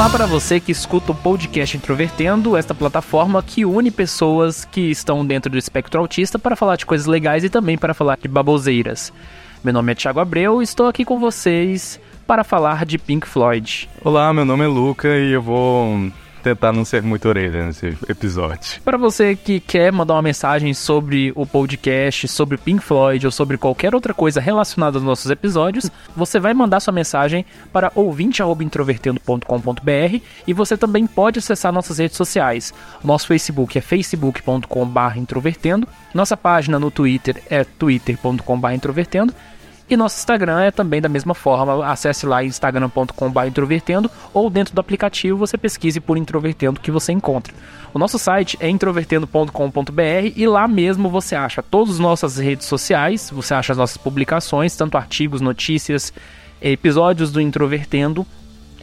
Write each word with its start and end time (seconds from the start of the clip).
Olá 0.00 0.08
para 0.08 0.24
você 0.24 0.58
que 0.58 0.72
escuta 0.72 1.12
o 1.12 1.14
podcast 1.14 1.76
Introvertendo, 1.76 2.56
esta 2.56 2.74
plataforma 2.74 3.42
que 3.42 3.66
une 3.66 3.90
pessoas 3.90 4.64
que 4.64 4.90
estão 4.90 5.26
dentro 5.26 5.52
do 5.52 5.58
espectro 5.58 6.00
autista 6.00 6.38
para 6.38 6.56
falar 6.56 6.76
de 6.76 6.86
coisas 6.86 7.06
legais 7.06 7.44
e 7.44 7.50
também 7.50 7.76
para 7.76 7.92
falar 7.92 8.16
de 8.16 8.26
baboseiras. 8.26 9.12
Meu 9.62 9.74
nome 9.74 9.92
é 9.92 9.94
Thiago 9.94 10.18
Abreu 10.18 10.62
e 10.62 10.64
estou 10.64 10.86
aqui 10.86 11.04
com 11.04 11.20
vocês 11.20 12.00
para 12.26 12.42
falar 12.42 12.86
de 12.86 12.96
Pink 12.96 13.28
Floyd. 13.28 13.90
Olá, 14.02 14.32
meu 14.32 14.46
nome 14.46 14.64
é 14.64 14.68
Luca 14.68 15.06
e 15.06 15.32
eu 15.32 15.42
vou 15.42 16.10
tentar 16.40 16.72
não 16.72 16.84
ser 16.84 17.02
muito 17.02 17.28
orelha 17.28 17.66
nesse 17.66 17.96
episódio. 18.08 18.80
Para 18.84 18.98
você 18.98 19.36
que 19.36 19.60
quer 19.60 19.92
mandar 19.92 20.14
uma 20.14 20.22
mensagem 20.22 20.74
sobre 20.74 21.32
o 21.36 21.46
podcast, 21.46 22.26
sobre 22.28 22.56
Pink 22.56 22.82
Floyd 22.82 23.26
ou 23.26 23.32
sobre 23.32 23.56
qualquer 23.56 23.94
outra 23.94 24.12
coisa 24.12 24.40
relacionada 24.40 24.98
aos 24.98 25.04
nossos 25.04 25.30
episódios, 25.30 25.88
você 26.16 26.40
vai 26.40 26.54
mandar 26.54 26.80
sua 26.80 26.92
mensagem 26.92 27.44
para 27.72 27.92
ouvinte@introvertendo.com.br 27.94 30.20
e 30.46 30.52
você 30.52 30.76
também 30.76 31.06
pode 31.06 31.38
acessar 31.38 31.72
nossas 31.72 31.98
redes 31.98 32.16
sociais. 32.16 32.74
Nosso 33.04 33.26
Facebook 33.26 33.76
é 33.78 33.80
facebook.com/introvertendo, 33.80 35.86
nossa 36.12 36.36
página 36.36 36.78
no 36.78 36.90
Twitter 36.90 37.42
é 37.48 37.64
twitter.com/introvertendo 37.64 39.34
e 39.90 39.96
nosso 39.96 40.16
Instagram 40.18 40.60
é 40.60 40.70
também 40.70 41.00
da 41.00 41.08
mesma 41.08 41.34
forma. 41.34 41.84
Acesse 41.84 42.24
lá 42.24 42.44
instagram.com.br 42.44 43.46
introvertendo 43.46 44.08
ou 44.32 44.48
dentro 44.48 44.72
do 44.72 44.80
aplicativo 44.80 45.36
você 45.36 45.58
pesquise 45.58 45.98
por 45.98 46.16
introvertendo 46.16 46.78
que 46.78 46.92
você 46.92 47.10
encontra. 47.10 47.52
O 47.92 47.98
nosso 47.98 48.16
site 48.16 48.56
é 48.60 48.68
introvertendo.com.br 48.68 50.32
e 50.36 50.46
lá 50.46 50.68
mesmo 50.68 51.10
você 51.10 51.34
acha 51.34 51.60
todas 51.60 51.94
as 51.94 51.98
nossas 51.98 52.38
redes 52.38 52.66
sociais, 52.66 53.30
você 53.34 53.52
acha 53.52 53.72
as 53.72 53.78
nossas 53.78 53.96
publicações, 53.96 54.76
tanto 54.76 54.96
artigos, 54.96 55.40
notícias, 55.40 56.12
episódios 56.62 57.32
do 57.32 57.40
Introvertendo 57.40 58.24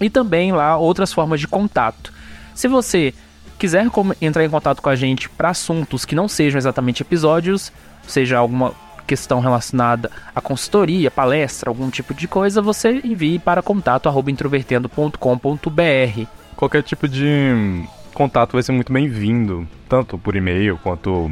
e 0.02 0.10
também 0.10 0.52
lá 0.52 0.76
outras 0.76 1.14
formas 1.14 1.40
de 1.40 1.48
contato. 1.48 2.12
Se 2.54 2.68
você 2.68 3.14
quiser 3.58 3.88
entrar 4.22 4.44
em 4.44 4.50
contato 4.50 4.82
com 4.82 4.90
a 4.90 4.96
gente 4.96 5.30
para 5.30 5.52
assuntos 5.52 6.04
que 6.04 6.16
não 6.16 6.28
sejam 6.28 6.58
exatamente 6.58 7.02
episódios, 7.02 7.72
seja 8.06 8.38
alguma 8.38 8.74
questão 9.08 9.40
relacionada 9.40 10.12
à 10.36 10.42
consultoria, 10.42 11.10
palestra, 11.10 11.70
algum 11.70 11.90
tipo 11.90 12.14
de 12.14 12.28
coisa, 12.28 12.62
você 12.62 13.00
envie 13.04 13.40
para 13.40 13.64
contato@introvertendo.com.br. 13.64 16.28
Qualquer 16.56 16.84
tipo 16.84 17.08
de 17.08 17.84
contato 18.14 18.54
vai 18.54 18.62
ser 18.62 18.74
muito 18.74 18.92
bem-vindo, 18.92 19.66
tanto 19.88 20.18
por 20.18 20.36
e-mail 20.36 20.78
quanto 20.84 21.32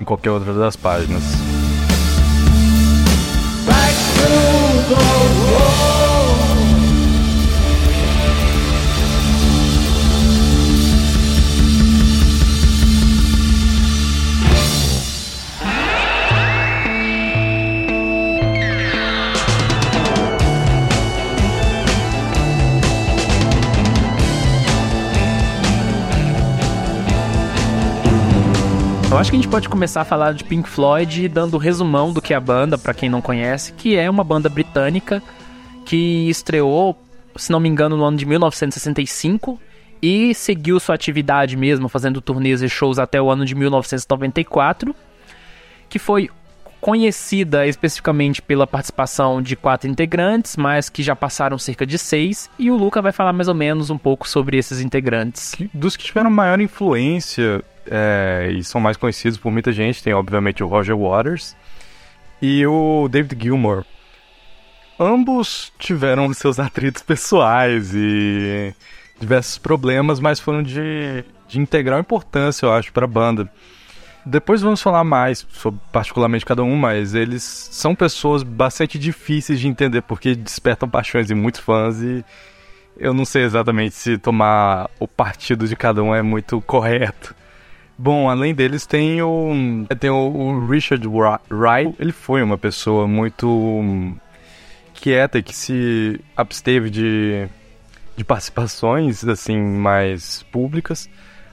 em 0.00 0.04
qualquer 0.04 0.30
outra 0.30 0.52
das 0.52 0.74
páginas. 0.74 1.22
Back 3.66 3.94
Eu 29.18 29.20
acho 29.20 29.32
que 29.32 29.36
a 29.36 29.40
gente 29.40 29.50
pode 29.50 29.68
começar 29.68 30.02
a 30.02 30.04
falar 30.04 30.32
de 30.32 30.44
Pink 30.44 30.68
Floyd 30.68 31.28
dando 31.28 31.56
um 31.56 31.58
resumão 31.58 32.12
do 32.12 32.22
que 32.22 32.32
é 32.32 32.36
a 32.36 32.40
banda, 32.40 32.78
para 32.78 32.94
quem 32.94 33.08
não 33.08 33.20
conhece, 33.20 33.72
que 33.72 33.96
é 33.96 34.08
uma 34.08 34.22
banda 34.22 34.48
britânica 34.48 35.20
que 35.84 36.28
estreou, 36.30 36.96
se 37.34 37.50
não 37.50 37.58
me 37.58 37.68
engano, 37.68 37.96
no 37.96 38.04
ano 38.04 38.16
de 38.16 38.24
1965 38.24 39.60
e 40.00 40.32
seguiu 40.36 40.78
sua 40.78 40.94
atividade 40.94 41.56
mesmo, 41.56 41.88
fazendo 41.88 42.20
turnês 42.20 42.62
e 42.62 42.68
shows 42.68 42.96
até 42.96 43.20
o 43.20 43.28
ano 43.28 43.44
de 43.44 43.56
1994, 43.56 44.94
que 45.88 45.98
foi 45.98 46.30
conhecida 46.80 47.66
especificamente 47.66 48.40
pela 48.40 48.66
participação 48.66 49.42
de 49.42 49.56
quatro 49.56 49.88
integrantes, 49.88 50.56
mas 50.56 50.88
que 50.88 51.02
já 51.02 51.16
passaram 51.16 51.58
cerca 51.58 51.86
de 51.86 51.98
seis, 51.98 52.48
e 52.58 52.70
o 52.70 52.76
Luca 52.76 53.02
vai 53.02 53.12
falar 53.12 53.32
mais 53.32 53.48
ou 53.48 53.54
menos 53.54 53.90
um 53.90 53.98
pouco 53.98 54.28
sobre 54.28 54.56
esses 54.56 54.80
integrantes. 54.80 55.56
Dos 55.74 55.96
que 55.96 56.04
tiveram 56.04 56.30
maior 56.30 56.60
influência 56.60 57.64
é, 57.90 58.50
e 58.52 58.62
são 58.62 58.80
mais 58.80 58.96
conhecidos 58.96 59.38
por 59.38 59.50
muita 59.50 59.72
gente. 59.72 60.02
Tem, 60.02 60.12
obviamente, 60.12 60.62
o 60.62 60.66
Roger 60.66 60.96
Waters 60.96 61.56
e 62.40 62.66
o 62.66 63.08
David 63.08 63.36
Gilmour. 63.42 63.84
Ambos 64.98 65.72
tiveram 65.78 66.32
seus 66.34 66.58
atritos 66.58 67.02
pessoais 67.02 67.92
e 67.94 68.74
diversos 69.20 69.58
problemas, 69.58 70.20
mas 70.20 70.38
foram 70.38 70.62
de, 70.62 71.24
de 71.48 71.58
integral 71.58 71.98
importância, 71.98 72.66
eu 72.66 72.72
acho, 72.72 72.92
para 72.92 73.04
a 73.04 73.08
banda. 73.08 73.50
Depois 74.28 74.60
vamos 74.60 74.82
falar 74.82 75.04
mais 75.04 75.46
sobre 75.48 75.80
particularmente 75.90 76.44
cada 76.44 76.62
um, 76.62 76.76
mas 76.76 77.14
eles 77.14 77.42
são 77.42 77.94
pessoas 77.94 78.42
bastante 78.42 78.98
difíceis 78.98 79.58
de 79.58 79.66
entender 79.66 80.02
porque 80.02 80.34
despertam 80.34 80.86
paixões 80.86 81.30
em 81.30 81.34
muitos 81.34 81.62
fãs 81.62 82.02
e 82.02 82.22
eu 82.98 83.14
não 83.14 83.24
sei 83.24 83.44
exatamente 83.44 83.94
se 83.94 84.18
tomar 84.18 84.90
o 85.00 85.08
partido 85.08 85.66
de 85.66 85.74
cada 85.74 86.02
um 86.02 86.14
é 86.14 86.20
muito 86.20 86.60
correto. 86.60 87.34
Bom, 87.96 88.28
além 88.28 88.54
deles 88.54 88.84
tem 88.84 89.22
o 89.22 89.86
tem 89.98 90.10
o 90.10 90.66
Richard 90.66 91.08
Wright. 91.08 91.96
Ele 91.98 92.12
foi 92.12 92.42
uma 92.42 92.58
pessoa 92.58 93.08
muito 93.08 94.14
quieta 94.92 95.40
que 95.40 95.56
se 95.56 96.20
absteve 96.36 96.90
de, 96.90 97.48
de 98.14 98.24
participações 98.24 99.26
assim 99.26 99.58
mais 99.58 100.42
públicas, 100.52 101.08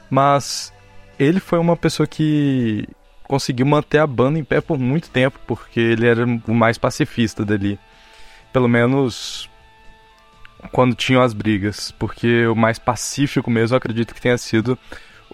mas 0.09 0.73
ele 1.19 1.39
foi 1.39 1.59
uma 1.59 1.75
pessoa 1.75 2.07
que 2.07 2.87
conseguiu 3.23 3.65
manter 3.65 3.99
a 3.99 4.07
banda 4.07 4.39
em 4.39 4.43
pé 4.43 4.61
por 4.61 4.77
muito 4.77 5.09
tempo, 5.09 5.39
porque 5.47 5.79
ele 5.79 6.07
era 6.07 6.25
o 6.25 6.53
mais 6.53 6.77
pacifista 6.77 7.43
dali. 7.43 7.79
Pelo 8.53 8.67
menos 8.67 9.49
quando 10.71 10.95
tinham 10.95 11.21
as 11.21 11.33
brigas, 11.33 11.91
porque 11.91 12.47
o 12.47 12.55
mais 12.55 12.79
pacífico 12.79 13.51
mesmo 13.51 13.77
acredito 13.77 14.13
que 14.13 14.21
tenha 14.21 14.37
sido 14.37 14.77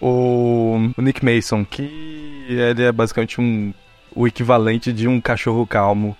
o, 0.00 0.92
o 0.96 1.02
Nick 1.02 1.24
Mason, 1.24 1.64
que 1.64 2.44
ele 2.48 2.82
é 2.82 2.92
basicamente 2.92 3.40
um, 3.40 3.72
o 4.14 4.26
equivalente 4.26 4.92
de 4.92 5.08
um 5.08 5.20
cachorro 5.20 5.66
calmo 5.66 6.16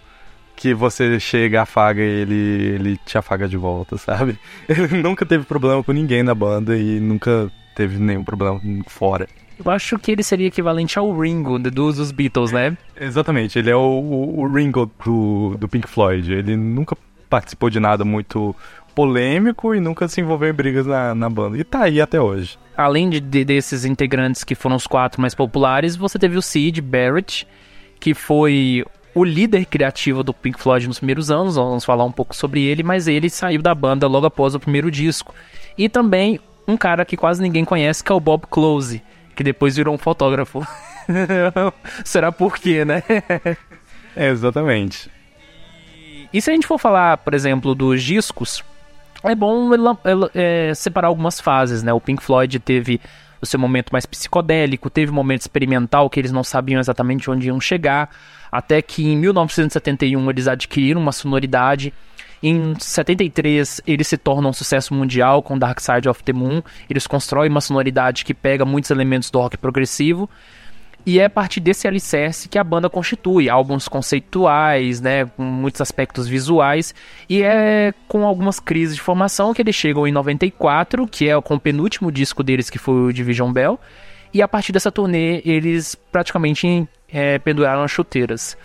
que 0.55 0.75
você 0.75 1.19
chega, 1.19 1.63
afaga 1.63 2.01
ele, 2.01 2.35
ele 2.35 2.97
te 2.99 3.19
afaga 3.19 3.49
de 3.49 3.57
volta, 3.57 3.97
sabe? 3.97 4.39
Ele 4.69 5.03
nunca 5.03 5.27
teve 5.27 5.45
problema 5.45 5.83
com 5.83 5.91
ninguém 5.93 6.23
na 6.23 6.35
banda 6.35 6.77
e 6.77 7.01
nunca 7.01 7.51
teve 7.75 7.99
nenhum 7.99 8.23
problema 8.23 8.61
fora. 8.87 9.27
Eu 9.65 9.71
acho 9.71 9.99
que 9.99 10.11
ele 10.11 10.23
seria 10.23 10.49
equivalente 10.49 10.99
ao 10.99 11.17
Ringo 11.17 11.59
dos, 11.59 11.97
dos 11.97 12.11
Beatles, 12.11 12.53
né? 12.53 12.77
Exatamente, 13.01 13.59
ele 13.59 13.71
é 13.71 13.77
o, 13.77 14.35
o, 14.37 14.47
Ringo 14.49 14.91
do, 15.05 15.57
do 15.59 15.69
Pink 15.69 15.89
Floyd. 15.89 16.33
Ele 16.33 16.57
nunca 16.57 16.97
participou 17.31 17.71
de 17.71 17.79
nada 17.79 18.05
muito 18.05 18.55
polêmico 18.95 19.75
e 19.75 19.81
nunca 19.81 20.07
se 20.09 20.21
envolveu 20.21 20.51
em 20.51 20.53
brigas 20.53 20.87
na, 20.87 21.15
na 21.15 21.31
banda. 21.31 21.57
E 21.57 21.65
tá 21.65 21.85
aí 21.85 22.01
até 22.01 22.21
hoje. 22.21 22.59
Além 22.77 23.09
de, 23.09 23.21
de, 23.21 23.45
desses 23.45 23.85
integrantes 23.85 24.45
que 24.45 24.55
foram 24.55 24.77
os 24.77 24.87
quatro 24.87 25.21
mais 25.21 25.35
populares, 25.35 25.97
você 25.97 26.19
teve 26.19 26.37
o 26.37 26.43
Sid 26.43 26.81
Barrett, 26.81 27.47
que 28.01 28.15
foi 28.15 28.85
o 29.15 29.25
líder 29.25 29.67
criativo 29.67 30.23
do 30.23 30.33
Pink 30.33 30.59
Floyd 30.59 30.89
nos 30.89 30.99
primeiros 30.99 31.31
anos. 31.31 31.57
Vamos 31.57 31.85
falar 31.85 32.05
um 32.05 32.13
pouco 32.13 32.35
sobre 32.35 32.63
ele, 32.65 32.83
mas 32.83 33.07
ele 33.09 33.31
saiu 33.31 33.63
da 33.63 33.75
banda 33.75 34.07
logo 34.07 34.27
após 34.27 34.55
o 34.55 34.61
primeiro 34.61 34.91
disco. 34.91 35.35
E 35.77 35.89
também 35.89 36.41
um 36.67 36.77
cara 36.77 37.05
que 37.05 37.17
quase 37.17 37.43
ninguém 37.43 37.65
conhece, 37.65 38.03
que 38.03 38.13
é 38.13 38.15
o 38.15 38.21
Bob 38.21 38.45
Close, 38.49 39.03
que 39.35 39.43
depois 39.43 39.77
virou 39.77 39.95
um 39.95 39.99
fotógrafo. 39.99 40.67
Será 42.05 42.31
por 42.31 42.57
quê, 42.59 42.85
né? 42.85 43.03
é, 44.17 44.29
exatamente. 44.29 45.11
E 46.33 46.41
se 46.41 46.51
a 46.51 46.55
gente 46.55 46.67
for 46.67 46.79
falar, 46.79 47.19
por 47.19 47.35
exemplo, 47.35 47.75
dos 47.75 48.03
discos, 48.03 48.65
é 49.23 49.35
bom 49.35 49.71
é, 50.35 50.73
separar 50.75 51.09
algumas 51.09 51.41
fases, 51.41 51.83
né? 51.83 51.93
O 51.93 52.01
Pink 52.01 52.23
Floyd 52.23 52.59
teve 52.59 53.01
o 53.41 53.47
seu 53.47 53.59
momento 53.59 53.91
mais 53.91 54.07
psicodélico, 54.07 54.89
teve 54.89 55.11
um 55.11 55.15
momento 55.15 55.41
experimental 55.41 56.09
que 56.09 56.21
eles 56.21 56.31
não 56.31 56.45
sabiam 56.45 56.81
exatamente 56.81 57.29
onde 57.29 57.49
iam 57.49 57.61
chegar, 57.61 58.09
até 58.51 58.81
que 58.81 59.05
em 59.05 59.17
1971 59.17 60.31
eles 60.31 60.47
adquiriram 60.47 61.01
uma 61.01 61.13
sonoridade. 61.13 61.93
Em 62.43 62.75
73 62.79 63.81
eles 63.87 64.09
se 64.09 64.17
tornam 64.17 64.51
um 64.51 64.53
sucesso 64.53 64.93
mundial 64.93 65.43
com 65.43 65.59
Dark 65.59 65.79
Side 65.81 66.09
of 66.09 66.25
the 66.25 66.33
Moon. 66.33 66.63
Eles 66.91 67.07
constroem 67.07 67.49
uma 67.49 67.61
sonoridade 67.61 68.25
que 68.25 68.35
pega 68.35 68.65
muitos 68.65 68.91
elementos 68.91 69.31
do 69.31 69.39
rock 69.39 69.57
progressivo. 69.57 70.29
E 71.05 71.19
é 71.19 71.25
a 71.25 71.31
partir 71.31 71.59
desse 71.61 71.89
alicerce 71.89 72.49
que 72.49 72.59
a 72.59 72.63
banda 72.63 72.89
constitui 72.89 73.49
álbuns 73.49 73.89
conceituais, 73.89 75.01
né, 75.01 75.25
com 75.25 75.43
muitos 75.43 75.81
aspectos 75.81 76.29
visuais, 76.29 76.95
e 77.29 77.43
é 77.43 77.93
com 78.07 78.25
algumas 78.25 78.61
crises 78.61 78.95
de 78.95 79.03
formação 79.03 79.53
que 79.53 79.61
eles 79.61 79.75
chegam 79.75 80.07
em 80.07 80.13
94, 80.13 81.07
que 81.09 81.29
é 81.29 81.41
com 81.41 81.57
o 81.57 81.61
penúltimo 81.61 82.13
disco 82.13 82.45
deles, 82.45 82.71
que 82.71 82.79
foi 82.79 82.95
o 82.95 83.13
Division 83.13 83.53
Bell, 83.53 83.81
e 84.33 84.41
a 84.41 84.47
partir 84.47 84.71
dessa 84.71 84.93
turnê 84.93 85.43
eles 85.45 85.97
praticamente 85.97 86.89
é, 87.13 87.37
penduraram 87.41 87.83
as 87.83 87.91
chuteiras. 87.91 88.57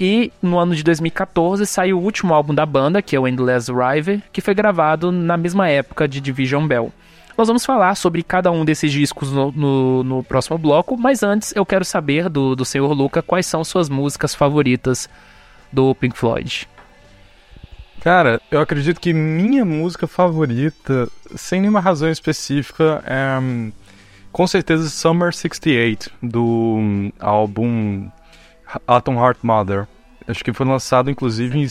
E 0.00 0.32
no 0.40 0.58
ano 0.58 0.74
de 0.74 0.82
2014 0.82 1.66
saiu 1.66 1.98
o 1.98 2.02
último 2.02 2.32
álbum 2.32 2.54
da 2.54 2.64
banda, 2.64 3.02
que 3.02 3.14
é 3.14 3.20
o 3.20 3.28
Endless 3.28 3.70
River, 3.70 4.22
que 4.32 4.40
foi 4.40 4.54
gravado 4.54 5.12
na 5.12 5.36
mesma 5.36 5.68
época 5.68 6.08
de 6.08 6.22
Division 6.22 6.66
Bell. 6.66 6.90
Nós 7.36 7.46
vamos 7.46 7.66
falar 7.66 7.94
sobre 7.94 8.22
cada 8.22 8.50
um 8.50 8.64
desses 8.64 8.90
discos 8.90 9.30
no, 9.30 9.52
no, 9.52 10.02
no 10.02 10.24
próximo 10.24 10.56
bloco, 10.56 10.96
mas 10.96 11.22
antes 11.22 11.54
eu 11.54 11.66
quero 11.66 11.84
saber 11.84 12.30
do, 12.30 12.56
do 12.56 12.64
senhor 12.64 12.90
Luca 12.92 13.20
quais 13.20 13.44
são 13.44 13.62
suas 13.62 13.90
músicas 13.90 14.34
favoritas 14.34 15.08
do 15.70 15.94
Pink 15.94 16.16
Floyd. 16.16 16.66
Cara, 18.00 18.40
eu 18.50 18.60
acredito 18.60 18.98
que 18.98 19.12
minha 19.12 19.66
música 19.66 20.06
favorita, 20.06 21.08
sem 21.36 21.60
nenhuma 21.60 21.80
razão 21.80 22.10
específica, 22.10 23.04
é 23.06 23.38
hum, 23.38 23.70
com 24.32 24.46
certeza 24.46 24.88
Summer 24.88 25.34
68, 25.34 26.10
do 26.22 26.42
hum, 26.42 27.12
álbum 27.20 28.08
Atom 28.86 29.14
Heart 29.14 29.38
Mother. 29.42 29.86
Acho 30.26 30.44
que 30.44 30.52
foi 30.52 30.66
lançado 30.66 31.10
inclusive 31.10 31.58
em 31.58 31.66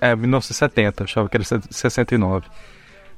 é, 0.00 0.16
1970, 0.16 1.04
achava 1.04 1.28
que 1.28 1.36
era 1.36 1.44
69. 1.44 2.46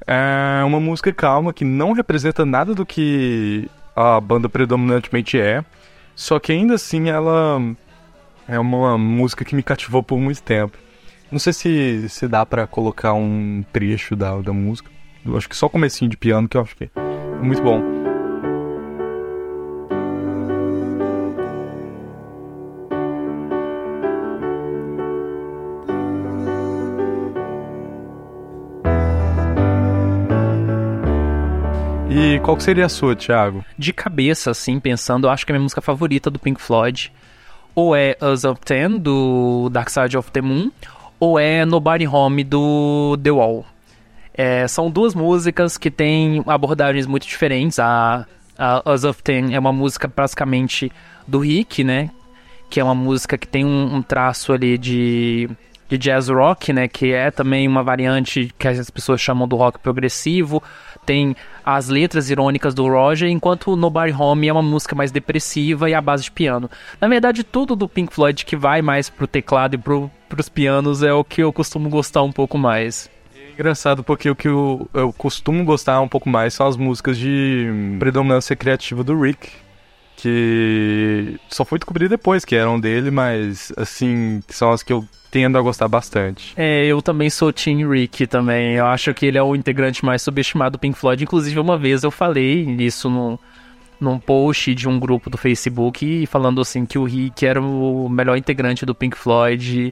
É 0.05 0.63
uma 0.65 0.79
música 0.79 1.13
calma 1.13 1.53
que 1.53 1.63
não 1.63 1.93
representa 1.93 2.45
nada 2.45 2.75
do 2.75 2.85
que 2.85 3.69
a 3.95 4.19
banda 4.19 4.49
predominantemente 4.49 5.39
é, 5.39 5.63
só 6.15 6.39
que 6.39 6.51
ainda 6.51 6.75
assim 6.75 7.09
ela 7.09 7.61
é 8.47 8.59
uma 8.59 8.97
música 8.97 9.45
que 9.45 9.55
me 9.55 9.63
cativou 9.63 10.03
por 10.03 10.19
muito 10.19 10.41
tempo. 10.41 10.77
Não 11.31 11.39
sei 11.39 11.53
se, 11.53 12.09
se 12.09 12.27
dá 12.27 12.45
para 12.45 12.67
colocar 12.67 13.13
um 13.13 13.63
trecho 13.71 14.15
da, 14.15 14.35
da 14.39 14.53
música. 14.53 14.91
Eu 15.25 15.37
acho 15.37 15.49
que 15.49 15.55
só 15.55 15.65
o 15.67 15.69
comecinho 15.69 16.11
de 16.11 16.17
piano 16.17 16.47
que 16.47 16.57
eu 16.57 16.61
acho 16.61 16.75
que 16.75 16.83
é 16.95 17.43
muito 17.43 17.61
bom. 17.61 18.02
E 32.15 32.39
qual 32.41 32.59
seria 32.59 32.85
a 32.85 32.89
sua, 32.89 33.15
Thiago? 33.15 33.65
De 33.75 33.91
cabeça, 33.91 34.51
assim, 34.51 34.79
pensando, 34.79 35.27
acho 35.27 35.43
que 35.43 35.51
a 35.51 35.53
minha 35.53 35.63
música 35.63 35.81
favorita 35.81 36.29
do 36.29 36.37
Pink 36.37 36.61
Floyd 36.61 37.11
ou 37.73 37.95
é 37.95 38.15
Us 38.21 38.43
of 38.43 38.61
Ten, 38.61 38.99
do 38.99 39.67
Dark 39.71 39.89
Side 39.89 40.15
of 40.15 40.29
the 40.29 40.39
Moon, 40.39 40.71
ou 41.19 41.39
é 41.39 41.65
Nobody 41.65 42.07
Home, 42.07 42.43
do 42.43 43.17
The 43.17 43.31
Wall. 43.31 43.65
É, 44.31 44.67
são 44.67 44.91
duas 44.91 45.15
músicas 45.15 45.75
que 45.75 45.89
têm 45.89 46.43
abordagens 46.45 47.07
muito 47.07 47.25
diferentes. 47.25 47.79
A, 47.79 48.27
a 48.59 48.93
Us 48.93 49.03
of 49.05 49.23
Ten 49.23 49.55
é 49.55 49.59
uma 49.59 49.73
música 49.73 50.07
basicamente 50.07 50.91
do 51.27 51.39
Rick, 51.39 51.83
né? 51.83 52.11
Que 52.69 52.79
é 52.79 52.83
uma 52.83 52.93
música 52.93 53.39
que 53.39 53.47
tem 53.47 53.65
um, 53.65 53.95
um 53.95 54.01
traço 54.03 54.53
ali 54.53 54.77
de, 54.77 55.49
de 55.93 55.97
jazz 55.97 56.27
rock, 56.27 56.73
né? 56.73 56.87
Que 56.87 57.13
é 57.13 57.29
também 57.29 57.67
uma 57.67 57.83
variante 57.83 58.53
que 58.57 58.67
as 58.67 58.89
pessoas 58.89 59.21
chamam 59.21 59.47
do 59.47 59.55
rock 59.55 59.79
progressivo 59.79 60.61
tem 61.05 61.35
as 61.65 61.87
letras 61.89 62.29
irônicas 62.29 62.73
do 62.73 62.87
Roger, 62.87 63.29
enquanto 63.29 63.75
Nobody 63.75 64.13
Home 64.13 64.47
é 64.47 64.53
uma 64.53 64.61
música 64.61 64.95
mais 64.95 65.11
depressiva 65.11 65.89
e 65.89 65.93
a 65.93 66.01
base 66.01 66.23
de 66.23 66.31
piano. 66.31 66.69
Na 66.99 67.07
verdade, 67.07 67.43
tudo 67.43 67.75
do 67.75 67.87
Pink 67.87 68.13
Floyd 68.13 68.45
que 68.45 68.55
vai 68.55 68.81
mais 68.81 69.09
pro 69.09 69.27
teclado 69.27 69.75
e 69.75 69.77
pro, 69.77 70.09
pros 70.27 70.49
pianos 70.49 71.03
é 71.03 71.13
o 71.13 71.23
que 71.23 71.41
eu 71.41 71.53
costumo 71.53 71.89
gostar 71.89 72.23
um 72.23 72.31
pouco 72.31 72.57
mais. 72.57 73.09
É 73.35 73.51
engraçado 73.51 74.03
porque 74.03 74.29
o 74.29 74.35
que 74.35 74.47
eu, 74.47 74.89
eu 74.93 75.13
costumo 75.13 75.63
gostar 75.63 76.01
um 76.01 76.07
pouco 76.07 76.29
mais 76.29 76.53
são 76.53 76.67
as 76.67 76.77
músicas 76.77 77.17
de 77.17 77.67
predominância 77.99 78.55
criativa 78.55 79.03
do 79.03 79.19
Rick, 79.19 79.49
que 80.15 81.37
só 81.49 81.63
fui 81.65 81.79
descobrir 81.79 82.09
depois 82.09 82.45
que 82.45 82.55
eram 82.55 82.79
dele, 82.79 83.11
mas 83.11 83.71
assim, 83.77 84.41
são 84.47 84.71
as 84.71 84.81
que 84.81 84.93
eu 84.93 85.05
tendo 85.33 85.57
a 85.57 85.61
gostar 85.61 85.87
bastante. 85.87 86.53
É, 86.55 86.85
eu 86.85 87.01
também 87.01 87.27
sou 87.27 87.51
Tim 87.51 87.89
Rick 87.89 88.27
também. 88.27 88.75
Eu 88.75 88.85
acho 88.85 89.11
que 89.15 89.25
ele 89.25 89.35
é 89.35 89.41
o 89.41 89.55
integrante 89.55 90.05
mais 90.05 90.21
subestimado 90.21 90.73
do 90.73 90.79
Pink 90.79 90.95
Floyd. 90.95 91.23
Inclusive, 91.23 91.59
uma 91.59 91.75
vez 91.75 92.03
eu 92.03 92.11
falei 92.11 92.63
isso 92.77 93.09
no, 93.09 93.39
num 93.99 94.19
post 94.19 94.75
de 94.75 94.87
um 94.87 94.99
grupo 94.99 95.31
do 95.31 95.37
Facebook 95.37 96.27
falando 96.27 96.61
assim 96.61 96.85
que 96.85 96.99
o 96.99 97.03
Rick 97.03 97.43
era 97.47 97.59
o 97.59 98.07
melhor 98.07 98.37
integrante 98.37 98.85
do 98.85 98.93
Pink 98.93 99.17
Floyd. 99.17 99.91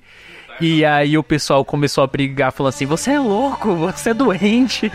E 0.62 0.86
aí 0.86 1.18
o 1.18 1.24
pessoal 1.24 1.66
começou 1.66 2.04
a 2.04 2.08
brigar, 2.08 2.52
falando 2.52 2.70
assim: 2.70 2.86
Você 2.86 3.10
é 3.10 3.20
louco, 3.20 3.74
você 3.74 4.12
é 4.12 4.14
doente. 4.14 4.92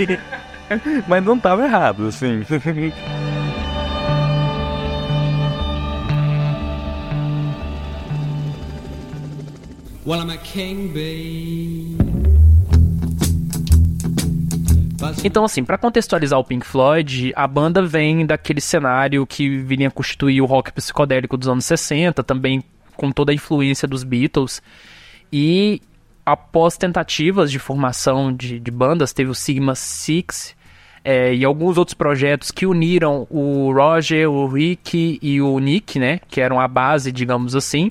Mas 1.09 1.25
não 1.25 1.37
tava 1.37 1.65
errado, 1.65 2.07
assim. 2.07 2.45
Well, 10.07 10.21
I'm 10.21 10.31
a 10.31 10.37
king 10.37 10.93
bee. 10.93 11.97
Então, 15.25 15.45
assim, 15.45 15.65
para 15.65 15.77
contextualizar 15.77 16.39
o 16.39 16.45
Pink 16.45 16.65
Floyd, 16.65 17.33
a 17.35 17.45
banda 17.49 17.83
vem 17.83 18.25
daquele 18.25 18.61
cenário 18.61 19.27
que 19.27 19.59
viria 19.59 19.89
a 19.89 19.91
constituir 19.91 20.41
o 20.41 20.47
rock 20.47 20.73
psicodélico 20.73 21.37
dos 21.37 21.49
anos 21.49 21.65
60, 21.65 22.23
também 22.23 22.63
com 22.97 23.11
toda 23.11 23.33
a 23.33 23.35
influência 23.35 23.89
dos 23.89 24.05
Beatles. 24.05 24.63
E 25.33 25.83
após 26.25 26.77
tentativas 26.77 27.51
de 27.51 27.59
formação 27.59 28.33
de, 28.33 28.61
de 28.61 28.71
bandas, 28.71 29.13
teve 29.13 29.31
o 29.31 29.35
Sigma 29.35 29.75
Six 29.75 30.55
é, 31.05 31.35
e 31.35 31.45
alguns 31.45 31.79
outros 31.79 31.95
projetos 31.95 32.53
que 32.53 32.65
uniram 32.65 33.27
o 33.29 33.73
Roger, 33.73 34.31
o 34.31 34.47
Rick 34.47 35.19
e 35.21 35.41
o 35.41 35.59
Nick, 35.59 35.99
né? 35.99 36.21
Que 36.29 36.41
eram 36.41 36.61
a 36.61 36.69
base, 36.69 37.11
digamos 37.11 37.57
assim. 37.57 37.91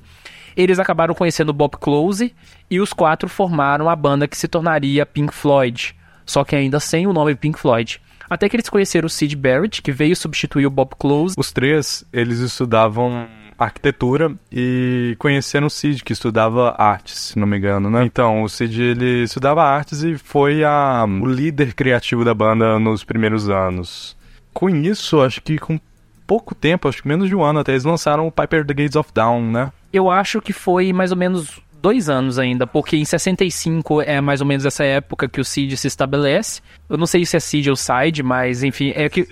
Eles 0.56 0.80
acabaram 0.80 1.14
conhecendo 1.14 1.54
Bob 1.54 1.78
Close 1.78 2.34
e 2.70 2.80
os 2.80 2.94
quatro 2.94 3.28
formaram 3.28 3.90
a 3.90 3.96
banda 3.96 4.28
que 4.28 4.38
se 4.38 4.48
tornaria 4.48 5.06
Pink 5.06 5.34
Floyd, 5.34 5.96
só 6.26 6.44
que 6.44 6.56
ainda 6.56 6.80
sem 6.80 7.06
o 7.08 7.14
nome 7.14 7.36
Pink 7.36 7.60
Floyd. 7.60 8.02
Até 8.30 8.50
que 8.50 8.56
eles 8.56 8.70
conheceram 8.70 9.06
o 9.06 9.10
Sid 9.10 9.36
Barrett, 9.36 9.82
que 9.82 9.92
veio 9.92 10.16
substituir 10.16 10.66
o 10.66 10.72
Bob 10.72 10.92
Close. 10.98 11.36
Os 11.38 11.52
três, 11.52 12.04
eles 12.12 12.40
estudavam 12.40 13.28
arquitetura 13.58 14.36
e 14.52 15.16
conheceram 15.20 15.68
o 15.68 15.70
Sid, 15.70 16.04
que 16.04 16.14
estudava 16.14 16.76
artes, 16.78 17.18
se 17.18 17.40
não 17.40 17.48
me 17.48 17.58
engano, 17.58 17.90
né? 17.90 18.04
Então, 18.04 18.44
o 18.44 18.50
Sid, 18.50 18.82
ele 18.82 19.24
estudava 19.24 19.64
artes 19.64 20.04
e 20.04 20.18
foi 20.18 20.64
a, 20.64 21.06
o 21.06 21.26
líder 21.26 21.74
criativo 21.74 22.26
da 22.26 22.34
banda 22.34 22.80
nos 22.80 23.04
primeiros 23.04 23.50
anos. 23.50 24.18
Com 24.54 24.70
isso, 24.70 25.22
acho 25.22 25.42
que 25.42 25.58
com 25.58 25.80
pouco 26.26 26.56
tempo, 26.56 26.88
acho 26.88 27.02
que 27.02 27.08
menos 27.08 27.30
de 27.30 27.36
um 27.36 27.44
ano 27.44 27.60
até, 27.60 27.72
eles 27.72 27.84
lançaram 27.84 28.28
o 28.28 28.32
Piper 28.32 28.66
The 28.66 28.74
Gates 28.74 28.96
of 28.96 29.12
Dawn, 29.14 29.52
né? 29.52 29.72
Eu 29.92 30.10
acho 30.10 30.42
que 30.42 30.54
foi 30.54 30.92
mais 30.92 31.12
ou 31.12 31.18
menos 31.18 31.62
dois 31.82 32.10
anos 32.10 32.40
ainda, 32.40 32.66
porque 32.66 32.98
em 32.98 33.06
65 33.06 34.02
é 34.02 34.20
mais 34.20 34.42
ou 34.42 34.48
menos 34.48 34.66
essa 34.66 34.84
época 34.84 35.28
que 35.28 35.40
o 35.40 35.46
Cid 35.46 35.78
se 35.78 35.88
estabelece. 35.88 36.62
Eu 36.90 36.98
não 36.98 37.06
sei 37.06 37.26
se 37.26 37.38
é 37.38 37.40
Cid 37.40 37.70
ou 37.70 37.76
Side, 37.76 38.24
mas 38.24 38.64
enfim, 38.64 38.92
é 38.96 39.08
que. 39.08 39.28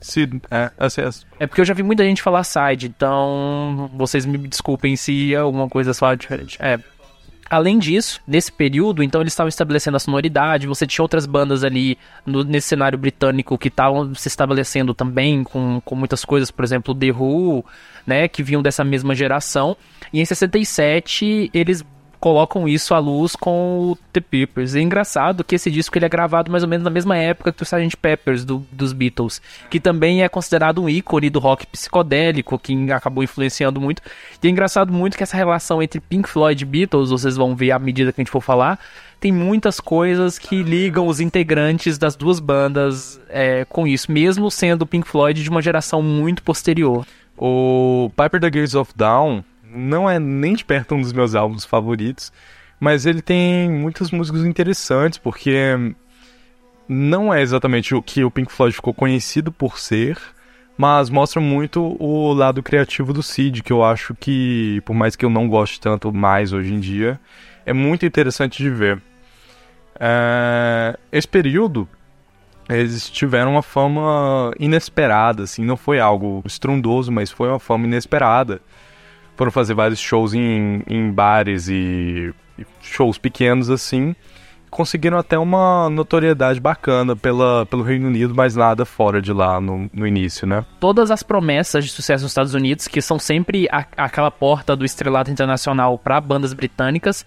Cid, 0.00 0.42
é, 0.50 0.70
acesso. 0.78 1.26
É 1.40 1.46
porque 1.46 1.62
eu 1.62 1.64
já 1.64 1.72
vi 1.72 1.82
muita 1.82 2.04
gente 2.04 2.20
falar 2.20 2.44
Side, 2.44 2.86
então 2.86 3.90
vocês 3.94 4.26
me 4.26 4.36
desculpem 4.36 4.94
se 4.96 5.34
alguma 5.34 5.66
coisa 5.66 5.94
só 5.94 6.14
diferente. 6.14 6.58
É, 6.60 6.78
Além 7.48 7.78
disso, 7.78 8.20
nesse 8.26 8.50
período, 8.50 9.02
então 9.02 9.20
eles 9.20 9.32
estavam 9.32 9.48
estabelecendo 9.48 9.96
a 9.96 10.00
sonoridade, 10.00 10.66
você 10.66 10.86
tinha 10.86 11.02
outras 11.02 11.26
bandas 11.26 11.62
ali 11.62 11.98
no, 12.24 12.42
nesse 12.42 12.68
cenário 12.68 12.98
britânico 12.98 13.58
que 13.58 13.68
estavam 13.68 14.14
se 14.14 14.28
estabelecendo 14.28 14.94
também 14.94 15.44
com, 15.44 15.80
com 15.84 15.94
muitas 15.94 16.24
coisas, 16.24 16.50
por 16.50 16.64
exemplo, 16.64 16.94
The 16.94 17.12
Who, 17.12 17.64
né, 18.06 18.28
que 18.28 18.42
vinham 18.42 18.62
dessa 18.62 18.82
mesma 18.82 19.14
geração. 19.14 19.76
E 20.12 20.20
em 20.20 20.24
67 20.24 21.50
eles 21.52 21.84
colocam 22.24 22.66
isso 22.66 22.94
à 22.94 22.98
luz 22.98 23.36
com 23.36 23.90
o 23.90 23.98
The 24.10 24.20
Peppers. 24.22 24.74
É 24.74 24.80
engraçado 24.80 25.44
que 25.44 25.56
esse 25.56 25.70
disco 25.70 25.98
ele 25.98 26.06
é 26.06 26.08
gravado 26.08 26.50
mais 26.50 26.62
ou 26.62 26.68
menos 26.70 26.82
na 26.82 26.88
mesma 26.88 27.18
época 27.18 27.52
que 27.52 27.62
o 27.62 27.64
Sgt. 27.64 27.98
Peppers 27.98 28.46
do, 28.46 28.66
dos 28.72 28.94
Beatles, 28.94 29.42
que 29.68 29.78
também 29.78 30.22
é 30.22 30.28
considerado 30.30 30.82
um 30.82 30.88
ícone 30.88 31.28
do 31.28 31.38
rock 31.38 31.66
psicodélico, 31.66 32.58
que 32.58 32.90
acabou 32.90 33.22
influenciando 33.22 33.78
muito. 33.78 34.00
E 34.42 34.46
é 34.46 34.50
engraçado 34.50 34.90
muito 34.90 35.18
que 35.18 35.22
essa 35.22 35.36
relação 35.36 35.82
entre 35.82 36.00
Pink 36.00 36.26
Floyd 36.26 36.62
e 36.62 36.64
Beatles, 36.64 37.10
vocês 37.10 37.36
vão 37.36 37.54
ver 37.54 37.72
à 37.72 37.78
medida 37.78 38.10
que 38.10 38.22
a 38.22 38.24
gente 38.24 38.32
for 38.32 38.40
falar, 38.40 38.80
tem 39.20 39.30
muitas 39.30 39.78
coisas 39.78 40.38
que 40.38 40.62
ligam 40.62 41.06
os 41.06 41.20
integrantes 41.20 41.98
das 41.98 42.16
duas 42.16 42.40
bandas 42.40 43.20
é, 43.28 43.66
com 43.66 43.86
isso, 43.86 44.10
mesmo 44.10 44.50
sendo 44.50 44.86
Pink 44.86 45.06
Floyd 45.06 45.42
de 45.42 45.50
uma 45.50 45.60
geração 45.60 46.00
muito 46.00 46.42
posterior. 46.42 47.06
O 47.36 48.10
Piper 48.16 48.40
the 48.40 48.48
Gates 48.48 48.74
of 48.74 48.92
Dawn 48.96 49.42
não 49.74 50.08
é 50.08 50.18
nem 50.18 50.54
de 50.54 50.64
perto 50.64 50.94
um 50.94 51.00
dos 51.00 51.12
meus 51.12 51.34
álbuns 51.34 51.64
favoritos, 51.64 52.32
mas 52.78 53.06
ele 53.06 53.22
tem 53.22 53.70
muitas 53.70 54.10
músicas 54.10 54.44
interessantes, 54.44 55.18
porque 55.18 55.94
não 56.88 57.32
é 57.32 57.40
exatamente 57.40 57.94
o 57.94 58.02
que 58.02 58.24
o 58.24 58.30
Pink 58.30 58.52
Floyd 58.52 58.74
ficou 58.74 58.92
conhecido 58.92 59.50
por 59.50 59.78
ser, 59.78 60.18
mas 60.76 61.08
mostra 61.08 61.40
muito 61.40 61.96
o 62.00 62.32
lado 62.32 62.62
criativo 62.62 63.12
do 63.12 63.22
Cid, 63.22 63.62
que 63.62 63.72
eu 63.72 63.84
acho 63.84 64.14
que, 64.14 64.82
por 64.84 64.94
mais 64.94 65.14
que 65.16 65.24
eu 65.24 65.30
não 65.30 65.48
goste 65.48 65.80
tanto 65.80 66.12
mais 66.12 66.52
hoje 66.52 66.74
em 66.74 66.80
dia, 66.80 67.18
é 67.64 67.72
muito 67.72 68.04
interessante 68.04 68.62
de 68.62 68.70
ver. 68.70 69.00
É... 69.98 70.98
Esse 71.12 71.28
período, 71.28 71.88
eles 72.68 73.08
tiveram 73.08 73.52
uma 73.52 73.62
fama 73.62 74.52
inesperada, 74.58 75.44
assim, 75.44 75.64
não 75.64 75.76
foi 75.76 76.00
algo 76.00 76.42
estrondoso, 76.44 77.12
mas 77.12 77.30
foi 77.30 77.48
uma 77.48 77.60
fama 77.60 77.86
inesperada. 77.86 78.60
Foram 79.36 79.50
fazer 79.50 79.74
vários 79.74 79.98
shows 79.98 80.34
em, 80.34 80.82
em 80.86 81.10
bares 81.10 81.68
e 81.68 82.32
shows 82.80 83.18
pequenos, 83.18 83.68
assim, 83.68 84.14
conseguiram 84.74 85.16
até 85.16 85.38
uma 85.38 85.88
notoriedade 85.88 86.58
bacana 86.58 87.14
pela, 87.14 87.64
pelo 87.66 87.84
Reino 87.84 88.08
Unido, 88.08 88.34
mas 88.34 88.56
nada 88.56 88.84
fora 88.84 89.22
de 89.22 89.32
lá 89.32 89.60
no, 89.60 89.88
no 89.92 90.04
início, 90.04 90.48
né? 90.48 90.64
Todas 90.80 91.12
as 91.12 91.22
promessas 91.22 91.84
de 91.84 91.90
sucesso 91.92 92.24
nos 92.24 92.32
Estados 92.32 92.54
Unidos, 92.54 92.88
que 92.88 93.00
são 93.00 93.16
sempre 93.16 93.68
a, 93.70 93.86
aquela 93.96 94.32
porta 94.32 94.74
do 94.74 94.84
estrelato 94.84 95.30
internacional 95.30 95.96
para 95.96 96.20
bandas 96.20 96.52
britânicas, 96.52 97.24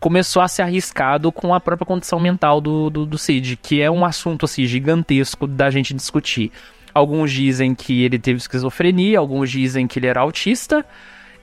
começou 0.00 0.42
a 0.42 0.48
ser 0.48 0.62
arriscado 0.62 1.30
com 1.30 1.54
a 1.54 1.60
própria 1.60 1.86
condição 1.86 2.18
mental 2.18 2.60
do, 2.60 2.90
do, 2.90 3.06
do 3.06 3.16
Cid, 3.16 3.56
que 3.56 3.80
é 3.80 3.88
um 3.88 4.04
assunto 4.04 4.44
assim, 4.44 4.64
gigantesco 4.64 5.46
da 5.46 5.70
gente 5.70 5.94
discutir. 5.94 6.50
Alguns 6.92 7.30
dizem 7.30 7.72
que 7.72 8.02
ele 8.02 8.18
teve 8.18 8.38
esquizofrenia, 8.38 9.20
alguns 9.20 9.48
dizem 9.48 9.86
que 9.86 10.00
ele 10.00 10.08
era 10.08 10.22
autista, 10.22 10.84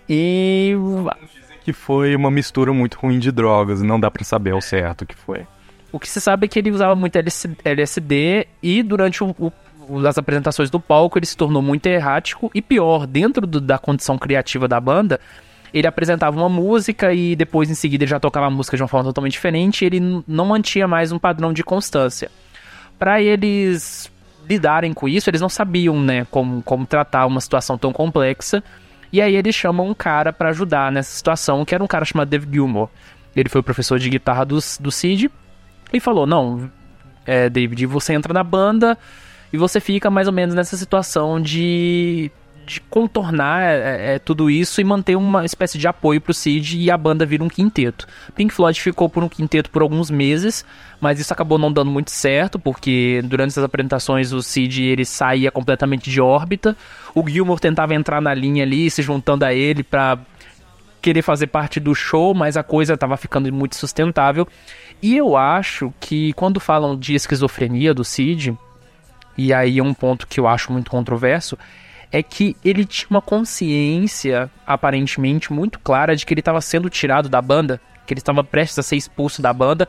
e 0.09 0.73
que 1.63 1.73
foi 1.73 2.15
uma 2.15 2.31
mistura 2.31 2.71
muito 2.71 2.97
ruim 2.97 3.19
de 3.19 3.31
drogas, 3.31 3.81
não 3.81 3.99
dá 3.99 4.09
para 4.09 4.23
saber 4.23 4.51
ao 4.51 4.61
certo 4.61 5.01
o 5.01 5.05
que 5.05 5.15
foi. 5.15 5.45
O 5.91 5.99
que 5.99 6.07
se 6.07 6.21
sabe 6.21 6.45
é 6.45 6.47
que 6.47 6.59
ele 6.59 6.71
usava 6.71 6.95
muito 6.95 7.17
LSD 7.63 8.47
e 8.63 8.83
durante 8.83 9.23
o, 9.23 9.35
o, 9.37 9.51
as 10.07 10.17
apresentações 10.17 10.69
do 10.69 10.79
palco 10.79 11.17
ele 11.17 11.25
se 11.25 11.35
tornou 11.35 11.61
muito 11.61 11.85
errático 11.87 12.51
e 12.53 12.61
pior, 12.61 13.05
dentro 13.05 13.45
do, 13.45 13.59
da 13.59 13.77
condição 13.77 14.17
criativa 14.17 14.67
da 14.67 14.79
banda, 14.79 15.19
ele 15.73 15.87
apresentava 15.87 16.37
uma 16.37 16.49
música 16.49 17.13
e 17.13 17.35
depois 17.35 17.69
em 17.69 17.75
seguida 17.75 18.03
ele 18.03 18.11
já 18.11 18.19
tocava 18.19 18.47
a 18.47 18.49
música 18.49 18.77
de 18.77 18.83
uma 18.83 18.87
forma 18.87 19.05
totalmente 19.05 19.33
diferente, 19.33 19.83
e 19.83 19.85
ele 19.85 20.23
não 20.27 20.45
mantinha 20.45 20.87
mais 20.87 21.11
um 21.11 21.19
padrão 21.19 21.51
de 21.51 21.63
constância. 21.63 22.31
Para 22.97 23.21
eles 23.21 24.11
lidarem 24.47 24.93
com 24.93 25.07
isso, 25.07 25.29
eles 25.29 25.41
não 25.41 25.49
sabiam, 25.49 25.99
né, 26.01 26.25
como, 26.31 26.61
como 26.63 26.85
tratar 26.85 27.25
uma 27.25 27.41
situação 27.41 27.77
tão 27.77 27.91
complexa 27.91 28.63
e 29.11 29.21
aí 29.21 29.35
eles 29.35 29.55
chamam 29.55 29.87
um 29.87 29.93
cara 29.93 30.33
para 30.33 30.49
ajudar 30.49 30.91
nessa 30.91 31.11
situação, 31.11 31.63
que 31.63 31.73
era 31.73 31.83
um 31.83 31.87
cara 31.87 32.05
chamado 32.05 32.29
Dave 32.29 32.47
Gilmore. 32.51 32.89
Ele 33.35 33.49
foi 33.49 33.61
o 33.61 33.63
professor 33.63 33.99
de 33.99 34.09
guitarra 34.09 34.45
do, 34.45 34.57
do 34.79 34.91
Cid 34.91 35.29
e 35.93 35.99
falou: 35.99 36.25
Não, 36.25 36.69
é, 37.25 37.49
David, 37.49 37.85
você 37.85 38.13
entra 38.13 38.33
na 38.33 38.43
banda 38.43 38.97
e 39.51 39.57
você 39.57 39.79
fica 39.79 40.09
mais 40.09 40.27
ou 40.27 40.33
menos 40.33 40.55
nessa 40.55 40.75
situação 40.75 41.39
de 41.39 42.31
de 42.67 42.81
contornar 42.81 43.63
é, 43.63 43.75
é, 43.75 44.15
é, 44.15 44.19
tudo 44.19 44.50
isso 44.50 44.81
e 44.81 44.83
manter 44.83 45.15
uma 45.15 45.45
espécie 45.45 45.77
de 45.77 45.88
apoio 45.88 46.19
pro 46.19 46.33
Cid 46.33 46.77
e 46.77 46.91
a 46.91 46.97
banda 46.97 47.25
vira 47.25 47.41
um 47.41 47.47
quinteto. 47.47 48.05
Pink 48.36 48.53
Floyd 48.53 48.79
ficou 48.79 49.07
por 49.09 49.24
um 49.24 49.29
quinteto 49.29 49.69
por 49.69 49.81
alguns 49.81 50.12
meses, 50.12 50.65
mas 51.00 51.17
isso 51.17 51.31
acabou 51.31 51.57
não 51.57 51.71
dando 51.71 51.89
muito 51.89 52.12
certo, 52.12 52.59
porque 52.59 53.21
durante 53.24 53.51
essas 53.51 53.63
apresentações 53.63 54.33
o 54.33 54.43
Cid 54.43 54.83
ele 54.83 55.05
saía 55.05 55.50
completamente 55.50 56.12
de 56.12 56.19
órbita. 56.19 56.75
O 57.15 57.27
Gilmour 57.27 57.59
tentava 57.59 57.95
entrar 57.95 58.21
na 58.21 58.33
linha 58.33 58.63
ali, 58.63 58.91
se 58.91 59.01
juntando 59.01 59.45
a 59.45 59.53
ele 59.53 59.81
para 59.81 60.19
querer 61.01 61.21
fazer 61.21 61.47
parte 61.47 61.79
do 61.79 61.95
show, 61.95 62.33
mas 62.33 62.57
a 62.57 62.63
coisa 62.63 62.95
estava 62.95 63.15
ficando 63.15 63.51
muito 63.53 63.77
sustentável. 63.77 64.45
E 65.01 65.15
eu 65.15 65.38
acho 65.38 65.93
que 66.01 66.33
quando 66.33 66.59
falam 66.59 67.00
de 67.00 67.15
esquizofrenia 67.15 67.93
do 67.93 68.03
Cid, 68.03 68.57
e 69.38 69.53
aí 69.53 69.79
é 69.79 69.83
um 69.83 69.93
ponto 69.93 70.27
que 70.27 70.38
eu 70.38 70.47
acho 70.47 70.74
muito 70.74 70.91
controverso, 70.91 71.57
é 72.11 72.23
que 72.23 72.55
ele 72.63 72.85
tinha 72.85 73.09
uma 73.09 73.21
consciência, 73.21 74.49
aparentemente, 74.65 75.51
muito 75.51 75.79
clara 75.79 76.15
de 76.15 76.25
que 76.25 76.33
ele 76.33 76.41
estava 76.41 76.61
sendo 76.61 76.89
tirado 76.89 77.27
da 77.27 77.41
banda, 77.41 77.81
que 78.05 78.13
ele 78.13 78.19
estava 78.19 78.43
prestes 78.43 78.79
a 78.79 78.83
ser 78.83 78.95
expulso 78.95 79.41
da 79.41 79.51
banda. 79.51 79.87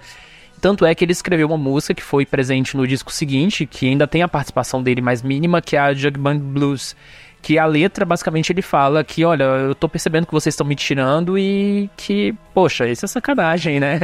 Tanto 0.60 0.84
é 0.84 0.94
que 0.94 1.04
ele 1.04 1.12
escreveu 1.12 1.46
uma 1.46 1.56
música 1.56 1.94
que 1.94 2.02
foi 2.02 2.26
presente 2.26 2.76
no 2.76 2.86
disco 2.86 3.12
seguinte, 3.12 3.64
que 3.64 3.86
ainda 3.86 4.08
tem 4.08 4.22
a 4.22 4.28
participação 4.28 4.82
dele 4.82 5.00
mais 5.00 5.22
mínima, 5.22 5.62
que 5.62 5.76
é 5.76 5.78
a 5.78 5.94
Jugband 5.94 6.38
Blues. 6.38 6.96
Que 7.40 7.56
a 7.56 7.64
letra, 7.64 8.04
basicamente, 8.04 8.52
ele 8.52 8.62
fala 8.62 9.04
que, 9.04 9.24
olha, 9.24 9.44
eu 9.44 9.74
tô 9.74 9.88
percebendo 9.88 10.26
que 10.26 10.32
vocês 10.32 10.52
estão 10.52 10.66
me 10.66 10.74
tirando 10.74 11.38
e 11.38 11.88
que, 11.96 12.34
poxa, 12.52 12.88
isso 12.88 13.04
é 13.04 13.08
sacanagem, 13.08 13.78
né? 13.78 14.00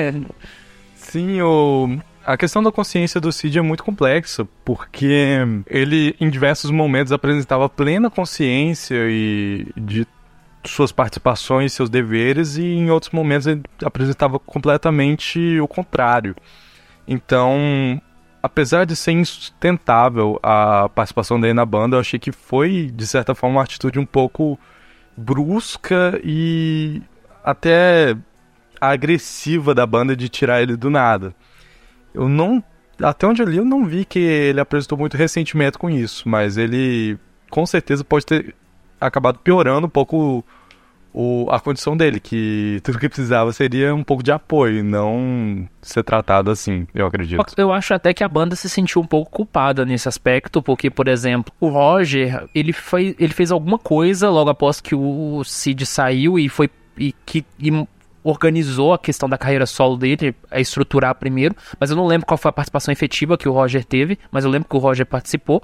Sim, 0.95 1.43
o 1.43 1.99
a 2.25 2.37
questão 2.37 2.63
da 2.63 2.73
consciência 2.73 3.21
do 3.21 3.31
Cid 3.31 3.59
é 3.59 3.63
muito 3.63 3.85
complexa, 3.85 4.47
porque 4.65 5.39
ele, 5.67 6.17
em 6.21 6.31
diversos 6.31 6.71
momentos, 6.71 7.13
apresentava 7.13 7.69
plena 7.69 8.11
consciência 8.11 8.97
e 9.09 9.67
de 9.77 10.07
suas 10.65 10.91
participações, 10.91 11.73
seus 11.73 11.91
deveres, 11.91 12.57
e 12.57 12.65
em 12.65 12.91
outros 12.91 13.13
momentos 13.13 13.47
ele 13.47 13.63
apresentava 13.85 14.39
completamente 14.39 15.61
o 15.61 15.69
contrário. 15.69 16.35
Então, 17.07 18.01
apesar 18.43 18.87
de 18.87 18.97
ser 18.97 19.13
insustentável 19.13 20.39
a 20.43 20.89
participação 20.89 21.39
dele 21.39 21.55
na 21.55 21.67
banda, 21.67 21.97
eu 21.97 22.01
achei 22.01 22.19
que 22.19 22.33
foi, 22.33 22.91
de 22.93 23.07
certa 23.07 23.35
forma, 23.35 23.57
uma 23.57 23.63
atitude 23.63 23.99
um 23.99 24.07
pouco 24.07 24.59
brusca 25.17 26.19
e 26.25 27.03
até 27.45 28.17
agressiva 28.81 29.75
da 29.75 29.87
banda 29.87 30.17
de 30.17 30.29
tirar 30.29 30.63
ele 30.63 30.77
do 30.77 30.89
nada. 30.91 31.35
Eu 32.15 32.29
não. 32.29 32.63
Até 33.03 33.27
onde 33.27 33.43
eu 33.43 33.47
li, 33.47 33.57
eu 33.57 33.65
não 33.65 33.85
vi 33.85 34.05
que 34.05 34.21
ele 34.21 34.61
apresentou 34.61 34.97
muito 34.97 35.17
ressentimento 35.17 35.79
com 35.79 35.91
isso, 35.91 36.29
mas 36.29 36.57
ele 36.57 37.19
com 37.51 37.67
certeza 37.67 38.05
pode 38.05 38.25
ter 38.25 38.55
acabado 39.01 39.39
piorando 39.41 39.87
um 39.87 39.91
pouco 39.91 40.45
o, 41.15 41.47
a 41.49 41.61
condição 41.61 41.97
dele, 41.97 42.19
que 42.19 42.81
tudo 42.83 42.99
que 42.99 43.09
precisava 43.09 43.53
seria 43.53 43.95
um 43.95 44.03
pouco 44.03 44.23
de 44.23 44.33
apoio, 44.33 44.83
não 44.83 45.69
ser 45.81 46.03
tratado 46.03 46.51
assim, 46.51 46.89
eu 46.93 47.07
acredito. 47.07 47.41
Eu 47.57 47.73
acho 47.73 47.95
até 47.95 48.13
que 48.13 48.25
a 48.25 48.29
banda 48.29 48.57
se 48.57 48.69
sentiu 48.69 49.01
um 49.01 49.07
pouco 49.07 49.31
culpada 49.31 49.85
nesse 49.85 50.09
aspecto, 50.09 50.61
porque, 50.61 50.91
por 50.91 51.07
exemplo, 51.07 51.55
o 51.61 51.69
Roger, 51.69 52.49
ele, 52.53 52.73
foi, 52.73 53.15
ele 53.19 53.33
fez 53.33 53.53
alguma 53.53 53.79
coisa 53.79 54.29
logo 54.29 54.51
após 54.51 54.81
que 54.81 54.95
o 54.95 55.45
Cid 55.45 55.87
saiu 55.87 56.37
e 56.37 56.49
foi 56.49 56.69
e 56.97 57.13
que 57.25 57.45
e 57.59 57.71
organizou 58.25 58.95
a 58.95 58.99
questão 58.99 59.29
da 59.29 59.37
carreira 59.37 59.67
solo 59.67 59.99
dele, 59.99 60.35
a 60.51 60.59
estruturar 60.59 61.15
primeiro, 61.15 61.55
mas 61.79 61.91
eu 61.91 61.97
não 61.97 62.07
lembro 62.07 62.27
qual 62.27 62.39
foi 62.39 62.49
a 62.49 62.53
participação 62.53 62.91
efetiva 62.91 63.37
que 63.37 63.49
o 63.49 63.53
Roger 63.53 63.85
teve, 63.85 64.19
mas 64.33 64.45
eu 64.45 64.51
lembro 64.51 64.69
que 64.69 64.75
o 64.75 64.79
Roger 64.79 65.05
participou. 65.05 65.63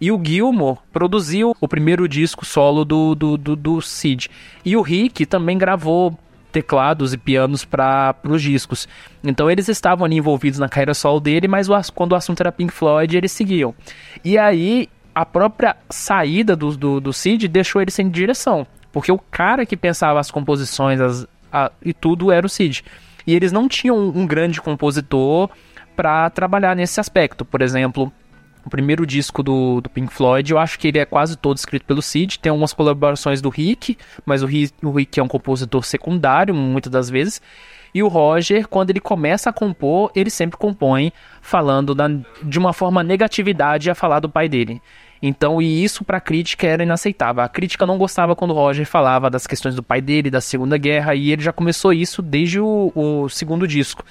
E 0.00 0.10
o 0.10 0.20
Gilmore 0.22 0.78
produziu 0.92 1.54
o 1.60 1.68
primeiro 1.68 2.08
disco 2.08 2.44
solo 2.44 2.84
do, 2.84 3.14
do, 3.14 3.36
do, 3.36 3.54
do 3.54 3.80
Sid. 3.80 4.28
E 4.64 4.76
o 4.76 4.82
Rick 4.82 5.24
também 5.26 5.56
gravou 5.56 6.18
teclados 6.50 7.12
e 7.12 7.18
pianos 7.18 7.64
para 7.64 8.16
os 8.24 8.42
discos. 8.42 8.88
Então 9.22 9.50
eles 9.50 9.68
estavam 9.68 10.04
ali 10.04 10.16
envolvidos 10.16 10.58
na 10.58 10.68
carreira 10.68 10.94
solo 10.94 11.20
dele, 11.20 11.46
mas 11.46 11.68
o, 11.68 11.74
quando 11.94 12.12
o 12.12 12.16
assunto 12.16 12.40
era 12.40 12.50
Pink 12.50 12.72
Floyd, 12.72 13.16
eles 13.16 13.30
seguiam. 13.30 13.74
E 14.24 14.36
aí 14.36 14.88
a 15.14 15.24
própria 15.24 15.76
saída 15.88 16.56
do, 16.56 16.76
do, 16.76 17.00
do 17.00 17.12
Sid 17.12 17.46
deixou 17.46 17.80
ele 17.80 17.90
sem 17.90 18.08
direção. 18.08 18.66
Porque 18.92 19.12
o 19.12 19.18
cara 19.18 19.64
que 19.64 19.76
pensava 19.76 20.18
as 20.18 20.30
composições, 20.30 21.00
as, 21.00 21.26
a, 21.52 21.70
e 21.84 21.92
tudo 21.92 22.30
era 22.30 22.46
o 22.46 22.48
Cid. 22.48 22.84
E 23.26 23.34
eles 23.34 23.52
não 23.52 23.68
tinham 23.68 23.96
um 23.96 24.26
grande 24.26 24.60
compositor 24.60 25.50
para 25.94 26.30
trabalhar 26.30 26.74
nesse 26.74 26.98
aspecto. 26.98 27.44
Por 27.44 27.60
exemplo, 27.62 28.12
o 28.64 28.70
primeiro 28.70 29.06
disco 29.06 29.42
do, 29.42 29.80
do, 29.80 29.90
Pink 29.90 30.12
Floyd, 30.12 30.50
eu 30.50 30.58
acho 30.58 30.78
que 30.78 30.88
ele 30.88 30.98
é 30.98 31.04
quase 31.04 31.36
todo 31.36 31.56
escrito 31.56 31.84
pelo 31.84 32.02
Cid. 32.02 32.38
Tem 32.38 32.50
algumas 32.50 32.72
colaborações 32.72 33.40
do 33.40 33.48
Rick, 33.48 33.96
mas 34.24 34.42
o 34.42 34.46
Rick, 34.46 34.74
o 34.82 34.90
Rick 34.90 35.18
é 35.18 35.22
um 35.22 35.28
compositor 35.28 35.84
secundário, 35.84 36.54
muitas 36.54 36.90
das 36.90 37.10
vezes. 37.10 37.40
E 37.94 38.02
o 38.02 38.08
Roger, 38.08 38.68
quando 38.68 38.90
ele 38.90 39.00
começa 39.00 39.50
a 39.50 39.52
compor, 39.52 40.12
ele 40.14 40.30
sempre 40.30 40.56
compõe 40.56 41.12
falando 41.42 41.94
da, 41.94 42.08
de 42.42 42.58
uma 42.58 42.72
forma 42.72 43.02
negatividade 43.02 43.90
a 43.90 43.94
falar 43.94 44.20
do 44.20 44.28
pai 44.28 44.48
dele. 44.48 44.80
Então, 45.22 45.60
e 45.60 45.84
isso 45.84 46.02
para 46.02 46.16
a 46.16 46.20
crítica 46.20 46.66
era 46.66 46.82
inaceitável. 46.82 47.42
A 47.42 47.48
crítica 47.48 47.84
não 47.84 47.98
gostava 47.98 48.34
quando 48.34 48.52
o 48.52 48.54
Roger 48.54 48.86
falava 48.86 49.28
das 49.28 49.46
questões 49.46 49.74
do 49.74 49.82
pai 49.82 50.00
dele, 50.00 50.30
da 50.30 50.40
Segunda 50.40 50.78
Guerra, 50.78 51.14
e 51.14 51.30
ele 51.30 51.42
já 51.42 51.52
começou 51.52 51.92
isso 51.92 52.22
desde 52.22 52.58
o, 52.58 52.90
o 52.94 53.28
segundo 53.28 53.68
disco, 53.68 54.02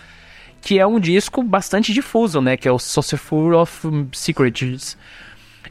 que 0.62 0.78
é 0.78 0.86
um 0.86 1.00
disco 1.00 1.42
bastante 1.42 1.94
difuso, 1.94 2.42
né? 2.42 2.56
Que 2.56 2.68
é 2.68 2.72
o 2.72 2.78
Saucerful 2.78 3.54
of 3.56 3.88
Secrets. 4.12 4.96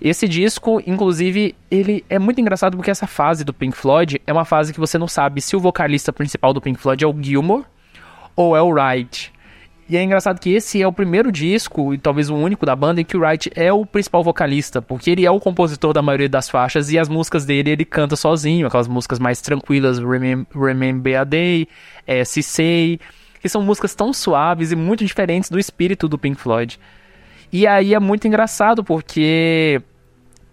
Esse 0.01 0.29
disco, 0.29 0.83
inclusive, 0.87 1.55
ele 1.71 2.05
é 2.09 2.19
muito 2.19 2.41
engraçado 2.41 2.77
porque 2.77 2.91
essa 2.91 3.07
fase 3.07 3.45
do 3.45 3.55
Pink 3.55 3.77
Floyd 3.77 4.21
é 4.27 4.33
uma 4.33 4.45
fase 4.45 4.73
que 4.73 4.81
você 4.81 4.99
não 4.99 5.09
sabe 5.09 5.41
se 5.41 5.57
o 5.57 5.61
vocalista 5.61 6.13
principal 6.13 6.53
do 6.53 6.61
Pink 6.61 6.81
Floyd 6.81 7.05
é 7.05 7.07
o 7.07 7.17
Gilmore 7.21 7.65
ou 8.35 8.57
é 8.57 8.63
o 8.63 8.69
Wright. 8.69 9.33
E 9.89 9.97
é 9.97 10.03
engraçado 10.03 10.39
que 10.39 10.51
esse 10.51 10.83
é 10.83 10.87
o 10.87 10.93
primeiro 10.93 11.33
disco, 11.33 11.95
e 11.95 11.99
talvez 11.99 12.29
o 12.29 12.35
único 12.35 12.67
da 12.67 12.77
banda, 12.77 13.01
em 13.01 13.05
que 13.05 13.17
o 13.17 13.21
Wright 13.21 13.51
é 13.55 13.73
o 13.73 13.87
principal 13.87 14.23
vocalista, 14.23 14.83
porque 14.83 15.11
ele 15.11 15.25
é 15.25 15.31
o 15.31 15.41
compositor 15.41 15.95
da 15.95 16.03
maioria 16.03 16.29
das 16.29 16.51
faixas 16.51 16.91
e 16.91 16.99
as 16.99 17.09
músicas 17.09 17.47
dele 17.47 17.71
ele 17.71 17.85
canta 17.87 18.15
sozinho, 18.15 18.67
aquelas 18.67 18.87
músicas 18.87 19.19
mais 19.19 19.41
tranquilas, 19.41 19.99
Remember, 19.99 21.19
a 21.19 21.25
Day, 21.25 21.67
é, 22.07 22.23
Se 22.23 22.43
Say, 22.43 23.01
que 23.41 23.49
são 23.49 23.63
músicas 23.63 23.95
tão 23.95 24.13
suaves 24.13 24.73
e 24.73 24.77
muito 24.77 25.03
diferentes 25.07 25.49
do 25.49 25.59
espírito 25.59 26.07
do 26.07 26.19
Pink 26.19 26.39
Floyd. 26.39 26.79
E 27.51 27.67
aí 27.67 27.95
é 27.95 27.99
muito 27.99 28.29
engraçado 28.29 28.85
porque 28.85 29.81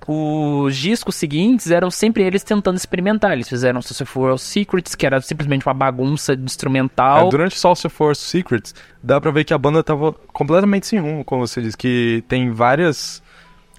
os 0.08 0.76
discos 0.76 1.16
seguintes 1.16 1.72
eram 1.72 1.90
sempre 1.90 2.24
eles 2.24 2.44
tentando 2.44 2.78
experimentar. 2.78 3.32
Eles 3.32 3.50
fizeram 3.50 3.82
Social 3.82 4.06
For 4.06 4.38
Secrets, 4.38 4.94
que 4.94 5.06
era 5.06 5.20
simplesmente 5.22 5.66
uma 5.66 5.74
bagunça 5.74 6.34
instrumental. 6.34 7.28
É, 7.28 7.30
durante 7.30 7.58
Social 7.58 7.90
For 7.90 8.16
Secrets, 8.16 8.76
dá 9.02 9.20
pra 9.20 9.32
ver 9.32 9.44
que 9.44 9.54
a 9.54 9.58
banda 9.58 9.84
tava 9.84 10.14
completamente 10.32 10.86
sem 10.86 11.00
rumo, 11.00 11.26
como 11.26 11.48
você 11.48 11.62
diz, 11.62 11.76
que 11.76 12.24
tem 12.28 12.52
várias 12.52 13.24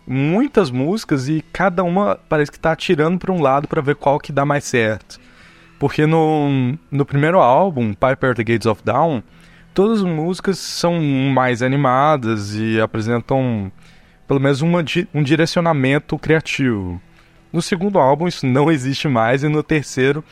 muitas 0.07 0.71
músicas 0.71 1.29
e 1.29 1.45
cada 1.53 1.83
uma 1.83 2.19
parece 2.29 2.51
que 2.51 2.59
tá 2.59 2.73
atirando 2.73 3.19
para 3.19 3.33
um 3.33 3.43
lado 3.43 3.67
para 3.67 3.83
ver 3.83 3.97
qual 3.97 4.19
que 4.19 4.33
dá 4.33 4.45
mais 4.45 4.65
certo. 4.65 5.21
Porque 5.79 6.07
no, 6.07 6.77
no 6.91 7.05
primeiro 7.05 7.39
álbum, 7.39 7.93
Piper 7.93 8.35
the 8.35 8.45
Gates 8.45 8.67
of 8.67 8.83
Dawn, 8.85 9.23
todas 9.75 9.99
as 9.99 10.05
músicas 10.05 10.59
são 10.59 11.01
mais 11.01 11.61
animadas 11.63 12.55
e 12.55 12.81
apresentam 12.81 13.71
pelo 14.27 14.41
menos 14.41 14.61
uma, 14.61 14.85
um 15.15 15.23
direcionamento 15.23 16.19
criativo. 16.19 17.01
No 17.53 17.63
segundo 17.63 17.99
álbum 17.99 18.27
isso 18.29 18.47
não 18.47 18.71
existe 18.71 19.09
mais 19.09 19.43
e 19.43 19.49
no 19.49 19.63
terceiro 19.63 20.25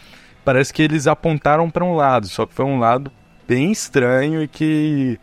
parece 0.45 0.73
que 0.73 0.83
eles 0.83 1.07
apontaram 1.07 1.71
para 1.71 1.85
um 1.85 1.95
lado, 1.95 2.27
só 2.27 2.45
que 2.45 2.55
foi 2.55 2.65
um 2.65 2.79
lado 2.79 3.11
bem 3.49 3.73
estranho 3.73 4.43
e 4.43 4.49
que 4.49 5.19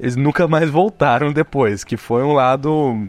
eles 0.00 0.16
nunca 0.16 0.48
mais 0.48 0.70
voltaram 0.70 1.32
depois, 1.32 1.84
que 1.84 1.96
foi 1.96 2.22
um 2.22 2.32
lado 2.32 3.08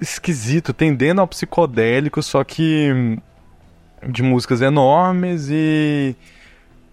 esquisito, 0.00 0.72
tendendo 0.72 1.20
ao 1.20 1.28
psicodélico, 1.28 2.22
só 2.22 2.42
que 2.42 3.18
de 4.08 4.22
músicas 4.22 4.60
enormes 4.62 5.48
e 5.50 6.16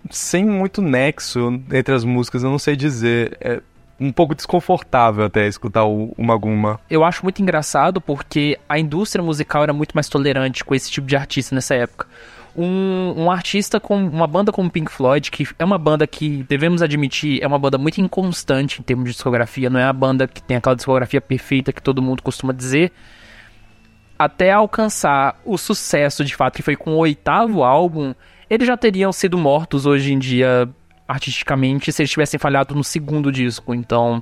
sem 0.10 0.46
muito 0.46 0.82
nexo 0.82 1.62
entre 1.72 1.96
as 1.96 2.04
músicas, 2.04 2.44
eu 2.44 2.50
não 2.50 2.60
sei 2.60 2.76
dizer. 2.76 3.38
É 3.40 3.62
um 4.00 4.12
pouco 4.12 4.36
desconfortável 4.36 5.26
até 5.26 5.48
escutar 5.48 5.86
o, 5.86 6.14
Maguma. 6.18 6.80
Eu 6.90 7.04
acho 7.04 7.24
muito 7.24 7.42
engraçado 7.42 8.00
porque 8.00 8.58
a 8.70 8.78
indústria 8.78 9.24
musical 9.24 9.64
era 9.64 9.74
muito 9.74 9.94
mais 9.94 10.08
tolerante 10.08 10.64
com 10.64 10.76
esse 10.76 10.92
tipo 10.92 11.08
de 11.08 11.16
artista 11.16 11.56
nessa 11.56 11.76
época. 11.76 12.08
Um, 12.56 13.14
um, 13.16 13.32
artista 13.32 13.80
com 13.80 13.96
uma 13.96 14.26
banda 14.26 14.52
como 14.52 14.70
Pink 14.70 14.92
Floyd, 14.92 15.30
que 15.30 15.48
é 15.60 15.66
uma 15.66 15.78
banda 15.78 16.08
que, 16.08 16.44
devemos 16.50 16.82
admitir, 16.82 17.40
é 17.42 17.46
uma 17.46 17.60
banda 17.60 17.78
muito 17.78 18.02
inconstante 18.02 18.80
em 18.80 18.84
termos 18.84 19.06
de 19.06 19.12
discografia, 19.12 19.70
não 19.70 19.80
é 19.80 19.84
a 19.84 19.94
banda 19.94 20.28
que 20.28 20.42
tem 20.42 20.58
aquela 20.58 20.76
discografia 20.76 21.22
perfeita 21.22 21.72
que 21.72 21.82
todo 21.82 22.02
mundo 22.02 22.24
costuma 22.24 22.52
dizer. 22.52 22.92
Até 24.18 24.52
alcançar 24.52 25.40
o 25.46 25.56
sucesso 25.56 26.26
de 26.26 26.36
fato, 26.36 26.56
que 26.56 26.64
foi 26.64 26.76
com 26.76 26.94
o 26.94 26.98
oitavo 26.98 27.64
álbum, 27.64 28.16
eles 28.50 28.66
já 28.66 28.76
teriam 28.76 29.12
sido 29.12 29.38
mortos 29.38 29.86
hoje 29.86 30.12
em 30.12 30.18
dia 30.18 30.68
artisticamente 31.08 31.92
se 31.92 32.02
eles 32.02 32.12
tivessem 32.12 32.40
falhado 32.40 32.76
no 32.76 32.84
segundo 32.84 33.32
disco. 33.32 33.74
Então, 33.74 34.22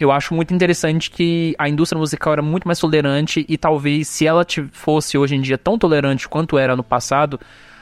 eu 0.00 0.12
acho 0.12 0.34
muito 0.34 0.54
interessante 0.54 1.10
que 1.10 1.54
a 1.58 1.68
indústria 1.68 1.98
musical 1.98 2.32
era 2.32 2.42
muito 2.42 2.66
mais 2.66 2.78
tolerante 2.78 3.44
e 3.48 3.58
talvez 3.58 4.08
se 4.08 4.26
ela 4.26 4.46
fosse 4.72 5.18
hoje 5.18 5.34
em 5.34 5.40
dia 5.40 5.58
tão 5.58 5.78
tolerante 5.78 6.28
quanto 6.28 6.56
era 6.56 6.76
no 6.76 6.84
passado, 6.84 7.40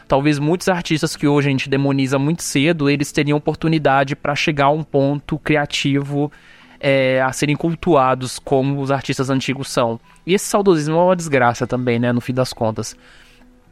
talvez 0.09 0.39
muitos 0.39 0.69
artistas 0.69 1.15
que 1.15 1.27
hoje 1.27 1.49
a 1.49 1.51
gente 1.51 1.69
demoniza 1.69 2.19
muito 2.19 2.43
cedo, 2.43 2.89
eles 2.89 3.13
teriam 3.13 3.37
oportunidade 3.37 4.17
para 4.17 4.35
chegar 4.35 4.67
a 4.67 4.71
um 4.71 4.83
ponto 4.83 5.39
criativo 5.39 6.33
é, 6.81 7.21
a 7.21 7.33
serem 7.33 7.57
cultuados 7.57 8.39
como 8.39 8.81
os 8.81 8.91
artistas 8.91 9.29
antigos 9.29 9.69
são. 9.69 10.01
E 10.27 10.35
esse 10.35 10.47
saudosismo 10.47 10.97
é 10.97 11.03
uma 11.03 11.17
desgraça 11.17 11.67
também, 11.67 11.99
né, 11.99 12.13
no 12.13 12.21
fim 12.21 12.33
das 12.33 12.53
contas. 12.53 12.97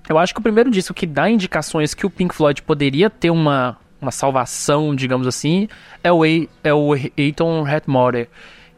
Eu 0.08 0.18
acho 0.18 0.34
que 0.34 0.40
o 0.40 0.42
primeiro 0.42 0.70
disco 0.70 0.92
que 0.92 1.06
dá 1.06 1.30
indicações 1.30 1.94
que 1.94 2.04
o 2.04 2.10
Pink 2.10 2.34
Floyd 2.34 2.60
poderia 2.62 3.08
ter 3.08 3.30
uma, 3.30 3.76
uma 4.04 4.12
salvação, 4.12 4.94
digamos 4.94 5.26
assim, 5.26 5.68
é 6.02 6.12
o, 6.12 6.24
é 6.24 6.72
o 6.72 6.94
Hatmore. 7.66 8.28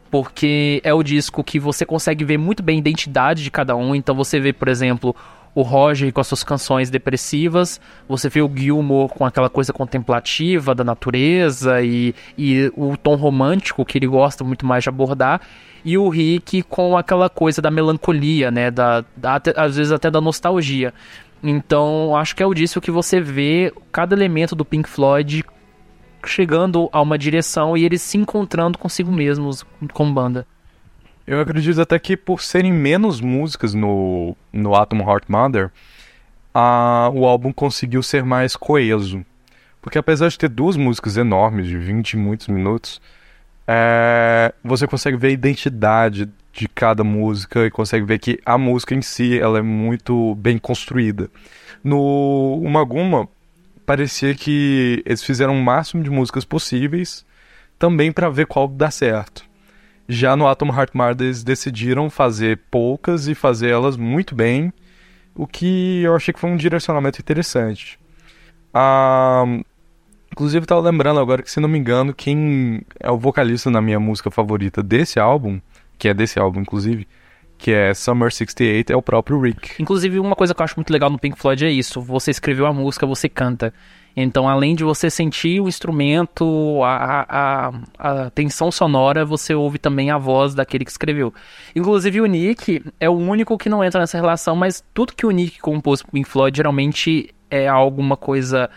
Porque 0.09 0.81
é 0.83 0.93
o 0.93 1.03
disco 1.03 1.43
que 1.43 1.59
você 1.59 1.85
consegue 1.85 2.23
ver 2.23 2.37
muito 2.37 2.63
bem 2.63 2.77
a 2.77 2.79
identidade 2.79 3.43
de 3.43 3.51
cada 3.51 3.75
um. 3.75 3.93
Então 3.93 4.15
você 4.15 4.39
vê, 4.39 4.53
por 4.53 4.69
exemplo, 4.69 5.13
o 5.57 5.63
Roger 5.63 6.13
com 6.13 6.21
as 6.21 6.27
suas 6.27 6.43
canções 6.43 6.91
depressivas, 6.91 7.81
você 8.07 8.29
vê 8.29 8.43
o 8.43 8.51
Gilmore 8.55 9.09
com 9.09 9.25
aquela 9.25 9.49
coisa 9.49 9.73
contemplativa 9.73 10.75
da 10.75 10.83
natureza 10.83 11.81
e, 11.81 12.13
e 12.37 12.71
o 12.75 12.95
tom 12.95 13.15
romântico 13.15 13.83
que 13.83 13.97
ele 13.97 14.05
gosta 14.05 14.43
muito 14.43 14.67
mais 14.67 14.83
de 14.83 14.89
abordar, 14.89 15.41
e 15.83 15.97
o 15.97 16.09
Rick 16.09 16.61
com 16.61 16.95
aquela 16.95 17.27
coisa 17.27 17.59
da 17.59 17.71
melancolia, 17.71 18.51
né, 18.51 18.69
da, 18.69 19.03
da 19.15 19.41
às 19.55 19.77
vezes 19.77 19.91
até 19.91 20.11
da 20.11 20.21
nostalgia. 20.21 20.93
Então, 21.41 22.15
acho 22.15 22.35
que 22.35 22.41
é 22.41 22.45
o 22.45 22.53
disso 22.53 22.81
que 22.81 22.91
você 22.91 23.21
vê 23.21 23.71
cada 23.91 24.15
elemento 24.15 24.55
do 24.55 24.65
Pink 24.65 24.89
Floyd 24.89 25.43
chegando 26.25 26.89
a 26.91 27.01
uma 27.01 27.17
direção 27.17 27.77
e 27.77 27.85
eles 27.85 28.01
se 28.01 28.17
encontrando 28.17 28.77
consigo 28.77 29.11
mesmos 29.11 29.65
como 29.93 30.13
banda. 30.13 30.45
Eu 31.25 31.39
acredito 31.39 31.81
até 31.81 31.99
que 31.99 32.15
por 32.15 32.41
serem 32.41 32.71
menos 32.71 33.19
músicas 33.19 33.73
no, 33.73 34.35
no 34.51 34.75
Atom 34.75 34.99
Heart 34.99 35.25
Mother, 35.27 35.71
a, 36.53 37.11
o 37.13 37.25
álbum 37.25 37.51
conseguiu 37.51 38.01
ser 38.01 38.23
mais 38.23 38.55
coeso. 38.55 39.25
Porque 39.81 39.97
apesar 39.97 40.29
de 40.29 40.37
ter 40.37 40.49
duas 40.49 40.75
músicas 40.75 41.17
enormes, 41.17 41.67
de 41.67 41.77
20 41.77 42.13
e 42.13 42.17
muitos 42.17 42.47
minutos, 42.47 43.01
é, 43.67 44.53
você 44.63 44.87
consegue 44.87 45.17
ver 45.17 45.27
a 45.27 45.31
identidade 45.31 46.29
de 46.57 46.67
cada 46.67 47.03
música 47.03 47.65
e 47.65 47.71
consegue 47.71 48.03
ver 48.03 48.17
que 48.17 48.39
a 48.43 48.57
música 48.57 48.95
em 48.95 49.01
si 49.01 49.39
ela 49.39 49.59
é 49.59 49.61
muito 49.61 50.33
bem 50.35 50.57
construída. 50.57 51.29
No 51.83 52.59
Umaguma 52.63 53.29
parecia 53.85 54.33
que 54.33 55.03
eles 55.05 55.23
fizeram 55.23 55.55
o 55.55 55.63
máximo 55.63 56.01
de 56.03 56.09
músicas 56.09 56.43
possíveis 56.43 57.23
também 57.77 58.11
para 58.11 58.27
ver 58.29 58.47
qual 58.47 58.67
dá 58.67 58.89
certo. 58.89 59.45
Já 60.09 60.35
no 60.35 60.47
Atom 60.47 60.69
Heart 60.69 60.95
Mother 60.95 61.27
eles 61.27 61.43
decidiram 61.43 62.09
fazer 62.09 62.59
poucas 62.71 63.27
e 63.27 63.35
fazer 63.35 63.69
elas 63.69 63.95
muito 63.95 64.33
bem, 64.33 64.73
o 65.35 65.45
que 65.45 66.01
eu 66.01 66.15
achei 66.15 66.33
que 66.33 66.39
foi 66.39 66.49
um 66.49 66.57
direcionamento 66.57 67.21
interessante. 67.21 67.99
Ah, 68.73 69.43
inclusive 70.31 70.63
estava 70.63 70.81
lembrando 70.81 71.19
agora 71.19 71.43
que 71.43 71.51
se 71.51 71.59
não 71.59 71.69
me 71.69 71.77
engano 71.77 72.15
quem 72.15 72.81
é 72.99 73.11
o 73.11 73.17
vocalista 73.17 73.69
na 73.69 73.81
minha 73.81 73.99
música 73.99 74.31
favorita 74.31 74.81
desse 74.81 75.19
álbum 75.19 75.59
que 75.97 76.07
é 76.07 76.13
desse 76.13 76.39
álbum, 76.39 76.61
inclusive, 76.61 77.07
que 77.57 77.71
é 77.71 77.93
Summer 77.93 78.31
68, 78.31 78.93
é 78.93 78.95
o 78.95 79.01
próprio 79.01 79.39
Rick. 79.39 79.81
Inclusive, 79.81 80.19
uma 80.19 80.35
coisa 80.35 80.53
que 80.53 80.61
eu 80.61 80.63
acho 80.63 80.75
muito 80.75 80.91
legal 80.91 81.09
no 81.09 81.17
Pink 81.17 81.37
Floyd 81.39 81.65
é 81.65 81.71
isso: 81.71 82.01
você 82.01 82.31
escreveu 82.31 82.65
a 82.65 82.73
música, 82.73 83.05
você 83.05 83.27
canta. 83.27 83.73
Então, 84.19 84.49
além 84.49 84.73
de 84.73 84.83
você 84.83 85.11
sentir 85.11 85.61
o 85.61 85.67
instrumento, 85.67 86.81
a, 86.83 87.25
a, 87.29 87.71
a 87.99 88.29
tensão 88.31 88.71
sonora, 88.71 89.23
você 89.23 89.53
ouve 89.53 89.77
também 89.77 90.09
a 90.09 90.17
voz 90.17 90.55
daquele 90.55 90.83
que 90.83 90.89
escreveu. 90.89 91.31
Inclusive, 91.75 92.21
o 92.21 92.25
Nick 92.25 92.83
é 92.99 93.07
o 93.07 93.13
único 93.13 93.55
que 93.59 93.69
não 93.69 93.83
entra 93.83 94.01
nessa 94.01 94.17
relação, 94.17 94.55
mas 94.55 94.83
tudo 94.91 95.13
que 95.13 95.25
o 95.25 95.29
Nick 95.29 95.59
compôs 95.59 96.01
pro 96.01 96.11
Pink 96.13 96.27
Floyd 96.27 96.57
geralmente 96.57 97.29
é 97.49 97.67
alguma 97.67 98.17
coisa 98.17 98.71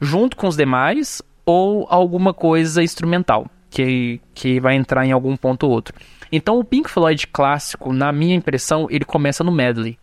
junto 0.00 0.36
com 0.36 0.48
os 0.48 0.56
demais 0.56 1.22
ou 1.46 1.86
alguma 1.88 2.34
coisa 2.34 2.82
instrumental 2.82 3.46
que, 3.70 4.20
que 4.34 4.58
vai 4.58 4.74
entrar 4.74 5.06
em 5.06 5.12
algum 5.12 5.36
ponto 5.36 5.66
ou 5.66 5.72
outro. 5.72 5.94
Então 6.32 6.58
o 6.58 6.64
Pink 6.64 6.88
Floyd 6.88 7.26
clássico, 7.26 7.92
na 7.92 8.12
minha 8.12 8.34
impressão, 8.34 8.86
ele 8.90 9.04
começa 9.04 9.42
no 9.42 9.52
medley. 9.52 9.98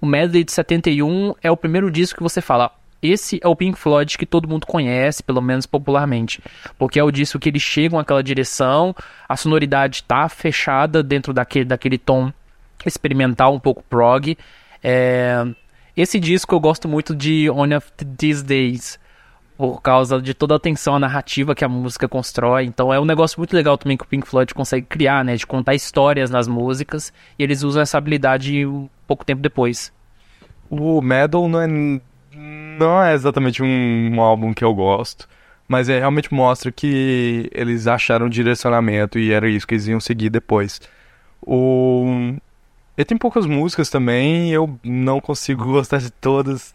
O 0.00 0.06
medley 0.06 0.44
de 0.44 0.52
71 0.52 1.34
é 1.42 1.50
o 1.50 1.56
primeiro 1.56 1.90
disco 1.90 2.18
que 2.18 2.22
você 2.22 2.40
fala, 2.40 2.72
esse 3.00 3.38
é 3.42 3.46
o 3.46 3.54
Pink 3.54 3.78
Floyd 3.78 4.18
que 4.18 4.26
todo 4.26 4.48
mundo 4.48 4.66
conhece, 4.66 5.22
pelo 5.22 5.40
menos 5.40 5.66
popularmente, 5.66 6.42
porque 6.76 6.98
é 6.98 7.04
o 7.04 7.12
disco 7.12 7.38
que 7.38 7.48
eles 7.48 7.62
chegam 7.62 7.98
àquela 7.98 8.22
direção, 8.22 8.94
a 9.28 9.36
sonoridade 9.36 10.02
tá 10.02 10.28
fechada 10.28 11.02
dentro 11.02 11.32
daquele, 11.32 11.64
daquele 11.64 11.96
tom 11.96 12.32
experimental, 12.84 13.54
um 13.54 13.60
pouco 13.60 13.84
prog. 13.88 14.36
É... 14.82 15.44
Esse 15.96 16.18
disco 16.18 16.54
eu 16.54 16.60
gosto 16.60 16.88
muito 16.88 17.14
de 17.14 17.48
One 17.50 17.74
of 17.74 17.90
These 18.16 18.44
Days, 18.44 18.98
por 19.58 19.82
causa 19.82 20.22
de 20.22 20.32
toda 20.34 20.54
a 20.54 20.58
tensão 20.58 20.94
a 20.94 21.00
narrativa 21.00 21.52
que 21.52 21.64
a 21.64 21.68
música 21.68 22.08
constrói. 22.08 22.64
Então 22.64 22.94
é 22.94 23.00
um 23.00 23.04
negócio 23.04 23.40
muito 23.40 23.56
legal 23.56 23.76
também 23.76 23.96
que 23.96 24.04
o 24.04 24.06
Pink 24.06 24.26
Floyd 24.28 24.54
consegue 24.54 24.86
criar, 24.86 25.24
né? 25.24 25.34
De 25.34 25.44
contar 25.44 25.74
histórias 25.74 26.30
nas 26.30 26.46
músicas. 26.46 27.12
E 27.36 27.42
eles 27.42 27.64
usam 27.64 27.82
essa 27.82 27.98
habilidade 27.98 28.64
um 28.64 28.88
pouco 29.04 29.24
tempo 29.24 29.42
depois. 29.42 29.92
O 30.70 31.02
Metal 31.02 31.48
não 31.48 31.60
é, 31.60 31.66
não 32.36 33.02
é 33.02 33.12
exatamente 33.12 33.60
um, 33.60 34.14
um 34.14 34.20
álbum 34.20 34.54
que 34.54 34.62
eu 34.62 34.72
gosto. 34.72 35.28
Mas 35.66 35.88
é, 35.88 35.98
realmente 35.98 36.32
mostra 36.32 36.70
que 36.70 37.50
eles 37.52 37.88
acharam 37.88 38.28
direcionamento 38.28 39.18
e 39.18 39.32
era 39.32 39.48
isso 39.48 39.66
que 39.66 39.74
eles 39.74 39.88
iam 39.88 39.98
seguir 39.98 40.30
depois. 40.30 40.80
O... 41.42 42.32
Ele 42.96 43.04
tem 43.04 43.18
poucas 43.18 43.44
músicas 43.44 43.90
também, 43.90 44.52
eu 44.52 44.78
não 44.84 45.20
consigo 45.20 45.64
gostar 45.66 45.98
de 45.98 46.10
todas. 46.12 46.72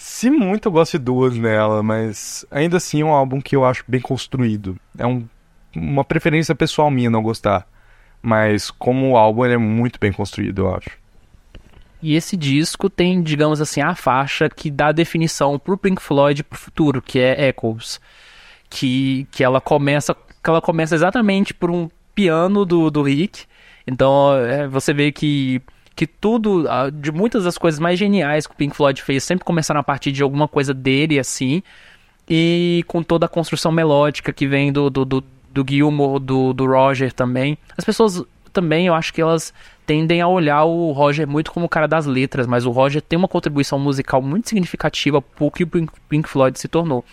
Se 0.00 0.30
muito, 0.30 0.68
eu 0.68 0.72
gosto 0.72 0.96
de 0.96 1.04
duas 1.04 1.36
nela, 1.36 1.82
mas 1.82 2.46
ainda 2.52 2.76
assim 2.76 3.00
é 3.00 3.04
um 3.04 3.12
álbum 3.12 3.40
que 3.40 3.56
eu 3.56 3.64
acho 3.64 3.82
bem 3.88 4.00
construído. 4.00 4.78
É 4.96 5.04
um, 5.04 5.26
uma 5.74 6.04
preferência 6.04 6.54
pessoal 6.54 6.88
minha 6.88 7.10
não 7.10 7.20
gostar. 7.20 7.66
Mas 8.22 8.70
como 8.70 9.16
álbum 9.16 9.44
ele 9.44 9.54
é 9.54 9.58
muito 9.58 9.98
bem 9.98 10.12
construído, 10.12 10.60
eu 10.60 10.74
acho. 10.76 10.90
E 12.00 12.14
esse 12.14 12.36
disco 12.36 12.88
tem, 12.88 13.20
digamos 13.20 13.60
assim, 13.60 13.80
a 13.80 13.92
faixa 13.92 14.48
que 14.48 14.70
dá 14.70 14.92
definição 14.92 15.58
pro 15.58 15.76
Pink 15.76 16.00
Floyd 16.00 16.44
pro 16.44 16.56
futuro, 16.56 17.02
que 17.02 17.18
é 17.18 17.48
Echoes. 17.48 18.00
Que, 18.70 19.26
que 19.32 19.42
ela 19.42 19.60
começa 19.60 20.14
que 20.14 20.48
ela 20.48 20.60
começa 20.60 20.94
exatamente 20.94 21.52
por 21.52 21.72
um 21.72 21.90
piano 22.14 22.64
do, 22.64 22.88
do 22.88 23.02
Rick. 23.02 23.46
Então 23.84 24.32
é, 24.36 24.68
você 24.68 24.92
vê 24.94 25.10
que 25.10 25.60
que 25.98 26.06
tudo, 26.06 26.64
ah, 26.68 26.90
de 26.90 27.10
muitas 27.10 27.42
das 27.42 27.58
coisas 27.58 27.80
mais 27.80 27.98
geniais 27.98 28.46
que 28.46 28.52
o 28.52 28.56
Pink 28.56 28.76
Floyd 28.76 29.02
fez, 29.02 29.24
sempre 29.24 29.44
começaram 29.44 29.80
a 29.80 29.82
partir 29.82 30.12
de 30.12 30.22
alguma 30.22 30.46
coisa 30.46 30.72
dele, 30.72 31.18
assim, 31.18 31.60
e 32.30 32.84
com 32.86 33.02
toda 33.02 33.26
a 33.26 33.28
construção 33.28 33.72
melódica 33.72 34.32
que 34.32 34.46
vem 34.46 34.72
do, 34.72 34.88
do, 34.88 35.04
do, 35.04 35.24
do 35.50 35.66
Gilmour, 35.68 36.20
do, 36.20 36.52
do 36.52 36.66
Roger 36.66 37.12
também. 37.12 37.58
As 37.76 37.84
pessoas 37.84 38.22
também, 38.52 38.86
eu 38.86 38.94
acho 38.94 39.12
que 39.12 39.20
elas 39.20 39.52
tendem 39.84 40.20
a 40.20 40.28
olhar 40.28 40.62
o 40.66 40.92
Roger 40.92 41.26
muito 41.26 41.50
como 41.50 41.66
o 41.66 41.68
cara 41.68 41.88
das 41.88 42.06
letras, 42.06 42.46
mas 42.46 42.64
o 42.64 42.70
Roger 42.70 43.02
tem 43.02 43.18
uma 43.18 43.26
contribuição 43.26 43.76
musical 43.76 44.22
muito 44.22 44.48
significativa 44.48 45.20
por 45.20 45.50
que 45.50 45.64
o 45.64 45.68
Pink 46.08 46.28
Floyd 46.28 46.60
se 46.60 46.68
tornou. 46.68 47.04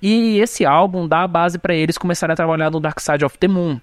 E 0.00 0.38
esse 0.38 0.64
álbum 0.64 1.08
dá 1.08 1.24
a 1.24 1.26
base 1.26 1.58
para 1.58 1.74
eles 1.74 1.98
começarem 1.98 2.32
a 2.32 2.36
trabalhar 2.36 2.70
no 2.70 2.78
Dark 2.78 3.00
Side 3.00 3.24
of 3.24 3.36
the 3.38 3.48
Moon, 3.48 3.80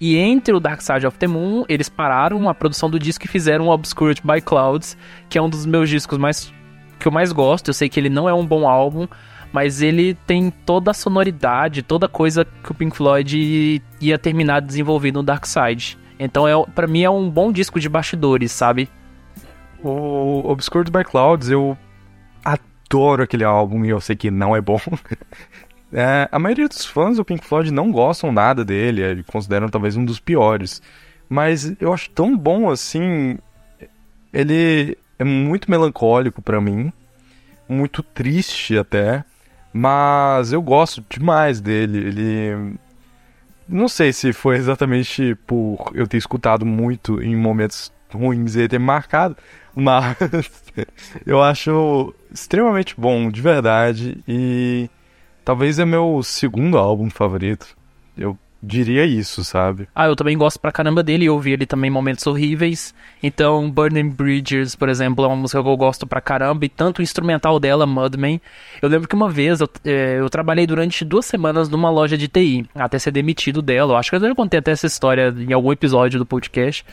e 0.00 0.16
entre 0.16 0.54
o 0.54 0.60
Dark 0.60 0.80
Side 0.80 1.06
of 1.06 1.18
the 1.18 1.26
Moon, 1.26 1.64
eles 1.68 1.88
pararam 1.88 2.48
a 2.48 2.54
produção 2.54 2.90
do 2.90 2.98
disco 2.98 3.24
e 3.24 3.28
fizeram 3.28 3.66
o 3.66 3.70
Obscured 3.70 4.20
by 4.24 4.40
Clouds, 4.40 4.96
que 5.28 5.38
é 5.38 5.42
um 5.42 5.48
dos 5.48 5.64
meus 5.66 5.88
discos 5.88 6.18
mais 6.18 6.52
que 6.98 7.08
eu 7.08 7.12
mais 7.12 7.32
gosto. 7.32 7.68
Eu 7.68 7.74
sei 7.74 7.88
que 7.88 7.98
ele 7.98 8.08
não 8.08 8.28
é 8.28 8.34
um 8.34 8.46
bom 8.46 8.68
álbum, 8.68 9.06
mas 9.52 9.82
ele 9.82 10.14
tem 10.26 10.50
toda 10.50 10.90
a 10.90 10.94
sonoridade, 10.94 11.82
toda 11.82 12.06
a 12.06 12.08
coisa 12.08 12.44
que 12.44 12.72
o 12.72 12.74
Pink 12.74 12.96
Floyd 12.96 13.80
ia 14.00 14.18
terminar 14.18 14.60
desenvolvendo 14.60 15.16
no 15.16 15.22
Dark 15.22 15.46
Side. 15.46 15.98
Então, 16.18 16.46
é, 16.46 16.52
para 16.74 16.86
mim, 16.86 17.02
é 17.02 17.10
um 17.10 17.30
bom 17.30 17.52
disco 17.52 17.78
de 17.78 17.88
bastidores, 17.88 18.52
sabe? 18.52 18.88
O 19.82 20.42
Obscured 20.50 20.90
by 20.90 21.04
Clouds, 21.04 21.50
eu 21.50 21.76
adoro 22.44 23.22
aquele 23.22 23.44
álbum 23.44 23.84
e 23.84 23.90
eu 23.90 24.00
sei 24.00 24.16
que 24.16 24.30
não 24.30 24.56
é 24.56 24.60
bom. 24.60 24.80
É, 25.96 26.28
a 26.32 26.40
maioria 26.40 26.66
dos 26.68 26.84
fãs 26.84 27.18
do 27.18 27.24
Pink 27.24 27.46
Floyd 27.46 27.70
não 27.70 27.92
gostam 27.92 28.32
nada 28.32 28.64
dele, 28.64 29.00
é, 29.00 29.22
consideram 29.22 29.68
talvez 29.68 29.96
um 29.96 30.04
dos 30.04 30.18
piores. 30.18 30.82
Mas 31.28 31.72
eu 31.80 31.92
acho 31.92 32.10
tão 32.10 32.36
bom 32.36 32.68
assim. 32.68 33.38
Ele 34.32 34.98
é 35.16 35.22
muito 35.22 35.70
melancólico 35.70 36.42
para 36.42 36.60
mim, 36.60 36.92
muito 37.68 38.02
triste 38.02 38.76
até, 38.76 39.24
mas 39.72 40.52
eu 40.52 40.60
gosto 40.60 41.04
demais 41.08 41.60
dele. 41.60 41.98
Ele. 41.98 42.74
Não 43.68 43.88
sei 43.88 44.12
se 44.12 44.32
foi 44.32 44.56
exatamente 44.56 45.36
por 45.46 45.92
eu 45.94 46.08
ter 46.08 46.16
escutado 46.16 46.66
muito 46.66 47.22
em 47.22 47.36
momentos 47.36 47.92
ruins 48.12 48.56
e 48.56 48.68
ter 48.68 48.78
marcado, 48.80 49.36
mas 49.74 50.16
eu 51.24 51.40
acho 51.40 52.12
extremamente 52.32 52.94
bom, 52.98 53.30
de 53.30 53.40
verdade. 53.40 54.18
E 54.26 54.90
Talvez 55.44 55.78
é 55.78 55.84
meu 55.84 56.20
segundo 56.22 56.78
álbum 56.78 57.10
favorito. 57.10 57.76
Eu 58.16 58.38
diria 58.64 59.04
isso, 59.04 59.44
sabe? 59.44 59.86
Ah, 59.94 60.06
eu 60.06 60.16
também 60.16 60.36
gosto 60.38 60.58
pra 60.58 60.72
caramba 60.72 61.02
dele. 61.02 61.26
Eu 61.26 61.34
ouvi 61.34 61.52
ele 61.52 61.66
também 61.66 61.88
em 61.88 61.92
momentos 61.92 62.26
horríveis. 62.26 62.94
Então, 63.22 63.70
Burning 63.70 64.08
Bridges, 64.08 64.74
por 64.74 64.88
exemplo, 64.88 65.24
é 65.24 65.28
uma 65.28 65.36
música 65.36 65.62
que 65.62 65.68
eu 65.68 65.76
gosto 65.76 66.06
pra 66.06 66.20
caramba. 66.20 66.64
E 66.64 66.68
tanto 66.68 67.00
o 67.00 67.02
instrumental 67.02 67.60
dela, 67.60 67.86
Mudman. 67.86 68.40
Eu 68.80 68.88
lembro 68.88 69.06
que 69.06 69.14
uma 69.14 69.28
vez 69.28 69.60
eu, 69.60 69.68
é, 69.84 70.18
eu 70.18 70.30
trabalhei 70.30 70.66
durante 70.66 71.04
duas 71.04 71.26
semanas 71.26 71.68
numa 71.68 71.90
loja 71.90 72.16
de 72.16 72.26
TI, 72.26 72.66
até 72.74 72.98
ser 72.98 73.10
demitido 73.10 73.60
dela. 73.60 73.92
Eu 73.92 73.96
acho 73.96 74.10
que 74.10 74.16
eu 74.16 74.20
já 74.20 74.34
contei 74.34 74.58
até 74.58 74.70
essa 74.70 74.86
história 74.86 75.34
em 75.36 75.52
algum 75.52 75.72
episódio 75.72 76.18
do 76.18 76.26
podcast. 76.26 76.84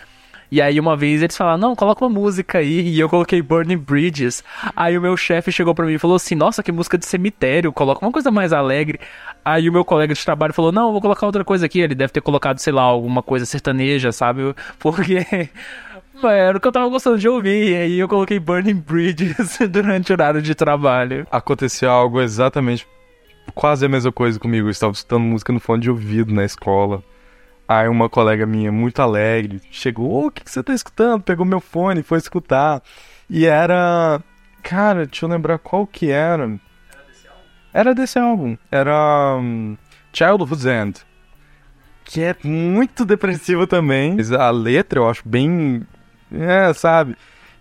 E 0.51 0.61
aí 0.61 0.79
uma 0.81 0.97
vez 0.97 1.21
eles 1.21 1.37
falaram, 1.37 1.57
não, 1.57 1.75
coloca 1.75 2.03
uma 2.03 2.13
música 2.13 2.57
aí, 2.57 2.81
e 2.89 2.99
eu 2.99 3.07
coloquei 3.07 3.41
Burning 3.41 3.77
Bridges. 3.77 4.43
Aí 4.75 4.97
o 4.97 5.01
meu 5.01 5.15
chefe 5.15 5.49
chegou 5.49 5.73
para 5.73 5.85
mim 5.85 5.93
e 5.93 5.97
falou 5.97 6.17
assim, 6.17 6.35
nossa, 6.35 6.61
que 6.61 6.73
música 6.73 6.97
de 6.97 7.05
cemitério, 7.05 7.71
coloca 7.71 8.05
uma 8.05 8.11
coisa 8.11 8.29
mais 8.29 8.51
alegre. 8.51 8.99
Aí 9.45 9.69
o 9.69 9.71
meu 9.71 9.85
colega 9.85 10.13
de 10.13 10.25
trabalho 10.25 10.53
falou, 10.53 10.71
não, 10.73 10.91
vou 10.91 10.99
colocar 10.99 11.25
outra 11.25 11.45
coisa 11.45 11.65
aqui. 11.65 11.79
Ele 11.79 11.95
deve 11.95 12.11
ter 12.11 12.19
colocado, 12.19 12.59
sei 12.59 12.73
lá, 12.73 12.81
alguma 12.81 13.23
coisa 13.23 13.45
sertaneja, 13.45 14.11
sabe? 14.11 14.53
Porque... 14.77 15.25
Era 16.23 16.55
o 16.55 16.61
que 16.61 16.67
eu 16.67 16.71
tava 16.71 16.87
gostando 16.87 17.17
de 17.17 17.27
ouvir, 17.27 17.71
e 17.71 17.75
aí 17.75 17.99
eu 17.99 18.07
coloquei 18.07 18.37
Burning 18.37 18.75
Bridges 18.75 19.57
durante 19.71 20.11
o 20.11 20.13
horário 20.13 20.39
de 20.39 20.53
trabalho. 20.53 21.25
Aconteceu 21.31 21.89
algo 21.89 22.21
exatamente 22.21 22.85
quase 23.55 23.85
a 23.85 23.89
mesma 23.89 24.11
coisa 24.11 24.39
comigo. 24.39 24.67
Eu 24.67 24.71
estava 24.71 24.93
escutando 24.93 25.23
música 25.23 25.51
no 25.51 25.59
fone 25.59 25.81
de 25.81 25.89
ouvido 25.89 26.31
na 26.31 26.43
escola. 26.45 27.01
Aí 27.71 27.87
uma 27.87 28.09
colega 28.09 28.45
minha, 28.45 28.69
muito 28.69 29.01
alegre, 29.01 29.61
chegou, 29.71 30.27
o 30.27 30.31
que, 30.31 30.43
que 30.43 30.51
você 30.51 30.61
tá 30.61 30.73
escutando? 30.73 31.23
Pegou 31.23 31.45
meu 31.45 31.61
fone, 31.61 32.03
foi 32.03 32.17
escutar. 32.17 32.83
E 33.29 33.45
era. 33.45 34.21
Cara, 34.61 35.05
deixa 35.05 35.23
eu 35.23 35.29
lembrar 35.29 35.57
qual 35.57 35.87
que 35.87 36.11
era. 36.11 36.43
Era 36.43 37.05
desse 37.07 37.27
álbum? 37.29 37.41
Era 37.73 37.95
desse 37.95 38.19
álbum. 38.19 38.57
Era. 38.69 39.37
Um, 39.39 39.77
Childhood's 40.11 40.65
End. 40.65 40.99
Que 42.03 42.23
é 42.23 42.35
muito 42.43 43.05
depressivo 43.05 43.65
também. 43.65 44.17
A 44.37 44.49
letra 44.49 44.99
eu 44.99 45.09
acho 45.09 45.21
bem. 45.25 45.87
É, 46.29 46.73
sabe? 46.73 47.15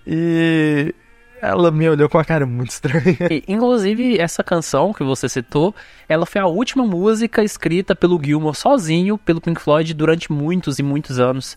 E 0.04 0.92
ela 1.40 1.70
me 1.70 1.88
olhou 1.88 2.08
com 2.08 2.18
uma 2.18 2.24
cara 2.24 2.44
muito 2.46 2.70
estranha. 2.70 3.16
E, 3.30 3.42
inclusive, 3.48 4.18
essa 4.18 4.44
canção 4.44 4.92
que 4.92 5.02
você 5.02 5.28
citou, 5.28 5.74
ela 6.08 6.26
foi 6.26 6.40
a 6.40 6.46
última 6.46 6.84
música 6.84 7.42
escrita 7.42 7.94
pelo 7.94 8.20
Gilmour 8.22 8.54
sozinho, 8.54 9.16
pelo 9.16 9.40
Pink 9.40 9.60
Floyd, 9.60 9.94
durante 9.94 10.30
muitos 10.30 10.78
e 10.78 10.82
muitos 10.82 11.18
anos. 11.18 11.56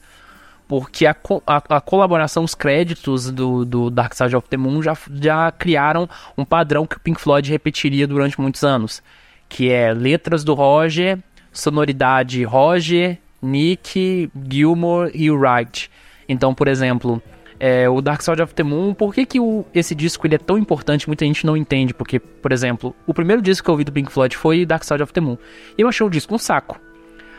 Porque 0.68 1.06
a, 1.06 1.16
a, 1.46 1.78
a 1.78 1.82
colaboração, 1.82 2.44
os 2.44 2.56
créditos 2.56 3.30
do, 3.30 3.66
do, 3.66 3.90
Dark 3.90 4.14
Side 4.14 4.36
of 4.36 4.48
the 4.48 4.58
Moon 4.58 4.82
já, 4.82 4.98
já 5.22 5.52
criaram 5.52 6.10
um 6.38 6.46
padrão 6.46 6.86
que 6.86 6.96
o 6.96 7.00
Pink 7.00 7.20
Floyd 7.20 7.50
repetiria 7.52 8.08
durante 8.08 8.40
muitos 8.40 8.64
anos. 8.64 9.04
Que 9.50 9.70
é 9.70 9.94
letras 9.94 10.44
do 10.44 10.54
Roger, 10.54 11.20
sonoridade 11.52 12.44
Roger, 12.44 13.20
Nick, 13.42 14.32
Gilmour 14.50 15.12
e 15.14 15.30
Wright. 15.30 15.92
Então, 16.28 16.56
por 16.56 16.68
exemplo, 16.70 17.22
é, 17.66 17.88
o 17.88 18.02
Dark 18.02 18.22
Side 18.22 18.42
of 18.42 18.54
the 18.54 18.62
Moon, 18.62 18.94
por 18.94 19.14
que, 19.14 19.26
que 19.26 19.40
o, 19.40 19.64
esse 19.74 19.96
disco 19.96 20.28
ele 20.28 20.36
é 20.36 20.38
tão 20.38 20.58
importante? 20.58 21.08
Muita 21.08 21.24
gente 21.24 21.46
não 21.46 21.56
entende, 21.56 21.94
porque, 21.94 22.20
por 22.20 22.52
exemplo, 22.52 22.94
o 23.08 23.14
primeiro 23.14 23.42
disco 23.42 23.64
que 23.64 23.70
eu 23.70 23.74
ouvi 23.76 23.86
do 23.86 23.92
Pink 23.94 24.12
Floyd 24.12 24.36
foi 24.36 24.66
Dark 24.66 24.84
Side 24.84 25.02
of 25.02 25.14
the 25.14 25.22
Moon. 25.22 25.38
Eu 25.78 25.88
achei 25.88 26.06
o 26.06 26.10
disco 26.10 26.36
um 26.36 26.38
saco. 26.38 26.78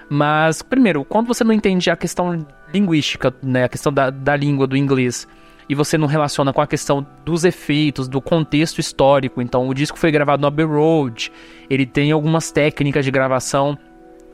Mas, 0.09 0.63
primeiro, 0.63 1.05
quando 1.05 1.27
você 1.27 1.45
não 1.45 1.53
entende 1.53 1.91
a 1.91 1.97
questão 1.97 2.47
linguística, 2.73 3.35
né, 3.43 3.65
a 3.65 3.69
questão 3.69 3.93
da, 3.93 4.09
da 4.09 4.35
língua, 4.35 4.67
do 4.67 4.79
inglês, 4.79 5.29
e 5.69 5.75
você 5.75 5.99
não 5.99 6.09
relaciona 6.09 6.55
com 6.55 6.63
a 6.63 6.67
questão 6.67 7.07
dos 7.23 7.45
efeitos, 7.45 8.09
do 8.09 8.19
contexto 8.19 8.79
histórico, 8.79 9.43
então 9.43 9.69
o 9.69 9.75
disco 9.75 9.99
foi 9.99 10.11
gravado 10.11 10.41
no 10.41 10.47
Abbey 10.47 10.65
Road, 10.65 11.31
ele 11.69 11.85
tem 11.85 12.13
algumas 12.13 12.51
técnicas 12.51 13.05
de 13.05 13.11
gravação 13.11 13.79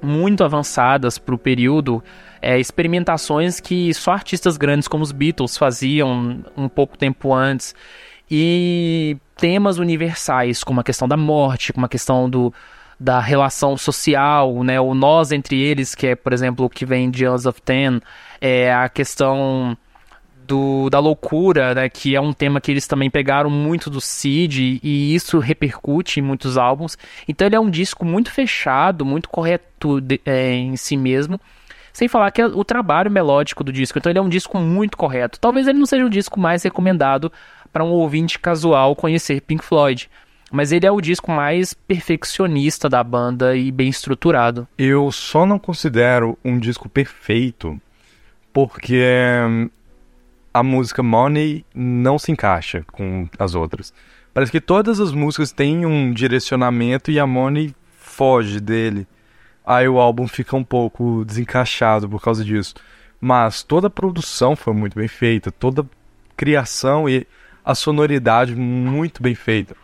muito 0.01 0.45
avançadas 0.45 1.19
para 1.19 1.35
o 1.35 1.39
período, 1.39 2.01
é, 2.43 2.59
experimentações 2.59 3.61
que 3.61 3.93
só 3.95 4.13
artistas 4.13 4.57
grandes 4.57 4.89
como 4.89 5.03
os 5.03 5.13
Beatles 5.13 5.57
faziam 5.57 6.45
um 6.57 6.69
pouco 6.69 6.97
tempo 6.97 7.33
antes, 7.33 7.75
e 8.31 9.17
temas 9.37 9.79
universais, 9.79 10.63
como 10.63 10.81
a 10.81 10.85
questão 10.85 11.09
da 11.09 11.17
morte, 11.17 11.73
como 11.73 11.87
a 11.87 11.89
questão 11.89 12.31
do, 12.31 12.53
da 12.99 13.19
relação 13.19 13.77
social, 13.77 14.63
né, 14.63 14.81
o 14.81 14.95
nós 14.95 15.33
entre 15.33 15.61
eles, 15.61 15.95
que 15.95 16.07
é, 16.07 16.15
por 16.15 16.33
exemplo, 16.33 16.67
o 16.67 16.71
que 16.71 16.87
vem 16.87 17.11
de 17.11 17.27
Us 17.27 17.47
of 17.47 17.61
Ten, 17.61 18.01
é 18.41 18.73
a 18.73 18.89
questão 18.89 19.77
do, 20.47 20.91
da 20.91 20.99
loucura, 20.99 21.75
né, 21.75 21.89
que 21.89 22.15
é 22.15 22.21
um 22.21 22.33
tema 22.33 22.61
que 22.61 22.71
eles 22.71 22.87
também 22.87 23.09
pegaram 23.09 23.49
muito 23.49 23.89
do 23.89 24.01
Cid 24.01 24.81
e 24.83 25.15
isso 25.15 25.39
repercute 25.39 26.21
em 26.21 26.23
muitos 26.23 26.59
álbuns. 26.59 26.99
Então 27.27 27.47
ele 27.47 27.57
é 27.57 27.61
um 27.61 27.71
disco 27.71 28.05
muito 28.05 28.31
fechado, 28.31 29.05
muito 29.05 29.29
correto 29.29 30.01
de, 30.01 30.21
é, 30.25 30.53
em 30.53 30.77
si 30.77 30.97
mesmo. 30.97 31.41
Sem 31.93 32.09
falar 32.09 32.31
que 32.31 32.41
é 32.41 32.47
o 32.47 32.65
trabalho 32.65 33.11
melódico 33.11 33.65
do 33.65 33.73
disco. 33.73 33.99
Então 33.99 34.11
ele 34.11 34.19
é 34.19 34.23
um 34.23 34.29
disco 34.29 34.59
muito 34.59 34.97
correto. 34.97 35.41
Talvez 35.41 35.67
ele 35.67 35.79
não 35.79 35.87
seja 35.87 36.05
o 36.05 36.11
disco 36.11 36.39
mais 36.39 36.63
recomendado 36.63 37.33
para 37.73 37.85
um 37.85 37.91
ouvinte 37.91 38.39
casual 38.39 38.97
conhecer 38.97 39.41
Pink 39.41 39.65
Floyd. 39.65 40.11
Mas 40.53 40.73
ele 40.73 40.87
é 40.87 40.91
o 40.91 41.01
disco 41.01 41.31
mais 41.31 41.73
perfeccionista 41.73 42.89
da 42.89 43.05
banda 43.05 43.57
e 43.57 43.71
bem 43.71 43.89
estruturado. 43.89 44.67
Eu 44.77 45.13
só 45.13 45.47
não 45.47 45.59
considero 45.59 46.37
um 46.45 46.59
disco 46.59 46.89
perfeito 46.89 47.81
porque 48.53 49.05
a 50.53 50.63
música 50.63 51.03
Money 51.03 51.65
não 51.73 52.19
se 52.19 52.33
encaixa 52.33 52.85
com 52.91 53.29
as 53.39 53.55
outras. 53.55 53.95
Parece 54.35 54.51
que 54.51 54.61
todas 54.61 55.01
as 55.01 55.13
músicas 55.13 55.53
têm 55.53 55.87
um 55.87 56.13
direcionamento 56.13 57.11
e 57.11 57.19
a 57.19 57.27
Money 57.27 57.75
foge 57.97 58.61
dele. 58.61 59.07
Aí 59.71 59.89
o 59.89 60.01
álbum 60.01 60.27
fica 60.27 60.57
um 60.57 60.65
pouco 60.65 61.25
desencaixado 61.25 62.09
por 62.09 62.21
causa 62.21 62.45
disso. 62.45 62.75
Mas 63.21 63.63
toda 63.63 63.87
a 63.87 63.91
produção 63.91 64.57
foi 64.57 64.73
muito 64.75 64.97
bem 64.97 65.07
feita, 65.07 65.53
toda 65.53 65.83
a 65.83 65.85
criação 66.37 67.09
e 67.09 67.25
a 67.65 67.73
sonoridade 67.73 68.57
muito 68.57 69.23
bem 69.23 69.33
feita. 69.33 69.77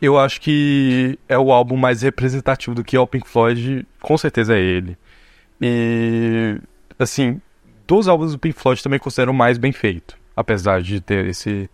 Eu 0.00 0.18
acho 0.18 0.40
que 0.40 1.18
é 1.28 1.38
o 1.38 1.52
álbum 1.52 1.76
mais 1.76 2.00
representativo 2.00 2.74
do 2.74 2.82
que 2.82 2.96
é 2.96 3.00
o 3.00 3.06
Pink 3.06 3.28
Floyd, 3.28 3.86
com 4.00 4.16
certeza 4.16 4.56
é 4.56 4.60
ele. 4.60 4.96
E 5.60 6.58
assim, 6.98 7.38
dos 7.86 8.08
álbuns 8.08 8.32
do 8.32 8.38
Pink 8.38 8.58
Floyd 8.58 8.82
também 8.82 8.98
considero 8.98 9.34
mais 9.34 9.58
bem 9.58 9.72
feito, 9.72 10.16
apesar 10.34 10.80
de 10.80 11.02
ter 11.02 11.26
esse 11.26 11.68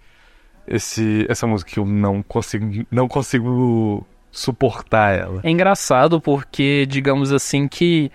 esse 0.67 1.25
essa 1.29 1.47
música 1.47 1.71
que 1.71 1.79
eu 1.79 1.87
não 1.87 2.21
consigo 2.21 2.85
não 2.91 3.07
consigo 3.07 4.05
suportar 4.35 5.19
ela. 5.19 5.41
É 5.43 5.51
engraçado 5.51 6.21
porque 6.21 6.85
digamos 6.87 7.33
assim 7.33 7.69
que 7.69 8.11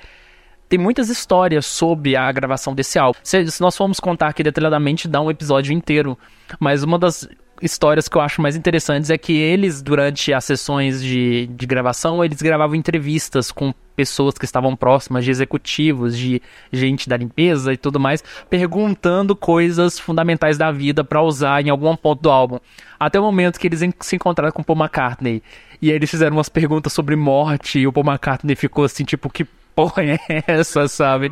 tem 0.67 0.77
muitas 0.77 1.09
histórias 1.09 1.65
sobre 1.65 2.15
a 2.15 2.31
gravação 2.31 2.75
desse 2.75 2.99
álbum. 2.99 3.19
Se, 3.23 3.49
se 3.49 3.59
nós 3.59 3.75
formos 3.75 3.99
contar 3.99 4.27
aqui 4.27 4.43
detalhadamente, 4.43 5.07
dá 5.07 5.19
um 5.19 5.31
episódio 5.31 5.73
inteiro. 5.73 6.17
Mas 6.59 6.83
uma 6.83 6.99
das 6.99 7.27
histórias 7.61 8.07
que 8.07 8.17
eu 8.17 8.21
acho 8.21 8.41
mais 8.41 8.55
interessantes 8.55 9.09
é 9.09 9.17
que 9.17 9.33
eles, 9.37 9.81
durante 9.81 10.33
as 10.33 10.45
sessões 10.45 11.01
de, 11.01 11.47
de 11.47 11.65
gravação, 11.65 12.23
eles 12.23 12.41
gravavam 12.41 12.75
entrevistas 12.75 13.51
com 13.51 13.73
pessoas 13.95 14.35
que 14.35 14.45
estavam 14.45 14.75
próximas, 14.75 15.25
de 15.25 15.31
executivos, 15.31 16.17
de 16.17 16.41
gente 16.71 17.09
da 17.09 17.17
limpeza 17.17 17.73
e 17.73 17.77
tudo 17.77 17.99
mais, 17.99 18.23
perguntando 18.49 19.35
coisas 19.35 19.99
fundamentais 19.99 20.57
da 20.57 20.71
vida 20.71 21.03
para 21.03 21.21
usar 21.21 21.65
em 21.65 21.69
algum 21.69 21.95
ponto 21.95 22.21
do 22.21 22.29
álbum. 22.29 22.59
Até 22.97 23.19
o 23.19 23.23
momento 23.23 23.59
que 23.59 23.67
eles 23.67 23.81
se 23.99 24.15
encontraram 24.15 24.53
com 24.53 24.63
Paul 24.63 24.79
McCartney. 24.79 25.43
E 25.81 25.89
aí 25.89 25.95
eles 25.95 26.09
fizeram 26.09 26.37
umas 26.37 26.49
perguntas 26.49 26.93
sobre 26.93 27.15
morte 27.15 27.79
e 27.79 27.87
o 27.87 27.91
Paul 27.91 28.05
McCartney 28.05 28.55
ficou 28.55 28.85
assim, 28.85 29.03
tipo, 29.03 29.29
que 29.29 29.45
porra 29.79 30.03
é 30.03 30.43
essa, 30.45 30.89
sabe? 30.89 31.31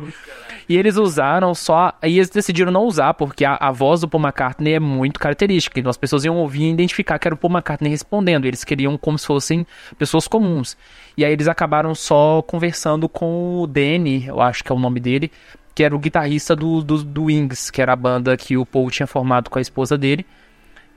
E 0.66 0.76
eles 0.76 0.96
usaram 0.96 1.54
só. 1.54 1.92
E 2.02 2.16
eles 2.16 2.30
decidiram 2.30 2.72
não 2.72 2.84
usar, 2.84 3.12
porque 3.12 3.44
a, 3.44 3.56
a, 3.60 3.70
voz 3.70 4.00
do 4.00 4.08
Paul 4.08 4.22
McCartney 4.22 4.74
é 4.74 4.80
muito 4.80 5.20
característica. 5.20 5.78
Então 5.78 5.90
as 5.90 5.98
pessoas 5.98 6.24
iam 6.24 6.36
ouvir 6.36 6.62
e 6.62 6.70
identificar 6.70 7.18
que 7.18 7.28
era 7.28 7.34
o 7.34 7.38
Paul 7.38 7.52
McCartney 7.52 7.90
respondendo. 7.90 8.46
Eles 8.46 8.64
queriam 8.64 8.96
como 8.96 9.18
se 9.18 9.26
fossem 9.26 9.66
pessoas 9.98 10.26
comuns. 10.26 10.78
E 11.16 11.24
aí 11.24 11.32
eles 11.32 11.46
acabaram 11.46 11.94
só 11.94 12.40
conversando 12.40 13.06
com 13.08 13.60
o 13.60 13.66
Danny, 13.66 14.26
eu 14.26 14.40
acho 14.40 14.64
que 14.64 14.72
é 14.72 14.74
o 14.74 14.78
nome 14.78 15.00
dele, 15.00 15.30
que 15.74 15.82
era 15.82 15.94
o 15.94 15.98
guitarrista 15.98 16.56
do, 16.56 16.82
do, 16.82 17.04
do 17.04 17.24
Wings, 17.24 17.70
que 17.70 17.82
era 17.82 17.92
a 17.92 17.96
banda 17.96 18.36
que 18.36 18.56
o 18.56 18.64
Paul 18.64 18.90
tinha 18.90 19.06
formado 19.06 19.50
com 19.50 19.58
a 19.58 19.62
esposa 19.62 19.98
dele. 19.98 20.24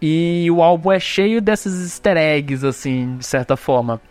E 0.02 0.48
o 0.50 0.64
álbum 0.64 0.92
é 0.92 1.00
cheio 1.00 1.42
desses 1.42 1.82
easter 1.82 2.18
eggs, 2.18 2.66
assim, 2.66 3.18
de 3.18 3.26
certa 3.26 3.58
forma. 3.58 4.02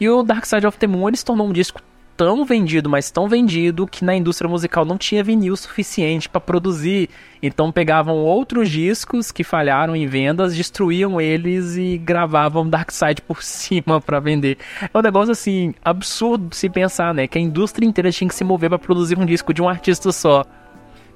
E 0.00 0.08
o 0.08 0.22
Dark 0.22 0.44
Side 0.44 0.66
of 0.66 0.78
the 0.78 0.86
Moon 0.86 1.08
ele 1.08 1.16
se 1.16 1.24
tornou 1.24 1.48
um 1.48 1.52
disco 1.52 1.80
tão 2.18 2.44
vendido, 2.44 2.90
mas 2.90 3.12
tão 3.12 3.28
vendido 3.28 3.86
que 3.86 4.04
na 4.04 4.12
indústria 4.12 4.50
musical 4.50 4.84
não 4.84 4.98
tinha 4.98 5.22
vinil 5.22 5.56
suficiente 5.56 6.28
para 6.28 6.40
produzir. 6.40 7.08
Então 7.40 7.70
pegavam 7.70 8.16
outros 8.16 8.68
discos 8.68 9.30
que 9.30 9.44
falharam 9.44 9.94
em 9.94 10.04
vendas, 10.04 10.56
destruíam 10.56 11.20
eles 11.20 11.76
e 11.76 11.96
gravavam 11.96 12.68
Dark 12.68 12.90
Side 12.90 13.22
por 13.22 13.40
cima 13.44 14.00
para 14.00 14.18
vender. 14.18 14.58
É 14.92 14.98
um 14.98 15.00
negócio 15.00 15.30
assim 15.30 15.72
absurdo 15.84 16.52
se 16.56 16.68
pensar, 16.68 17.14
né? 17.14 17.28
Que 17.28 17.38
a 17.38 17.40
indústria 17.40 17.86
inteira 17.86 18.10
tinha 18.10 18.26
que 18.26 18.34
se 18.34 18.42
mover 18.42 18.68
para 18.68 18.80
produzir 18.80 19.16
um 19.16 19.24
disco 19.24 19.54
de 19.54 19.62
um 19.62 19.68
artista 19.68 20.10
só. 20.10 20.44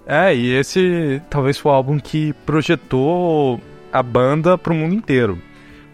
É, 0.07 0.33
e 0.33 0.55
esse 0.55 1.21
talvez 1.29 1.59
foi 1.59 1.73
o 1.73 1.75
álbum 1.75 1.99
que 1.99 2.33
projetou 2.47 3.61
a 3.93 4.03
banda 4.05 4.57
para 4.57 4.73
o 4.73 4.77
mundo 4.77 4.95
inteiro. 4.95 5.37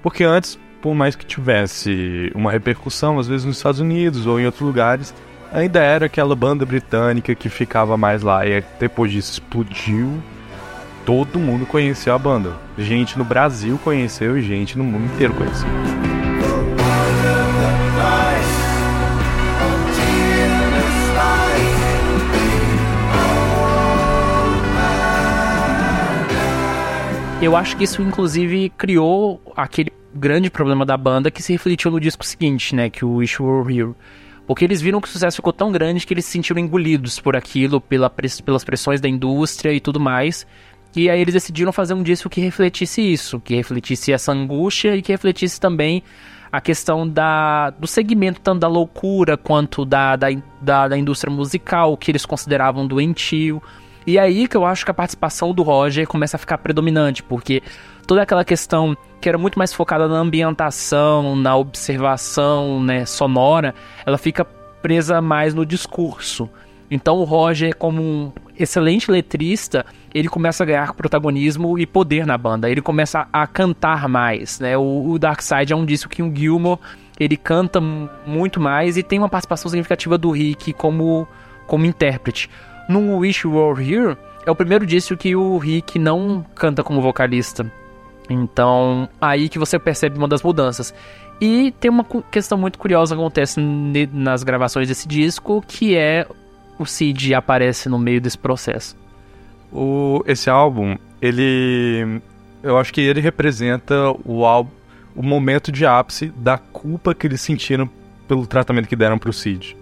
Porque 0.03 0.23
antes 0.23 0.59
por 0.81 0.95
mais 0.95 1.17
que 1.17 1.27
tivesse 1.27 2.31
uma 2.35 2.51
repercussão, 2.51 3.19
às 3.19 3.27
vezes 3.27 3.45
nos 3.45 3.57
Estados 3.57 3.81
Unidos 3.81 4.27
ou 4.27 4.38
em 4.41 4.47
outros 4.47 4.62
lugares, 4.62 5.14
ainda 5.53 5.81
era 5.81 6.07
aquela 6.07 6.35
banda 6.35 6.64
britânica 6.64 7.35
que 7.35 7.49
ficava 7.49 7.97
mais 7.97 8.23
lá. 8.23 8.47
E 8.47 8.62
depois 8.79 9.11
disso 9.11 9.33
explodiu, 9.33 10.23
todo 11.05 11.38
mundo 11.38 11.67
conheceu 11.67 12.14
a 12.14 12.19
banda. 12.19 12.53
Gente 12.77 13.19
no 13.19 13.25
Brasil 13.25 13.79
conheceu 13.83 14.38
e 14.38 14.43
gente 14.43 14.77
no 14.79 14.85
mundo 14.85 15.07
inteiro 15.12 15.35
conheceu. 15.35 15.69
Eu 27.41 27.55
acho 27.55 27.77
que 27.77 27.85
isso, 27.85 28.03
inclusive, 28.03 28.69
criou 28.77 29.41
aquele 29.57 29.93
grande 30.14 30.51
problema 30.51 30.85
da 30.85 30.97
banda 30.97 31.31
que 31.31 31.42
se 31.42 31.53
refletiu 31.53 31.90
no 31.90 32.01
disco 32.01 32.25
seguinte, 32.25 32.75
né? 32.75 32.90
Que 32.90 33.05
o 33.05 33.16
Wish 33.16 33.42
Were 33.42 33.73
Here. 33.73 33.94
Porque 34.47 34.64
eles 34.64 34.81
viram 34.81 35.01
que 35.01 35.09
o 35.09 35.11
sucesso 35.11 35.37
ficou 35.37 35.53
tão 35.53 35.71
grande 35.71 36.07
que 36.07 36.14
eles 36.14 36.25
se 36.25 36.33
sentiram 36.33 36.59
engolidos 36.61 37.21
por 37.21 37.37
aquilo, 37.37 37.81
pela, 37.81 38.09
pelas 38.09 38.64
pressões 38.64 39.01
da 39.01 39.09
indústria 39.09 39.73
e 39.73 39.81
tudo 39.81 40.01
mais. 40.01 40.47
E 40.97 41.11
aí 41.11 41.21
eles 41.21 41.35
decidiram 41.35 41.73
fazer 41.73 41.92
um 41.92 42.03
disco 42.03 42.31
que 42.31 42.40
refletisse 42.40 43.01
isso, 43.01 43.38
que 43.40 43.55
refletisse 43.55 44.11
essa 44.11 44.33
angústia 44.33 44.97
e 44.97 45.03
que 45.03 45.12
refletisse 45.12 45.61
também 45.61 46.03
a 46.51 46.61
questão 46.62 47.07
da, 47.07 47.71
do 47.71 47.87
segmento, 47.87 48.40
tanto 48.40 48.61
da 48.61 48.68
loucura 48.68 49.37
quanto 49.37 49.85
da, 49.85 50.16
da, 50.16 50.29
da, 50.62 50.88
da 50.88 50.97
indústria 50.97 51.31
musical, 51.31 51.94
que 51.97 52.11
eles 52.11 52.25
consideravam 52.25 52.87
doentio. 52.87 53.62
E 54.07 54.18
aí 54.18 54.49
que 54.49 54.57
eu 54.57 54.64
acho 54.64 54.85
que 54.85 54.90
a 54.90 54.94
participação 54.94 55.53
do 55.53 55.62
Roger 55.62 56.07
começa 56.07 56.38
a 56.38 56.40
ficar 56.40 56.57
predominante, 56.57 57.23
porque 57.23 57.62
toda 58.09 58.23
aquela 58.23 58.42
questão 58.42 58.97
que 59.21 59.29
era 59.29 59.37
muito 59.37 59.59
mais 59.59 59.73
focada 59.73 60.09
na 60.09 60.16
ambientação, 60.16 61.37
na 61.37 61.55
observação 61.55 62.83
né, 62.83 63.05
sonora, 63.05 63.75
ela 64.07 64.16
fica 64.16 64.47
presa 64.47 65.21
mais 65.21 65.53
no 65.53 65.66
discurso. 65.66 66.49
Então 66.90 67.18
o 67.18 67.25
Roger, 67.25 67.77
como 67.77 68.01
um 68.01 68.33
excelente 68.59 69.11
letrista, 69.11 69.85
ele 70.14 70.27
começa 70.27 70.62
a 70.62 70.66
ganhar 70.66 70.94
protagonismo 70.94 71.79
e 71.79 71.85
poder 71.85 72.25
na 72.25 72.38
banda. 72.38 72.71
Ele 72.71 72.81
começa 72.81 73.29
a 73.31 73.47
cantar 73.47 74.09
mais, 74.09 74.59
né? 74.59 74.75
O, 74.79 75.11
o 75.11 75.18
Dark 75.18 75.42
Side 75.42 75.75
é 75.75 75.77
um 75.77 75.85
disco 75.85 76.09
que 76.09 76.23
o 76.23 76.35
Gilmore 76.35 76.81
ele 77.21 77.37
canta 77.37 77.79
muito 77.79 78.59
mais 78.59 78.97
e 78.97 79.03
tem 79.03 79.18
uma 79.18 79.29
participação 79.29 79.68
significativa 79.68 80.16
do 80.16 80.31
Rick 80.31 80.73
como 80.73 81.29
como 81.66 81.85
intérprete. 81.85 82.49
No 82.88 83.18
Wish 83.18 83.47
You 83.47 83.55
Were 83.55 83.83
Here 83.83 84.16
é 84.47 84.51
o 84.51 84.57
primeiro 84.57 84.87
disco 84.87 85.14
que 85.14 85.37
o 85.37 85.59
Rick 85.59 85.99
não 85.99 86.42
canta 86.55 86.83
como 86.83 87.03
vocalista. 87.03 87.71
Então, 88.29 89.09
aí 89.21 89.49
que 89.49 89.59
você 89.59 89.79
percebe 89.79 90.19
uma 90.19 90.29
das 90.29 90.43
mudanças. 90.43 90.95
E 91.41 91.73
tem 91.81 91.91
uma 91.91 92.05
questão 92.31 92.59
muito 92.59 92.79
curiosa 92.79 93.14
que 93.14 93.21
acontece 93.21 93.61
nas 94.12 94.43
gravações 94.43 94.88
desse 94.88 95.07
disco, 95.07 95.62
que 95.67 95.97
é 95.97 96.27
o 96.79 96.85
Cid 96.85 97.35
aparece 97.35 97.88
no 97.88 97.99
meio 97.99 98.21
desse 98.21 98.38
processo. 98.38 98.97
O, 99.73 100.23
esse 100.27 100.51
álbum, 100.51 100.97
ele. 101.21 102.21
Eu 102.62 102.77
acho 102.79 102.93
que 102.93 103.01
ele 103.01 103.21
representa 103.21 103.95
o, 104.25 104.45
álbum, 104.45 104.71
o 105.14 105.23
momento 105.23 105.71
de 105.71 105.87
ápice 105.87 106.33
da 106.37 106.59
culpa 106.59 107.14
que 107.14 107.27
eles 107.27 107.41
sentiram 107.41 107.88
pelo 108.27 108.47
tratamento 108.47 108.88
que 108.88 108.97
deram 108.97 109.19
pro 109.19 109.33
Cid. 109.33 109.77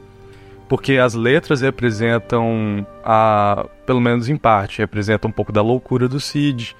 Porque 0.68 0.98
as 0.98 1.14
letras 1.14 1.60
representam, 1.62 2.86
a, 3.04 3.66
pelo 3.86 4.00
menos 4.00 4.28
em 4.28 4.36
parte, 4.36 4.78
representam 4.78 5.30
um 5.30 5.32
pouco 5.32 5.52
da 5.52 5.62
loucura 5.62 6.08
do 6.08 6.20
Cid 6.20 6.76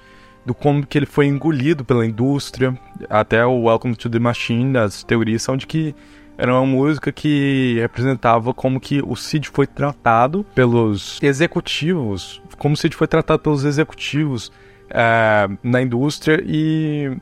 do 0.47 0.55
como 0.55 0.87
que 0.87 0.97
ele 0.97 1.05
foi 1.05 1.25
engolido 1.25 1.83
pela 1.83 2.05
indústria, 2.05 2.73
até 3.09 3.45
o 3.45 3.63
Welcome 3.63 3.97
to 3.97 4.09
the 4.09 4.17
Machine, 4.17 4.77
as 4.77 5.03
teorias 5.03 5.41
são 5.41 5.57
de 5.57 5.67
que 5.67 5.93
era 6.37 6.53
uma 6.53 6.65
música 6.65 7.11
que 7.11 7.75
representava 7.81 8.53
como 8.53 8.79
que 8.79 9.01
o 9.05 9.13
Cid 9.13 9.49
foi 9.49 9.67
tratado 9.67 10.45
pelos 10.55 11.21
executivos, 11.21 12.41
como 12.57 12.75
o 12.75 12.77
Cid 12.77 12.95
foi 12.95 13.07
tratado 13.07 13.39
pelos 13.39 13.65
executivos 13.65 14.49
é, 14.89 15.49
na 15.61 15.81
indústria 15.81 16.41
e 16.47 17.17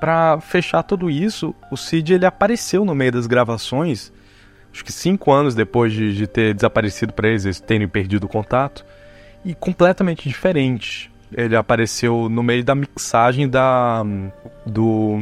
para 0.00 0.40
fechar 0.40 0.82
tudo 0.82 1.10
isso, 1.10 1.54
o 1.70 1.76
Cid 1.76 2.14
ele 2.14 2.24
apareceu 2.24 2.86
no 2.86 2.94
meio 2.94 3.12
das 3.12 3.26
gravações, 3.26 4.10
acho 4.72 4.82
que 4.82 4.92
cinco 4.92 5.30
anos 5.30 5.54
depois 5.54 5.92
de, 5.92 6.16
de 6.16 6.26
ter 6.26 6.54
desaparecido 6.54 7.12
para 7.12 7.28
eles, 7.28 7.44
eles 7.44 7.60
terem 7.60 7.86
perdido 7.86 8.24
o 8.24 8.28
contato, 8.28 8.82
e 9.44 9.54
completamente 9.54 10.26
diferente. 10.26 11.09
Ele 11.32 11.54
apareceu 11.54 12.28
no 12.28 12.42
meio 12.42 12.64
da 12.64 12.74
mixagem 12.74 13.48
da 13.48 14.04
do 14.66 15.20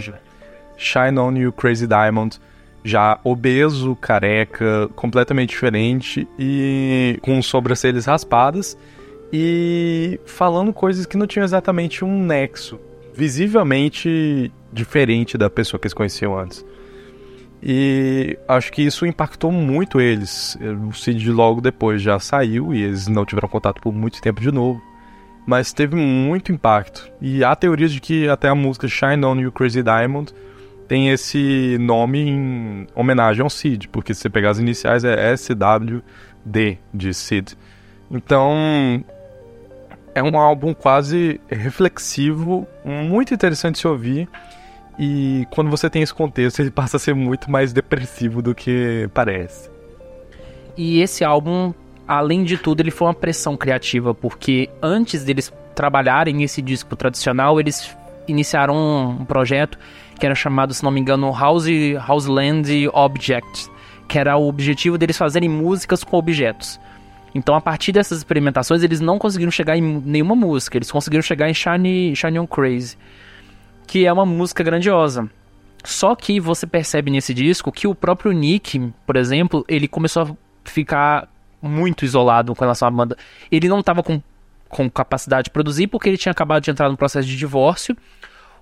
Shine 0.76 1.18
On 1.18 1.32
You 1.36 1.52
Crazy 1.52 1.86
Diamond, 1.86 2.40
já 2.82 3.18
obeso, 3.22 3.94
careca, 3.96 4.88
completamente 4.94 5.50
diferente 5.50 6.26
e 6.38 7.18
com 7.20 7.40
sobrancelhas 7.42 8.06
raspadas 8.06 8.76
e 9.32 10.18
falando 10.24 10.72
coisas 10.72 11.04
que 11.04 11.16
não 11.16 11.26
tinham 11.26 11.44
exatamente 11.44 12.04
um 12.04 12.24
nexo, 12.24 12.80
visivelmente 13.14 14.50
diferente 14.72 15.36
da 15.36 15.50
pessoa 15.50 15.78
que 15.78 15.86
eles 15.86 15.94
conheciam 15.94 16.38
antes. 16.38 16.64
E 17.62 18.38
acho 18.46 18.72
que 18.72 18.82
isso 18.82 19.04
impactou 19.04 19.50
muito 19.50 20.00
eles. 20.00 20.56
O 20.88 20.92
Cid 20.92 21.30
logo 21.30 21.60
depois 21.60 22.00
já 22.00 22.18
saiu 22.18 22.72
e 22.72 22.82
eles 22.82 23.08
não 23.08 23.26
tiveram 23.26 23.48
contato 23.48 23.82
por 23.82 23.92
muito 23.92 24.22
tempo 24.22 24.40
de 24.40 24.52
novo 24.52 24.80
mas 25.48 25.72
teve 25.72 25.96
muito 25.96 26.52
impacto. 26.52 27.10
E 27.22 27.42
há 27.42 27.56
teorias 27.56 27.90
de 27.90 28.02
que 28.02 28.28
até 28.28 28.50
a 28.50 28.54
música 28.54 28.86
Shine 28.86 29.24
On 29.24 29.34
You 29.40 29.50
Crazy 29.50 29.82
Diamond 29.82 30.30
tem 30.86 31.08
esse 31.08 31.78
nome 31.80 32.18
em 32.20 32.86
homenagem 32.94 33.42
ao 33.42 33.48
Sid, 33.48 33.88
porque 33.88 34.12
se 34.12 34.20
você 34.20 34.28
pegar 34.28 34.50
as 34.50 34.58
iniciais 34.58 35.04
é 35.04 35.32
SWD 35.34 36.78
de 36.92 37.14
Sid. 37.14 37.56
Então 38.10 39.02
é 40.14 40.22
um 40.22 40.38
álbum 40.38 40.74
quase 40.74 41.40
reflexivo, 41.48 42.68
muito 42.84 43.32
interessante 43.32 43.76
de 43.76 43.80
se 43.80 43.88
ouvir. 43.88 44.28
E 44.98 45.46
quando 45.48 45.70
você 45.70 45.88
tem 45.88 46.02
esse 46.02 46.12
contexto, 46.12 46.60
ele 46.60 46.68
passa 46.72 46.98
a 46.98 47.00
ser 47.00 47.14
muito 47.14 47.50
mais 47.50 47.72
depressivo 47.72 48.42
do 48.42 48.54
que 48.54 49.08
parece. 49.14 49.70
E 50.76 51.00
esse 51.00 51.24
álbum 51.24 51.72
além 52.08 52.42
de 52.42 52.56
tudo, 52.56 52.80
ele 52.80 52.90
foi 52.90 53.06
uma 53.06 53.14
pressão 53.14 53.56
criativa, 53.56 54.14
porque 54.14 54.70
antes 54.82 55.22
deles 55.22 55.52
trabalharem 55.74 56.42
esse 56.42 56.62
disco 56.62 56.96
tradicional, 56.96 57.60
eles 57.60 57.94
iniciaram 58.26 59.18
um 59.20 59.24
projeto 59.24 59.78
que 60.18 60.26
era 60.26 60.34
chamado, 60.34 60.72
se 60.74 60.82
não 60.82 60.90
me 60.90 61.00
engano, 61.00 61.30
House, 61.32 61.68
Houseland 62.08 62.88
Object, 62.92 63.70
que 64.08 64.18
era 64.18 64.36
o 64.36 64.48
objetivo 64.48 64.96
deles 64.96 65.16
fazerem 65.16 65.48
músicas 65.48 66.02
com 66.02 66.16
objetos. 66.16 66.80
Então, 67.34 67.54
a 67.54 67.60
partir 67.60 67.92
dessas 67.92 68.18
experimentações, 68.18 68.82
eles 68.82 69.00
não 69.00 69.18
conseguiram 69.18 69.52
chegar 69.52 69.76
em 69.76 70.02
nenhuma 70.04 70.34
música, 70.34 70.78
eles 70.78 70.90
conseguiram 70.90 71.22
chegar 71.22 71.48
em 71.48 71.54
Shiny, 71.54 72.16
Shiny 72.16 72.38
on 72.38 72.46
Crazy, 72.46 72.96
que 73.86 74.06
é 74.06 74.12
uma 74.12 74.26
música 74.26 74.64
grandiosa. 74.64 75.30
Só 75.84 76.16
que 76.16 76.40
você 76.40 76.66
percebe 76.66 77.10
nesse 77.10 77.32
disco 77.32 77.70
que 77.70 77.86
o 77.86 77.94
próprio 77.94 78.32
Nick, 78.32 78.92
por 79.06 79.14
exemplo, 79.14 79.64
ele 79.68 79.86
começou 79.86 80.22
a 80.22 80.36
ficar 80.64 81.28
muito 81.60 82.04
isolado 82.04 82.54
com 82.54 82.60
relação 82.62 82.88
à 82.88 82.90
banda. 82.90 83.16
Ele 83.50 83.68
não 83.68 83.80
estava 83.80 84.02
com, 84.02 84.22
com 84.68 84.90
capacidade 84.90 85.44
de 85.44 85.50
produzir 85.50 85.86
porque 85.86 86.08
ele 86.08 86.16
tinha 86.16 86.32
acabado 86.32 86.62
de 86.62 86.70
entrar 86.70 86.88
no 86.88 86.96
processo 86.96 87.26
de 87.26 87.36
divórcio. 87.36 87.96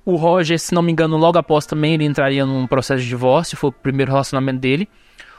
O 0.04 0.16
Roger, 0.16 0.58
se 0.58 0.72
não 0.72 0.82
me 0.82 0.92
engano, 0.92 1.16
logo 1.16 1.38
após 1.38 1.66
também 1.66 1.94
ele 1.94 2.04
entraria 2.04 2.46
num 2.46 2.66
processo 2.66 3.02
de 3.02 3.08
divórcio, 3.08 3.56
foi 3.56 3.70
o 3.70 3.72
primeiro 3.72 4.12
relacionamento 4.12 4.60
dele. 4.60 4.88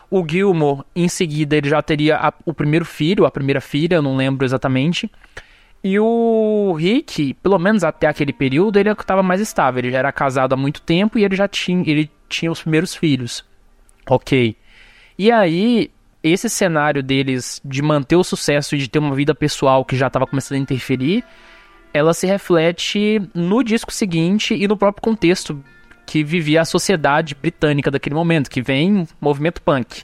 O 0.09 0.25
Gilmore, 0.27 0.83
em 0.95 1.07
seguida, 1.07 1.55
ele 1.55 1.69
já 1.69 1.81
teria 1.81 2.17
a, 2.17 2.33
o 2.45 2.53
primeiro 2.53 2.85
filho, 2.85 3.25
a 3.25 3.31
primeira 3.31 3.61
filha, 3.61 3.95
eu 3.95 4.01
não 4.01 4.15
lembro 4.15 4.45
exatamente. 4.45 5.09
E 5.83 5.99
o 5.99 6.73
Rick, 6.77 7.33
pelo 7.35 7.59
menos 7.59 7.83
até 7.83 8.07
aquele 8.07 8.33
período, 8.33 8.77
ele 8.77 8.89
estava 8.89 9.21
mais 9.21 9.39
estável. 9.39 9.79
Ele 9.79 9.91
já 9.91 9.99
era 9.99 10.11
casado 10.11 10.53
há 10.53 10.57
muito 10.57 10.81
tempo 10.81 11.17
e 11.17 11.23
ele 11.23 11.35
já 11.35 11.47
tinha, 11.47 11.83
ele 11.89 12.09
tinha 12.27 12.51
os 12.51 12.61
primeiros 12.61 12.95
filhos. 12.95 13.45
Ok. 14.09 14.55
E 15.17 15.31
aí, 15.31 15.91
esse 16.27 16.49
cenário 16.49 17.03
deles 17.03 17.61
de 17.63 17.81
manter 17.81 18.15
o 18.15 18.23
sucesso 18.23 18.75
e 18.75 18.79
de 18.79 18.89
ter 18.89 18.99
uma 18.99 19.15
vida 19.15 19.33
pessoal 19.35 19.85
que 19.85 19.95
já 19.95 20.07
estava 20.07 20.27
começando 20.27 20.57
a 20.57 20.61
interferir, 20.61 21.23
ela 21.93 22.13
se 22.13 22.27
reflete 22.27 23.21
no 23.33 23.63
disco 23.63 23.91
seguinte 23.91 24.53
e 24.53 24.67
no 24.67 24.77
próprio 24.77 25.01
contexto 25.01 25.63
que 26.05 26.23
vivia 26.23 26.61
a 26.61 26.65
sociedade 26.65 27.35
britânica 27.35 27.91
daquele 27.91 28.15
momento, 28.15 28.49
que 28.49 28.61
vem 28.61 29.07
movimento 29.19 29.61
punk. 29.61 30.03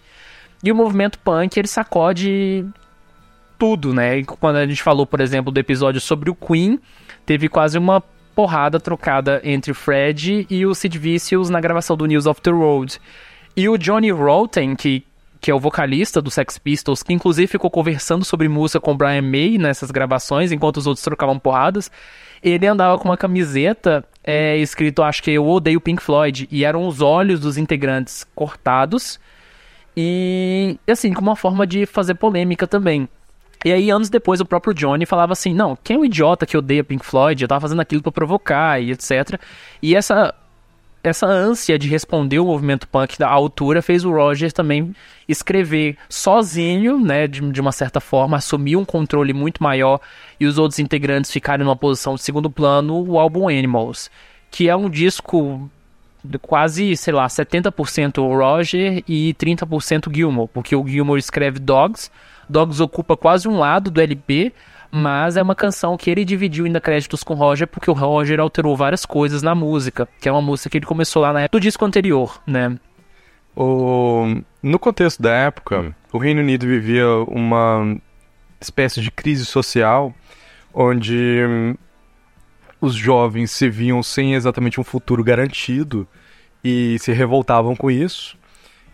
E 0.63 0.71
o 0.71 0.75
movimento 0.75 1.17
punk 1.19 1.57
ele 1.57 1.67
sacode 1.67 2.65
tudo, 3.57 3.93
né? 3.93 4.23
Quando 4.23 4.57
a 4.57 4.65
gente 4.65 4.83
falou, 4.83 5.05
por 5.05 5.21
exemplo, 5.21 5.51
do 5.51 5.59
episódio 5.59 6.01
sobre 6.01 6.29
o 6.29 6.35
Queen, 6.35 6.79
teve 7.25 7.47
quase 7.47 7.77
uma 7.77 8.01
porrada 8.35 8.79
trocada 8.79 9.39
entre 9.43 9.71
o 9.71 9.75
Fred 9.75 10.45
e 10.49 10.65
o 10.65 10.73
Sid 10.73 10.97
Vicious 10.97 11.49
na 11.49 11.61
gravação 11.61 11.95
do 11.95 12.05
News 12.05 12.25
of 12.25 12.41
the 12.41 12.51
Road. 12.51 12.99
E 13.55 13.69
o 13.69 13.77
Johnny 13.77 14.11
Rotten, 14.11 14.75
que, 14.75 15.05
que 15.43 15.51
é 15.51 15.53
o 15.53 15.59
vocalista 15.59 16.21
do 16.21 16.31
Sex 16.31 16.57
Pistols, 16.57 17.03
que 17.03 17.11
inclusive 17.11 17.47
ficou 17.47 17.69
conversando 17.69 18.23
sobre 18.23 18.47
música 18.47 18.79
com 18.79 18.93
o 18.93 18.95
Brian 18.95 19.21
May 19.21 19.57
nessas 19.57 19.91
gravações, 19.91 20.53
enquanto 20.53 20.77
os 20.77 20.87
outros 20.87 21.03
trocavam 21.03 21.37
porradas, 21.37 21.91
ele 22.41 22.65
andava 22.65 22.97
com 22.97 23.09
uma 23.09 23.17
camiseta 23.17 24.05
é, 24.23 24.55
escrito, 24.55 25.03
acho 25.03 25.21
que 25.21 25.31
eu 25.31 25.45
odeio 25.45 25.81
Pink 25.81 26.01
Floyd, 26.01 26.47
e 26.49 26.63
eram 26.63 26.87
os 26.87 27.01
olhos 27.01 27.41
dos 27.41 27.57
integrantes 27.57 28.25
cortados, 28.33 29.19
e 29.97 30.79
assim, 30.87 31.11
como 31.11 31.29
uma 31.29 31.35
forma 31.35 31.67
de 31.67 31.85
fazer 31.85 32.15
polêmica 32.15 32.65
também. 32.65 33.09
E 33.65 33.71
aí, 33.73 33.89
anos 33.89 34.09
depois, 34.09 34.39
o 34.39 34.45
próprio 34.45 34.73
Johnny 34.73 35.05
falava 35.05 35.33
assim: 35.33 35.53
Não, 35.53 35.77
quem 35.81 35.95
é 35.95 35.99
o 35.99 36.03
idiota 36.03 36.45
que 36.45 36.57
odeia 36.57 36.83
Pink 36.83 37.05
Floyd? 37.05 37.41
Eu 37.41 37.47
tava 37.47 37.61
fazendo 37.61 37.79
aquilo 37.79 38.01
para 38.01 38.11
provocar 38.11 38.81
e 38.81 38.91
etc. 38.91 39.39
E 39.81 39.95
essa 39.95 40.33
essa 41.03 41.27
ânsia 41.27 41.77
de 41.77 41.87
responder 41.87 42.39
o 42.39 42.45
movimento 42.45 42.87
punk 42.87 43.19
da 43.19 43.29
altura 43.29 43.81
fez 43.81 44.05
o 44.05 44.11
Roger 44.11 44.51
também 44.53 44.95
escrever 45.27 45.97
sozinho, 46.07 46.97
né, 46.99 47.27
de, 47.27 47.41
de 47.51 47.59
uma 47.61 47.73
certa 47.73 47.99
forma, 47.99 48.37
assumir 48.37 48.77
um 48.77 48.85
controle 48.85 49.33
muito 49.33 49.61
maior 49.61 49.99
e 50.39 50.45
os 50.45 50.57
outros 50.57 50.79
integrantes 50.79 51.29
ficarem 51.29 51.65
numa 51.65 51.75
posição 51.75 52.15
de 52.15 52.21
segundo 52.21 52.49
plano, 52.49 53.03
o 53.05 53.19
álbum 53.19 53.49
Animals, 53.49 54.09
que 54.49 54.69
é 54.69 54.75
um 54.75 54.89
disco 54.89 55.69
quase, 56.41 56.95
sei 56.95 57.13
lá, 57.13 57.27
70% 57.27 58.17
Roger 58.17 59.03
e 59.05 59.33
30% 59.33 60.13
Gilmore, 60.13 60.49
porque 60.53 60.73
o 60.73 60.87
Gilmore 60.87 61.19
escreve 61.19 61.59
Dogs, 61.59 62.09
Dogs 62.47 62.81
ocupa 62.81 63.17
quase 63.17 63.47
um 63.47 63.57
lado 63.57 63.91
do 63.91 63.99
LP, 63.99 64.53
mas 64.95 65.37
é 65.37 65.41
uma 65.41 65.55
canção 65.55 65.97
que 65.97 66.07
ele 66.07 66.23
dividiu 66.23 66.65
ainda 66.65 66.79
créditos 66.79 67.23
com 67.23 67.33
o 67.33 67.37
Roger, 67.37 67.67
porque 67.67 67.89
o 67.89 67.95
Roger 67.95 68.39
alterou 68.39 68.77
várias 68.77 69.07
coisas 69.07 69.41
na 69.41 69.55
música, 69.55 70.07
que 70.21 70.29
é 70.29 70.31
uma 70.31 70.39
música 70.39 70.69
que 70.69 70.77
ele 70.77 70.85
começou 70.85 71.19
lá 71.19 71.33
na 71.33 71.41
época 71.41 71.57
do 71.57 71.61
disco 71.63 71.83
anterior, 71.83 72.39
né? 72.45 72.77
O... 73.55 74.39
No 74.61 74.77
contexto 74.77 75.19
da 75.19 75.31
época, 75.31 75.95
o 76.11 76.19
Reino 76.19 76.41
Unido 76.41 76.67
vivia 76.67 77.07
uma 77.27 77.97
espécie 78.61 79.01
de 79.01 79.09
crise 79.09 79.47
social, 79.47 80.13
onde 80.71 81.43
hum, 81.43 81.75
os 82.79 82.93
jovens 82.93 83.49
se 83.49 83.67
viam 83.71 84.03
sem 84.03 84.35
exatamente 84.35 84.79
um 84.79 84.83
futuro 84.83 85.23
garantido 85.23 86.07
e 86.63 86.99
se 86.99 87.11
revoltavam 87.11 87.75
com 87.75 87.89
isso. 87.89 88.37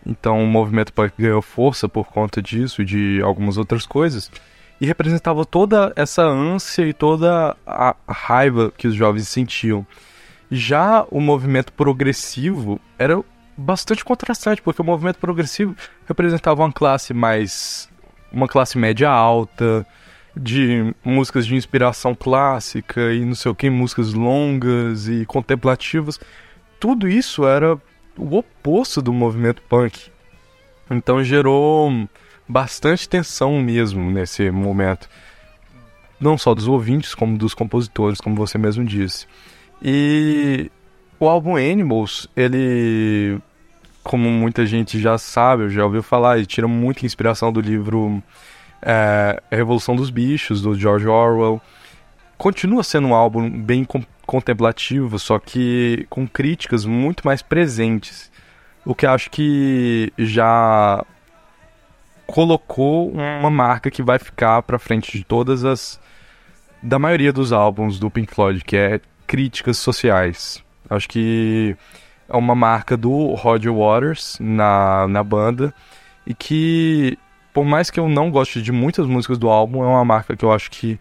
Então 0.06 0.42
o 0.42 0.46
movimento 0.46 0.94
punk 0.94 1.12
ganhou 1.18 1.42
força 1.42 1.86
por 1.90 2.06
conta 2.06 2.40
disso 2.40 2.80
e 2.80 2.86
de 2.86 3.20
algumas 3.22 3.58
outras 3.58 3.84
coisas 3.84 4.30
e 4.80 4.86
representava 4.86 5.44
toda 5.44 5.92
essa 5.94 6.22
ânsia 6.22 6.86
e 6.86 6.92
toda 6.92 7.56
a 7.66 7.94
raiva 8.08 8.72
que 8.76 8.88
os 8.88 8.94
jovens 8.94 9.28
sentiam. 9.28 9.86
Já 10.50 11.06
o 11.10 11.20
movimento 11.20 11.72
progressivo 11.72 12.80
era 12.98 13.22
bastante 13.56 14.04
contrastante, 14.04 14.62
porque 14.62 14.80
o 14.80 14.84
movimento 14.84 15.18
progressivo 15.18 15.76
representava 16.06 16.62
uma 16.62 16.72
classe 16.72 17.12
mais. 17.12 17.88
uma 18.32 18.48
classe 18.48 18.78
média 18.78 19.10
alta, 19.10 19.86
de 20.36 20.94
músicas 21.04 21.46
de 21.46 21.54
inspiração 21.54 22.14
clássica 22.14 23.12
e 23.12 23.24
não 23.24 23.34
sei 23.34 23.50
o 23.50 23.54
que, 23.54 23.68
músicas 23.68 24.14
longas 24.14 25.08
e 25.08 25.26
contemplativas. 25.26 26.18
Tudo 26.78 27.08
isso 27.08 27.46
era 27.46 27.78
o 28.16 28.36
oposto 28.36 29.02
do 29.02 29.12
movimento 29.12 29.62
punk. 29.62 30.10
Então 30.90 31.22
gerou 31.22 32.08
bastante 32.50 33.08
tensão 33.08 33.60
mesmo 33.60 34.10
nesse 34.10 34.50
momento. 34.50 35.08
Não 36.20 36.36
só 36.36 36.54
dos 36.54 36.66
ouvintes, 36.66 37.14
como 37.14 37.38
dos 37.38 37.54
compositores, 37.54 38.20
como 38.20 38.36
você 38.36 38.58
mesmo 38.58 38.84
disse. 38.84 39.26
E 39.80 40.70
o 41.18 41.28
álbum 41.28 41.56
Animals, 41.56 42.28
ele, 42.36 43.38
como 44.02 44.28
muita 44.28 44.66
gente 44.66 45.00
já 45.00 45.16
sabe, 45.16 45.70
já 45.70 45.84
ouviu 45.84 46.02
falar, 46.02 46.36
ele 46.36 46.46
tira 46.46 46.68
muita 46.68 47.06
inspiração 47.06 47.52
do 47.52 47.60
livro 47.60 48.22
é, 48.82 49.40
Revolução 49.50 49.94
dos 49.94 50.10
Bichos, 50.10 50.60
do 50.60 50.74
George 50.74 51.06
Orwell. 51.06 51.62
Continua 52.36 52.82
sendo 52.82 53.08
um 53.08 53.14
álbum 53.14 53.48
bem 53.48 53.86
contemplativo, 54.26 55.18
só 55.18 55.38
que 55.38 56.06
com 56.10 56.26
críticas 56.26 56.84
muito 56.84 57.22
mais 57.24 57.42
presentes. 57.42 58.30
O 58.84 58.94
que 58.94 59.06
acho 59.06 59.30
que 59.30 60.12
já 60.18 61.04
colocou 62.30 63.10
uma 63.10 63.50
marca 63.50 63.90
que 63.90 64.02
vai 64.02 64.18
ficar 64.18 64.62
para 64.62 64.78
frente 64.78 65.18
de 65.18 65.24
todas 65.24 65.64
as 65.64 66.00
da 66.82 66.98
maioria 66.98 67.32
dos 67.32 67.52
álbuns 67.52 67.98
do 67.98 68.10
Pink 68.10 68.32
Floyd, 68.32 68.64
que 68.64 68.76
é 68.76 69.00
críticas 69.26 69.76
sociais. 69.76 70.64
Acho 70.88 71.08
que 71.08 71.76
é 72.28 72.36
uma 72.36 72.54
marca 72.54 72.96
do 72.96 73.34
Roger 73.34 73.72
Waters 73.72 74.38
na, 74.40 75.06
na 75.08 75.22
banda 75.22 75.74
e 76.26 76.32
que 76.32 77.18
por 77.52 77.64
mais 77.64 77.90
que 77.90 77.98
eu 77.98 78.08
não 78.08 78.30
goste 78.30 78.62
de 78.62 78.72
muitas 78.72 79.06
músicas 79.06 79.36
do 79.36 79.48
álbum, 79.48 79.82
é 79.82 79.86
uma 79.86 80.04
marca 80.04 80.36
que 80.36 80.44
eu 80.44 80.52
acho 80.52 80.70
que 80.70 80.98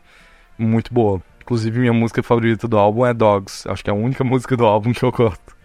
muito 0.57 0.93
boa. 0.93 1.21
Inclusive 1.41 1.79
minha 1.79 1.93
música 1.93 2.21
favorita 2.21 2.67
do 2.67 2.77
álbum 2.77 3.05
é 3.05 3.13
Dogs. 3.13 3.67
Acho 3.69 3.83
que 3.83 3.89
é 3.89 3.93
a 3.93 3.95
única 3.95 4.23
música 4.25 4.57
do 4.57 4.65
álbum 4.65 4.91
que 4.91 5.03
eu 5.03 5.11
gosto. 5.11 5.59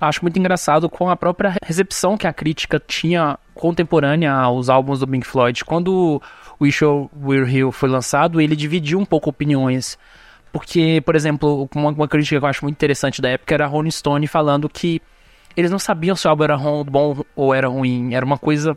Acho 0.00 0.22
muito 0.22 0.38
engraçado 0.38 0.88
com 0.88 1.08
a 1.08 1.16
própria 1.16 1.54
recepção 1.64 2.16
que 2.16 2.26
a 2.26 2.32
crítica 2.32 2.82
tinha 2.84 3.38
contemporânea 3.54 4.32
aos 4.32 4.68
álbuns 4.68 5.00
do 5.00 5.08
Pink 5.08 5.26
Floyd. 5.26 5.64
Quando 5.64 6.20
o 6.58 6.64
Wish 6.64 6.84
We're 6.84 7.50
Here 7.50 7.72
foi 7.72 7.88
lançado, 7.88 8.40
ele 8.40 8.56
dividiu 8.56 8.98
um 8.98 9.04
pouco 9.04 9.30
opiniões. 9.30 9.98
Porque, 10.52 11.02
por 11.04 11.16
exemplo, 11.16 11.68
uma, 11.74 11.90
uma 11.90 12.08
crítica 12.08 12.38
que 12.38 12.44
eu 12.44 12.48
acho 12.48 12.64
muito 12.64 12.76
interessante 12.76 13.22
da 13.22 13.28
época 13.28 13.54
era 13.54 13.64
a 13.64 13.68
Rolling 13.68 13.90
Stone 13.90 14.26
falando 14.26 14.68
que 14.68 15.00
eles 15.56 15.70
não 15.70 15.78
sabiam 15.78 16.16
se 16.16 16.26
o 16.26 16.30
álbum 16.30 16.44
era 16.44 16.56
bom 16.56 17.24
ou 17.34 17.54
era 17.54 17.68
ruim. 17.68 18.14
Era 18.14 18.24
uma 18.24 18.38
coisa. 18.38 18.76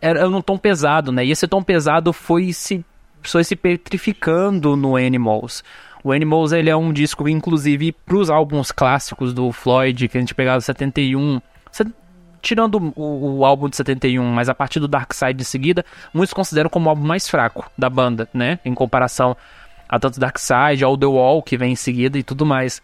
Era 0.00 0.28
um 0.28 0.40
tom 0.40 0.56
pesado, 0.56 1.12
né? 1.12 1.24
E 1.24 1.30
esse 1.30 1.46
tom 1.46 1.62
pesado 1.62 2.12
foi 2.12 2.52
se, 2.52 2.84
foi 3.22 3.44
se 3.44 3.56
petrificando 3.56 4.76
no 4.76 4.96
Animals. 4.96 5.62
O 6.02 6.12
Animals 6.12 6.52
ele 6.52 6.70
é 6.70 6.76
um 6.76 6.92
disco, 6.92 7.28
inclusive, 7.28 7.92
para 7.92 8.16
os 8.16 8.30
álbuns 8.30 8.72
clássicos 8.72 9.34
do 9.34 9.52
Floyd, 9.52 10.08
que 10.08 10.16
a 10.16 10.20
gente 10.20 10.34
pegava 10.34 10.60
71. 10.60 11.40
Tirando 12.42 12.92
o, 12.96 13.38
o, 13.38 13.44
álbum 13.44 13.68
de 13.68 13.76
71, 13.76 14.24
mas 14.24 14.48
a 14.48 14.54
partir 14.54 14.80
do 14.80 14.88
Dark 14.88 15.12
Side 15.12 15.42
em 15.42 15.44
seguida, 15.44 15.84
muitos 16.12 16.32
consideram 16.32 16.70
como 16.70 16.86
o 16.86 16.88
álbum 16.88 17.06
mais 17.06 17.28
fraco 17.28 17.70
da 17.76 17.90
banda, 17.90 18.26
né? 18.32 18.58
Em 18.64 18.72
comparação 18.72 19.36
a 19.86 19.98
tanto 19.98 20.18
Dark 20.18 20.38
Side, 20.38 20.82
ao 20.82 20.96
The 20.96 21.06
Wall, 21.06 21.42
que 21.42 21.58
vem 21.58 21.72
em 21.72 21.76
seguida 21.76 22.18
e 22.18 22.22
tudo 22.22 22.46
mais. 22.46 22.80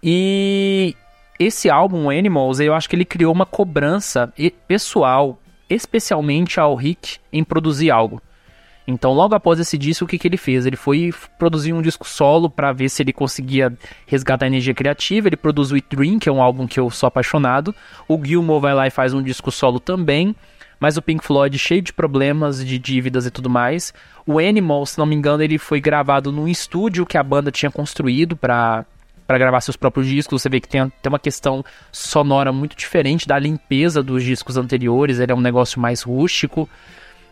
E 0.00 0.94
esse 1.38 1.68
álbum, 1.68 2.08
Animals, 2.08 2.60
eu 2.60 2.72
acho 2.72 2.88
que 2.88 2.94
ele 2.94 3.04
criou 3.04 3.32
uma 3.32 3.46
cobrança 3.46 4.32
pessoal, 4.68 5.40
especialmente 5.68 6.60
ao 6.60 6.76
Rick, 6.76 7.18
em 7.32 7.42
produzir 7.42 7.90
algo. 7.90 8.22
Então, 8.86 9.12
logo 9.12 9.34
após 9.34 9.60
esse 9.60 9.78
disco, 9.78 10.04
o 10.04 10.08
que, 10.08 10.18
que 10.18 10.26
ele 10.26 10.36
fez? 10.36 10.66
Ele 10.66 10.76
foi 10.76 11.12
produzir 11.38 11.72
um 11.72 11.80
disco 11.80 12.06
solo 12.06 12.50
para 12.50 12.72
ver 12.72 12.88
se 12.88 13.02
ele 13.02 13.12
conseguia 13.12 13.72
resgatar 14.06 14.46
a 14.46 14.48
energia 14.48 14.74
criativa. 14.74 15.28
Ele 15.28 15.36
produz 15.36 15.70
o 15.70 15.74
It 15.76 15.86
Dream, 15.94 16.18
que 16.18 16.28
é 16.28 16.32
um 16.32 16.42
álbum 16.42 16.66
que 16.66 16.80
eu 16.80 16.90
sou 16.90 17.06
apaixonado. 17.06 17.74
O 18.08 18.20
Gilmour 18.22 18.60
vai 18.60 18.74
lá 18.74 18.86
e 18.86 18.90
faz 18.90 19.14
um 19.14 19.22
disco 19.22 19.50
solo 19.52 19.78
também. 19.78 20.34
Mas 20.80 20.96
o 20.96 21.02
Pink 21.02 21.24
Floyd, 21.24 21.56
cheio 21.58 21.80
de 21.80 21.92
problemas, 21.92 22.64
de 22.64 22.76
dívidas 22.76 23.24
e 23.24 23.30
tudo 23.30 23.48
mais. 23.48 23.94
O 24.26 24.40
Animal, 24.40 24.84
se 24.84 24.98
não 24.98 25.06
me 25.06 25.14
engano, 25.14 25.42
ele 25.42 25.56
foi 25.56 25.80
gravado 25.80 26.32
num 26.32 26.48
estúdio 26.48 27.06
que 27.06 27.16
a 27.16 27.22
banda 27.22 27.52
tinha 27.52 27.70
construído 27.70 28.36
para 28.36 28.84
para 29.24 29.38
gravar 29.38 29.60
seus 29.60 29.76
próprios 29.76 30.06
discos. 30.08 30.42
Você 30.42 30.48
vê 30.48 30.60
que 30.60 30.68
tem, 30.68 30.86
tem 31.00 31.08
uma 31.08 31.18
questão 31.18 31.64
sonora 31.90 32.52
muito 32.52 32.76
diferente 32.76 33.26
da 33.26 33.38
limpeza 33.38 34.02
dos 34.02 34.22
discos 34.24 34.56
anteriores. 34.56 35.20
Ele 35.20 35.32
é 35.32 35.34
um 35.34 35.40
negócio 35.40 35.80
mais 35.80 36.02
rústico. 36.02 36.68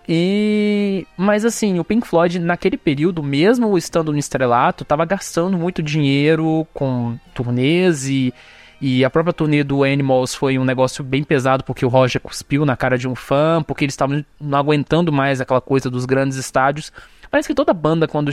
E 0.08 1.06
mas 1.16 1.44
assim, 1.44 1.78
o 1.78 1.84
Pink 1.84 2.06
Floyd 2.06 2.38
naquele 2.38 2.76
período, 2.76 3.22
mesmo 3.22 3.76
estando 3.76 4.12
no 4.12 4.18
estrelato, 4.18 4.82
estava 4.82 5.04
gastando 5.04 5.56
muito 5.56 5.82
dinheiro 5.82 6.66
com 6.74 7.18
turnês 7.34 8.08
e 8.08 8.32
e 8.80 9.04
a 9.04 9.10
própria 9.10 9.34
turnê 9.34 9.62
do 9.62 9.84
Animals 9.84 10.34
foi 10.34 10.58
um 10.58 10.64
negócio 10.64 11.04
bem 11.04 11.22
pesado 11.22 11.62
porque 11.62 11.84
o 11.84 11.88
Roger 11.88 12.18
cuspiu 12.18 12.64
na 12.64 12.74
cara 12.74 12.96
de 12.96 13.06
um 13.06 13.14
fã, 13.14 13.62
porque 13.62 13.84
eles 13.84 13.92
estavam 13.92 14.24
não 14.40 14.58
aguentando 14.58 15.12
mais 15.12 15.38
aquela 15.38 15.60
coisa 15.60 15.90
dos 15.90 16.06
grandes 16.06 16.38
estádios. 16.38 16.90
Parece 17.30 17.46
que 17.46 17.54
toda 17.54 17.74
banda 17.74 18.08
quando 18.08 18.32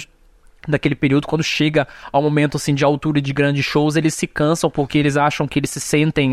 daquele 0.65 0.95
período, 0.95 1.27
quando 1.27 1.43
chega 1.43 1.85
ao 2.11 2.21
momento 2.21 2.55
assim 2.55 2.73
de 2.73 2.85
altura 2.85 3.21
de 3.21 3.33
grandes 3.33 3.65
shows, 3.65 3.97
eles 3.97 4.13
se 4.13 4.25
cansam 4.25 4.69
porque 4.69 4.97
eles 4.97 5.17
acham 5.17 5.47
que 5.47 5.59
eles 5.59 5.69
se 5.69 5.81
sentem 5.81 6.31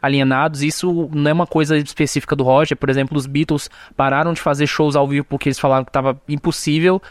alienados. 0.00 0.62
Isso 0.62 1.08
não 1.12 1.30
é 1.30 1.32
uma 1.32 1.46
coisa 1.46 1.76
específica 1.76 2.34
do 2.34 2.44
Roger. 2.44 2.76
Por 2.76 2.88
exemplo, 2.88 3.16
os 3.16 3.26
Beatles 3.26 3.70
pararam 3.96 4.32
de 4.32 4.40
fazer 4.40 4.66
shows 4.66 4.96
ao 4.96 5.06
vivo 5.06 5.26
porque 5.26 5.48
eles 5.48 5.58
falaram 5.58 5.84
que 5.84 5.90
estava 5.90 6.20
impossível. 6.28 7.02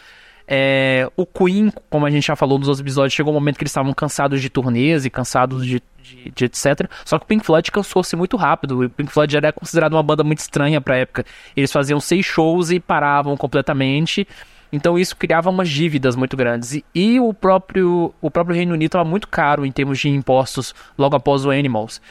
É, 0.49 1.09
o 1.17 1.25
Queen, 1.25 1.73
como 1.89 2.05
a 2.05 2.09
gente 2.09 2.25
já 2.25 2.35
falou 2.35 2.57
nos 2.57 2.69
outros 2.69 2.79
episódios, 2.79 3.13
chegou 3.13 3.33
um 3.33 3.35
momento 3.35 3.57
que 3.57 3.63
eles 3.63 3.71
estavam 3.71 3.93
cansados 3.93 4.41
de 4.41 4.49
turnês 4.49 5.05
e 5.05 5.09
cansados 5.09 5.65
de, 5.65 5.83
de, 6.01 6.31
de 6.33 6.45
etc. 6.45 6.89
Só 7.03 7.19
que 7.19 7.25
o 7.25 7.27
Pink 7.27 7.45
Floyd 7.45 7.69
cansou-se 7.69 8.15
muito 8.15 8.37
rápido. 8.37 8.85
O 8.85 8.89
Pink 8.89 9.11
Floyd 9.11 9.33
já 9.33 9.39
era 9.39 9.51
considerado 9.51 9.93
uma 9.93 10.03
banda 10.03 10.23
muito 10.23 10.39
estranha 10.39 10.79
para 10.79 10.95
a 10.95 10.97
época. 10.99 11.25
Eles 11.55 11.71
faziam 11.71 11.99
seis 11.99 12.25
shows 12.25 12.71
e 12.71 12.79
paravam 12.79 13.35
completamente. 13.35 14.25
Então 14.71 14.97
isso 14.97 15.15
criava 15.15 15.49
umas 15.49 15.69
dívidas 15.69 16.15
muito 16.15 16.37
grandes. 16.37 16.73
E, 16.73 16.85
e 16.95 17.19
o 17.19 17.33
próprio 17.33 18.13
o 18.21 18.31
próprio 18.31 18.55
Reino 18.55 18.73
Unido 18.73 18.87
estava 18.87 19.05
muito 19.05 19.27
caro 19.27 19.65
em 19.65 19.71
termos 19.71 19.99
de 19.99 20.07
impostos 20.07 20.73
logo 20.97 21.15
após 21.15 21.45
o 21.45 21.51
Animals. 21.51 22.01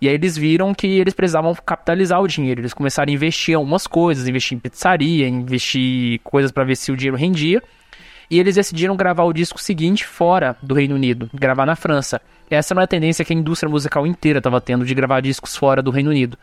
E 0.00 0.08
aí 0.08 0.14
eles 0.14 0.36
viram 0.36 0.74
que 0.74 0.86
eles 0.86 1.14
precisavam 1.14 1.54
capitalizar 1.54 2.20
o 2.20 2.28
dinheiro. 2.28 2.60
Eles 2.60 2.74
começaram 2.74 3.10
a 3.10 3.14
investir 3.14 3.52
em 3.52 3.56
algumas 3.56 3.86
coisas, 3.86 4.28
investir 4.28 4.56
em 4.56 4.60
pizzaria, 4.60 5.28
investir 5.28 6.20
coisas 6.22 6.52
para 6.52 6.64
ver 6.64 6.76
se 6.76 6.92
o 6.92 6.96
dinheiro 6.96 7.16
rendia. 7.16 7.62
E 8.30 8.38
eles 8.38 8.56
decidiram 8.56 8.96
gravar 8.96 9.24
o 9.24 9.32
disco 9.32 9.60
seguinte 9.60 10.04
fora 10.04 10.56
do 10.62 10.74
Reino 10.74 10.96
Unido, 10.96 11.30
gravar 11.32 11.64
na 11.64 11.76
França. 11.76 12.20
Essa 12.50 12.74
não 12.74 12.82
é 12.82 12.84
a 12.84 12.88
tendência 12.88 13.24
que 13.24 13.32
a 13.32 13.36
indústria 13.36 13.70
musical 13.70 14.06
inteira 14.06 14.38
estava 14.38 14.60
tendo 14.60 14.84
de 14.84 14.94
gravar 14.94 15.20
discos 15.20 15.56
fora 15.56 15.82
do 15.82 15.90
Reino 15.90 16.10
Unido. 16.10 16.36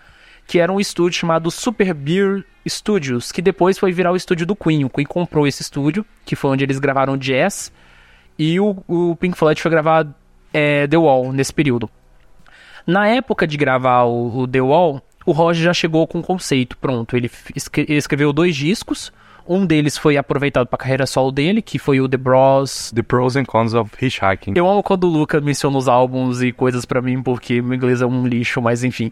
Que 0.47 0.60
era 0.60 0.72
um 0.72 0.80
estúdio 0.80 1.20
chamado 1.20 1.51
Super 1.51 1.93
Beer 1.93 2.43
Studios, 2.68 3.32
que 3.32 3.41
depois 3.41 3.78
foi 3.78 3.91
virar 3.91 4.12
o 4.12 4.16
estúdio 4.16 4.45
do 4.45 4.56
Queen. 4.56 4.86
O 4.86 4.89
Queen 4.89 5.06
comprou 5.06 5.45
esse 5.45 5.62
estúdio, 5.62 6.06
que 6.26 6.36
foi 6.36 6.51
onde 6.51 6.64
eles 6.64 6.80
gravaram 6.80 7.18
Jazz, 7.18 7.72
e 8.38 8.60
o, 8.60 8.78
o 8.88 9.16
Pink 9.16 9.38
Floyd 9.38 9.62
foi 9.62 9.72
gravar 9.72 10.08
é, 10.54 10.88
The 10.88 10.97
Wall 10.97 11.32
nesse 11.32 11.54
período. 11.54 11.89
Na 12.86 13.08
época 13.08 13.48
de 13.48 13.58
gravar 13.58 14.04
o, 14.04 14.40
o 14.40 14.48
The 14.48 14.62
Wall, 14.62 15.02
o 15.26 15.32
Roger 15.32 15.64
já 15.64 15.74
chegou 15.74 16.06
com 16.06 16.20
o 16.20 16.24
conceito 16.24 16.78
pronto. 16.78 17.16
Ele, 17.16 17.30
ele 17.78 17.98
escreveu 17.98 18.34
dois 18.34 18.56
discos. 18.56 19.12
Um 19.48 19.66
deles 19.66 19.98
foi 19.98 20.16
aproveitado 20.16 20.68
para 20.68 20.76
a 20.76 20.80
carreira 20.80 21.06
solo 21.06 21.32
dele, 21.32 21.62
que 21.62 21.78
foi 21.78 22.00
o 22.00 22.08
The 22.08 22.18
Bros. 22.18 22.92
The 22.96 23.04
Pros 23.04 23.36
and 23.36 23.46
Cons 23.46 23.74
of 23.74 23.92
Hitchhiking. 24.02 24.54
Eu 24.56 24.70
amo 24.70 24.82
quando 24.82 25.04
o 25.04 25.10
Luca 25.10 25.40
menciona 25.42 25.78
os 25.78 25.88
álbuns 25.88 26.42
e 26.42 26.52
coisas 26.52 26.86
para 26.86 27.02
mim, 27.02 27.22
porque 27.22 27.62
meu 27.62 27.76
inglês 27.76 28.02
é 28.02 28.06
um 28.06 28.26
lixo, 28.26 28.62
mas 28.62 28.84
enfim. 28.84 29.12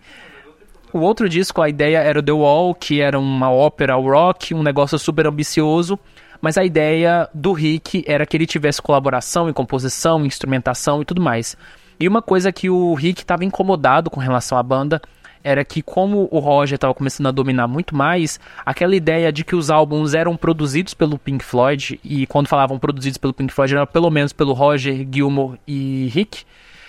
O 0.94 1.00
outro 1.00 1.28
disco, 1.28 1.62
a 1.62 1.70
ideia 1.70 2.00
era 2.00 2.20
o 2.20 2.24
The 2.24 2.32
Wall, 2.32 2.76
que 2.76 3.02
era 3.02 3.20
uma 3.20 3.50
ópera 3.52 3.96
rock, 3.96 4.54
um 4.54 4.64
negócio 4.64 4.98
super 4.98 5.28
ambicioso. 5.28 6.00
Mas 6.42 6.58
a 6.58 6.66
ideia 6.66 7.30
do 7.34 7.54
Rick 7.54 8.04
era 8.08 8.26
que 8.26 8.36
ele 8.36 8.48
tivesse 8.48 8.82
colaboração 8.82 9.50
em 9.50 9.54
composição, 9.54 10.26
instrumentação 10.26 11.02
e 11.02 11.06
tudo 11.06 11.22
mais. 11.22 11.56
E 12.02 12.08
uma 12.08 12.20
coisa 12.20 12.52
que 12.52 12.68
o 12.68 12.96
Rick 12.96 13.22
estava 13.22 13.46
incomodado 13.46 14.10
com 14.10 14.20
relação 14.20 14.58
à 14.58 14.64
banda 14.64 15.00
era 15.44 15.64
que 15.64 15.84
como 15.84 16.28
o 16.32 16.40
Roger 16.40 16.74
estava 16.74 16.96
começando 16.96 17.28
a 17.28 17.32
dominar 17.32 17.68
muito 17.68 17.96
mais, 17.96 18.40
aquela 18.66 18.96
ideia 18.96 19.32
de 19.32 19.44
que 19.44 19.56
os 19.56 19.70
álbuns 19.70 20.16
eram 20.16 20.36
produzidos 20.36 20.96
pelo 20.96 21.20
Pink 21.20 21.46
Floyd, 21.46 22.00
e 22.04 22.26
quando 22.26 22.48
falavam 22.48 22.80
produzidos 22.80 23.20
pelo 23.20 23.34
Pink 23.34 23.54
Floyd, 23.54 23.76
era 23.76 23.86
pelo 23.86 24.10
menos 24.10 24.34
pelo 24.34 24.54
Roger, 24.54 25.08
Gilmour 25.12 25.60
e 25.68 26.10
Rick, 26.12 26.44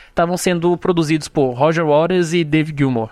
estavam 0.08 0.38
sendo 0.38 0.78
produzidos 0.78 1.28
por 1.28 1.52
Roger 1.52 1.84
Waters 1.84 2.32
e 2.32 2.42
Dave 2.42 2.74
Gilmour. 2.74 3.10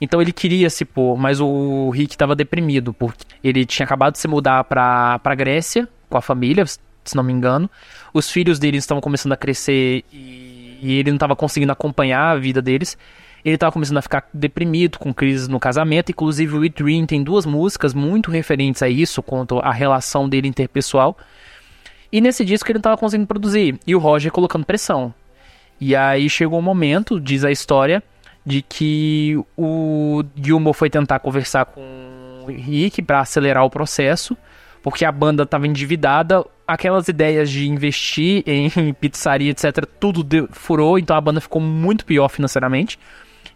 Então 0.00 0.20
ele 0.20 0.32
queria 0.32 0.68
se 0.68 0.84
pôr, 0.84 1.16
mas 1.16 1.40
o 1.40 1.90
Rick 1.90 2.14
estava 2.14 2.34
deprimido, 2.34 2.92
porque 2.92 3.24
ele 3.42 3.64
tinha 3.64 3.86
acabado 3.86 4.14
de 4.14 4.18
se 4.18 4.26
mudar 4.26 4.64
para 4.64 5.20
a 5.22 5.34
Grécia 5.36 5.88
com 6.10 6.18
a 6.18 6.22
família, 6.22 6.64
se 6.66 7.14
não 7.14 7.22
me 7.22 7.32
engano. 7.32 7.70
Os 8.12 8.30
filhos 8.30 8.58
dele 8.58 8.78
estavam 8.78 9.00
começando 9.00 9.32
a 9.32 9.36
crescer 9.36 10.04
e 10.12 10.45
e 10.80 10.98
ele 10.98 11.10
não 11.10 11.16
estava 11.16 11.36
conseguindo 11.36 11.72
acompanhar 11.72 12.30
a 12.30 12.36
vida 12.36 12.60
deles. 12.60 12.96
Ele 13.44 13.54
estava 13.54 13.72
começando 13.72 13.98
a 13.98 14.02
ficar 14.02 14.28
deprimido, 14.34 14.98
com 14.98 15.14
crises 15.14 15.46
no 15.46 15.60
casamento. 15.60 16.10
Inclusive, 16.10 16.56
o 16.56 16.62
It 16.62 16.82
Dream 16.82 17.06
tem 17.06 17.22
duas 17.22 17.46
músicas 17.46 17.94
muito 17.94 18.30
referentes 18.30 18.82
a 18.82 18.88
isso, 18.88 19.22
quanto 19.22 19.58
à 19.60 19.72
relação 19.72 20.28
dele 20.28 20.48
interpessoal. 20.48 21.16
E 22.10 22.20
nesse 22.20 22.44
disco 22.44 22.68
ele 22.68 22.78
não 22.78 22.80
estava 22.80 22.96
conseguindo 22.96 23.28
produzir. 23.28 23.78
E 23.86 23.94
o 23.94 23.98
Roger 23.98 24.32
colocando 24.32 24.64
pressão. 24.64 25.14
E 25.80 25.94
aí 25.94 26.28
chegou 26.28 26.58
o 26.58 26.62
um 26.62 26.64
momento, 26.64 27.20
diz 27.20 27.44
a 27.44 27.50
história, 27.50 28.02
de 28.44 28.62
que 28.62 29.38
o 29.56 30.24
Gilmour 30.34 30.72
foi 30.72 30.88
tentar 30.88 31.18
conversar 31.18 31.66
com 31.66 31.80
o 32.44 32.46
Rick 32.46 33.02
para 33.02 33.20
acelerar 33.20 33.64
o 33.64 33.70
processo, 33.70 34.36
porque 34.82 35.04
a 35.04 35.12
banda 35.12 35.42
estava 35.42 35.66
endividada 35.66 36.44
aquelas 36.66 37.08
ideias 37.08 37.50
de 37.50 37.68
investir 37.68 38.42
em 38.46 38.70
pizzaria, 39.00 39.50
etc., 39.50 39.86
tudo 40.00 40.22
deu, 40.22 40.48
furou, 40.50 40.98
então 40.98 41.16
a 41.16 41.20
banda 41.20 41.40
ficou 41.40 41.60
muito 41.60 42.04
pior 42.04 42.28
financeiramente. 42.28 42.98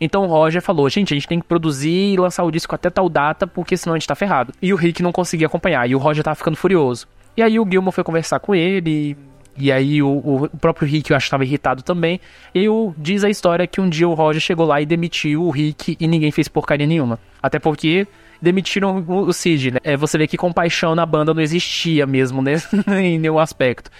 Então 0.00 0.24
o 0.24 0.26
Roger 0.26 0.62
falou, 0.62 0.88
gente, 0.88 1.12
a 1.12 1.16
gente 1.16 1.28
tem 1.28 1.40
que 1.40 1.46
produzir 1.46 2.14
e 2.14 2.16
lançar 2.16 2.44
o 2.44 2.50
disco 2.50 2.74
até 2.74 2.88
tal 2.88 3.08
data, 3.08 3.46
porque 3.46 3.76
senão 3.76 3.94
a 3.94 3.98
gente 3.98 4.08
tá 4.08 4.14
ferrado. 4.14 4.52
E 4.62 4.72
o 4.72 4.76
Rick 4.76 5.02
não 5.02 5.12
conseguia 5.12 5.46
acompanhar, 5.46 5.88
e 5.88 5.94
o 5.94 5.98
Roger 5.98 6.24
tava 6.24 6.36
ficando 6.36 6.56
furioso. 6.56 7.06
E 7.36 7.42
aí 7.42 7.60
o 7.60 7.68
Gilmore 7.68 7.94
foi 7.94 8.02
conversar 8.02 8.40
com 8.40 8.54
ele, 8.54 9.16
e 9.56 9.70
aí 9.70 10.02
o, 10.02 10.08
o, 10.08 10.48
próprio 10.58 10.88
Rick 10.88 11.10
eu 11.10 11.16
acho 11.16 11.24
que 11.24 11.28
estava 11.28 11.44
irritado 11.44 11.82
também. 11.82 12.18
E 12.54 12.66
o, 12.68 12.94
diz 12.96 13.24
a 13.24 13.28
história 13.28 13.66
que 13.66 13.80
um 13.80 13.88
dia 13.88 14.08
o 14.08 14.14
Roger 14.14 14.40
chegou 14.40 14.66
lá 14.66 14.80
e 14.80 14.86
demitiu 14.86 15.44
o 15.44 15.50
Rick 15.50 15.96
e 16.00 16.06
ninguém 16.08 16.30
fez 16.30 16.48
porcaria 16.48 16.86
nenhuma. 16.86 17.18
Até 17.42 17.58
porque 17.58 18.06
demitiram 18.40 19.04
o 19.06 19.32
Cid, 19.32 19.72
né? 19.72 19.80
É, 19.82 19.96
você 19.96 20.16
vê 20.16 20.26
que 20.26 20.36
compaixão 20.36 20.94
na 20.94 21.04
banda 21.04 21.34
não 21.34 21.42
existia 21.42 22.06
mesmo, 22.06 22.42
né? 22.42 22.54
em 23.00 23.18
nenhum 23.18 23.38
aspecto. 23.38 23.90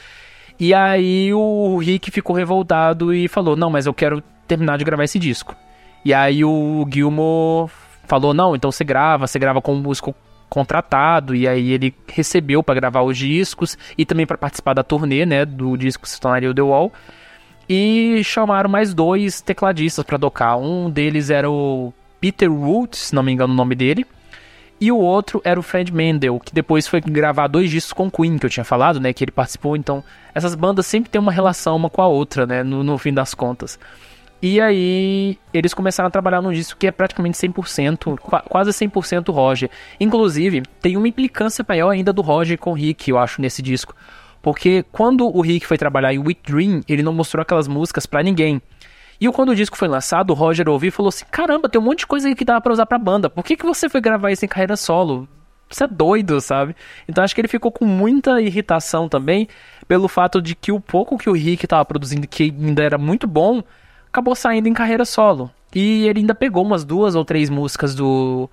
E 0.58 0.74
aí 0.74 1.32
o 1.32 1.78
Rick 1.78 2.10
ficou 2.10 2.36
revoltado 2.36 3.14
e 3.14 3.28
falou: 3.28 3.56
Não, 3.56 3.70
mas 3.70 3.86
eu 3.86 3.94
quero 3.94 4.22
terminar 4.46 4.76
de 4.78 4.84
gravar 4.84 5.04
esse 5.04 5.18
disco. 5.18 5.56
E 6.04 6.12
aí 6.12 6.44
o 6.44 6.86
Gilmore 6.92 7.70
falou: 8.06 8.34
Não, 8.34 8.54
então 8.54 8.70
você 8.70 8.84
grava, 8.84 9.26
você 9.26 9.38
grava 9.38 9.62
com 9.62 9.74
músico 9.74 10.14
contratado. 10.50 11.34
E 11.34 11.48
aí 11.48 11.72
ele 11.72 11.94
recebeu 12.06 12.62
para 12.62 12.74
gravar 12.74 13.02
os 13.02 13.16
discos 13.16 13.78
e 13.96 14.04
também 14.04 14.26
para 14.26 14.36
participar 14.36 14.74
da 14.74 14.82
turnê, 14.82 15.24
né? 15.24 15.46
Do 15.46 15.76
disco 15.76 16.06
se 16.06 16.20
tornaria 16.20 16.50
o 16.50 16.54
The 16.54 16.62
Wall. 16.62 16.92
E 17.68 18.20
chamaram 18.24 18.68
mais 18.68 18.92
dois 18.92 19.40
tecladistas 19.40 20.04
para 20.04 20.18
tocar. 20.18 20.56
Um 20.56 20.90
deles 20.90 21.30
era 21.30 21.48
o 21.48 21.94
Peter 22.20 22.52
Woods, 22.52 22.98
se 22.98 23.14
não 23.14 23.22
me 23.22 23.32
engano 23.32 23.52
o 23.54 23.56
nome 23.56 23.74
dele. 23.74 24.04
E 24.80 24.90
o 24.90 24.96
outro 24.96 25.42
era 25.44 25.60
o 25.60 25.62
Fred 25.62 25.92
Mendel, 25.92 26.40
que 26.40 26.54
depois 26.54 26.88
foi 26.88 27.02
gravar 27.02 27.48
dois 27.48 27.70
discos 27.70 27.92
com 27.92 28.10
Queen, 28.10 28.38
que 28.38 28.46
eu 28.46 28.50
tinha 28.50 28.64
falado, 28.64 28.98
né? 28.98 29.12
Que 29.12 29.24
ele 29.24 29.30
participou. 29.30 29.76
Então, 29.76 30.02
essas 30.34 30.54
bandas 30.54 30.86
sempre 30.86 31.10
têm 31.10 31.20
uma 31.20 31.30
relação 31.30 31.76
uma 31.76 31.90
com 31.90 32.00
a 32.00 32.06
outra, 32.06 32.46
né? 32.46 32.62
No, 32.62 32.82
no 32.82 32.96
fim 32.96 33.12
das 33.12 33.34
contas. 33.34 33.78
E 34.42 34.58
aí, 34.58 35.38
eles 35.52 35.74
começaram 35.74 36.06
a 36.06 36.10
trabalhar 36.10 36.40
num 36.40 36.50
disco 36.50 36.78
que 36.78 36.86
é 36.86 36.90
praticamente 36.90 37.36
100%, 37.36 38.18
quase 38.48 38.70
100% 38.70 39.30
Roger. 39.30 39.68
Inclusive, 40.00 40.62
tem 40.80 40.96
uma 40.96 41.06
implicância 41.06 41.62
maior 41.68 41.90
ainda 41.90 42.10
do 42.10 42.22
Roger 42.22 42.56
com 42.56 42.70
o 42.70 42.74
Rick, 42.74 43.10
eu 43.10 43.18
acho, 43.18 43.42
nesse 43.42 43.60
disco. 43.60 43.94
Porque 44.40 44.82
quando 44.90 45.26
o 45.26 45.42
Rick 45.42 45.66
foi 45.66 45.76
trabalhar 45.76 46.14
em 46.14 46.18
With 46.18 46.38
Dream, 46.42 46.80
ele 46.88 47.02
não 47.02 47.12
mostrou 47.12 47.42
aquelas 47.42 47.68
músicas 47.68 48.06
para 48.06 48.22
ninguém. 48.22 48.62
E 49.20 49.30
quando 49.30 49.50
o 49.50 49.54
disco 49.54 49.76
foi 49.76 49.88
lançado, 49.88 50.30
o 50.30 50.34
Roger 50.34 50.68
ouviu 50.68 50.88
e 50.88 50.92
falou 50.92 51.10
assim: 51.10 51.24
Caramba, 51.30 51.68
tem 51.68 51.80
um 51.80 51.84
monte 51.84 52.00
de 52.00 52.06
coisa 52.06 52.34
que 52.34 52.44
dava 52.44 52.60
pra 52.60 52.72
usar 52.72 52.86
pra 52.86 52.98
banda. 52.98 53.28
Por 53.28 53.44
que, 53.44 53.56
que 53.56 53.66
você 53.66 53.88
foi 53.88 54.00
gravar 54.00 54.30
isso 54.30 54.44
em 54.44 54.48
carreira 54.48 54.76
solo? 54.76 55.28
Você 55.68 55.84
é 55.84 55.86
doido, 55.86 56.40
sabe? 56.40 56.74
Então 57.06 57.22
acho 57.22 57.34
que 57.34 57.40
ele 57.40 57.46
ficou 57.48 57.70
com 57.70 57.84
muita 57.84 58.40
irritação 58.40 59.08
também 59.08 59.46
pelo 59.86 60.08
fato 60.08 60.42
de 60.42 60.54
que 60.54 60.72
o 60.72 60.80
pouco 60.80 61.18
que 61.18 61.30
o 61.30 61.32
Rick 61.32 61.64
estava 61.64 61.84
produzindo, 61.84 62.26
que 62.26 62.44
ainda 62.44 62.82
era 62.82 62.98
muito 62.98 63.26
bom, 63.26 63.62
acabou 64.08 64.34
saindo 64.34 64.68
em 64.68 64.72
carreira 64.72 65.04
solo. 65.04 65.50
E 65.72 66.08
ele 66.08 66.20
ainda 66.20 66.34
pegou 66.34 66.64
umas 66.64 66.84
duas 66.84 67.14
ou 67.14 67.24
três 67.24 67.48
músicas 67.48 67.94
do, 67.94 68.50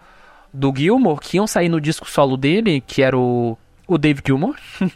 do 0.53 0.71
Gilmore 0.75 1.19
que 1.19 1.37
iam 1.37 1.47
sair 1.47 1.69
no 1.69 1.81
disco 1.81 2.07
solo 2.07 2.37
dele, 2.37 2.81
que 2.81 3.01
era 3.01 3.17
o 3.17 3.57
o 3.87 3.97
Dave 3.97 4.21
Gilmour. 4.25 4.55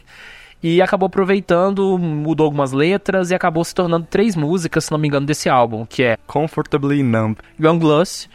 e 0.62 0.80
acabou 0.80 1.06
aproveitando, 1.06 1.98
mudou 1.98 2.44
algumas 2.44 2.72
letras 2.72 3.30
e 3.30 3.34
acabou 3.34 3.64
se 3.64 3.74
tornando 3.74 4.06
três 4.08 4.36
músicas, 4.36 4.84
se 4.84 4.92
não 4.92 4.98
me 4.98 5.08
engano, 5.08 5.26
desse 5.26 5.48
álbum, 5.48 5.84
que 5.84 6.02
é 6.02 6.16
Comfortably 6.26 7.02
Numb, 7.02 7.36
Young 7.60 7.80
Lust, 7.80 8.28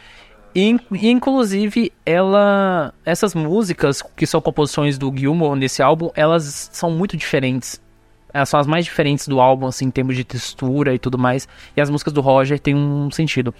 e, 0.54 0.76
inclusive 1.02 1.92
ela, 2.04 2.92
essas 3.04 3.34
músicas 3.34 4.02
que 4.02 4.26
são 4.26 4.40
composições 4.40 4.98
do 4.98 5.12
Gilmour 5.14 5.54
nesse 5.54 5.82
álbum, 5.82 6.10
elas 6.14 6.70
são 6.72 6.90
muito 6.90 7.16
diferentes. 7.16 7.80
Elas 8.32 8.48
são 8.48 8.60
as 8.60 8.66
mais 8.66 8.84
diferentes 8.84 9.26
do 9.26 9.40
álbum, 9.40 9.66
assim, 9.66 9.86
em 9.86 9.90
termos 9.90 10.16
de 10.16 10.24
textura 10.24 10.94
e 10.94 10.98
tudo 10.98 11.16
mais. 11.16 11.48
E 11.76 11.80
as 11.80 11.88
músicas 11.88 12.12
do 12.12 12.20
Roger 12.20 12.58
têm 12.58 12.74
um 12.74 13.10
sentido. 13.10 13.54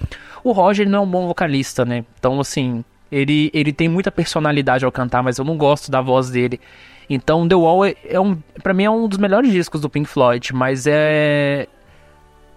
O 0.44 0.52
Roger 0.52 0.88
não 0.88 0.98
é 0.98 1.02
um 1.02 1.10
bom 1.10 1.26
vocalista, 1.26 1.84
né? 1.84 2.04
Então, 2.18 2.38
assim, 2.40 2.84
ele, 3.10 3.50
ele 3.54 3.72
tem 3.72 3.88
muita 3.88 4.10
personalidade 4.10 4.84
ao 4.84 4.92
cantar, 4.92 5.22
mas 5.22 5.38
eu 5.38 5.44
não 5.44 5.56
gosto 5.56 5.90
da 5.90 6.00
voz 6.00 6.30
dele. 6.30 6.60
Então, 7.08 7.48
The 7.48 7.54
Wall 7.54 7.84
é, 7.84 7.94
é 8.04 8.20
um, 8.20 8.36
para 8.62 8.74
mim 8.74 8.84
é 8.84 8.90
um 8.90 9.08
dos 9.08 9.18
melhores 9.18 9.50
discos 9.50 9.80
do 9.80 9.88
Pink 9.88 10.08
Floyd, 10.08 10.54
mas 10.54 10.86
é 10.86 11.66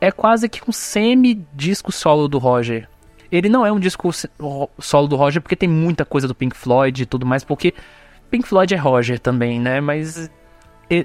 é 0.01 0.11
quase 0.11 0.49
que 0.49 0.61
um 0.67 0.71
semi-disco 0.71 1.91
solo 1.91 2.27
do 2.27 2.39
Roger. 2.39 2.89
Ele 3.31 3.47
não 3.47 3.65
é 3.65 3.71
um 3.71 3.79
disco 3.79 4.09
solo 4.79 5.07
do 5.07 5.15
Roger 5.15 5.41
porque 5.41 5.55
tem 5.55 5.69
muita 5.69 6.03
coisa 6.03 6.27
do 6.27 6.35
Pink 6.35 6.57
Floyd 6.57 7.03
e 7.03 7.05
tudo 7.05 7.25
mais, 7.25 7.43
porque 7.43 7.73
Pink 8.29 8.47
Floyd 8.47 8.73
é 8.73 8.77
Roger 8.77 9.19
também, 9.19 9.59
né? 9.59 9.79
Mas 9.79 10.29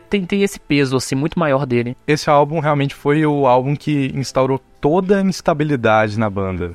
tem, 0.09 0.25
tem 0.25 0.43
esse 0.43 0.59
peso, 0.59 0.97
assim, 0.97 1.15
muito 1.15 1.39
maior 1.39 1.67
dele. 1.67 1.97
Esse 2.07 2.29
álbum 2.29 2.59
realmente 2.59 2.95
foi 2.95 3.25
o 3.25 3.47
álbum 3.47 3.77
que 3.77 4.11
instaurou 4.15 4.61
toda 4.81 5.19
a 5.19 5.23
instabilidade 5.23 6.19
na 6.19 6.29
banda. 6.29 6.75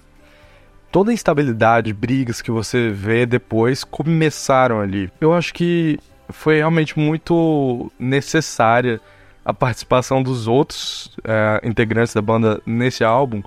Toda 0.91 1.11
a 1.11 1.13
instabilidade, 1.13 1.91
brigas 1.91 2.41
que 2.41 2.51
você 2.51 2.89
vê 2.89 3.25
depois 3.25 3.83
começaram 3.83 4.79
ali. 4.79 5.09
Eu 5.19 5.33
acho 5.33 5.53
que 5.53 5.97
foi 6.31 6.57
realmente 6.57 6.97
muito 6.97 7.91
necessária 7.99 8.99
a 9.43 9.53
participação 9.53 10.21
dos 10.21 10.47
outros 10.47 11.11
é, 11.23 11.61
integrantes 11.67 12.13
da 12.13 12.21
banda 12.21 12.61
nesse 12.65 13.03
álbum, 13.03 13.41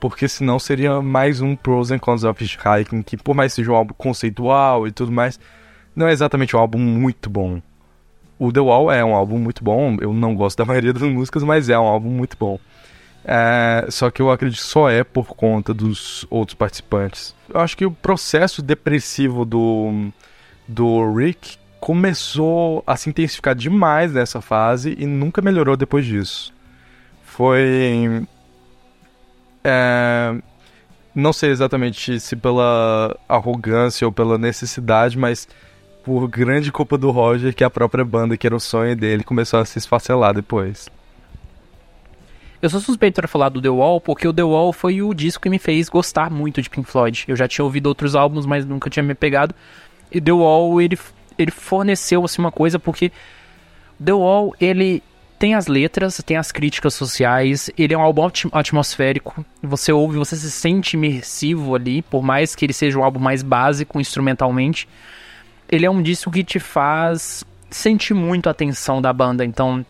porque 0.00 0.28
senão 0.28 0.58
seria 0.58 1.00
mais 1.00 1.40
um 1.40 1.54
Pros 1.54 1.90
and 1.90 1.98
Cons 1.98 2.24
of 2.24 2.42
Hitchhiking, 2.42 3.02
que 3.02 3.16
por 3.16 3.34
mais 3.34 3.52
seja 3.52 3.70
um 3.70 3.76
álbum 3.76 3.94
conceitual 3.94 4.86
e 4.86 4.92
tudo 4.92 5.12
mais, 5.12 5.38
não 5.94 6.08
é 6.08 6.12
exatamente 6.12 6.54
um 6.56 6.58
álbum 6.58 6.78
muito 6.78 7.30
bom. 7.30 7.60
O 8.38 8.52
The 8.52 8.60
Wall 8.60 8.92
é 8.92 9.04
um 9.04 9.14
álbum 9.14 9.38
muito 9.38 9.64
bom, 9.64 9.96
eu 10.00 10.12
não 10.12 10.34
gosto 10.34 10.58
da 10.58 10.64
maioria 10.66 10.92
das 10.92 11.02
músicas, 11.02 11.42
mas 11.42 11.68
é 11.68 11.78
um 11.78 11.86
álbum 11.86 12.10
muito 12.10 12.36
bom. 12.38 12.58
É, 13.24 13.86
só 13.90 14.08
que 14.08 14.22
eu 14.22 14.30
acredito 14.30 14.60
que 14.60 14.66
só 14.66 14.88
é 14.88 15.02
por 15.02 15.26
conta 15.26 15.74
dos 15.74 16.24
outros 16.30 16.54
participantes. 16.54 17.34
Eu 17.52 17.60
acho 17.60 17.76
que 17.76 17.84
o 17.84 17.90
processo 17.90 18.62
depressivo 18.62 19.44
do, 19.44 20.10
do 20.68 21.12
Rick 21.12 21.56
começou 21.80 22.82
a 22.86 22.96
se 22.96 23.08
intensificar 23.08 23.54
demais 23.54 24.12
nessa 24.12 24.40
fase 24.40 24.96
e 24.98 25.06
nunca 25.06 25.42
melhorou 25.42 25.76
depois 25.76 26.04
disso. 26.04 26.52
Foi. 27.24 28.26
É, 29.62 30.34
não 31.14 31.32
sei 31.32 31.50
exatamente 31.50 32.18
se 32.20 32.36
pela 32.36 33.16
arrogância 33.28 34.06
ou 34.06 34.12
pela 34.12 34.38
necessidade, 34.38 35.18
mas 35.18 35.48
por 36.04 36.28
grande 36.28 36.70
culpa 36.70 36.96
do 36.96 37.10
Roger 37.10 37.54
que 37.54 37.64
a 37.64 37.70
própria 37.70 38.04
banda, 38.04 38.36
que 38.36 38.46
era 38.46 38.54
o 38.54 38.60
sonho 38.60 38.94
dele, 38.94 39.24
começou 39.24 39.58
a 39.58 39.64
se 39.64 39.78
esfacelar 39.78 40.34
depois. 40.34 40.88
Eu 42.60 42.70
sou 42.70 42.80
suspeito 42.80 43.16
para 43.16 43.28
falar 43.28 43.48
do 43.48 43.60
The 43.60 43.68
Wall, 43.68 44.00
porque 44.00 44.26
o 44.26 44.32
The 44.32 44.42
Wall 44.42 44.72
foi 44.72 45.02
o 45.02 45.12
disco 45.12 45.42
que 45.42 45.50
me 45.50 45.58
fez 45.58 45.88
gostar 45.88 46.30
muito 46.30 46.62
de 46.62 46.70
Pink 46.70 46.90
Floyd. 46.90 47.24
Eu 47.28 47.36
já 47.36 47.46
tinha 47.46 47.64
ouvido 47.64 47.86
outros 47.86 48.14
álbuns, 48.14 48.46
mas 48.46 48.64
nunca 48.64 48.88
tinha 48.88 49.02
me 49.02 49.14
pegado. 49.14 49.54
E 50.10 50.20
The 50.20 50.32
Wall, 50.32 50.80
ele, 50.80 50.98
ele 51.38 51.50
forneceu 51.50 52.24
assim 52.24 52.40
uma 52.40 52.52
coisa, 52.52 52.78
porque 52.78 53.10
The 54.02 54.12
Wall, 54.12 54.54
ele 54.60 55.02
tem 55.38 55.54
as 55.54 55.66
letras, 55.66 56.22
tem 56.24 56.36
as 56.36 56.50
críticas 56.50 56.94
sociais, 56.94 57.70
ele 57.76 57.92
é 57.92 57.98
um 57.98 58.00
álbum 58.00 58.30
atmosférico. 58.52 59.44
Você 59.62 59.92
ouve, 59.92 60.16
você 60.16 60.34
se 60.36 60.50
sente 60.50 60.96
imersivo 60.96 61.74
ali, 61.74 62.00
por 62.02 62.22
mais 62.22 62.54
que 62.54 62.64
ele 62.64 62.72
seja 62.72 62.98
um 62.98 63.04
álbum 63.04 63.20
mais 63.20 63.42
básico 63.42 64.00
instrumentalmente 64.00 64.88
ele 65.68 65.86
é 65.86 65.90
um 65.90 66.02
disco 66.02 66.30
que 66.30 66.44
te 66.44 66.58
faz 66.58 67.44
sentir 67.70 68.14
muito 68.14 68.48
a 68.48 68.54
tensão 68.54 69.02
da 69.02 69.12
banda. 69.12 69.44
Então, 69.44 69.84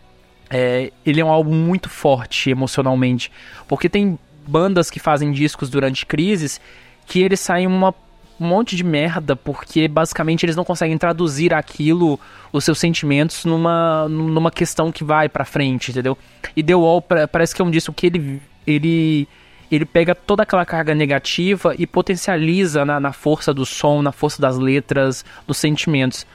é, 0.49 0.92
ele 1.05 1.20
é 1.20 1.24
um 1.24 1.30
álbum 1.30 1.55
muito 1.55 1.88
forte 1.88 2.51
emocionalmente. 2.51 3.30
Porque 3.68 3.88
tem 3.88 4.18
bandas 4.47 4.90
que 4.90 4.99
fazem 4.99 5.32
discos 5.32 5.68
durante 5.68 6.07
crises 6.07 6.61
que 7.07 7.20
eles 7.20 7.40
saem 7.40 7.66
uma 7.66 7.94
um 8.39 8.47
monte 8.47 8.76
de 8.76 8.84
merda, 8.84 9.34
porque 9.34 9.89
basicamente 9.89 10.45
eles 10.45 10.57
não 10.57 10.64
conseguem 10.64 10.99
traduzir 10.99 11.55
aquilo, 11.55 12.20
os 12.53 12.64
seus 12.64 12.78
sentimentos, 12.78 13.45
numa, 13.45 14.09
numa 14.09 14.51
questão 14.51 14.93
que 14.93 15.03
vai 15.03 15.28
pra 15.28 15.45
frente, 15.45 15.91
entendeu? 15.91 16.16
E 16.55 16.62
The 16.62 16.74
Wall 16.74 17.03
parece 17.03 17.55
que 17.55 17.62
é 17.62 17.64
um 17.64 17.70
disco 17.70 17.93
que 17.93 18.07
ele, 18.07 18.43
ele 18.66 19.28
ele 19.70 19.84
pega 19.84 20.14
toda 20.14 20.43
aquela 20.43 20.64
carga 20.64 20.95
negativa 20.95 21.74
e 21.76 21.87
potencializa 21.87 22.84
na, 22.84 23.01
na 23.01 23.12
força 23.12 23.53
do 23.53 23.66
som, 23.66 24.01
na 24.01 24.12
força 24.12 24.41
das 24.41 24.59
letras, 24.59 25.24
dos 25.47 25.57
sentimentos. 25.57 26.26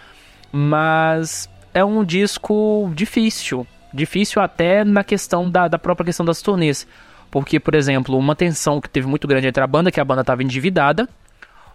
Mas 0.52 1.50
é 1.74 1.84
um 1.84 2.04
disco 2.04 2.92
difícil. 2.94 3.66
Difícil 3.94 4.42
até 4.42 4.84
na 4.84 5.04
questão 5.04 5.50
da, 5.50 5.68
da 5.68 5.80
própria 5.80 6.06
questão 6.06 6.26
das 6.26 6.42
turnês. 6.42 6.88
Porque, 7.30 7.60
por 7.60 7.74
exemplo, 7.74 8.18
uma 8.18 8.36
tensão 8.36 8.82
que 8.82 8.90
teve 8.90 9.08
muito 9.08 9.28
grande 9.28 9.48
entre 9.48 9.64
a 9.64 9.68
banda, 9.68 9.92
que 9.92 10.02
a 10.02 10.06
banda 10.06 10.22
estava 10.22 10.44
endividada. 10.44 11.08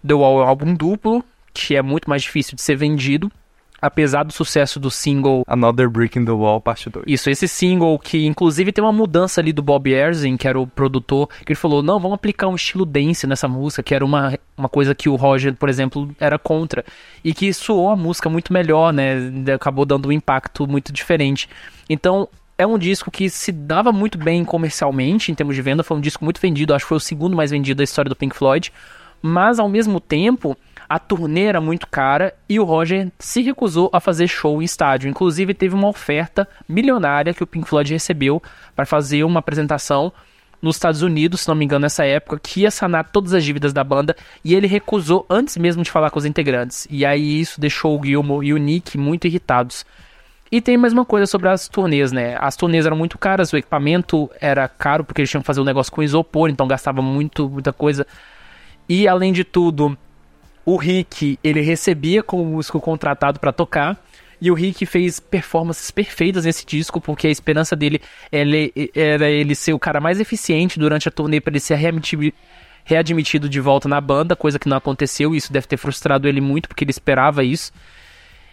The 0.07 0.15
Wall 0.15 0.41
é 0.41 0.45
um 0.45 0.49
álbum 0.49 0.75
duplo, 0.75 1.25
que 1.53 1.77
é 1.77 1.83
muito 1.83 2.09
mais 2.09 2.23
difícil 2.23 2.57
de 2.57 2.63
ser 2.63 2.77
vendido 2.77 3.31
apesar 3.81 4.25
do 4.25 4.33
sucesso 4.33 4.81
do 4.81 4.91
single 4.91 5.45
Another 5.47 5.89
Brick 5.89 6.19
in 6.19 6.25
the 6.25 6.33
Wall, 6.33 6.61
parte 6.61 6.89
2. 6.89 7.05
Isso, 7.07 7.31
esse 7.31 7.47
single 7.47 7.99
que 7.99 8.27
inclusive 8.27 8.73
tem 8.73 8.83
uma 8.83 8.93
mudança 8.93 9.41
ali 9.41 9.53
do 9.53 9.63
Bob 9.63 9.91
Erzin, 9.91 10.37
que 10.37 10.49
era 10.49 10.59
o 10.59 10.67
produtor, 10.67 11.29
que 11.45 11.53
ele 11.53 11.59
falou: 11.59 11.83
"Não, 11.83 12.01
vamos 12.01 12.15
aplicar 12.15 12.49
um 12.49 12.55
estilo 12.55 12.85
dance 12.85 13.27
nessa 13.27 13.49
música", 13.49 13.83
que 13.83 13.95
era 13.95 14.05
uma, 14.05 14.39
uma 14.57 14.69
coisa 14.69 14.95
que 14.95 15.09
o 15.09 15.17
Roger, 15.17 15.55
por 15.55 15.69
exemplo, 15.69 16.11
era 16.19 16.39
contra, 16.39 16.85
e 17.23 17.35
que 17.35 17.53
soou 17.53 17.91
a 17.91 17.97
música 17.97 18.29
muito 18.29 18.53
melhor, 18.53 18.93
né? 18.93 19.17
Acabou 19.55 19.85
dando 19.85 20.09
um 20.09 20.13
impacto 20.13 20.67
muito 20.67 20.93
diferente. 20.93 21.49
Então, 21.89 22.29
é 22.59 22.67
um 22.67 22.79
disco 22.79 23.11
que 23.11 23.29
se 23.29 23.53
dava 23.53 23.93
muito 23.93 24.17
bem 24.17 24.45
comercialmente, 24.45 25.31
em 25.31 25.35
termos 25.35 25.55
de 25.55 25.63
venda, 25.63 25.85
foi 25.85 25.97
um 25.97 26.01
disco 26.01 26.25
muito 26.25 26.41
vendido, 26.41 26.75
acho 26.75 26.87
que 26.87 26.89
foi 26.89 26.97
o 26.97 27.01
segundo 27.01 27.37
mais 27.37 27.51
vendido 27.51 27.79
da 27.79 27.85
história 27.85 28.09
do 28.09 28.17
Pink 28.17 28.35
Floyd, 28.35 28.73
mas 29.27 29.59
ao 29.59 29.69
mesmo 29.69 30.01
tempo, 30.01 30.57
a 30.89 30.99
turnê 30.99 31.45
era 31.45 31.61
muito 31.61 31.87
cara 31.89 32.33
e 32.49 32.61
o 32.61 32.65
Roger 32.65 33.11
se 33.19 33.43
recusou 33.43 33.91
a 33.93 33.99
fazer 33.99 34.29
show 34.29 34.63
em 34.63 34.65
estádio. 34.65 35.11
Inclusive, 35.11 35.53
teve 35.53 35.75
uma 35.75 35.89
oferta 35.89 36.49
milionária 36.69 37.35
que 37.35 37.43
o 37.43 37.47
Pink 37.47 37.69
Floyd 37.69 37.93
recebeu 37.93 38.43
para 38.75 38.87
fazer 38.87 39.25
uma 39.25 39.41
apresentação 39.41 40.13
nos 40.63 40.77
Estados 40.77 41.03
Unidos, 41.03 41.43
se 41.43 41.49
não 41.49 41.55
me 41.55 41.65
engano, 41.65 41.83
nessa 41.83 42.05
época, 42.05 42.41
que 42.43 42.61
ia 42.61 42.71
sanar 42.71 43.11
todas 43.11 43.35
as 43.35 43.45
dívidas 43.45 43.73
da 43.73 43.85
banda, 43.85 44.17
e 44.45 44.55
ele 44.55 44.67
recusou 44.67 45.27
antes 45.29 45.57
mesmo 45.57 45.83
de 45.83 45.91
falar 45.91 46.11
com 46.11 46.19
os 46.19 46.25
integrantes. 46.25 46.87
E 46.91 47.05
aí 47.05 47.41
isso 47.41 47.61
deixou 47.61 47.99
o 47.99 48.05
Gilmour 48.05 48.43
e 48.43 48.55
o 48.55 48.57
Nick 48.57 48.97
muito 48.97 49.27
irritados. 49.27 49.85
E 50.51 50.61
tem 50.61 50.77
mais 50.77 50.93
uma 50.93 51.05
coisa 51.05 51.27
sobre 51.27 51.49
as 51.49 51.69
turnês, 51.69 52.13
né? 52.13 52.37
As 52.41 52.57
turnês 52.57 52.87
eram 52.87 52.97
muito 52.97 53.19
caras, 53.19 53.53
o 53.53 53.57
equipamento 53.57 54.31
era 54.41 54.69
caro 54.69 55.05
porque 55.05 55.21
eles 55.21 55.31
tinham 55.31 55.43
que 55.43 55.47
fazer 55.47 55.61
um 55.61 55.65
negócio 55.65 55.93
com 55.93 56.03
isopor, 56.03 56.49
então 56.49 56.69
gastava 56.69 57.03
muito, 57.03 57.51
muita 57.51 57.73
coisa. 57.73 58.07
E 58.89 59.09
além 59.09 59.33
de 59.33 59.45
tudo, 59.45 59.97
o 60.65 60.77
Rick, 60.77 61.39
ele 61.43 61.61
recebia 61.61 62.23
como 62.23 62.45
músico 62.45 62.81
contratado 62.81 63.39
para 63.41 63.53
tocar. 63.53 63.97
E 64.41 64.51
o 64.51 64.55
Rick 64.55 64.85
fez 64.85 65.19
performances 65.19 65.91
perfeitas 65.91 66.45
nesse 66.45 66.67
disco, 66.67 67.01
porque 67.01 67.27
a 67.27 67.31
esperança 67.31 67.75
dele 67.75 68.01
ele, 68.31 68.73
era 68.95 69.31
ele 69.31 69.55
ser 69.55 69.73
o 69.73 69.79
cara 69.79 70.01
mais 70.01 70.21
eficiente 70.21 70.79
durante 70.79 71.09
a 71.09 71.11
turnê 71.11 71.41
para 71.41 71.53
ele 71.53 71.61
ser 71.61 71.77
readmitido, 71.77 72.33
readmitido 72.85 73.49
de 73.49 73.61
volta 73.61 73.89
na 73.89 74.01
banda, 74.01 74.37
coisa 74.37 74.59
que 74.59 74.69
não 74.69 74.77
aconteceu, 74.77 75.35
e 75.35 75.39
isso 75.39 75.53
deve 75.53 75.67
ter 75.67 75.77
frustrado 75.79 76.29
ele 76.29 76.41
muito, 76.41 76.69
porque 76.69 76.85
ele 76.85 76.91
esperava 76.91 77.43
isso. 77.43 77.73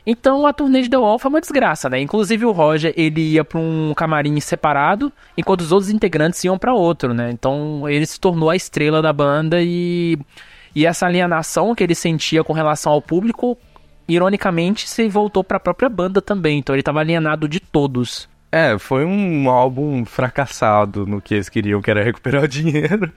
Então 0.06 0.46
a 0.46 0.52
turnê 0.52 0.82
de 0.82 0.90
The 0.90 0.98
Wall 0.98 1.18
foi 1.18 1.30
uma 1.30 1.40
desgraça, 1.40 1.90
né? 1.90 2.02
Inclusive 2.02 2.46
o 2.46 2.52
Roger, 2.52 2.94
ele 2.98 3.22
ia 3.22 3.44
para 3.44 3.60
um 3.60 3.94
camarim 3.96 4.40
separado, 4.40 5.12
enquanto 5.38 5.62
os 5.62 5.72
outros 5.72 5.90
integrantes 5.90 6.44
iam 6.44 6.58
para 6.58 6.74
outro, 6.74 7.14
né? 7.14 7.32
Então 7.32 7.88
ele 7.88 8.06
se 8.06 8.20
tornou 8.20 8.50
a 8.50 8.56
estrela 8.56 9.02
da 9.02 9.14
banda 9.14 9.62
e 9.62 10.18
e 10.76 10.86
essa 10.86 11.06
alienação 11.06 11.76
que 11.76 11.84
ele 11.84 11.94
sentia 11.94 12.44
com 12.44 12.52
relação 12.52 12.92
ao 12.92 13.02
público, 13.02 13.58
ironicamente, 14.08 14.90
se 14.90 15.08
voltou 15.08 15.44
para 15.44 15.58
a 15.58 15.60
própria 15.60 15.88
banda 15.88 16.22
também. 16.22 16.60
Então 16.60 16.74
ele 16.74 16.82
estava 16.82 17.00
alienado 17.00 17.48
de 17.48 17.60
todos. 17.60 18.28
É, 18.52 18.78
foi 18.78 19.06
um 19.06 19.50
álbum 19.50 20.04
fracassado 20.04 21.06
no 21.06 21.22
que 21.22 21.36
eles 21.36 21.50
queriam, 21.50 21.82
que 21.82 21.92
era 21.92 22.04
recuperar 22.04 22.46
dinheiro. 22.50 23.12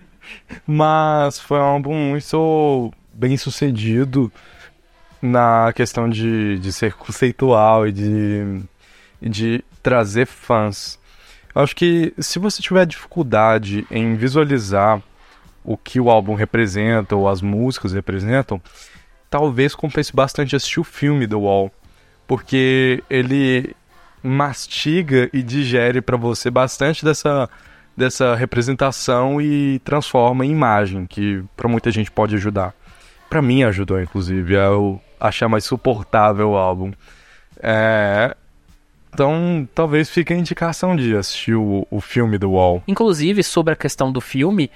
Mas 0.67 1.39
foi 1.39 1.59
um 1.59 1.63
álbum 1.63 1.95
muito 1.95 2.93
bem 3.13 3.37
sucedido 3.37 4.31
na 5.27 5.73
questão 5.75 6.09
de, 6.09 6.59
de 6.59 6.73
ser 6.73 6.95
conceitual 6.95 7.87
e 7.87 7.93
de, 7.93 8.63
de 9.21 9.65
trazer 9.83 10.27
fãs. 10.27 10.99
Eu 11.55 11.63
acho 11.63 11.75
que 11.75 12.13
se 12.19 12.39
você 12.39 12.63
tiver 12.63 12.87
dificuldade 12.87 13.87
em 13.91 14.15
visualizar 14.15 15.03
o 15.65 15.77
que 15.77 15.99
o 15.99 16.11
álbum 16.11 16.35
representa 16.35 17.17
ou 17.17 17.29
as 17.29 17.43
músicas 17.43 17.93
representam, 17.93 18.61
talvez 19.29 19.75
compense 19.75 20.15
bastante 20.15 20.55
assistir 20.55 20.81
o 20.81 20.85
filme 20.85 21.27
The 21.27 21.35
Wall. 21.35 21.73
porque 22.27 23.03
ele 23.09 23.75
mastiga 24.23 25.31
e 25.33 25.43
digere 25.43 26.01
para 26.01 26.17
você 26.17 26.51
bastante 26.51 27.05
dessa, 27.05 27.49
dessa 27.97 28.35
representação 28.35 29.41
e 29.41 29.79
transforma 29.85 30.45
em 30.45 30.51
imagem, 30.51 31.07
que 31.07 31.45
para 31.57 31.69
muita 31.69 31.91
gente 31.91 32.11
pode 32.11 32.35
ajudar. 32.35 32.75
Para 33.31 33.41
mim 33.41 33.63
ajudou, 33.63 34.01
inclusive, 34.01 34.55
eu 34.55 35.01
achar 35.21 35.49
mais 35.49 35.65
suportável 35.65 36.51
o 36.51 36.57
álbum. 36.57 36.93
É... 37.63 38.37
Então, 39.13 39.67
talvez 39.75 40.11
fique 40.11 40.33
a 40.33 40.37
indicação 40.37 40.95
de 40.95 41.17
assistir 41.17 41.55
o, 41.55 41.87
o 41.91 42.01
filme 42.03 42.39
The 42.39 42.47
Wall. 42.47 42.83
Inclusive, 42.87 43.43
sobre 43.43 43.73
a 43.73 43.77
questão 43.77 44.13
do 44.13 44.21
filme, 44.21 44.71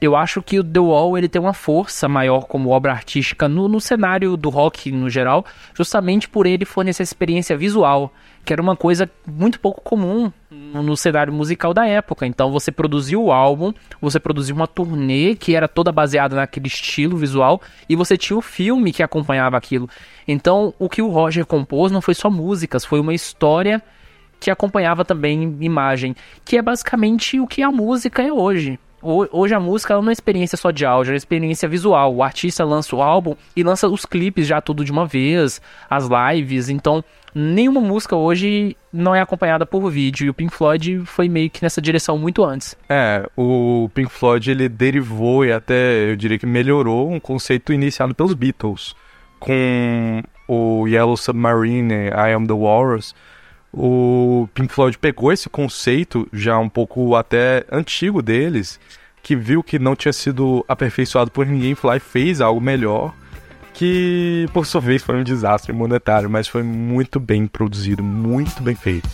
eu 0.00 0.16
acho 0.16 0.42
que 0.42 0.58
o 0.58 0.64
The 0.64 0.80
Wall 0.80 1.16
ele 1.16 1.28
tem 1.28 1.40
uma 1.40 1.54
força 1.54 2.08
maior 2.08 2.46
como 2.46 2.70
obra 2.70 2.92
artística 2.92 3.48
no, 3.48 3.68
no 3.68 3.80
cenário 3.80 4.36
do 4.36 4.50
rock 4.50 4.90
no 4.90 5.08
geral, 5.08 5.46
justamente 5.74 6.28
por 6.28 6.44
ele 6.44 6.64
fornecer 6.64 7.04
experiência 7.04 7.56
visual, 7.56 8.12
que 8.44 8.52
era 8.52 8.60
uma 8.60 8.76
coisa 8.76 9.10
muito 9.26 9.58
pouco 9.58 9.80
comum 9.80 10.30
no 10.50 10.96
cenário 10.96 11.32
musical 11.32 11.72
da 11.72 11.86
época. 11.86 12.26
Então 12.26 12.52
você 12.52 12.70
produziu 12.70 13.24
o 13.24 13.32
álbum, 13.32 13.72
você 14.00 14.20
produziu 14.20 14.54
uma 14.54 14.66
turnê 14.66 15.34
que 15.34 15.54
era 15.54 15.66
toda 15.66 15.90
baseada 15.90 16.36
naquele 16.36 16.66
estilo 16.66 17.16
visual 17.16 17.60
e 17.88 17.96
você 17.96 18.16
tinha 18.16 18.36
o 18.36 18.42
filme 18.42 18.92
que 18.92 19.02
acompanhava 19.02 19.56
aquilo. 19.56 19.88
Então 20.28 20.74
o 20.78 20.88
que 20.88 21.00
o 21.00 21.08
Roger 21.08 21.46
compôs 21.46 21.90
não 21.90 22.00
foi 22.00 22.14
só 22.14 22.30
músicas, 22.30 22.84
foi 22.84 23.00
uma 23.00 23.14
história 23.14 23.82
que 24.38 24.50
acompanhava 24.50 25.04
também 25.04 25.56
imagem, 25.60 26.14
que 26.44 26.58
é 26.58 26.62
basicamente 26.62 27.40
o 27.40 27.46
que 27.46 27.62
a 27.62 27.70
música 27.70 28.22
é 28.22 28.32
hoje 28.32 28.78
hoje 29.04 29.54
a 29.54 29.60
música 29.60 29.94
é 29.94 29.96
uma 29.96 30.12
experiência 30.12 30.56
só 30.56 30.70
de 30.70 30.84
áudio, 30.84 31.10
é 31.10 31.12
uma 31.12 31.16
experiência 31.16 31.68
visual. 31.68 32.14
O 32.14 32.22
artista 32.22 32.64
lança 32.64 32.96
o 32.96 33.02
álbum 33.02 33.36
e 33.54 33.62
lança 33.62 33.88
os 33.88 34.06
clipes 34.06 34.46
já 34.46 34.60
tudo 34.60 34.84
de 34.84 34.90
uma 34.90 35.06
vez, 35.06 35.60
as 35.88 36.08
lives. 36.08 36.68
Então, 36.68 37.04
nenhuma 37.34 37.80
música 37.80 38.16
hoje 38.16 38.76
não 38.92 39.14
é 39.14 39.20
acompanhada 39.20 39.66
por 39.66 39.90
vídeo. 39.90 40.26
E 40.26 40.30
o 40.30 40.34
Pink 40.34 40.54
Floyd 40.54 41.02
foi 41.04 41.28
meio 41.28 41.50
que 41.50 41.62
nessa 41.62 41.82
direção 41.82 42.16
muito 42.16 42.44
antes. 42.44 42.76
É, 42.88 43.28
o 43.36 43.90
Pink 43.92 44.10
Floyd 44.10 44.50
ele 44.50 44.68
derivou 44.68 45.44
e 45.44 45.52
até 45.52 46.10
eu 46.10 46.16
diria 46.16 46.38
que 46.38 46.46
melhorou 46.46 47.10
um 47.10 47.20
conceito 47.20 47.72
iniciado 47.72 48.14
pelos 48.14 48.34
Beatles. 48.34 48.96
Com 49.38 50.22
o 50.48 50.86
Yellow 50.88 51.16
Submarine, 51.16 52.08
I 52.08 52.32
Am 52.34 52.46
the 52.46 52.54
Walrus 52.54 53.14
o 53.76 54.48
Pink 54.54 54.72
Floyd 54.72 54.96
pegou 54.98 55.32
esse 55.32 55.48
conceito 55.48 56.28
já 56.32 56.56
um 56.58 56.68
pouco 56.68 57.16
até 57.16 57.64
antigo 57.70 58.22
deles, 58.22 58.78
que 59.20 59.34
viu 59.34 59.64
que 59.64 59.80
não 59.80 59.96
tinha 59.96 60.12
sido 60.12 60.64
aperfeiçoado 60.68 61.30
por 61.30 61.44
ninguém, 61.44 61.76
lá 61.82 61.96
e 61.96 62.00
fez 62.00 62.40
algo 62.40 62.60
melhor, 62.60 63.12
que 63.72 64.46
por 64.52 64.64
sua 64.64 64.80
vez 64.80 65.02
foi 65.02 65.16
um 65.16 65.24
desastre 65.24 65.72
monetário, 65.72 66.30
mas 66.30 66.46
foi 66.46 66.62
muito 66.62 67.18
bem 67.18 67.48
produzido, 67.48 68.04
muito 68.04 68.62
bem 68.62 68.76
feito. 68.76 69.08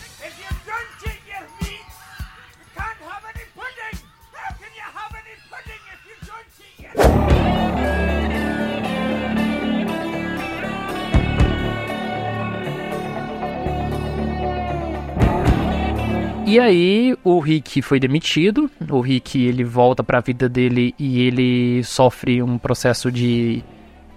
E 16.51 16.59
aí 16.59 17.17
o 17.23 17.39
Rick 17.39 17.81
foi 17.81 18.01
demitido, 18.01 18.69
o 18.91 19.01
Rick 19.01 19.41
ele 19.41 19.63
volta 19.63 20.03
para 20.03 20.19
a 20.19 20.21
vida 20.21 20.49
dele 20.49 20.93
e 20.99 21.21
ele 21.21 21.85
sofre 21.85 22.43
um 22.43 22.59
processo 22.59 23.09
de 23.09 23.63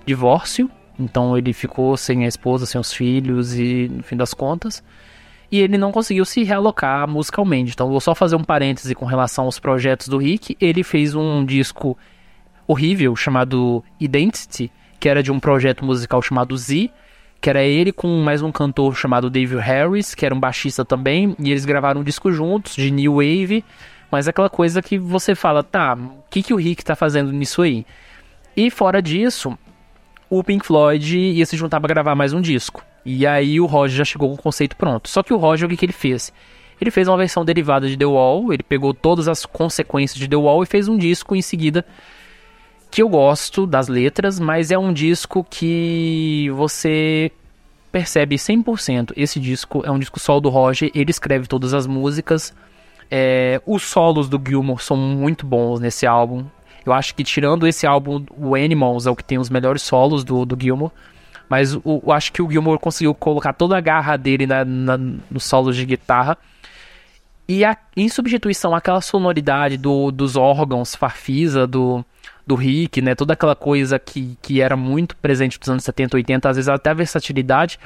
divórcio, 0.03 0.67
então 0.99 1.37
ele 1.37 1.53
ficou 1.53 1.95
sem 1.95 2.25
a 2.25 2.27
esposa, 2.27 2.65
sem 2.65 2.81
os 2.81 2.91
filhos 2.91 3.53
e 3.53 3.87
no 3.87 4.01
fim 4.01 4.17
das 4.17 4.33
contas, 4.33 4.83
e 5.51 5.59
ele 5.59 5.77
não 5.77 5.91
conseguiu 5.91 6.25
se 6.25 6.41
realocar 6.43 7.07
musicalmente. 7.07 7.73
Então 7.73 7.87
vou 7.87 8.01
só 8.01 8.15
fazer 8.15 8.35
um 8.35 8.43
parêntese 8.43 8.95
com 8.95 9.05
relação 9.05 9.45
aos 9.45 9.59
projetos 9.59 10.07
do 10.07 10.17
Rick, 10.17 10.57
ele 10.59 10.81
fez 10.81 11.13
um 11.13 11.45
disco 11.45 11.95
horrível 12.65 13.15
chamado 13.15 13.83
Identity, 13.99 14.71
que 14.99 15.07
era 15.07 15.21
de 15.21 15.31
um 15.31 15.39
projeto 15.39 15.85
musical 15.85 16.19
chamado 16.19 16.57
Z, 16.57 16.89
que 17.43 17.49
era 17.49 17.61
ele 17.61 17.91
com 17.91 18.07
mais 18.21 18.41
um 18.41 18.53
cantor 18.53 18.95
chamado 18.95 19.29
Dave 19.29 19.57
Harris, 19.57 20.15
que 20.15 20.25
era 20.25 20.33
um 20.33 20.39
baixista 20.39 20.85
também, 20.85 21.35
e 21.37 21.51
eles 21.51 21.65
gravaram 21.65 21.99
um 21.99 22.03
disco 22.03 22.31
juntos 22.31 22.73
de 22.73 22.89
New 22.89 23.15
Wave, 23.15 23.65
mas 24.09 24.29
aquela 24.29 24.49
coisa 24.49 24.81
que 24.81 24.97
você 24.97 25.35
fala, 25.35 25.61
tá, 25.61 25.93
o 25.93 26.23
que, 26.29 26.41
que 26.41 26.53
o 26.53 26.55
Rick 26.55 26.85
tá 26.85 26.95
fazendo 26.95 27.33
nisso 27.33 27.61
aí? 27.61 27.85
E 28.55 28.71
fora 28.71 29.01
disso, 29.01 29.57
o 30.29 30.41
Pink 30.41 30.65
Floyd 30.65 31.17
ia 31.17 31.45
se 31.45 31.57
juntar 31.57 31.81
para 31.81 31.93
gravar 31.93 32.15
mais 32.15 32.31
um 32.31 32.39
disco. 32.39 32.81
E 33.05 33.27
aí 33.27 33.59
o 33.59 33.65
Roger 33.65 33.97
já 33.97 34.05
chegou 34.05 34.29
com 34.29 34.35
o 34.35 34.41
conceito 34.41 34.77
pronto. 34.77 35.09
Só 35.09 35.21
que 35.21 35.33
o 35.33 35.37
Roger, 35.37 35.65
o 35.65 35.69
que, 35.69 35.75
que 35.75 35.85
ele 35.85 35.91
fez? 35.91 36.31
Ele 36.79 36.91
fez 36.91 37.09
uma 37.09 37.17
versão 37.17 37.43
derivada 37.43 37.89
de 37.89 37.97
The 37.97 38.05
Wall, 38.05 38.53
ele 38.53 38.63
pegou 38.63 38.93
todas 38.93 39.27
as 39.27 39.45
consequências 39.45 40.17
de 40.17 40.29
The 40.29 40.37
Wall 40.37 40.63
e 40.63 40.65
fez 40.65 40.87
um 40.87 40.97
disco 40.97 41.35
em 41.35 41.41
seguida 41.41 41.83
que 42.93 43.01
eu 43.01 43.09
gosto 43.09 43.65
das 43.65 43.87
letras, 43.87 44.39
mas 44.39 44.69
é 44.69 44.77
um 44.77 44.93
disco 44.93 45.43
que 45.49 46.47
você 46.53 47.31
percebe 47.91 48.35
100%. 48.35 49.13
Esse 49.17 49.39
disco 49.39 49.81
é 49.83 49.89
um 49.89 49.97
disco 49.97 50.19
solo 50.19 50.41
do 50.41 50.49
Roger, 50.49 50.91
ele 50.93 51.09
escreve 51.09 51.47
todas 51.47 51.73
as 51.73 51.87
músicas. 51.87 52.53
É, 53.09 53.59
os 53.65 53.81
solos 53.81 54.29
do 54.29 54.39
Gilmour 54.39 54.79
são 54.79 54.95
muito 54.95 55.43
bons 55.43 55.79
nesse 55.79 56.05
álbum. 56.05 56.45
Eu 56.85 56.93
acho 56.93 57.15
que 57.15 57.23
tirando 57.23 57.65
esse 57.65 57.87
álbum, 57.87 58.23
o 58.37 58.53
Animals 58.53 59.07
é 59.07 59.09
o 59.09 59.15
que 59.15 59.23
tem 59.23 59.39
os 59.39 59.49
melhores 59.49 59.81
solos 59.81 60.23
do, 60.23 60.45
do 60.45 60.55
Gilmour. 60.61 60.91
Mas 61.49 61.73
o, 61.73 61.99
eu 62.05 62.11
acho 62.11 62.31
que 62.31 62.43
o 62.43 62.51
Gilmour 62.51 62.77
conseguiu 62.77 63.15
colocar 63.15 63.53
toda 63.53 63.75
a 63.75 63.81
garra 63.81 64.17
dele 64.17 64.45
na, 64.45 64.63
na, 64.63 64.97
nos 64.97 65.45
solos 65.45 65.75
de 65.75 65.83
guitarra. 65.83 66.37
E 67.47 67.65
a, 67.65 67.75
em 67.97 68.07
substituição 68.07 68.75
àquela 68.75 69.01
sonoridade 69.01 69.77
do, 69.77 70.11
dos 70.11 70.35
órgãos 70.35 70.95
farfisa, 70.95 71.65
do, 71.65 72.05
do 72.45 72.55
Rick, 72.55 73.01
né? 73.01 73.15
Toda 73.15 73.33
aquela 73.33 73.55
coisa 73.55 73.97
que, 73.97 74.37
que 74.41 74.61
era 74.61 74.75
muito 74.75 75.15
presente 75.17 75.59
nos 75.59 75.69
anos 75.69 75.83
70, 75.83 76.17
80, 76.17 76.49
às 76.49 76.55
vezes 76.57 76.69
até 76.69 76.89
a 76.89 76.93
versatilidade, 76.93 77.79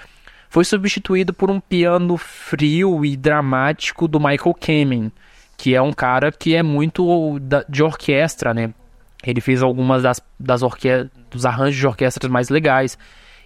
foi 0.49 0.63
substituído 0.63 1.33
por 1.33 1.51
um 1.51 1.59
piano 1.59 2.17
frio 2.17 3.03
e 3.05 3.15
dramático 3.15 4.07
do 4.07 4.19
Michael 4.19 4.55
Kamen, 4.59 5.11
que 5.57 5.75
é 5.75 5.81
um 5.81 5.93
cara 5.93 6.31
que 6.31 6.55
é 6.55 6.63
muito 6.63 7.39
de 7.67 7.83
orquestra, 7.83 8.53
né? 8.53 8.73
Ele 9.23 9.41
fez 9.41 9.61
algumas 9.61 10.03
das, 10.03 10.21
das 10.39 10.61
orque 10.61 10.89
dos 11.29 11.45
arranjos 11.45 11.75
de 11.75 11.87
orquestras 11.87 12.31
mais 12.31 12.49
legais. 12.49 12.97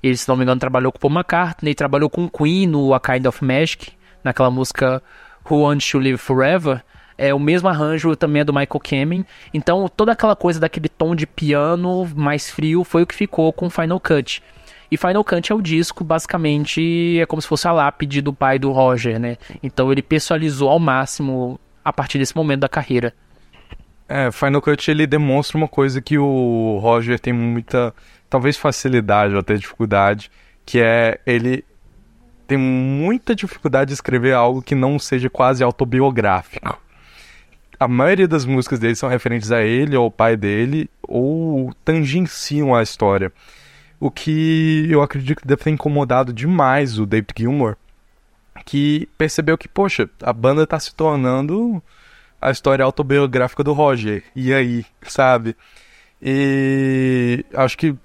Ele, 0.03 0.15
se 0.15 0.27
não 0.27 0.35
me 0.35 0.43
engano, 0.43 0.59
trabalhou 0.59 0.91
com 0.91 0.99
Paul 0.99 1.13
McCartney, 1.13 1.73
trabalhou 1.73 2.09
com 2.09 2.29
Queen 2.29 2.67
no 2.67 2.93
A 2.93 2.99
Kind 2.99 3.25
of 3.25 3.43
Magic, 3.43 3.91
naquela 4.23 4.51
música 4.51 5.01
Who 5.49 5.61
Wants 5.61 5.89
to 5.89 5.99
Live 5.99 6.17
Forever. 6.17 6.83
É 7.21 7.31
o 7.35 7.39
mesmo 7.39 7.69
arranjo 7.69 8.15
também 8.15 8.41
é 8.41 8.43
do 8.43 8.51
Michael 8.51 8.81
Kamen. 8.83 9.23
Então 9.53 9.87
toda 9.87 10.11
aquela 10.11 10.35
coisa 10.35 10.59
daquele 10.59 10.89
tom 10.89 11.13
de 11.13 11.27
piano 11.27 12.09
mais 12.15 12.49
frio 12.49 12.83
foi 12.83 13.03
o 13.03 13.05
que 13.05 13.13
ficou 13.13 13.53
com 13.53 13.69
Final 13.69 13.99
Cut. 13.99 14.41
E 14.89 14.97
Final 14.97 15.23
Cut 15.23 15.51
é 15.51 15.55
o 15.55 15.61
disco, 15.61 16.03
basicamente, 16.03 17.19
é 17.21 17.25
como 17.27 17.39
se 17.39 17.47
fosse 17.47 17.67
a 17.67 17.71
lápide 17.71 18.21
do 18.21 18.33
pai 18.33 18.57
do 18.57 18.71
Roger, 18.71 19.19
né? 19.19 19.37
Então 19.61 19.91
ele 19.91 20.01
personalizou 20.01 20.67
ao 20.67 20.79
máximo 20.79 21.59
a 21.85 21.93
partir 21.93 22.17
desse 22.17 22.35
momento 22.35 22.61
da 22.61 22.67
carreira. 22.67 23.13
É, 24.09 24.31
Final 24.31 24.59
Cut 24.59 24.89
ele 24.89 25.05
demonstra 25.05 25.59
uma 25.59 25.67
coisa 25.67 26.01
que 26.01 26.17
o 26.17 26.79
Roger 26.81 27.19
tem 27.19 27.31
muita, 27.31 27.93
talvez 28.31 28.57
facilidade 28.57 29.35
ou 29.35 29.41
até 29.41 29.53
dificuldade, 29.53 30.31
que 30.65 30.81
é 30.81 31.19
ele 31.27 31.63
tem 32.47 32.57
muita 32.57 33.35
dificuldade 33.35 33.89
de 33.89 33.93
escrever 33.93 34.33
algo 34.33 34.59
que 34.59 34.73
não 34.73 34.97
seja 34.97 35.29
quase 35.29 35.63
autobiográfico 35.63 36.81
a 37.81 37.87
maioria 37.87 38.27
das 38.27 38.45
músicas 38.45 38.77
dele 38.77 38.95
são 38.95 39.09
referentes 39.09 39.51
a 39.51 39.63
ele, 39.63 39.95
ao 39.95 40.11
pai 40.11 40.37
dele, 40.37 40.87
ou 41.01 41.73
tangenciam 41.83 42.75
a 42.75 42.83
história. 42.83 43.33
O 43.99 44.11
que 44.11 44.85
eu 44.87 45.01
acredito 45.01 45.41
que 45.41 45.47
deve 45.47 45.63
ter 45.63 45.71
incomodado 45.71 46.31
demais 46.31 46.99
o 46.99 47.07
David 47.07 47.33
Gilmour, 47.35 47.75
que 48.67 49.09
percebeu 49.17 49.57
que, 49.57 49.67
poxa, 49.67 50.07
a 50.21 50.31
banda 50.31 50.67
tá 50.67 50.79
se 50.79 50.93
tornando 50.93 51.81
a 52.39 52.51
história 52.51 52.85
autobiográfica 52.85 53.63
do 53.63 53.73
Roger. 53.73 54.25
E 54.35 54.53
aí, 54.53 54.85
sabe? 55.01 55.55
E 56.21 57.43
acho 57.51 57.75
que 57.79 57.95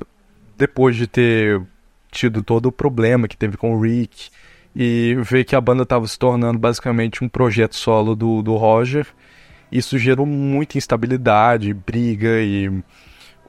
depois 0.57 0.97
de 0.97 1.07
ter 1.07 1.61
tido 2.11 2.43
todo 2.43 2.67
o 2.67 2.73
problema 2.73 3.29
que 3.29 3.37
teve 3.37 3.59
com 3.59 3.75
o 3.75 3.81
Rick 3.83 4.31
e 4.75 5.19
ver 5.21 5.45
que 5.45 5.55
a 5.55 5.61
banda 5.61 5.83
estava 5.83 6.07
se 6.07 6.19
tornando 6.19 6.59
basicamente 6.59 7.23
um 7.23 7.29
projeto 7.29 7.77
solo 7.77 8.17
do, 8.17 8.41
do 8.41 8.57
Roger, 8.57 9.07
isso 9.71 9.99
gerou 9.99 10.27
muita 10.27 10.79
instabilidade, 10.79 11.75
briga 11.75 12.41
e 12.41 12.71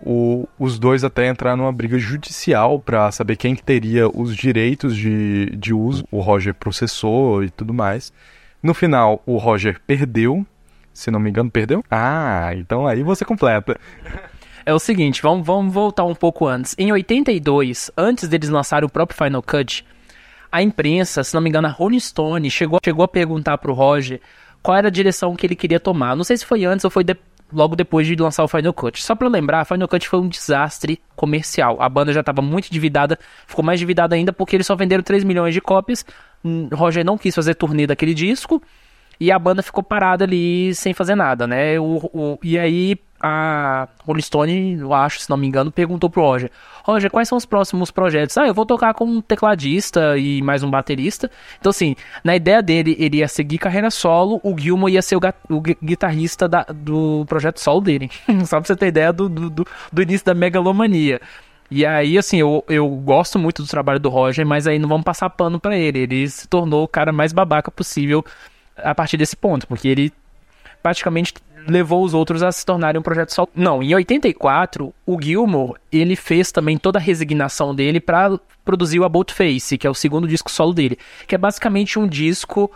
o, 0.01 0.47
os 0.59 0.78
dois 0.78 1.03
até 1.03 1.28
entraram 1.30 1.57
numa 1.57 1.72
briga 1.72 1.97
judicial 1.97 2.80
para 2.80 3.11
saber 3.11 3.36
quem 3.36 3.55
que 3.55 3.63
teria 3.63 4.07
os 4.07 4.36
direitos 4.36 4.95
de, 4.95 5.47
de 5.55 5.74
uso. 5.74 6.05
O 6.11 6.20
Roger 6.20 6.53
processou 6.53 7.43
e 7.43 7.49
tudo 7.49 7.74
mais. 7.74 8.13
No 8.61 8.74
final, 8.74 9.22
o 9.26 9.38
Roger 9.38 9.80
perdeu. 9.86 10.45
Se 10.93 11.11
não 11.11 11.20
me 11.20 11.30
engano, 11.30 11.49
perdeu? 11.49 11.84
Ah, 11.91 12.51
então 12.55 12.88
aí 12.88 13.03
você 13.03 13.24
completa. 13.24 13.80
É 14.65 14.74
o 14.74 14.80
seguinte, 14.80 15.22
vamos, 15.22 15.45
vamos 15.45 15.74
voltar 15.74 16.03
um 16.03 16.15
pouco 16.15 16.45
antes. 16.45 16.76
Em 16.78 16.91
82, 16.91 17.91
antes 17.95 18.28
deles 18.28 18.49
lançarem 18.49 18.86
o 18.86 18.91
próprio 18.91 19.18
Final 19.18 19.41
Cut, 19.41 19.86
a 20.51 20.61
imprensa, 20.61 21.24
se 21.24 21.34
não 21.34 21.41
me 21.41 21.49
engano, 21.49 21.68
a 21.68 21.72
Rolling 21.72 21.99
Stone 21.99 22.49
chegou, 22.49 22.80
chegou 22.84 23.03
a 23.05 23.07
perguntar 23.07 23.57
pro 23.59 23.74
Roger 23.74 24.20
qual 24.68 24.76
era 24.76 24.89
a 24.89 24.91
direção 24.91 25.34
que 25.34 25.47
ele 25.47 25.55
queria 25.55 25.80
tomar. 25.80 26.13
Não 26.13 26.26
sei 26.26 26.36
se 26.36 26.45
foi 26.45 26.65
antes 26.65 26.84
ou 26.84 26.91
foi 26.91 27.05
logo 27.53 27.74
depois 27.74 28.05
de 28.05 28.13
lançar 28.18 28.43
o 28.43 28.49
Final 28.49 28.74
Cut. 28.74 29.01
Só 29.01 29.15
para 29.15 29.30
lembrar, 29.30 29.63
Final 29.63 29.88
Cut 29.88 30.05
foi 30.09 30.20
um 30.20 30.28
desastre 30.28 30.99
comercial. 31.15 31.78
A 31.80 31.88
banda 31.88 32.11
já 32.11 32.20
estava 32.20 32.41
muito 32.41 32.68
endividada, 32.68 33.18
ficou 33.47 33.63
mais 33.63 33.80
endividada 33.80 34.13
ainda 34.13 34.34
porque 34.34 34.57
eles 34.57 34.68
só 34.68 34.76
venderam 34.76 35.01
3 35.01 35.24
milhões 35.24 35.53
de 35.53 35.61
cópias. 35.61 36.05
Hum, 36.43 36.68
Roger 36.74 37.05
não 37.05 37.18
quis 37.18 37.34
fazer 37.34 37.55
turnê 37.55 37.88
daquele 37.88 38.13
disco 38.13 38.61
e 39.18 39.32
a 39.32 39.39
banda 39.39 39.63
ficou 39.63 39.82
parada 39.82 40.26
ali 40.26 40.76
sem 40.76 40.93
fazer 40.93 41.15
nada, 41.15 41.47
né? 41.47 41.80
O, 41.80 42.09
o, 42.13 42.39
e 42.43 42.59
aí 42.59 42.97
a 43.20 43.88
Rolling 44.05 44.22
Stone, 44.22 44.78
eu 44.80 44.93
acho, 44.93 45.20
se 45.20 45.30
não 45.30 45.38
me 45.38 45.47
engano, 45.47 45.72
perguntou 45.72 46.09
pro 46.09 46.22
Roger: 46.22 46.51
Roger, 46.84 47.09
quais 47.09 47.28
são 47.28 47.38
os 47.38 47.45
próximos 47.45 47.89
projetos? 47.89 48.38
Ah, 48.38 48.47
eu 48.47 48.53
vou 48.53 48.65
tocar 48.65 48.93
com 48.93 49.05
um 49.05 49.22
tecladista 49.22 50.18
e 50.18 50.41
mais 50.41 50.63
um 50.63 50.70
baterista. 50.70 51.30
Então, 51.59 51.70
assim, 51.70 51.95
na 52.24 52.36
ideia 52.36 52.61
dele, 52.61 52.95
ele 52.99 53.18
ia 53.18 53.28
seguir 53.28 53.57
carreira 53.57 53.89
solo, 53.89 54.39
o 54.43 54.57
Gilmour 54.57 54.89
ia 54.89 55.01
ser 55.01 55.15
o, 55.15 55.22
o 55.49 55.61
guitarrista 55.61 56.47
da, 56.47 56.63
do 56.63 57.26
projeto 57.28 57.59
solo 57.59 57.82
dele. 57.82 58.09
Só 58.45 58.59
pra 58.59 58.68
você 58.68 58.76
ter 58.76 58.88
ideia 58.88 59.11
do, 59.11 59.28
do, 59.28 59.65
do 59.91 60.01
início 60.01 60.26
da 60.26 60.34
megalomania. 60.34 61.20
E 61.70 61.86
aí, 61.86 62.18
assim, 62.18 62.38
eu, 62.38 62.63
eu 62.70 62.88
gosto 62.88 63.38
muito 63.38 63.61
do 63.61 63.68
trabalho 63.68 63.99
do 63.99 64.09
Roger, 64.09 64.45
mas 64.45 64.68
aí 64.68 64.80
não 64.80 64.88
vamos 64.88 65.03
passar 65.03 65.30
pano 65.30 65.59
para 65.59 65.78
ele. 65.78 65.99
Ele 65.99 66.30
se 66.30 66.47
tornou 66.47 66.84
o 66.84 66.88
cara 66.88 67.11
mais 67.11 67.34
babaca 67.34 67.70
possível 67.70 68.24
a 68.78 68.95
partir 68.95 69.18
desse 69.18 69.36
ponto, 69.36 69.68
porque 69.68 69.88
ele 69.88 70.13
praticamente 70.82 71.34
levou 71.68 72.03
os 72.03 72.13
outros 72.13 72.41
a 72.41 72.51
se 72.51 72.65
tornarem 72.65 72.99
um 72.99 73.03
projeto 73.03 73.34
só. 73.34 73.47
Não, 73.55 73.84
em 73.84 73.93
84, 73.93 74.93
o 75.05 75.22
Gilmour, 75.22 75.78
ele 75.91 76.15
fez 76.15 76.51
também 76.51 76.78
toda 76.78 76.97
a 76.97 77.01
resignação 77.01 77.76
dele 77.76 77.99
para 77.99 78.39
produzir 78.63 78.99
o 78.99 79.03
About 79.03 79.34
Face, 79.34 79.78
que 79.78 79.86
é 79.86 79.89
o 79.89 79.93
segundo 79.93 80.28
disco 80.28 80.51
solo 80.51 80.74
dele, 80.74 80.97
que 81.28 81.36
é 81.36 81.38
basicamente 81.38 81.99
um 81.99 82.07
disco 82.07 82.72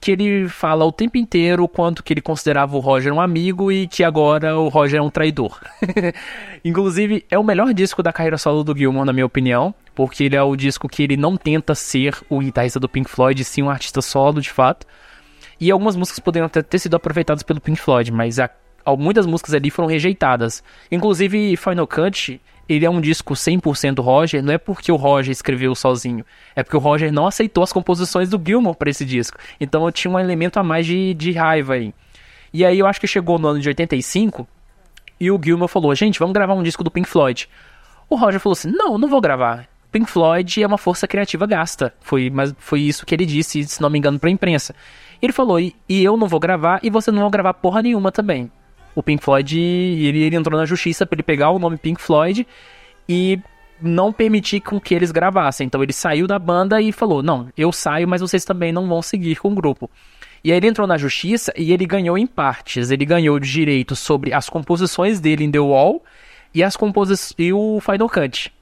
que 0.00 0.12
ele 0.12 0.48
fala 0.48 0.84
o 0.84 0.90
tempo 0.90 1.18
inteiro 1.18 1.62
o 1.62 1.68
quanto 1.68 2.02
que 2.02 2.12
ele 2.12 2.22
considerava 2.22 2.74
o 2.74 2.80
Roger 2.80 3.12
um 3.12 3.20
amigo 3.20 3.70
e 3.70 3.86
que 3.86 4.02
agora 4.02 4.58
o 4.58 4.68
Roger 4.68 4.98
é 4.98 5.02
um 5.02 5.10
traidor. 5.10 5.60
Inclusive, 6.64 7.24
é 7.30 7.38
o 7.38 7.44
melhor 7.44 7.74
disco 7.74 8.02
da 8.02 8.12
carreira 8.12 8.38
solo 8.38 8.64
do 8.64 8.76
Gilmour, 8.76 9.04
na 9.04 9.12
minha 9.12 9.26
opinião, 9.26 9.74
porque 9.94 10.24
ele 10.24 10.36
é 10.36 10.42
o 10.42 10.56
disco 10.56 10.88
que 10.88 11.02
ele 11.02 11.18
não 11.18 11.36
tenta 11.36 11.74
ser 11.74 12.16
o 12.30 12.38
guitarrista 12.38 12.80
do 12.80 12.88
Pink 12.88 13.10
Floyd, 13.10 13.44
sim 13.44 13.62
um 13.62 13.68
artista 13.68 14.00
solo, 14.00 14.40
de 14.40 14.50
fato. 14.50 14.86
E 15.60 15.70
algumas 15.70 15.94
músicas 15.94 16.18
poderiam 16.18 16.48
ter, 16.48 16.64
ter 16.64 16.78
sido 16.78 16.96
aproveitadas 16.96 17.42
pelo 17.42 17.60
Pink 17.60 17.78
Floyd, 17.78 18.10
mas 18.10 18.38
a, 18.38 18.48
a, 18.84 18.96
muitas 18.96 19.26
músicas 19.26 19.52
ali 19.54 19.70
foram 19.70 19.88
rejeitadas. 19.88 20.64
Inclusive, 20.90 21.56
Final 21.56 21.86
Cut, 21.86 22.40
ele 22.68 22.86
é 22.86 22.90
um 22.90 23.00
disco 23.00 23.34
100% 23.34 24.00
Roger, 24.02 24.42
não 24.42 24.52
é 24.52 24.58
porque 24.58 24.90
o 24.90 24.96
Roger 24.96 25.32
escreveu 25.32 25.74
sozinho, 25.74 26.24
é 26.56 26.62
porque 26.62 26.76
o 26.76 26.80
Roger 26.80 27.12
não 27.12 27.26
aceitou 27.26 27.62
as 27.62 27.72
composições 27.72 28.30
do 28.30 28.40
Gilmour 28.42 28.74
para 28.74 28.88
esse 28.88 29.04
disco. 29.04 29.36
Então 29.60 29.84
eu 29.84 29.92
tinha 29.92 30.10
um 30.10 30.18
elemento 30.18 30.58
a 30.58 30.62
mais 30.62 30.86
de, 30.86 31.12
de 31.14 31.32
raiva 31.32 31.74
aí. 31.74 31.92
E 32.52 32.64
aí 32.64 32.78
eu 32.78 32.86
acho 32.86 33.00
que 33.00 33.06
chegou 33.06 33.38
no 33.38 33.48
ano 33.48 33.60
de 33.60 33.68
85 33.68 34.48
e 35.18 35.30
o 35.30 35.40
Gilmour 35.42 35.68
falou: 35.68 35.94
gente, 35.94 36.18
vamos 36.18 36.32
gravar 36.32 36.54
um 36.54 36.62
disco 36.62 36.82
do 36.82 36.90
Pink 36.90 37.08
Floyd. 37.08 37.48
O 38.08 38.16
Roger 38.16 38.40
falou 38.40 38.54
assim: 38.54 38.70
não, 38.70 38.96
não 38.96 39.08
vou 39.08 39.20
gravar. 39.20 39.68
Pink 39.92 40.08
Floyd 40.08 40.62
é 40.62 40.66
uma 40.66 40.78
força 40.78 41.06
criativa 41.06 41.46
gasta. 41.46 41.92
Foi, 42.00 42.30
mas 42.30 42.54
foi 42.58 42.80
isso 42.80 43.04
que 43.04 43.14
ele 43.14 43.26
disse, 43.26 43.64
se 43.64 43.82
não 43.82 43.90
me 43.90 43.98
engano, 43.98 44.18
para 44.18 44.28
a 44.28 44.32
imprensa. 44.32 44.74
Ele 45.20 45.32
falou, 45.32 45.60
e, 45.60 45.74
e 45.88 46.02
eu 46.02 46.16
não 46.16 46.26
vou 46.26 46.40
gravar, 46.40 46.80
e 46.82 46.90
você 46.90 47.10
não 47.10 47.22
vai 47.22 47.30
gravar 47.30 47.54
porra 47.54 47.82
nenhuma 47.82 48.10
também. 48.10 48.50
O 48.94 49.02
Pink 49.02 49.22
Floyd, 49.22 49.58
ele, 49.58 50.22
ele 50.22 50.36
entrou 50.36 50.58
na 50.58 50.66
justiça 50.66 51.06
para 51.06 51.16
ele 51.16 51.22
pegar 51.22 51.50
o 51.50 51.58
nome 51.58 51.76
Pink 51.76 52.00
Floyd 52.00 52.46
e 53.08 53.38
não 53.80 54.12
permitir 54.12 54.60
com 54.60 54.80
que 54.80 54.94
eles 54.94 55.10
gravassem. 55.10 55.66
Então 55.66 55.82
ele 55.82 55.92
saiu 55.92 56.26
da 56.26 56.38
banda 56.38 56.80
e 56.80 56.92
falou: 56.92 57.22
Não, 57.22 57.48
eu 57.56 57.72
saio, 57.72 58.08
mas 58.08 58.20
vocês 58.20 58.44
também 58.44 58.72
não 58.72 58.88
vão 58.88 59.00
seguir 59.00 59.36
com 59.36 59.52
o 59.52 59.54
grupo. 59.54 59.88
E 60.42 60.50
aí 60.50 60.56
ele 60.56 60.68
entrou 60.68 60.86
na 60.86 60.96
justiça 60.96 61.52
e 61.56 61.72
ele 61.72 61.86
ganhou 61.86 62.16
em 62.16 62.26
partes. 62.26 62.90
Ele 62.90 63.04
ganhou 63.04 63.38
direitos 63.38 63.98
sobre 63.98 64.32
as 64.32 64.48
composições 64.48 65.20
dele 65.20 65.44
em 65.44 65.50
The 65.50 65.60
Wall 65.60 66.02
e 66.54 66.62
as 66.62 66.76
composições 66.76 67.34
e 67.38 67.52
o 67.52 67.78
Final 67.80 68.08
Cut. 68.08 68.52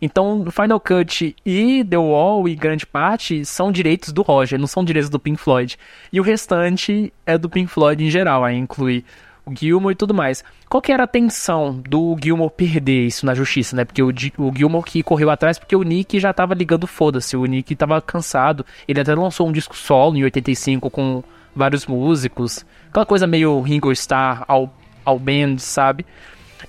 Então, 0.00 0.46
Final 0.50 0.78
Cut 0.78 1.34
e 1.44 1.84
The 1.84 1.98
Wall, 1.98 2.48
e 2.48 2.54
grande 2.54 2.86
parte, 2.86 3.44
são 3.44 3.72
direitos 3.72 4.12
do 4.12 4.22
Roger, 4.22 4.58
não 4.58 4.66
são 4.66 4.84
direitos 4.84 5.10
do 5.10 5.18
Pink 5.18 5.40
Floyd. 5.40 5.76
E 6.12 6.20
o 6.20 6.22
restante 6.22 7.12
é 7.26 7.36
do 7.36 7.50
Pink 7.50 7.70
Floyd 7.70 8.04
em 8.04 8.10
geral, 8.10 8.44
aí 8.44 8.56
inclui 8.56 9.04
o 9.48 9.54
Gilmore 9.54 9.92
e 9.92 9.96
tudo 9.96 10.14
mais. 10.14 10.44
Qual 10.68 10.82
que 10.82 10.92
era 10.92 11.04
a 11.04 11.06
tensão 11.06 11.82
do 11.88 12.16
Gilmore 12.22 12.50
perder 12.50 13.06
isso 13.06 13.24
na 13.24 13.34
justiça, 13.34 13.74
né? 13.74 13.84
Porque 13.84 14.02
o, 14.02 14.08
o 14.08 14.52
Gilmore 14.54 14.84
que 14.84 15.02
correu 15.02 15.30
atrás, 15.30 15.58
porque 15.58 15.74
o 15.74 15.82
Nick 15.82 16.20
já 16.20 16.32
tava 16.32 16.54
ligando 16.54 16.86
foda-se, 16.86 17.36
o 17.36 17.44
Nick 17.44 17.74
tava 17.74 18.00
cansado. 18.00 18.64
Ele 18.86 19.00
até 19.00 19.14
lançou 19.14 19.48
um 19.48 19.52
disco 19.52 19.74
solo 19.74 20.16
em 20.16 20.24
85 20.24 20.90
com 20.90 21.24
vários 21.54 21.86
músicos. 21.86 22.64
Aquela 22.88 23.06
coisa 23.06 23.26
meio 23.26 23.60
Ringo 23.60 23.90
Starr 23.92 24.44
ao, 24.46 24.72
ao 25.04 25.18
band, 25.18 25.58
sabe? 25.58 26.04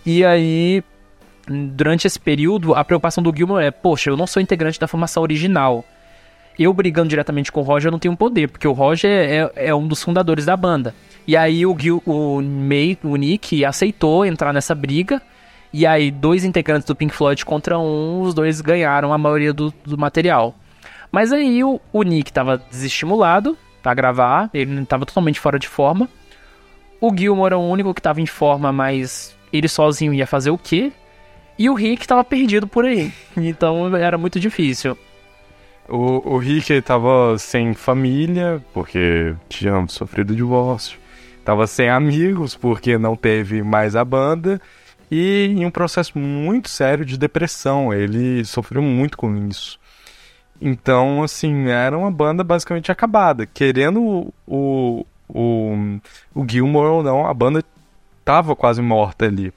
E 0.05 0.23
aí 0.23 0.83
durante 1.49 2.05
esse 2.05 2.19
período, 2.19 2.75
a 2.75 2.83
preocupação 2.83 3.23
do 3.23 3.35
Gilmore 3.35 3.65
é: 3.65 3.71
poxa, 3.71 4.09
eu 4.09 4.17
não 4.17 4.27
sou 4.27 4.41
integrante 4.41 4.79
da 4.79 4.87
formação 4.87 5.23
original. 5.23 5.83
Eu 6.57 6.73
brigando 6.73 7.09
diretamente 7.09 7.51
com 7.51 7.61
o 7.61 7.63
Roger 7.63 7.89
não 7.89 7.99
tenho 7.99 8.15
poder, 8.17 8.49
porque 8.49 8.67
o 8.67 8.73
Roger 8.73 9.09
é, 9.09 9.69
é 9.69 9.75
um 9.75 9.87
dos 9.87 10.03
fundadores 10.03 10.45
da 10.45 10.57
banda. 10.57 10.93
E 11.25 11.37
aí 11.37 11.65
o, 11.65 11.77
Gil, 11.77 12.03
o, 12.05 12.41
May, 12.41 12.97
o 13.01 13.15
Nick 13.15 13.63
aceitou 13.63 14.25
entrar 14.25 14.51
nessa 14.51 14.75
briga. 14.75 15.21
E 15.71 15.85
aí, 15.85 16.09
dois 16.09 16.43
integrantes 16.43 16.87
do 16.87 16.95
Pink 16.95 17.13
Floyd 17.13 17.45
contra 17.45 17.77
um, 17.77 18.21
os 18.21 18.33
dois 18.33 18.59
ganharam 18.59 19.13
a 19.13 19.17
maioria 19.17 19.53
do, 19.53 19.71
do 19.85 19.97
material. 19.97 20.55
Mas 21.11 21.31
aí 21.31 21.63
o, 21.63 21.79
o 21.93 22.03
Nick 22.03 22.31
estava 22.31 22.57
desestimulado 22.57 23.57
para 23.81 23.93
gravar, 23.93 24.49
ele 24.53 24.81
estava 24.81 25.05
totalmente 25.05 25.39
fora 25.39 25.57
de 25.57 25.67
forma. 25.67 26.09
O 26.99 27.15
Gilmore 27.15 27.53
era 27.53 27.57
o 27.57 27.69
único 27.69 27.93
que 27.93 27.99
estava 27.99 28.19
em 28.19 28.25
forma, 28.25 28.71
mas 28.71 29.37
ele 29.53 29.67
sozinho 29.67 30.13
ia 30.13 30.27
fazer 30.27 30.49
o 30.49 30.57
quê? 30.57 30.91
E 31.59 31.69
o 31.69 31.73
Rick 31.73 32.07
tava 32.07 32.23
perdido 32.23 32.65
por 32.65 32.85
aí. 32.85 33.11
Então 33.35 33.93
era 33.93 34.17
muito 34.17 34.39
difícil. 34.39 34.97
O, 35.89 36.35
o 36.35 36.37
Rick 36.37 36.81
tava 36.81 37.37
sem 37.37 37.73
família, 37.73 38.63
porque 38.73 39.35
tinha 39.49 39.85
sofrido 39.89 40.33
divórcio. 40.33 40.97
Tava 41.43 41.67
sem 41.67 41.89
amigos, 41.89 42.55
porque 42.55 42.97
não 42.97 43.13
teve 43.13 43.61
mais 43.61 43.97
a 43.97 44.05
banda. 44.05 44.61
E 45.11 45.53
em 45.57 45.65
um 45.65 45.71
processo 45.71 46.17
muito 46.17 46.69
sério 46.69 47.03
de 47.03 47.17
depressão. 47.17 47.93
Ele 47.93 48.45
sofreu 48.45 48.81
muito 48.81 49.17
com 49.17 49.35
isso. 49.47 49.77
Então, 50.61 51.23
assim, 51.23 51.67
era 51.67 51.97
uma 51.97 52.11
banda 52.11 52.41
basicamente 52.41 52.89
acabada. 52.89 53.45
Querendo 53.45 54.01
o, 54.01 54.33
o, 54.47 55.05
o, 55.27 55.99
o 56.33 56.45
Gilmore 56.47 56.87
ou 56.87 57.03
não, 57.03 57.27
a 57.27 57.33
banda 57.33 57.61
tava 58.23 58.55
quase 58.55 58.81
morta 58.81 59.25
ali. 59.25 59.51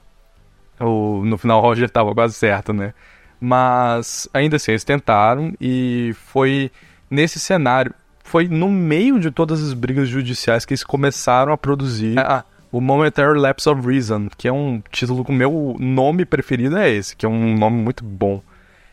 O, 0.79 1.23
no 1.23 1.37
final 1.37 1.59
o 1.59 1.61
Roger 1.61 1.85
estava 1.85 2.13
quase 2.13 2.33
certo, 2.33 2.73
né? 2.73 2.93
Mas 3.39 4.27
ainda 4.33 4.55
assim, 4.55 4.71
eles 4.71 4.83
tentaram 4.83 5.53
e 5.59 6.15
foi 6.25 6.71
nesse 7.09 7.39
cenário, 7.39 7.93
foi 8.23 8.47
no 8.47 8.69
meio 8.69 9.19
de 9.19 9.29
todas 9.29 9.61
as 9.61 9.73
brigas 9.73 10.07
judiciais 10.07 10.65
que 10.65 10.73
eles 10.73 10.83
começaram 10.83 11.51
a 11.53 11.57
produzir 11.57 12.17
ah, 12.19 12.43
o 12.71 12.81
Momentary 12.81 13.37
Lapse 13.37 13.69
of 13.69 13.85
Reason, 13.87 14.29
que 14.37 14.47
é 14.47 14.51
um 14.51 14.81
título 14.91 15.23
com 15.23 15.31
o 15.31 15.35
meu 15.35 15.75
nome 15.79 16.25
preferido 16.25 16.77
é 16.77 16.89
esse, 16.89 17.15
que 17.15 17.25
é 17.25 17.29
um 17.29 17.55
nome 17.55 17.77
muito 17.77 18.03
bom. 18.03 18.41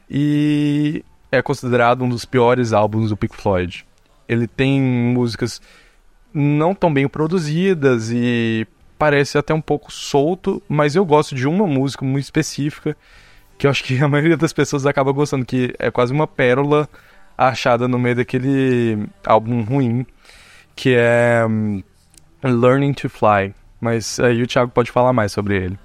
E 0.09 1.05
é 1.33 1.41
considerado 1.41 2.03
um 2.03 2.09
dos 2.09 2.25
piores 2.25 2.73
álbuns 2.73 3.09
do 3.09 3.17
Pink 3.17 3.37
Floyd. 3.37 3.87
Ele 4.29 4.47
tem 4.47 4.81
músicas 4.83 5.63
não 6.35 6.75
tão 6.75 6.93
bem 6.93 7.09
produzidas 7.09 8.11
e 8.13 8.67
parece 9.01 9.39
até 9.39 9.55
um 9.55 9.63
pouco 9.63 9.91
solto, 9.91 10.63
mas 10.69 10.95
eu 10.95 11.07
gosto 11.07 11.35
de 11.35 11.49
uma 11.49 11.67
música 11.67 12.05
muito 12.05 12.25
específica 12.25 12.95
que 13.57 13.67
eu 13.67 13.71
acho 13.71 13.83
que 13.83 13.99
a 13.99 14.07
maioria 14.07 14.37
das 14.37 14.53
pessoas 14.53 14.85
acaba 14.85 15.11
gostando, 15.11 15.45
que 15.45 15.75
é 15.79 15.91
quase 15.91 16.13
uma 16.13 16.27
pérola 16.27 16.87
achada 17.37 17.89
no 17.89 17.99
meio 17.99 18.17
daquele 18.17 19.07
álbum 19.25 19.63
ruim, 19.63 20.05
que 20.77 20.95
é 20.95 21.47
um, 21.49 21.83
Learning 22.43 22.93
to 22.93 23.09
Fly. 23.09 23.55
Mas 23.81 24.21
aí 24.21 24.43
o 24.43 24.47
Thiago 24.47 24.71
pode 24.71 24.91
falar 24.91 25.15
mais 25.15 25.33
sobre 25.33 25.57
ele. 25.57 25.79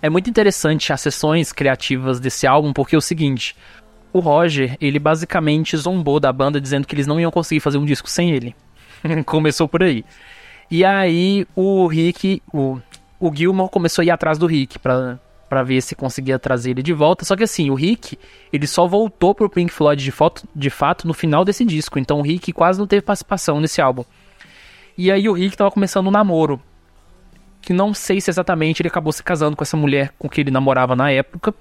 É 0.00 0.08
muito 0.08 0.30
interessante 0.30 0.92
as 0.92 1.00
sessões 1.00 1.52
criativas 1.52 2.20
desse 2.20 2.46
álbum, 2.46 2.72
porque 2.72 2.94
é 2.94 2.98
o 2.98 3.00
seguinte, 3.00 3.56
o 4.12 4.20
Roger, 4.20 4.76
ele 4.80 5.00
basicamente 5.00 5.76
zombou 5.76 6.20
da 6.20 6.32
banda 6.32 6.60
dizendo 6.60 6.86
que 6.86 6.94
eles 6.94 7.08
não 7.08 7.18
iam 7.18 7.32
conseguir 7.32 7.60
fazer 7.60 7.78
um 7.78 7.84
disco 7.84 8.08
sem 8.08 8.30
ele. 8.30 8.54
Começou 9.26 9.68
por 9.68 9.82
aí. 9.82 10.04
E 10.74 10.84
aí 10.84 11.46
o 11.54 11.86
Rick, 11.86 12.42
o, 12.52 12.80
o 13.20 13.32
Gilmore 13.32 13.70
começou 13.70 14.02
a 14.02 14.06
ir 14.06 14.10
atrás 14.10 14.38
do 14.38 14.44
Rick 14.44 14.76
pra, 14.80 15.20
pra 15.48 15.62
ver 15.62 15.80
se 15.80 15.94
conseguia 15.94 16.36
trazer 16.36 16.72
ele 16.72 16.82
de 16.82 16.92
volta. 16.92 17.24
Só 17.24 17.36
que 17.36 17.44
assim, 17.44 17.70
o 17.70 17.76
Rick, 17.76 18.18
ele 18.52 18.66
só 18.66 18.84
voltou 18.84 19.36
pro 19.36 19.48
Pink 19.48 19.72
Floyd 19.72 20.02
de, 20.02 20.10
foto, 20.10 20.42
de 20.52 20.70
fato 20.70 21.06
no 21.06 21.14
final 21.14 21.44
desse 21.44 21.64
disco. 21.64 21.96
Então 21.96 22.18
o 22.18 22.22
Rick 22.22 22.52
quase 22.52 22.80
não 22.80 22.88
teve 22.88 23.02
participação 23.02 23.60
nesse 23.60 23.80
álbum. 23.80 24.04
E 24.98 25.12
aí 25.12 25.28
o 25.28 25.32
Rick 25.32 25.56
tava 25.56 25.70
começando 25.70 26.08
um 26.08 26.10
namoro. 26.10 26.60
Que 27.62 27.72
não 27.72 27.94
sei 27.94 28.20
se 28.20 28.28
exatamente 28.28 28.82
ele 28.82 28.88
acabou 28.88 29.12
se 29.12 29.22
casando 29.22 29.56
com 29.56 29.62
essa 29.62 29.76
mulher 29.76 30.12
com 30.18 30.28
que 30.28 30.40
ele 30.40 30.50
namorava 30.50 30.96
na 30.96 31.08
época. 31.08 31.54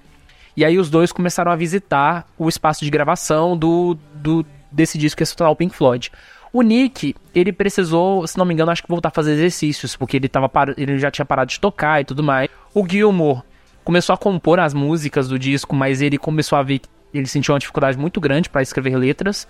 E 0.57 0.65
aí 0.65 0.79
os 0.79 0.89
dois 0.89 1.11
começaram 1.11 1.51
a 1.51 1.55
visitar 1.55 2.25
o 2.35 2.49
espaço 2.49 2.83
de 2.83 2.89
gravação 2.89 3.55
do, 3.55 3.95
do 4.15 4.43
desse 4.71 4.97
disco 4.97 5.23
que 5.23 5.35
tornar 5.35 5.51
o 5.51 5.55
Pink 5.55 5.75
Floyd. 5.75 6.11
O 6.53 6.61
Nick, 6.61 7.15
ele 7.33 7.51
precisou, 7.51 8.25
se 8.27 8.37
não 8.37 8.45
me 8.45 8.53
engano, 8.53 8.71
acho 8.71 8.83
que 8.83 8.87
voltar 8.87 9.09
a 9.09 9.11
fazer 9.11 9.33
exercícios, 9.33 9.95
porque 9.95 10.17
ele, 10.17 10.29
tava 10.29 10.47
par... 10.47 10.69
ele 10.77 10.99
já 10.99 11.09
tinha 11.09 11.25
parado 11.25 11.49
de 11.49 11.59
tocar 11.59 11.99
e 11.99 12.05
tudo 12.05 12.21
mais. 12.21 12.47
O 12.73 12.87
Gilmore 12.87 13.41
começou 13.83 14.13
a 14.13 14.17
compor 14.17 14.59
as 14.59 14.71
músicas 14.71 15.27
do 15.27 15.39
disco, 15.39 15.75
mas 15.75 15.99
ele 15.99 16.17
começou 16.17 16.57
a 16.57 16.61
ver 16.61 16.79
ele 17.13 17.27
sentiu 17.27 17.53
uma 17.53 17.59
dificuldade 17.59 17.97
muito 17.97 18.19
grande 18.19 18.49
para 18.49 18.61
escrever 18.61 18.95
letras. 18.97 19.47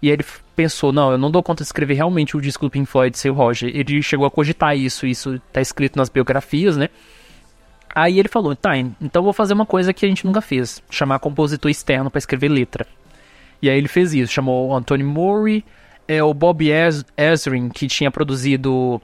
E 0.00 0.10
ele 0.10 0.24
pensou, 0.56 0.92
não, 0.92 1.12
eu 1.12 1.18
não 1.18 1.30
dou 1.30 1.42
conta 1.42 1.62
de 1.62 1.68
escrever 1.68 1.94
realmente 1.94 2.36
o 2.36 2.40
disco 2.40 2.66
do 2.66 2.70
Pink 2.70 2.86
Floyd 2.86 3.16
sem 3.16 3.30
o 3.30 3.34
Roger. 3.34 3.70
Ele 3.74 4.02
chegou 4.02 4.26
a 4.26 4.30
cogitar 4.30 4.76
isso, 4.76 5.06
isso 5.06 5.40
tá 5.52 5.60
escrito 5.60 5.96
nas 5.96 6.08
biografias, 6.08 6.76
né? 6.76 6.88
Aí 7.94 8.18
ele 8.18 8.28
falou, 8.28 8.56
tá, 8.56 8.76
então 8.76 9.22
vou 9.22 9.32
fazer 9.32 9.52
uma 9.52 9.66
coisa 9.66 9.92
que 9.92 10.06
a 10.06 10.08
gente 10.08 10.24
nunca 10.24 10.40
fez, 10.40 10.82
chamar 10.90 11.18
compositor 11.18 11.70
externo 11.70 12.10
para 12.10 12.18
escrever 12.18 12.48
letra. 12.48 12.86
E 13.60 13.68
aí 13.68 13.76
ele 13.76 13.86
fez 13.86 14.14
isso, 14.14 14.32
chamou 14.32 14.74
Anthony 14.74 15.04
Murray, 15.04 15.64
é, 16.06 16.22
o 16.22 16.32
Bob 16.34 16.66
Ezrin, 17.16 17.68
que 17.68 17.86
tinha 17.86 18.10
produzido 18.10 19.00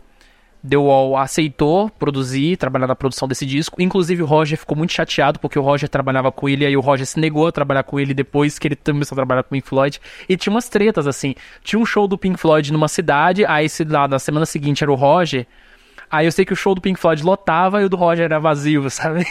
The 0.66 0.76
Wall 0.76 1.16
aceitou 1.16 1.88
produzir, 1.88 2.56
trabalhar 2.56 2.86
na 2.86 2.96
produção 2.96 3.28
desse 3.28 3.46
disco. 3.46 3.80
Inclusive 3.80 4.22
o 4.22 4.26
Roger 4.26 4.58
ficou 4.58 4.76
muito 4.76 4.92
chateado 4.92 5.38
porque 5.38 5.58
o 5.58 5.62
Roger 5.62 5.88
trabalhava 5.88 6.32
com 6.32 6.48
ele 6.48 6.64
e 6.64 6.66
aí 6.66 6.76
o 6.76 6.80
Roger 6.80 7.06
se 7.06 7.18
negou 7.18 7.46
a 7.46 7.52
trabalhar 7.52 7.84
com 7.84 7.98
ele 7.98 8.12
depois 8.12 8.58
que 8.58 8.68
ele 8.68 8.76
começou 8.76 9.14
a 9.14 9.16
trabalhar 9.16 9.42
com 9.44 9.48
o 9.48 9.52
Pink 9.52 9.68
Floyd. 9.68 10.00
E 10.28 10.36
tinha 10.36 10.52
umas 10.52 10.68
tretas 10.68 11.06
assim. 11.06 11.34
Tinha 11.62 11.80
um 11.80 11.86
show 11.86 12.08
do 12.08 12.18
Pink 12.18 12.38
Floyd 12.38 12.72
numa 12.72 12.88
cidade, 12.88 13.44
aí 13.46 13.68
se 13.68 13.84
lá 13.84 14.08
na 14.08 14.18
semana 14.18 14.46
seguinte 14.46 14.82
era 14.82 14.90
o 14.90 14.96
Roger. 14.96 15.46
Aí 16.10 16.26
eu 16.26 16.32
sei 16.32 16.44
que 16.44 16.52
o 16.52 16.56
show 16.56 16.74
do 16.74 16.80
Pink 16.80 16.98
Floyd 16.98 17.22
lotava 17.22 17.82
e 17.82 17.84
o 17.84 17.88
do 17.88 17.96
Roger 17.96 18.24
era 18.24 18.38
vazio, 18.38 18.88
sabe? 18.90 19.26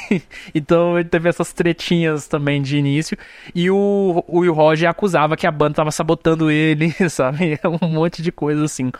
então 0.53 0.97
ele 0.97 1.09
teve 1.09 1.29
essas 1.29 1.51
tretinhas 1.53 2.27
também 2.27 2.61
de 2.61 2.77
início. 2.77 3.17
E 3.53 3.69
o, 3.69 4.23
o, 4.27 4.41
o 4.41 4.53
Roger 4.53 4.89
acusava 4.89 5.35
que 5.35 5.47
a 5.47 5.51
banda 5.51 5.75
tava 5.75 5.91
sabotando 5.91 6.51
ele, 6.51 6.91
sabe? 7.09 7.59
Um 7.81 7.87
monte 7.87 8.21
de 8.21 8.31
coisa 8.31 8.65
assim. 8.65 8.91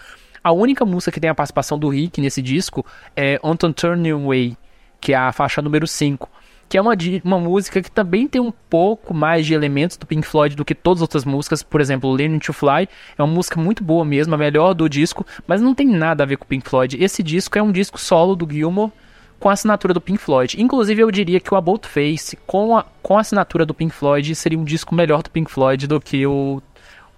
A 0.44 0.52
única 0.52 0.86
música 0.86 1.12
que 1.12 1.20
tem 1.20 1.30
a 1.30 1.36
participação 1.36 1.78
do 1.78 1.90
Rick 1.90 2.22
nesse 2.22 2.42
disco 2.42 2.86
é 3.16 3.40
On 3.44 3.56
Turning 3.56 4.12
Away, 4.12 4.58
que 5.00 5.14
é 5.14 5.18
a 5.18 5.32
faixa 5.32 5.62
número 5.62 5.86
5 5.86 6.37
que 6.70 6.78
é 6.78 6.82
uma, 6.82 6.93
uma 7.24 7.39
música 7.39 7.82
que 7.82 7.89
também 7.89 8.28
tem 8.28 8.41
um 8.41 8.51
pouco 8.70 9.13
mais 9.13 9.45
de 9.45 9.53
elementos 9.53 9.95
do 9.97 10.05
Pink 10.05 10.28
Floyd 10.28 10.55
do 10.55 10.65
que 10.65 10.76
todas 10.76 10.99
as 10.99 11.03
outras 11.03 11.26
músicas. 11.26 11.63
Por 11.63 11.80
exemplo, 11.80 12.11
Learning 12.11 12.39
to 12.39 12.53
Fly 12.53 12.89
é 13.18 13.24
uma 13.24 13.34
música 13.34 13.59
muito 13.59 13.84
boa 13.84 14.03
mesmo, 14.03 14.36
a 14.36 14.38
melhor 14.38 14.74
do 14.74 14.89
disco, 14.89 15.26
mas 15.47 15.61
não 15.61 15.74
tem 15.74 15.88
nada 15.88 16.24
a 16.24 16.26
ver 16.26 16.38
com 16.38 16.45
o 16.45 16.47
Pink 16.47 16.70
Floyd. 16.70 17.01
Esse 17.01 17.24
disco 17.24 17.57
é 17.57 17.61
um 17.61 17.72
disco 17.72 17.99
solo 17.99 18.36
do 18.36 18.51
Gilmour 18.51 18.91
com 19.39 19.49
a 19.49 19.53
assinatura 19.53 19.93
do 19.93 20.01
Pink 20.01 20.22
Floyd. 20.22 20.59
Inclusive, 20.61 21.01
eu 21.01 21.11
diria 21.11 21.39
que 21.39 21.53
o 21.53 21.57
About 21.57 21.88
Face, 21.88 22.38
com 22.47 22.78
a, 22.78 22.86
com 23.01 23.18
a 23.18 23.22
assinatura 23.22 23.65
do 23.65 23.74
Pink 23.74 23.93
Floyd, 23.93 24.36
seria 24.36 24.57
um 24.57 24.63
disco 24.63 24.93
melhor 24.95 25.24
do 25.24 25.30
Pink 25.30 25.49
Floyd 25.49 25.88
do 25.88 26.01
que 26.01 26.26
o, 26.26 26.61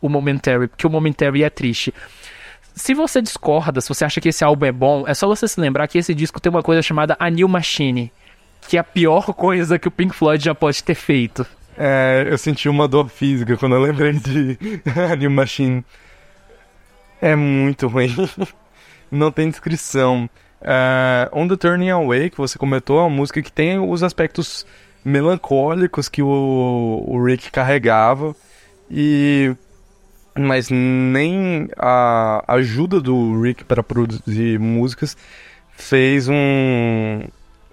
o 0.01 0.09
Momentary, 0.09 0.67
porque 0.67 0.85
o 0.85 0.89
Momentary 0.89 1.43
é 1.43 1.49
triste. 1.49 1.93
Se 2.75 2.93
você 2.93 3.21
discorda, 3.21 3.81
se 3.81 3.89
você 3.89 4.05
acha 4.05 4.21
que 4.21 4.29
esse 4.29 4.43
álbum 4.43 4.65
é 4.65 4.71
bom, 4.71 5.05
é 5.07 5.13
só 5.13 5.27
você 5.27 5.47
se 5.47 5.59
lembrar 5.59 5.87
que 5.87 5.97
esse 5.97 6.13
disco 6.13 6.39
tem 6.39 6.49
uma 6.49 6.63
coisa 6.63 6.81
chamada 6.81 7.15
A 7.19 7.29
New 7.29 7.47
Machine, 7.47 8.11
que 8.67 8.77
é 8.77 8.79
a 8.79 8.83
pior 8.83 9.33
coisa 9.33 9.79
que 9.79 9.87
o 9.87 9.91
Pink 9.91 10.15
Floyd 10.15 10.43
já 10.43 10.53
pode 10.53 10.83
ter 10.83 10.95
feito. 10.95 11.45
É, 11.77 12.25
eu 12.27 12.37
senti 12.37 12.67
uma 12.67 12.87
dor 12.87 13.09
física 13.09 13.55
quando 13.55 13.75
eu 13.75 13.81
lembrei 13.81 14.13
de 14.13 14.57
New 15.17 15.31
Machine. 15.31 15.83
É 17.21 17.35
muito 17.35 17.87
ruim. 17.87 18.13
Não 19.11 19.31
tem 19.31 19.49
descrição. 19.49 20.29
Uh, 20.61 21.39
On 21.39 21.47
the 21.47 21.55
Turning 21.55 21.89
Away, 21.89 22.29
que 22.29 22.37
você 22.37 22.57
comentou, 22.59 22.99
é 22.99 23.03
uma 23.03 23.09
música 23.09 23.41
que 23.41 23.51
tem 23.51 23.79
os 23.79 24.03
aspectos 24.03 24.65
melancólicos 25.05 26.09
que 26.09 26.21
o, 26.21 27.03
o 27.07 27.23
Rick 27.23 27.49
carregava. 27.49 28.35
E 28.91 29.55
mas 30.37 30.69
nem 30.69 31.67
a 31.77 32.43
ajuda 32.47 33.01
do 33.01 33.41
Rick 33.41 33.65
para 33.65 33.83
produzir 33.83 34.59
músicas 34.59 35.17
fez 35.71 36.27
um, 36.29 37.21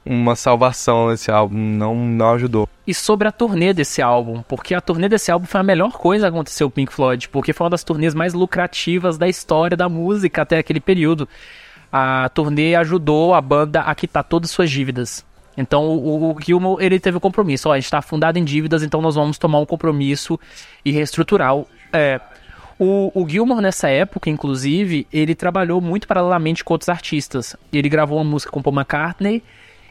uma 0.07 0.37
salvação 0.37 1.09
nesse 1.09 1.31
álbum, 1.31 1.57
não, 1.57 1.97
não 1.97 2.31
ajudou. 2.35 2.69
E 2.87 2.95
sobre 2.95 3.27
a 3.27 3.33
turnê 3.33 3.75
desse 3.75 4.01
álbum, 4.01 4.43
porque 4.43 4.75
a 4.75 4.81
turnê 4.81 5.09
desse 5.09 5.33
álbum 5.33 5.47
foi 5.47 5.61
a 5.61 5.65
melhor 5.65 5.93
coisa 5.93 6.27
que 6.27 6.35
aconteceu 6.35 6.71
Pink 6.71 6.93
Floyd, 6.93 7.29
porque 7.29 7.53
foi 7.53 7.65
uma 7.65 7.71
das 7.71 7.83
turnês 7.83 8.15
mais 8.15 8.33
lucrativas 8.33 9.19
da 9.19 9.29
história 9.29 9.77
da 9.77 9.89
música 9.89 10.43
até 10.43 10.59
aquele 10.59 10.81
período. 10.81 11.29
A 11.93 12.29
turnê 12.29 12.77
ajudou 12.77 13.35
a 13.35 13.41
banda 13.41 13.81
a 13.81 13.95
quitar 13.95 14.23
todas 14.23 14.51
suas 14.51 14.71
dívidas. 14.71 15.25
Então 15.57 15.85
o, 15.87 16.33
o 16.33 16.41
Gilmour 16.41 16.81
ele 16.81 17.01
teve 17.01 17.17
o 17.17 17.19
um 17.19 17.21
compromisso, 17.21 17.69
ó, 17.69 17.73
a 17.73 17.77
gente 17.77 17.87
está 17.87 18.01
fundado 18.01 18.39
em 18.39 18.45
dívidas, 18.45 18.83
então 18.83 19.01
nós 19.01 19.15
vamos 19.17 19.39
tomar 19.39 19.59
um 19.59 19.67
compromisso 19.67 20.39
e 20.85 20.93
reestruturar. 20.93 21.57
É, 21.93 22.21
o, 22.79 23.11
o 23.15 23.27
Gilmore, 23.27 23.63
nessa 23.63 23.89
época, 23.89 24.29
inclusive, 24.29 25.07
ele 25.11 25.35
trabalhou 25.35 25.81
muito 25.81 26.07
paralelamente 26.07 26.63
com 26.63 26.75
outros 26.75 26.91
artistas. 26.91 27.57
Ele 27.73 27.89
gravou 27.89 28.19
uma 28.19 28.25
música 28.25 28.53
com 28.53 28.61
Paul 28.61 28.77
McCartney 28.77 29.43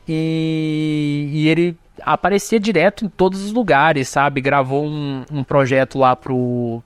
e, 0.08 1.30
e 1.32 1.48
ele 1.48 1.78
aparecia 2.02 2.60
direto 2.60 3.06
em 3.06 3.10
todos 3.10 3.44
os 3.44 3.52
lugares, 3.52 4.10
sabe? 4.10 4.42
Gravou 4.42 4.86
um, 4.86 5.24
um 5.32 5.44
projeto 5.44 5.98
lá 5.98 6.16
pro 6.16 6.84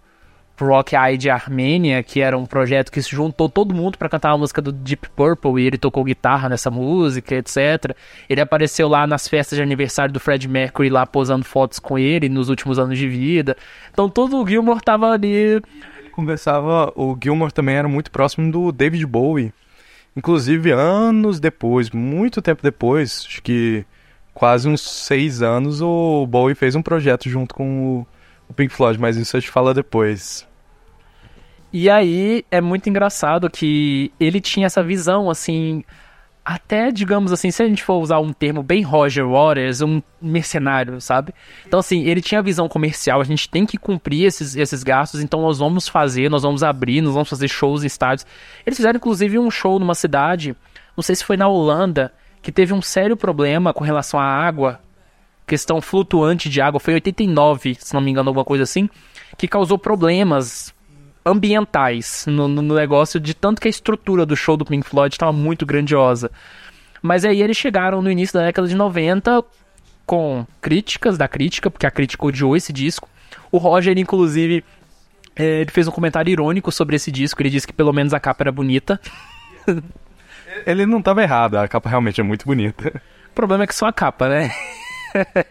Rock 0.60 0.96
Eye 0.96 1.18
de 1.18 1.30
Armênia, 1.30 2.04
que 2.04 2.22
era 2.22 2.38
um 2.38 2.46
projeto 2.46 2.92
que 2.92 3.02
se 3.02 3.12
juntou 3.12 3.50
todo 3.50 3.74
mundo 3.74 3.98
para 3.98 4.10
cantar 4.10 4.32
a 4.32 4.38
música 4.38 4.62
do 4.62 4.72
Deep 4.72 5.10
Purple 5.16 5.62
e 5.62 5.68
ele 5.68 5.78
tocou 5.78 6.04
guitarra 6.04 6.50
nessa 6.50 6.70
música, 6.70 7.36
etc. 7.36 7.96
Ele 8.30 8.42
apareceu 8.42 8.88
lá 8.88 9.08
nas 9.08 9.28
festas 9.28 9.58
de 9.58 9.64
aniversário 9.64 10.14
do 10.14 10.20
Fred 10.20 10.48
Mercury 10.48 10.90
lá 10.90 11.06
posando 11.06 11.46
fotos 11.46 11.80
com 11.80 11.98
ele 11.98 12.30
nos 12.30 12.50
últimos 12.50 12.78
anos 12.78 12.98
de 12.98 13.08
vida. 13.08 13.56
Então 13.92 14.10
todo 14.10 14.42
o 14.42 14.48
Gilmore 14.48 14.82
tava 14.82 15.12
ali. 15.12 15.62
Conversava, 16.12 16.92
o 16.96 17.18
Gilmore 17.22 17.52
também 17.52 17.76
era 17.76 17.88
muito 17.88 18.12
próximo 18.12 18.52
do 18.52 18.72
David 18.72 19.06
Bowie. 19.06 19.54
Inclusive 20.16 20.72
anos 20.72 21.40
depois, 21.40 21.90
muito 21.92 22.42
tempo 22.42 22.62
depois, 22.62 23.26
acho 23.28 23.42
que 23.42 23.86
quase 24.34 24.68
uns 24.68 24.82
seis 24.82 25.42
anos, 25.42 25.82
o 25.82 26.26
Bowie 26.28 26.56
fez 26.56 26.76
um 26.76 26.82
projeto 26.82 27.30
junto 27.30 27.54
com 27.54 28.06
o 28.48 28.54
Pink 28.54 28.74
Floyd, 28.74 29.00
mas 29.00 29.18
isso 29.18 29.36
a 29.36 29.40
gente 29.40 29.52
fala 29.52 29.74
depois. 29.74 30.48
E 31.72 31.90
aí 31.90 32.44
é 32.50 32.60
muito 32.60 32.90
engraçado 32.90 33.50
que 33.50 34.12
ele 34.20 34.42
tinha 34.42 34.66
essa 34.66 34.82
visão, 34.82 35.30
assim, 35.30 35.84
até, 36.52 36.92
digamos 36.92 37.32
assim, 37.32 37.52
se 37.52 37.62
a 37.62 37.68
gente 37.68 37.84
for 37.84 38.02
usar 38.02 38.18
um 38.20 38.34
termo 38.34 38.64
bem 38.64 38.82
Roger 38.82 39.24
Waters, 39.24 39.82
um 39.82 40.02
mercenário, 40.20 41.00
sabe? 41.00 41.32
Então, 41.68 41.80
assim, 41.80 42.06
ele 42.06 42.22
tinha 42.22 42.40
a 42.40 42.42
visão 42.42 42.68
comercial, 42.68 43.22
a 43.22 43.24
gente 43.24 43.48
tem 43.48 43.68
que 43.68 43.78
cumprir 43.78 44.26
esses, 44.26 44.56
esses 44.56 44.82
gastos, 44.82 45.22
então 45.22 45.44
nós 45.44 45.60
vamos 45.60 45.88
fazer, 45.88 46.28
nós 46.28 46.42
vamos 46.42 46.64
abrir, 46.64 47.02
nós 47.02 47.14
vamos 47.14 47.30
fazer 47.30 47.48
shows 47.48 47.84
em 47.84 47.86
estádios. 47.86 48.26
Eles 48.66 48.78
fizeram, 48.78 48.98
inclusive, 48.98 49.38
um 49.38 49.52
show 49.52 49.78
numa 49.78 49.94
cidade, 49.94 50.56
não 50.98 51.04
sei 51.04 51.16
se 51.16 51.24
foi 51.24 51.38
na 51.38 51.48
Holanda, 51.48 52.12
que 52.42 52.52
teve 52.52 52.74
um 52.74 52.82
sério 52.82 53.16
problema 53.16 53.72
com 53.72 53.84
relação 53.84 54.20
à 54.20 54.26
água, 54.26 54.80
questão 55.46 55.80
flutuante 55.80 56.50
de 56.50 56.60
água, 56.60 56.80
foi 56.80 56.94
em 56.94 56.96
89, 56.96 57.76
se 57.76 57.94
não 57.94 58.02
me 58.02 58.10
engano, 58.10 58.30
alguma 58.32 58.44
coisa 58.46 58.64
assim, 58.64 58.90
que 59.38 59.48
causou 59.48 59.78
problemas 59.78 60.74
ambientais 61.30 62.26
no, 62.28 62.48
no, 62.48 62.76
negócio, 62.76 63.20
de 63.20 63.34
tanto 63.34 63.62
que 63.62 63.68
a 63.68 63.70
estrutura 63.70 64.26
do 64.26 64.36
show 64.36 64.58
do 64.58 64.66
Pink 64.66 64.88
Floyd 64.88 65.14
estava 65.14 65.32
muito 65.32 65.66
grandiosa. 65.66 66.32
Mas 67.02 67.24
aí 67.24 67.42
eles 67.42 67.58
chegaram 67.58 68.02
no 68.02 68.12
início 68.12 68.34
da 68.38 68.46
década 68.46 68.68
de 68.68 68.76
90 68.76 69.44
com 70.06 70.46
críticas 70.60 71.18
da 71.18 71.28
crítica, 71.28 71.70
porque 71.70 71.86
a 71.86 71.92
crítica 71.92 72.26
odiou 72.26 72.58
esse 72.58 72.74
disco. 72.74 73.08
O 73.52 73.58
Roger, 73.58 73.98
inclusive, 73.98 74.64
é, 75.36 75.62
ele 75.62 75.72
fez 75.72 75.88
um 75.88 75.92
comentário 75.92 76.32
irônico 76.32 76.72
sobre 76.72 76.96
esse 76.96 77.12
disco. 77.12 77.42
Ele 77.42 77.50
disse 77.50 77.68
que 77.68 77.74
pelo 77.74 77.94
menos 77.94 78.14
a 78.14 78.20
capa 78.20 78.44
era 78.44 78.52
bonita. 78.52 79.00
ele 80.66 80.86
não 80.86 81.00
estava 81.00 81.22
errado, 81.22 81.56
a 81.56 81.68
capa 81.68 81.90
realmente 81.90 82.20
é 82.20 82.24
muito 82.24 82.46
bonita. 82.46 83.02
O 83.32 83.34
problema 83.36 83.64
é 83.64 83.68
que 83.68 83.76
só 83.76 83.86
a 83.86 83.94
capa, 83.94 84.28
né? 84.28 84.52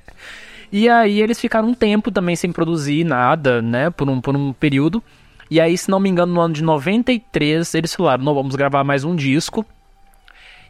e 0.70 0.88
aí 0.88 1.20
eles 1.20 1.40
ficaram 1.40 1.68
um 1.68 1.74
tempo 1.74 2.10
também 2.10 2.36
sem 2.36 2.52
produzir 2.52 3.04
nada, 3.04 3.62
né? 3.62 3.90
Por 3.90 4.08
um, 4.10 4.20
por 4.20 4.36
um 4.36 4.52
período. 4.52 5.02
E 5.50 5.60
aí, 5.60 5.76
se 5.76 5.90
não 5.90 5.98
me 5.98 6.08
engano, 6.08 6.32
no 6.32 6.40
ano 6.40 6.54
de 6.54 6.62
93, 6.62 7.74
eles 7.74 7.94
falaram: 7.94 8.24
não, 8.24 8.34
vamos 8.34 8.54
gravar 8.54 8.84
mais 8.84 9.04
um 9.04 9.16
disco. 9.16 9.64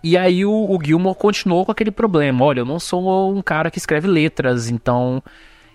E 0.03 0.17
aí 0.17 0.45
o, 0.45 0.53
o 0.53 0.79
Gilmore 0.83 1.17
continuou 1.17 1.65
com 1.65 1.73
aquele 1.73 1.91
problema: 1.91 2.45
olha, 2.45 2.61
eu 2.61 2.65
não 2.65 2.79
sou 2.79 3.35
um 3.35 3.43
cara 3.43 3.71
que 3.71 3.79
escreve 3.79 4.07
letras, 4.07 4.71
então 4.71 5.23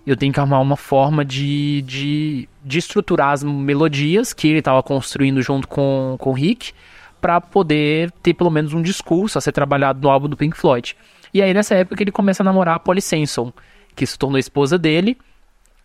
eu 0.05 0.15
tenho 0.15 0.33
que 0.33 0.39
arrumar 0.39 0.59
uma 0.59 0.75
forma 0.75 1.23
de, 1.23 1.81
de, 1.83 2.49
de 2.63 2.77
estruturar 2.77 3.31
as 3.31 3.43
melodias 3.43 4.33
que 4.33 4.47
ele 4.47 4.59
estava 4.59 4.83
construindo 4.83 5.41
junto 5.41 5.67
com, 5.67 6.15
com 6.19 6.29
o 6.29 6.33
Rick 6.33 6.73
para 7.21 7.39
poder 7.39 8.11
ter 8.21 8.33
pelo 8.33 8.49
menos 8.49 8.73
um 8.73 8.81
discurso 8.81 9.37
a 9.37 9.41
ser 9.41 9.53
trabalhado 9.53 10.01
no 10.01 10.09
álbum 10.09 10.27
do 10.27 10.35
Pink 10.35 10.57
Floyd. 10.57 10.95
E 11.33 11.41
aí 11.41 11.53
nessa 11.53 11.75
época 11.75 12.03
ele 12.03 12.11
começa 12.11 12.43
a 12.43 12.45
namorar 12.45 12.75
a 12.75 12.79
Polly 12.79 13.01
Sanson, 13.01 13.51
que 13.95 14.05
se 14.05 14.17
tornou 14.19 14.37
esposa 14.37 14.77
dele. 14.77 15.17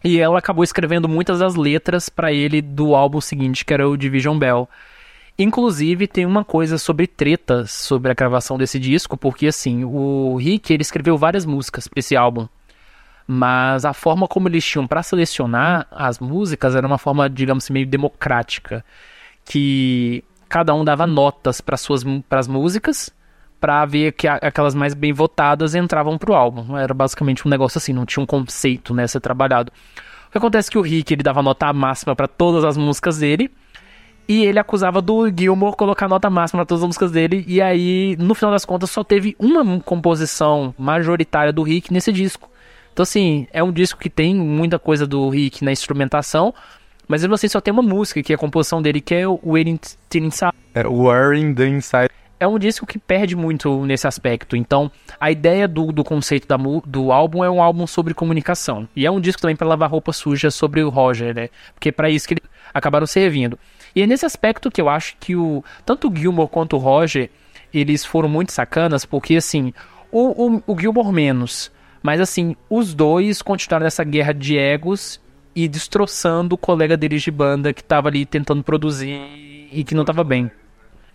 E 0.02 0.18
ela 0.20 0.38
acabou 0.38 0.62
escrevendo 0.62 1.08
muitas 1.08 1.40
das 1.40 1.54
letras 1.56 2.08
para 2.08 2.32
ele 2.32 2.62
do 2.62 2.94
álbum 2.94 3.20
seguinte, 3.20 3.64
que 3.64 3.74
era 3.74 3.88
o 3.88 3.96
Division 3.96 4.38
Bell. 4.38 4.68
Inclusive, 5.38 6.06
tem 6.06 6.26
uma 6.26 6.44
coisa 6.44 6.78
sobre 6.78 7.06
tretas 7.06 7.70
sobre 7.72 8.10
a 8.10 8.14
gravação 8.14 8.58
desse 8.58 8.78
disco, 8.78 9.16
porque 9.16 9.46
assim, 9.48 9.84
o 9.84 10.36
Rick 10.36 10.72
ele 10.72 10.82
escreveu 10.82 11.16
várias 11.16 11.44
músicas 11.46 11.86
para 11.88 12.00
esse 12.00 12.16
álbum. 12.16 12.48
mas 13.26 13.84
a 13.84 13.92
forma 13.92 14.26
como 14.26 14.48
eles 14.48 14.64
tinham 14.64 14.86
para 14.86 15.02
selecionar 15.02 15.86
as 15.90 16.18
músicas 16.18 16.74
era 16.74 16.86
uma 16.86 16.96
forma, 16.98 17.28
digamos 17.28 17.64
assim, 17.64 17.74
meio 17.74 17.86
democrática, 17.86 18.82
que 19.44 20.24
cada 20.48 20.74
um 20.74 20.82
dava 20.84 21.06
notas 21.06 21.60
para 21.60 21.76
suas 21.76 22.02
para 22.28 22.40
as 22.40 22.48
músicas 22.48 23.12
para 23.60 23.84
ver 23.84 24.12
que 24.12 24.28
aquelas 24.28 24.74
mais 24.74 24.94
bem 24.94 25.12
votadas 25.12 25.74
entravam 25.74 26.16
pro 26.16 26.34
álbum. 26.34 26.76
Era 26.76 26.94
basicamente 26.94 27.46
um 27.46 27.50
negócio 27.50 27.78
assim, 27.78 27.92
não 27.92 28.06
tinha 28.06 28.22
um 28.22 28.26
conceito 28.26 28.94
né, 28.94 29.06
ser 29.06 29.20
trabalhado. 29.20 29.72
O 30.28 30.30
que 30.30 30.38
acontece 30.38 30.68
é 30.68 30.72
que 30.72 30.78
o 30.78 30.82
Rick 30.82 31.12
ele 31.12 31.22
dava 31.22 31.42
nota 31.42 31.72
máxima 31.72 32.14
para 32.14 32.28
todas 32.28 32.64
as 32.64 32.76
músicas 32.76 33.18
dele. 33.18 33.50
E 34.28 34.44
ele 34.44 34.58
acusava 34.58 35.00
do 35.00 35.26
Gilmore 35.34 35.74
colocar 35.74 36.06
nota 36.06 36.28
máxima 36.28 36.58
para 36.58 36.66
todas 36.66 36.82
as 36.82 36.86
músicas 36.86 37.10
dele. 37.10 37.44
E 37.48 37.62
aí, 37.62 38.14
no 38.18 38.34
final 38.34 38.52
das 38.52 38.64
contas, 38.64 38.90
só 38.90 39.02
teve 39.02 39.34
uma 39.38 39.80
composição 39.80 40.74
majoritária 40.78 41.52
do 41.52 41.62
Rick 41.62 41.90
nesse 41.92 42.12
disco. 42.12 42.50
Então, 42.92 43.02
assim, 43.02 43.46
é 43.52 43.62
um 43.62 43.72
disco 43.72 43.98
que 43.98 44.10
tem 44.10 44.34
muita 44.34 44.78
coisa 44.78 45.06
do 45.06 45.28
Rick 45.30 45.64
na 45.64 45.72
instrumentação. 45.72 46.54
Mas 47.08 47.22
mesmo 47.22 47.34
assim, 47.34 47.48
só 47.48 47.58
tem 47.58 47.72
uma 47.72 47.82
música, 47.82 48.22
que 48.22 48.32
é 48.32 48.36
a 48.36 48.38
composição 48.38 48.82
dele, 48.82 49.00
que 49.00 49.14
é 49.14 49.26
o 49.26 49.40
Waiting 49.42 49.80
Inside. 50.14 50.52
É 50.74 50.86
Wearing 50.86 51.54
the 51.54 51.66
Inside 51.66 52.10
é 52.40 52.46
um 52.46 52.58
disco 52.58 52.86
que 52.86 52.98
perde 52.98 53.34
muito 53.34 53.84
nesse 53.84 54.06
aspecto. 54.06 54.56
Então, 54.56 54.90
a 55.18 55.30
ideia 55.30 55.66
do, 55.66 55.92
do 55.92 56.04
conceito 56.04 56.46
da, 56.46 56.56
do 56.86 57.12
álbum 57.12 57.42
é 57.42 57.50
um 57.50 57.62
álbum 57.62 57.86
sobre 57.86 58.14
comunicação. 58.14 58.88
E 58.94 59.04
é 59.04 59.10
um 59.10 59.20
disco 59.20 59.42
também 59.42 59.56
para 59.56 59.66
lavar 59.66 59.90
roupa 59.90 60.12
suja 60.12 60.50
sobre 60.50 60.82
o 60.82 60.88
Roger, 60.88 61.34
né? 61.34 61.48
Porque 61.74 61.88
é 61.88 61.92
para 61.92 62.10
isso 62.10 62.28
que 62.28 62.34
eles 62.34 62.44
acabaram 62.72 63.06
servindo. 63.06 63.58
E 63.94 64.02
é 64.02 64.06
nesse 64.06 64.26
aspecto 64.26 64.70
que 64.70 64.80
eu 64.80 64.88
acho 64.88 65.16
que 65.18 65.34
o 65.34 65.64
tanto 65.84 66.08
o 66.08 66.16
Gilmore 66.16 66.48
quanto 66.48 66.76
o 66.76 66.78
Roger, 66.78 67.30
eles 67.72 68.04
foram 68.04 68.28
muito 68.28 68.52
sacanas, 68.52 69.04
porque 69.04 69.36
assim, 69.36 69.72
o, 70.12 70.46
o, 70.46 70.62
o 70.66 70.78
Gilmore 70.78 71.12
menos, 71.12 71.72
mas 72.02 72.20
assim, 72.20 72.54
os 72.70 72.94
dois 72.94 73.42
continuaram 73.42 73.84
nessa 73.84 74.04
guerra 74.04 74.32
de 74.32 74.56
egos 74.56 75.20
e 75.54 75.66
destroçando 75.66 76.54
o 76.54 76.58
colega 76.58 76.96
deles 76.96 77.22
de 77.22 77.30
banda 77.30 77.72
que 77.72 77.80
estava 77.80 78.08
ali 78.08 78.24
tentando 78.24 78.62
produzir 78.62 79.68
e 79.72 79.82
que 79.84 79.94
não 79.94 80.02
estava 80.02 80.22
bem. 80.22 80.50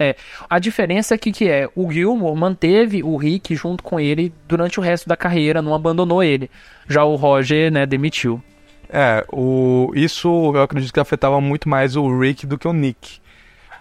É, 0.03 0.15
a 0.49 0.59
diferença 0.59 1.15
aqui 1.15 1.31
que 1.31 1.47
é, 1.47 1.69
o 1.75 1.89
Gilmore 1.91 2.37
manteve 2.37 3.01
o 3.01 3.15
Rick 3.15 3.55
junto 3.55 3.81
com 3.81 3.99
ele 3.99 4.33
durante 4.47 4.79
o 4.79 4.83
resto 4.83 5.07
da 5.07 5.15
carreira, 5.15 5.61
não 5.61 5.73
abandonou 5.73 6.21
ele. 6.21 6.51
Já 6.87 7.03
o 7.05 7.15
Roger, 7.15 7.71
né, 7.71 7.85
demitiu. 7.85 8.43
É, 8.89 9.25
o, 9.31 9.91
isso 9.95 10.27
eu 10.53 10.61
acredito 10.61 10.93
que 10.93 10.99
afetava 10.99 11.39
muito 11.39 11.69
mais 11.69 11.95
o 11.95 12.19
Rick 12.19 12.45
do 12.45 12.57
que 12.57 12.67
o 12.67 12.73
Nick. 12.73 13.19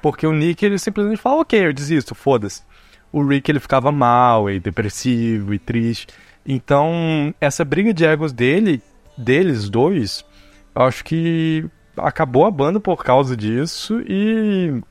Porque 0.00 0.26
o 0.26 0.32
Nick, 0.32 0.64
ele 0.64 0.78
simplesmente 0.78 1.20
fala, 1.20 1.40
ok, 1.40 1.66
eu 1.66 1.72
desisto, 1.72 2.14
foda-se. 2.14 2.62
O 3.12 3.22
Rick, 3.26 3.50
ele 3.50 3.60
ficava 3.60 3.92
mal 3.92 4.48
e 4.48 4.58
depressivo 4.58 5.52
e 5.52 5.58
triste. 5.58 6.06
Então, 6.46 7.34
essa 7.40 7.64
briga 7.64 7.92
de 7.92 8.04
egos 8.04 8.32
dele, 8.32 8.80
deles 9.18 9.68
dois, 9.68 10.24
eu 10.74 10.82
acho 10.82 11.04
que 11.04 11.64
acabou 11.96 12.46
a 12.46 12.50
banda 12.50 12.80
por 12.80 13.04
causa 13.04 13.36
disso 13.36 14.00
e 14.06 14.82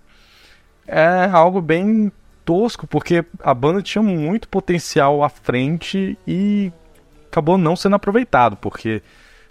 é 0.88 1.30
algo 1.32 1.62
bem 1.62 2.12
tosco, 2.44 2.88
porque 2.88 3.24
a 3.44 3.54
banda 3.54 3.82
tinha 3.82 4.02
muito 4.02 4.48
potencial 4.48 5.24
à 5.24 5.30
frente 5.30 6.18
e 6.28 6.72
acabou 7.28 7.58
não 7.58 7.76
sendo 7.76 7.96
aproveitado, 7.96 8.58
porque 8.58 9.02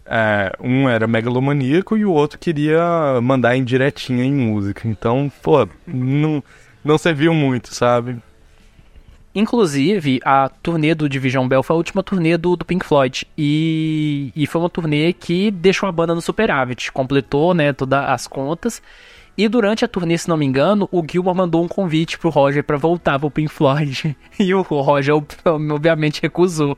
é, 0.04 0.52
um 0.60 0.88
era 0.88 1.06
megalomaníaco 1.06 1.96
e 1.96 2.04
o 2.04 2.12
outro 2.12 2.38
queria 2.38 3.20
mandar 3.22 3.56
em 3.56 3.64
diretinha 3.64 4.24
em 4.24 4.32
música. 4.32 4.88
Então, 4.88 5.30
pô, 5.42 5.68
não, 5.86 6.42
não 6.84 6.98
serviu 6.98 7.32
muito, 7.32 7.74
sabe? 7.74 8.18
Inclusive, 9.32 10.20
a 10.24 10.48
turnê 10.48 10.92
do 10.92 11.08
Division 11.08 11.46
Bell 11.46 11.62
foi 11.62 11.74
a 11.74 11.76
última 11.76 12.02
turnê 12.02 12.36
do, 12.36 12.56
do 12.56 12.64
Pink 12.64 12.84
Floyd. 12.84 13.26
E, 13.38 14.32
e 14.34 14.46
foi 14.46 14.60
uma 14.60 14.68
turnê 14.68 15.12
que 15.12 15.52
deixou 15.52 15.88
a 15.88 15.92
banda 15.92 16.14
no 16.14 16.20
superávit. 16.20 16.90
Completou 16.90 17.54
né, 17.54 17.72
todas 17.72 18.04
as 18.08 18.26
contas. 18.26 18.82
E 19.36 19.48
durante 19.48 19.84
a 19.84 19.88
turnê, 19.88 20.18
se 20.18 20.28
não 20.28 20.36
me 20.36 20.44
engano, 20.44 20.88
o 20.92 21.02
Gilmore 21.08 21.36
mandou 21.36 21.64
um 21.64 21.68
convite 21.68 22.18
pro 22.18 22.30
Roger 22.30 22.62
para 22.62 22.76
voltar 22.76 23.18
pro 23.18 23.30
Pink 23.30 23.52
Floyd. 23.52 24.16
E 24.38 24.54
o 24.54 24.62
Roger, 24.62 25.14
obviamente, 25.44 26.22
recusou, 26.22 26.76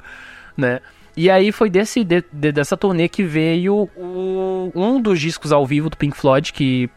né? 0.56 0.80
E 1.16 1.30
aí 1.30 1.52
foi 1.52 1.68
desse, 1.68 2.02
de, 2.02 2.24
de, 2.32 2.52
dessa 2.52 2.76
turnê 2.76 3.08
que 3.08 3.22
veio 3.22 3.88
o, 3.96 4.72
um 4.74 5.00
dos 5.00 5.20
discos 5.20 5.52
ao 5.52 5.66
vivo 5.66 5.90
do 5.90 5.96
Pink 5.96 6.16
Floyd, 6.16 6.52
que, 6.52 6.88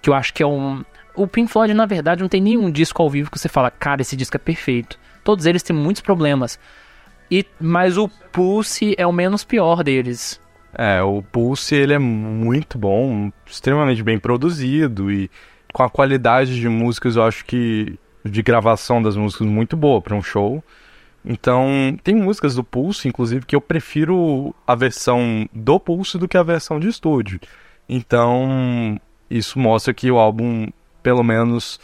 que 0.00 0.08
eu 0.08 0.14
acho 0.14 0.32
que 0.32 0.42
é 0.42 0.46
um. 0.46 0.84
O 1.14 1.26
Pink 1.26 1.50
Floyd, 1.50 1.74
na 1.74 1.86
verdade, 1.86 2.22
não 2.22 2.28
tem 2.28 2.40
nenhum 2.40 2.70
disco 2.70 3.02
ao 3.02 3.10
vivo 3.10 3.30
que 3.30 3.38
você 3.38 3.48
fala, 3.48 3.70
cara, 3.70 4.02
esse 4.02 4.16
disco 4.16 4.36
é 4.36 4.38
perfeito. 4.38 4.98
Todos 5.22 5.46
eles 5.46 5.62
têm 5.62 5.74
muitos 5.74 6.02
problemas. 6.02 6.58
E, 7.30 7.44
mas 7.60 7.96
o 7.96 8.08
Pulse 8.30 8.94
é 8.98 9.06
o 9.06 9.12
menos 9.12 9.44
pior 9.44 9.82
deles. 9.82 10.40
É, 10.76 11.02
o 11.02 11.22
Pulse 11.22 11.74
ele 11.74 11.92
é 11.92 11.98
muito 11.98 12.76
bom, 12.76 13.30
extremamente 13.46 14.02
bem 14.02 14.18
produzido 14.18 15.10
e 15.10 15.30
com 15.72 15.82
a 15.82 15.90
qualidade 15.90 16.58
de 16.58 16.68
músicas, 16.68 17.16
eu 17.16 17.22
acho 17.22 17.44
que 17.44 17.98
de 18.24 18.42
gravação 18.42 19.02
das 19.02 19.16
músicas 19.16 19.46
muito 19.46 19.76
boa 19.76 20.00
para 20.00 20.14
um 20.14 20.22
show. 20.22 20.62
Então, 21.24 21.96
tem 22.02 22.14
músicas 22.14 22.54
do 22.54 22.62
Pulse, 22.62 23.08
inclusive, 23.08 23.46
que 23.46 23.56
eu 23.56 23.60
prefiro 23.60 24.54
a 24.66 24.74
versão 24.74 25.48
do 25.52 25.80
Pulse 25.80 26.18
do 26.18 26.28
que 26.28 26.36
a 26.36 26.42
versão 26.42 26.78
de 26.78 26.88
estúdio. 26.88 27.40
Então, 27.88 29.00
isso 29.30 29.58
mostra 29.58 29.94
que 29.94 30.10
o 30.10 30.18
álbum, 30.18 30.68
pelo 31.02 31.22
menos, 31.22 31.80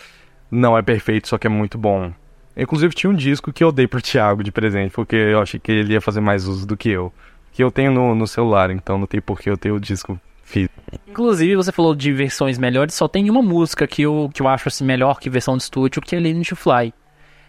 não 0.50 0.76
é 0.76 0.82
perfeito, 0.82 1.28
só 1.28 1.38
que 1.38 1.46
é 1.46 1.50
muito 1.50 1.78
bom. 1.78 2.12
Inclusive, 2.56 2.94
tinha 2.94 3.10
um 3.10 3.14
disco 3.14 3.52
que 3.52 3.64
eu 3.64 3.72
dei 3.72 3.86
pro 3.86 4.00
Thiago 4.02 4.42
de 4.42 4.52
presente, 4.52 4.92
porque 4.92 5.16
eu 5.16 5.40
achei 5.40 5.58
que 5.58 5.72
ele 5.72 5.94
ia 5.94 6.00
fazer 6.00 6.20
mais 6.20 6.46
uso 6.46 6.66
do 6.66 6.76
que 6.76 6.90
eu 6.90 7.12
que 7.60 7.64
eu 7.64 7.70
tenho 7.70 7.92
no, 7.92 8.14
no 8.14 8.26
celular, 8.26 8.70
então 8.70 8.98
não 8.98 9.06
tem 9.06 9.20
por 9.20 9.38
que 9.38 9.50
eu 9.50 9.56
ter 9.56 9.70
o 9.70 9.78
disco 9.78 10.18
físico. 10.42 10.72
Inclusive, 11.06 11.56
você 11.56 11.70
falou 11.70 11.94
de 11.94 12.10
versões 12.10 12.56
melhores, 12.56 12.94
só 12.94 13.06
tem 13.06 13.28
uma 13.28 13.42
música 13.42 13.86
que 13.86 14.00
eu, 14.00 14.30
que 14.32 14.40
eu 14.40 14.48
acho 14.48 14.68
assim, 14.68 14.82
melhor 14.82 15.20
que 15.20 15.28
versão 15.28 15.58
de 15.58 15.64
estúdio, 15.64 16.00
que 16.00 16.16
é 16.16 16.18
Learning 16.18 16.42
to 16.42 16.56
Fly. 16.56 16.94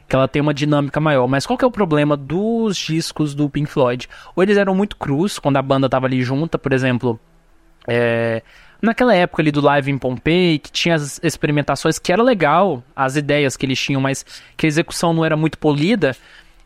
Que 0.09 0.15
ela 0.17 0.27
tem 0.27 0.41
uma 0.41 0.53
dinâmica 0.53 0.99
maior. 0.99 1.27
Mas 1.29 1.45
qual 1.45 1.57
que 1.57 1.63
é 1.63 1.67
o 1.67 1.71
problema 1.71 2.17
dos 2.17 2.75
discos 2.75 3.33
do 3.33 3.49
Pink 3.49 3.71
Floyd? 3.71 4.09
Ou 4.35 4.43
eles 4.43 4.57
eram 4.57 4.75
muito 4.75 4.97
crus, 4.97 5.39
quando 5.39 5.55
a 5.55 5.61
banda 5.61 5.87
tava 5.87 6.07
ali 6.07 6.21
junta, 6.21 6.59
por 6.59 6.73
exemplo. 6.73 7.17
É, 7.87 8.43
naquela 8.81 9.15
época 9.15 9.41
ali 9.41 9.49
do 9.49 9.61
Live 9.61 9.89
em 9.89 9.97
Pompeii, 9.97 10.59
que 10.59 10.73
tinha 10.73 10.95
as 10.95 11.21
experimentações, 11.23 11.97
que 11.97 12.11
era 12.11 12.21
legal, 12.21 12.83
as 12.93 13.15
ideias 13.15 13.55
que 13.55 13.65
eles 13.65 13.79
tinham, 13.79 14.01
mas 14.01 14.25
que 14.57 14.65
a 14.65 14.67
execução 14.67 15.13
não 15.13 15.23
era 15.23 15.37
muito 15.37 15.57
polida. 15.57 16.17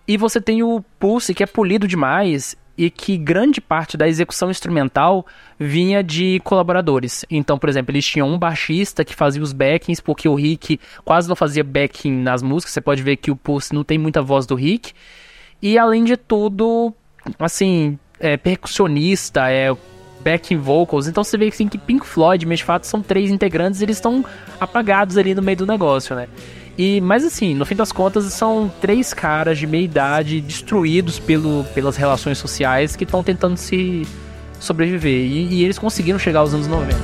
E 0.08 0.18
você 0.18 0.42
tem 0.42 0.64
o 0.64 0.84
Pulse, 1.00 1.36
que 1.36 1.44
é 1.44 1.46
polido 1.46 1.88
demais, 1.88 2.58
e 2.78 2.90
que 2.90 3.18
grande 3.18 3.62
parte 3.62 3.96
da 3.96 4.08
execução 4.08 4.50
instrumental 4.50 5.26
vinha 5.60 6.04
de 6.04 6.42
colaboradores. 6.44 7.26
Então, 7.30 7.58
por 7.58 7.70
exemplo, 7.70 7.92
eles 7.92 8.06
tinham 8.06 8.30
um 8.30 8.38
baixista 8.38 9.06
que 9.06 9.16
fazia 9.16 9.42
os 9.42 9.54
backings, 9.54 10.02
porque 10.02 10.28
o 10.28 10.36
Rick 10.36 10.80
quase 11.04 11.30
não 11.30 11.36
fazia 11.36 11.64
backing 11.64 12.12
nas 12.12 12.42
músicas. 12.42 12.74
Você 12.74 12.82
pode 12.82 13.02
ver 13.02 13.16
que 13.18 13.32
o 13.32 13.36
Pulse 13.36 13.74
não 13.74 13.84
tem 13.84 13.98
muita 13.98 14.22
voz 14.22 14.46
do 14.46 14.56
Rick. 14.56 14.94
E 15.62 15.78
além 15.78 16.04
de 16.04 16.18
tudo, 16.18 16.94
assim, 17.40 17.98
é 18.20 18.36
percussionista, 18.38 19.50
é 19.50 19.76
backing 20.22 20.58
vocals. 20.58 21.08
Então 21.08 21.24
você 21.24 21.38
vê 21.38 21.48
assim, 21.48 21.68
que 21.68 21.78
Pink 21.78 22.06
Floyd, 22.06 22.46
mas 22.46 22.60
de 22.60 22.66
fato 22.66 22.86
são 22.86 23.02
três 23.02 23.30
integrantes, 23.30 23.82
eles 23.82 23.98
estão 23.98 24.26
apagados 24.60 25.18
ali 25.18 25.36
no 25.36 25.42
meio 25.42 25.58
do 25.58 25.66
negócio, 25.68 26.16
né? 26.16 26.28
E, 26.78 27.00
mas 27.00 27.24
assim, 27.24 27.54
no 27.54 27.66
fim 27.66 27.76
das 27.76 27.92
contas, 27.92 28.26
são 28.34 28.72
três 28.82 29.14
caras 29.14 29.58
de 29.58 29.66
meia 29.66 29.84
idade 29.84 30.42
destruídos 30.42 31.20
pelo, 31.20 31.64
pelas 31.74 31.96
relações 31.96 32.38
sociais 32.38 32.96
que 32.96 33.04
estão 33.04 33.24
tentando 33.24 33.56
se 33.58 34.06
sobreviver. 34.60 35.26
E, 35.26 35.54
e 35.54 35.64
eles 35.64 35.80
conseguiram 35.80 36.20
chegar 36.20 36.40
aos 36.40 36.54
anos 36.54 36.68
90. 36.68 36.96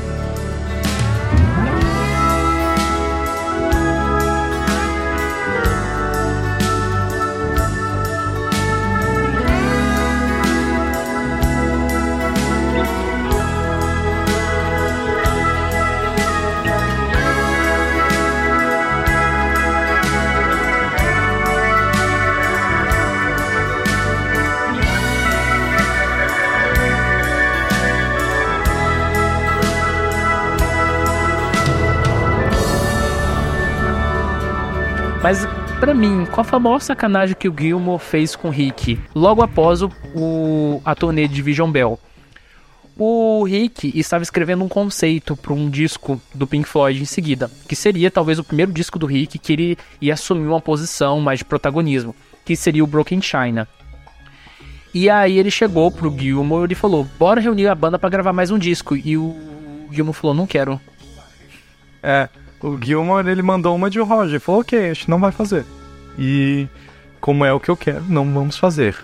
Para 35.82 35.96
mim, 35.96 36.28
qual 36.28 36.42
a 36.42 36.44
famosa 36.44 36.86
sacanagem 36.86 37.36
que 37.36 37.50
o 37.50 37.56
Gilmore 37.58 38.00
fez 38.00 38.36
com 38.36 38.50
o 38.50 38.52
Rick 38.52 39.00
logo 39.16 39.42
após 39.42 39.82
o, 39.82 39.92
o 40.14 40.80
a 40.86 40.94
turnê 40.94 41.28
de 41.28 41.42
Vision 41.42 41.72
Bell? 41.72 42.00
O 42.96 43.44
Rick 43.46 43.92
estava 43.98 44.22
escrevendo 44.22 44.64
um 44.64 44.70
conceito 44.70 45.36
para 45.36 45.54
um 45.54 45.72
disco 45.72 46.22
do 46.36 46.46
Pink 46.46 46.70
Floyd 46.70 47.02
em 47.02 47.06
seguida, 47.06 47.50
que 47.68 47.76
seria 47.76 48.12
talvez 48.12 48.38
o 48.38 48.44
primeiro 48.44 48.72
disco 48.72 49.00
do 49.00 49.08
Rick 49.08 49.40
que 49.40 49.54
ele 49.54 49.78
ia 50.00 50.14
assumir 50.14 50.46
uma 50.46 50.62
posição 50.62 51.20
mais 51.20 51.40
de 51.40 51.46
protagonismo, 51.46 52.16
que 52.46 52.56
seria 52.56 52.84
o 52.84 52.88
Broken 52.88 53.20
China. 53.20 53.68
E 54.94 55.10
aí 55.10 55.40
ele 55.40 55.50
chegou 55.50 55.90
pro 55.90 56.16
Gilmore 56.16 56.72
e 56.72 56.76
falou: 56.76 57.08
Bora 57.18 57.42
reunir 57.42 57.66
a 57.66 57.74
banda 57.74 57.98
para 57.98 58.10
gravar 58.10 58.34
mais 58.34 58.52
um 58.52 58.60
disco. 58.60 58.96
E 58.96 59.18
o 59.18 59.36
Gilmore 59.90 60.16
falou: 60.16 60.36
Não 60.36 60.46
quero. 60.46 60.80
É, 62.04 62.30
o 62.62 62.78
Gilmore 62.82 63.28
ele 63.28 63.42
mandou 63.42 63.76
uma 63.76 63.90
de 63.90 64.00
Roger, 64.00 64.40
falou: 64.40 64.62
Ok, 64.62 64.78
a 64.78 64.94
gente 64.94 65.10
não 65.10 65.20
vai 65.20 65.32
fazer. 65.32 65.66
E 66.18 66.68
como 67.20 67.46
é 67.46 67.54
o 67.54 67.60
que 67.60 67.70
eu 67.70 67.78
quero, 67.78 68.04
não 68.08 68.32
vamos 68.32 68.58
fazer. 68.58 68.96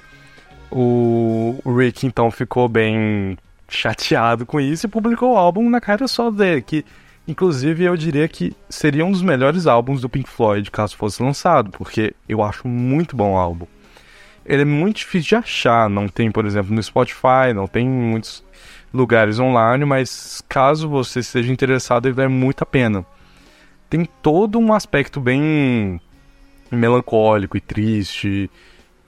O, 0.69 1.57
Rick 1.65 2.05
então 2.05 2.29
ficou 2.29 2.67
bem 2.67 3.37
chateado 3.69 4.45
com 4.45 4.59
isso 4.59 4.85
e 4.85 4.89
publicou 4.89 5.33
o 5.33 5.37
álbum 5.37 5.69
na 5.69 5.79
cara 5.79 6.07
só 6.07 6.29
dele, 6.29 6.61
que 6.61 6.85
inclusive 7.27 7.83
eu 7.83 7.95
diria 7.95 8.27
que 8.27 8.53
seria 8.69 9.05
um 9.05 9.11
dos 9.11 9.21
melhores 9.21 9.67
álbuns 9.67 10.01
do 10.01 10.09
Pink 10.09 10.29
Floyd 10.29 10.69
caso 10.71 10.95
fosse 10.95 11.21
lançado, 11.21 11.71
porque 11.71 12.13
eu 12.27 12.43
acho 12.43 12.67
muito 12.67 13.15
bom 13.15 13.33
o 13.33 13.37
álbum. 13.37 13.65
Ele 14.45 14.61
é 14.61 14.65
muito 14.65 14.97
difícil 14.97 15.29
de 15.29 15.35
achar, 15.35 15.89
não 15.89 16.07
tem, 16.07 16.31
por 16.31 16.45
exemplo, 16.45 16.73
no 16.73 16.81
Spotify, 16.81 17.53
não 17.53 17.67
tem 17.67 17.85
em 17.85 17.89
muitos 17.89 18.43
lugares 18.93 19.39
online, 19.39 19.83
mas 19.83 20.41
caso 20.47 20.87
você 20.87 21.19
esteja 21.19 21.51
interessado, 21.51 22.07
ele 22.07 22.15
vale 22.15 22.29
muito 22.29 22.61
a 22.63 22.65
pena. 22.65 23.05
Tem 23.89 24.07
todo 24.21 24.59
um 24.59 24.73
aspecto 24.73 25.19
bem 25.19 26.01
melancólico 26.71 27.55
e 27.55 27.61
triste 27.61 28.49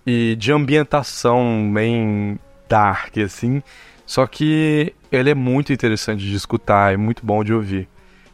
e 0.05 0.35
de 0.37 0.51
ambientação 0.51 1.71
bem 1.73 2.39
dark 2.67 3.17
assim, 3.17 3.61
só 4.05 4.25
que 4.25 4.93
ele 5.11 5.29
é 5.29 5.35
muito 5.35 5.73
interessante 5.73 6.23
de 6.23 6.35
escutar, 6.35 6.93
é 6.93 6.97
muito 6.97 7.25
bom 7.25 7.43
de 7.43 7.53
ouvir. 7.53 7.87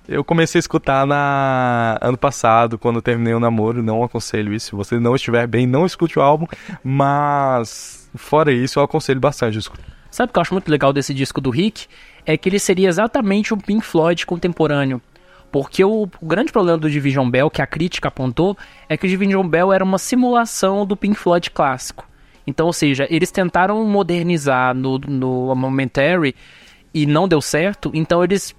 Eu 0.08 0.24
comecei 0.24 0.60
a 0.60 0.62
escutar 0.62 1.06
na 1.08 1.98
ano 2.00 2.18
passado, 2.18 2.78
quando 2.78 3.02
terminei 3.02 3.34
o 3.34 3.39
namoro, 3.39 3.82
não 3.82 4.04
aconselho 4.04 4.54
isso. 4.54 4.68
Se 4.68 4.76
você 4.76 5.00
não 5.00 5.16
estiver 5.16 5.48
bem, 5.48 5.66
não 5.66 5.84
escute 5.86 6.20
o 6.20 6.22
álbum, 6.22 6.46
mas 6.84 8.08
fora 8.16 8.52
isso, 8.52 8.78
eu 8.78 8.84
aconselho 8.84 9.20
bastante 9.20 9.58
escutar. 9.58 9.84
Sabe 10.12 10.30
o 10.30 10.34
que 10.34 10.38
eu 10.38 10.41
acho 10.41 10.54
muito 10.54 10.70
legal 10.70 10.93
desse 10.93 11.14
disco 11.14 11.41
do 11.41 11.50
Rick? 11.50 11.88
É 12.26 12.38
que 12.38 12.48
ele 12.48 12.60
seria 12.60 12.88
exatamente 12.88 13.54
o 13.54 13.58
Pink 13.58 13.84
Floyd 13.84 14.26
contemporâneo. 14.26 15.02
Porque 15.56 15.86
o, 15.86 16.03
o, 16.03 16.26
grande 16.26 16.51
problema 16.51 16.78
do 16.78 16.89
Division 16.89 17.30
Bell, 17.30 17.49
que 17.49 17.62
a 17.62 17.66
crítica 17.66 18.10
apontou, 18.10 18.58
é 18.89 18.97
que 18.97 19.06
o 19.06 19.10
Division 19.10 19.47
Bell 19.47 19.72
era 19.72 19.86
uma 19.86 19.97
simulação 19.97 20.86
do 20.86 20.97
Pink 20.97 21.18
Floyd 21.18 21.49
clássico. 21.49 22.06
Então, 22.45 22.66
ou 22.66 22.74
seja, 22.74 23.08
eles 23.10 23.32
tentaram 23.32 23.82
modernizar 23.86 24.76
no, 24.76 24.97
no 24.99 25.56
Momentary 25.56 26.36
e 26.93 27.06
não 27.06 27.26
deu 27.26 27.39
certo, 27.39 27.89
então 27.93 28.22
eles 28.22 28.53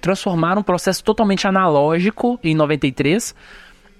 transformaram 0.00 0.60
um 0.60 0.62
processo 0.62 1.02
totalmente 1.02 1.44
analógico 1.44 2.38
em 2.40 2.54
93. 2.54 3.34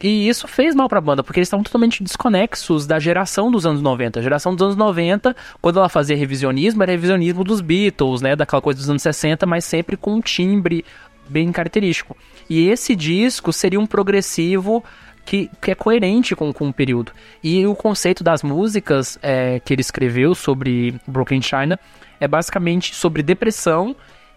E 0.00 0.28
isso 0.28 0.46
fez 0.46 0.76
mal 0.76 0.88
pra 0.88 1.00
banda, 1.00 1.24
porque 1.24 1.40
eles 1.40 1.48
estavam 1.48 1.64
totalmente 1.64 2.04
desconexos 2.04 2.86
da 2.86 3.00
geração 3.00 3.50
dos 3.50 3.66
anos 3.66 3.82
90. 3.82 4.20
A 4.20 4.22
geração 4.22 4.54
dos 4.54 4.62
anos 4.62 4.76
90, 4.76 5.34
quando 5.60 5.80
ela 5.80 5.88
fazia 5.88 6.16
revisionismo, 6.16 6.84
era 6.84 6.92
revisionismo 6.92 7.42
dos 7.42 7.60
Beatles, 7.60 8.20
né? 8.20 8.36
Daquela 8.36 8.62
coisa 8.62 8.78
dos 8.78 8.88
anos 8.88 9.02
60, 9.02 9.44
mas 9.44 9.64
sempre 9.64 9.96
com 9.96 10.14
um 10.14 10.20
timbre 10.20 10.84
bem 11.28 11.50
característico. 11.52 12.16
E 12.48 12.68
esse 12.68 12.94
disco 12.94 13.52
seria 13.52 13.80
um 13.80 13.86
progressivo 13.86 14.82
que, 15.24 15.50
que 15.60 15.72
é 15.72 15.74
coerente 15.74 16.36
com, 16.36 16.52
com 16.52 16.68
o 16.68 16.72
período. 16.72 17.12
E 17.42 17.66
o 17.66 17.74
conceito 17.74 18.22
das 18.22 18.42
músicas 18.42 19.18
é, 19.20 19.60
que 19.60 19.74
ele 19.74 19.80
escreveu 19.80 20.34
sobre 20.34 20.94
Broken 21.06 21.42
China 21.42 21.78
é 22.20 22.28
basicamente 22.28 22.94
sobre 22.94 23.22
depressão 23.22 23.94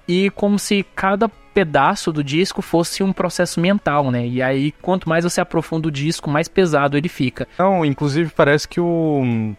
e 0.08 0.30
como 0.32 0.58
se 0.58 0.84
cada 0.96 1.30
pedaço 1.54 2.12
do 2.12 2.24
disco 2.24 2.62
fosse 2.62 3.04
um 3.04 3.14
processo 3.14 3.60
mental, 3.60 4.10
né? 4.10 4.26
E 4.26 4.42
aí, 4.42 4.72
quanto 4.82 5.08
mais 5.08 5.24
você 5.24 5.40
aprofunda 5.40 5.88
o 5.88 5.92
disco, 5.92 6.30
mais 6.30 6.48
pesado 6.48 6.98
ele 6.98 7.10
fica. 7.10 7.48
Não, 7.58 7.86
inclusive 7.86 8.32
parece 8.36 8.68
que 8.68 8.82
o. 8.82 9.54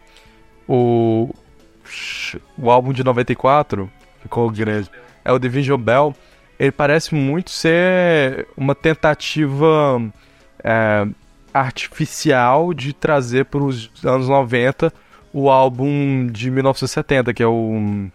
O. 0.68 1.30
O 2.56 2.70
álbum 2.70 2.92
de 2.92 3.02
94 3.02 3.90
ficou 4.22 4.50
grande. 4.50 4.90
É 5.24 5.32
o 5.32 5.38
Division 5.38 5.80
Bell. 5.80 6.14
Ele 6.60 6.70
parece 6.70 7.14
muito 7.14 7.50
ser 7.50 8.46
uma 8.54 8.74
tentativa 8.74 9.98
é, 10.62 11.06
artificial 11.54 12.74
de 12.74 12.92
trazer 12.92 13.46
para 13.46 13.62
os 13.62 13.90
anos 14.04 14.28
90 14.28 14.92
o 15.32 15.48
álbum 15.48 16.26
de 16.26 16.50
1970, 16.50 17.32
que 17.32 17.42
é 17.42 17.46
o 17.46 18.10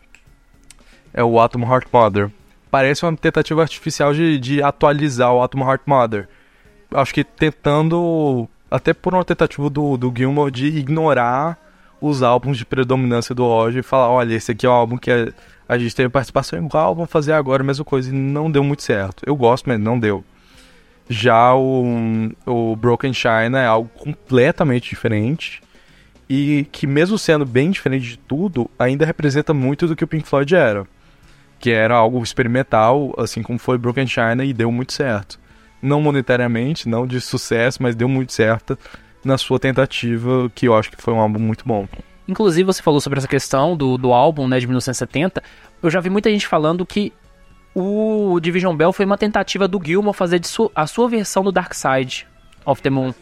é 1.11 1.23
o 1.23 1.39
Atom 1.39 1.63
Heart 1.63 1.87
Mother. 1.91 2.29
Parece 2.69 3.03
uma 3.03 3.17
tentativa 3.17 3.63
artificial 3.63 4.13
de, 4.13 4.37
de 4.37 4.61
atualizar 4.61 5.33
o 5.33 5.41
Atom 5.41 5.67
Heart 5.67 5.81
Mother. 5.87 6.29
Acho 6.93 7.15
que 7.15 7.23
tentando, 7.23 8.47
até 8.69 8.93
por 8.93 9.15
uma 9.15 9.25
tentativa 9.25 9.71
do, 9.71 9.97
do 9.97 10.13
Gilmore 10.15 10.51
de 10.51 10.67
ignorar 10.67 11.57
os 11.99 12.21
álbuns 12.21 12.59
de 12.59 12.65
predominância 12.65 13.33
do 13.33 13.43
Roger 13.43 13.79
e 13.79 13.83
falar, 13.83 14.09
olha, 14.09 14.35
esse 14.35 14.51
aqui 14.51 14.67
é 14.67 14.69
um 14.69 14.73
álbum 14.73 14.97
que 14.97 15.09
a, 15.09 15.33
a 15.67 15.77
gente 15.77 15.95
teve 15.95 16.09
participação 16.09 16.63
igual, 16.63 16.95
vamos 16.95 17.09
fazer 17.09 17.33
agora 17.33 17.63
a 17.63 17.65
mesma 17.65 17.85
coisa. 17.85 18.09
E 18.09 18.13
não 18.13 18.51
deu 18.51 18.63
muito 18.63 18.83
certo. 18.83 19.23
Eu 19.25 19.35
gosto, 19.35 19.67
mas 19.67 19.79
não 19.79 19.99
deu. 19.99 20.23
Já 21.07 21.53
o, 21.55 22.31
o 22.45 22.75
Broken 22.75 23.13
China 23.13 23.59
é 23.59 23.65
algo 23.65 23.89
completamente 23.89 24.89
diferente 24.89 25.61
e 26.27 26.67
que 26.71 26.87
mesmo 26.87 27.17
sendo 27.17 27.45
bem 27.45 27.69
diferente 27.69 28.07
de 28.07 28.17
tudo, 28.17 28.69
ainda 28.79 29.05
representa 29.05 29.53
muito 29.53 29.87
do 29.87 29.95
que 29.95 30.03
o 30.03 30.07
Pink 30.07 30.27
Floyd 30.27 30.55
era 30.55 30.87
que 31.59 31.71
era 31.71 31.95
algo 31.95 32.21
experimental, 32.21 33.13
assim 33.17 33.41
como 33.41 33.57
foi 33.57 33.77
Broken 33.77 34.07
China, 34.07 34.43
e 34.43 34.53
deu 34.53 34.71
muito 34.71 34.93
certo. 34.93 35.39
Não 35.81 36.01
monetariamente, 36.01 36.87
não 36.87 37.05
de 37.05 37.19
sucesso, 37.21 37.81
mas 37.81 37.95
deu 37.95 38.07
muito 38.07 38.33
certo 38.33 38.77
na 39.23 39.37
sua 39.37 39.59
tentativa, 39.59 40.49
que 40.53 40.67
eu 40.67 40.75
acho 40.75 40.91
que 40.91 41.01
foi 41.01 41.13
um 41.13 41.19
álbum 41.19 41.39
muito 41.39 41.65
bom. 41.65 41.87
Inclusive, 42.27 42.63
você 42.63 42.81
falou 42.81 42.99
sobre 42.99 43.19
essa 43.19 43.27
questão 43.27 43.77
do, 43.77 43.97
do 43.97 44.11
álbum 44.11 44.47
né, 44.47 44.59
de 44.59 44.65
1970. 44.65 45.43
Eu 45.81 45.89
já 45.89 45.99
vi 45.99 46.09
muita 46.09 46.29
gente 46.29 46.47
falando 46.47 46.85
que 46.85 47.13
o 47.73 48.39
Division 48.39 48.75
Bell 48.75 48.93
foi 48.93 49.05
uma 49.05 49.17
tentativa 49.17 49.67
do 49.67 49.81
Gilmour 49.83 50.13
fazer 50.13 50.43
su 50.45 50.71
a 50.73 50.87
sua 50.87 51.07
versão 51.07 51.43
do 51.43 51.51
Dark 51.51 51.73
Side 51.73 52.25
of 52.65 52.81
the 52.81 52.89
Moon. 52.89 53.13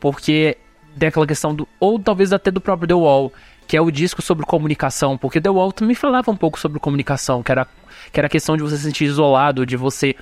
Porque 0.00 0.56
daquela 0.96 1.26
questão 1.26 1.54
do. 1.54 1.68
Ou 1.78 1.98
talvez 1.98 2.32
até 2.32 2.50
do 2.50 2.60
próprio 2.60 2.88
The 2.88 2.94
Wall 2.94 3.32
que 3.70 3.76
é 3.76 3.80
o 3.80 3.88
disco 3.88 4.20
sobre 4.20 4.44
comunicação, 4.44 5.16
porque 5.16 5.40
The 5.40 5.48
Wall 5.48 5.70
também 5.70 5.94
falava 5.94 6.28
um 6.28 6.36
pouco 6.36 6.58
sobre 6.58 6.80
comunicação, 6.80 7.40
que 7.40 7.52
era, 7.52 7.68
que 8.12 8.18
era 8.18 8.26
a 8.26 8.28
questão 8.28 8.56
de 8.56 8.64
você 8.64 8.76
se 8.76 8.82
sentir 8.82 9.04
isolado, 9.04 9.64
de 9.64 9.76
você 9.76 10.16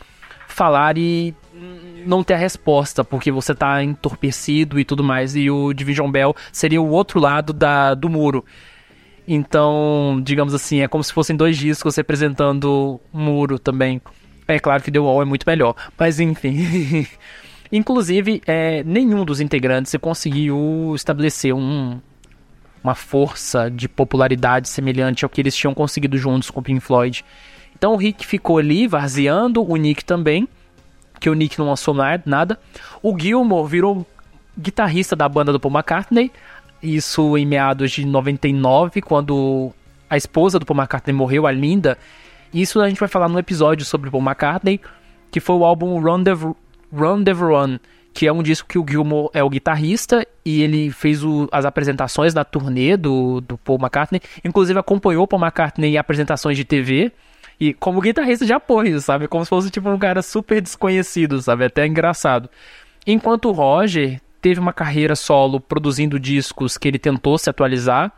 falar 0.47 0.99
e 0.99 1.35
não 2.09 2.25
ter 2.25 2.35
a 2.35 2.39
resposta, 2.39 3.05
porque 3.05 3.31
você 3.31 3.55
tá 3.55 3.83
entorpecido 3.83 4.81
e 4.81 4.85
tudo 4.85 5.05
mais, 5.05 5.37
e 5.37 5.51
o 5.51 5.73
Division 5.73 6.11
Bell 6.11 6.35
seria 6.51 6.81
o 6.81 6.89
outro 6.89 7.21
lado 7.21 7.53
da, 7.53 7.95
do 7.95 8.09
muro. 8.09 8.45
Então, 9.27 10.21
digamos 10.25 10.55
assim, 10.55 10.81
é 10.81 10.89
como 10.89 11.05
se 11.05 11.13
fossem 11.13 11.37
dois 11.37 11.57
discos 11.57 11.95
representando 11.97 12.99
um 13.13 13.21
muro 13.21 13.59
também. 13.59 14.01
É 14.47 14.59
claro 14.59 14.83
que 14.83 14.91
The 14.91 14.99
Wall 14.99 15.21
é 15.21 15.25
muito 15.27 15.45
melhor, 15.47 15.75
mas 15.99 16.19
enfim. 16.19 17.07
Inclusive, 17.71 18.41
é, 18.47 18.83
nenhum 18.83 19.27
dos 19.27 19.43
integrantes 19.43 19.95
conseguiu 20.01 20.95
estabelecer 20.95 21.53
um, 21.53 22.01
uma 22.83 22.95
força 22.95 23.71
de 23.71 23.87
popularidade 23.87 24.67
semelhante 24.71 25.25
ao 25.25 25.29
que 25.29 25.43
eles 25.43 25.55
tinham 25.55 25.75
conseguido 25.75 26.17
juntos 26.17 26.51
com 26.51 26.61
o 26.61 26.63
Pink 26.63 26.81
Floyd. 26.81 27.23
Então 27.77 27.93
o 27.93 27.97
Rick 27.97 28.27
ficou 28.27 28.57
ali 28.57 28.87
varzeando, 28.87 29.63
o 29.63 29.77
Nick 29.77 30.03
também, 30.03 30.49
que 31.21 31.29
o 31.29 31.35
Nick 31.35 31.59
não 31.59 31.69
lançou 31.69 31.95
nada. 31.95 32.59
O 33.03 33.19
Gilmore 33.19 33.69
virou 33.69 34.07
guitarrista 34.59 35.15
da 35.15 35.29
banda 35.29 35.53
do 35.53 35.61
Paul 35.61 35.75
McCartney, 35.75 36.33
isso 36.83 37.37
em 37.37 37.47
meados 37.47 37.93
de 37.93 38.05
99, 38.05 39.03
quando 39.03 39.73
a 40.09 40.17
esposa 40.17 40.59
do 40.59 40.67
Paul 40.67 40.79
McCartney 40.79 41.15
morreu, 41.15 41.47
a 41.47 41.53
Linda. 41.53 41.97
Isso 42.53 42.81
a 42.81 42.89
gente 42.89 42.99
vai 42.99 43.09
falar 43.09 43.29
no 43.29 43.39
episódio 43.39 43.85
sobre 43.85 44.11
Paul 44.11 44.23
McCartney, 44.23 44.81
que 45.31 45.41
foi 45.41 45.57
o 45.57 45.65
álbum 45.65 46.01
Rendezvous, 46.01 46.57
Rendezvous 46.93 47.51
Run, 47.51 47.79
que 48.15 48.27
é 48.27 48.33
um 48.33 48.43
disco 48.43 48.69
que 48.69 48.79
o 48.79 48.87
Gilmour 48.89 49.31
é 49.35 49.45
o 49.45 49.51
guitarrista 49.51 50.27
e 50.45 50.63
ele 50.63 50.91
fez 50.91 51.23
o, 51.23 51.49
as 51.53 51.65
apresentações 51.65 52.33
da 52.33 52.45
turnê 52.45 52.97
do, 52.97 53.41
do 53.41 53.59
Paul 53.59 53.79
McCartney, 53.79 54.21
inclusive 54.45 54.79
acompanhou 54.79 55.27
Paul 55.27 55.43
McCartney 55.43 55.95
em 55.95 55.99
apresentações 55.99 56.57
de 56.57 56.65
TV 56.65 57.13
e 57.61 57.75
como 57.75 58.01
guitarrista 58.01 58.47
de 58.47 58.53
apoio, 58.53 59.01
sabe? 59.01 59.27
Como 59.27 59.45
se 59.45 59.49
fosse 59.49 59.71
tipo 59.71 59.89
um 59.89 59.99
cara 59.99 60.23
super 60.23 60.61
desconhecido, 60.61 61.41
sabe? 61.43 61.65
Até 61.65 61.87
engraçado. 61.87 62.49
Enquanto 63.07 63.49
o 63.49 63.53
Roger 63.53 64.21
teve 64.41 64.61
uma 64.61 64.73
carreira 64.73 65.17
solo 65.17 65.61
produzindo 65.61 66.21
discos 66.21 66.79
que 66.79 66.87
ele 66.87 66.99
tentou 66.99 67.37
se 67.37 67.51
atualizar, 67.51 68.13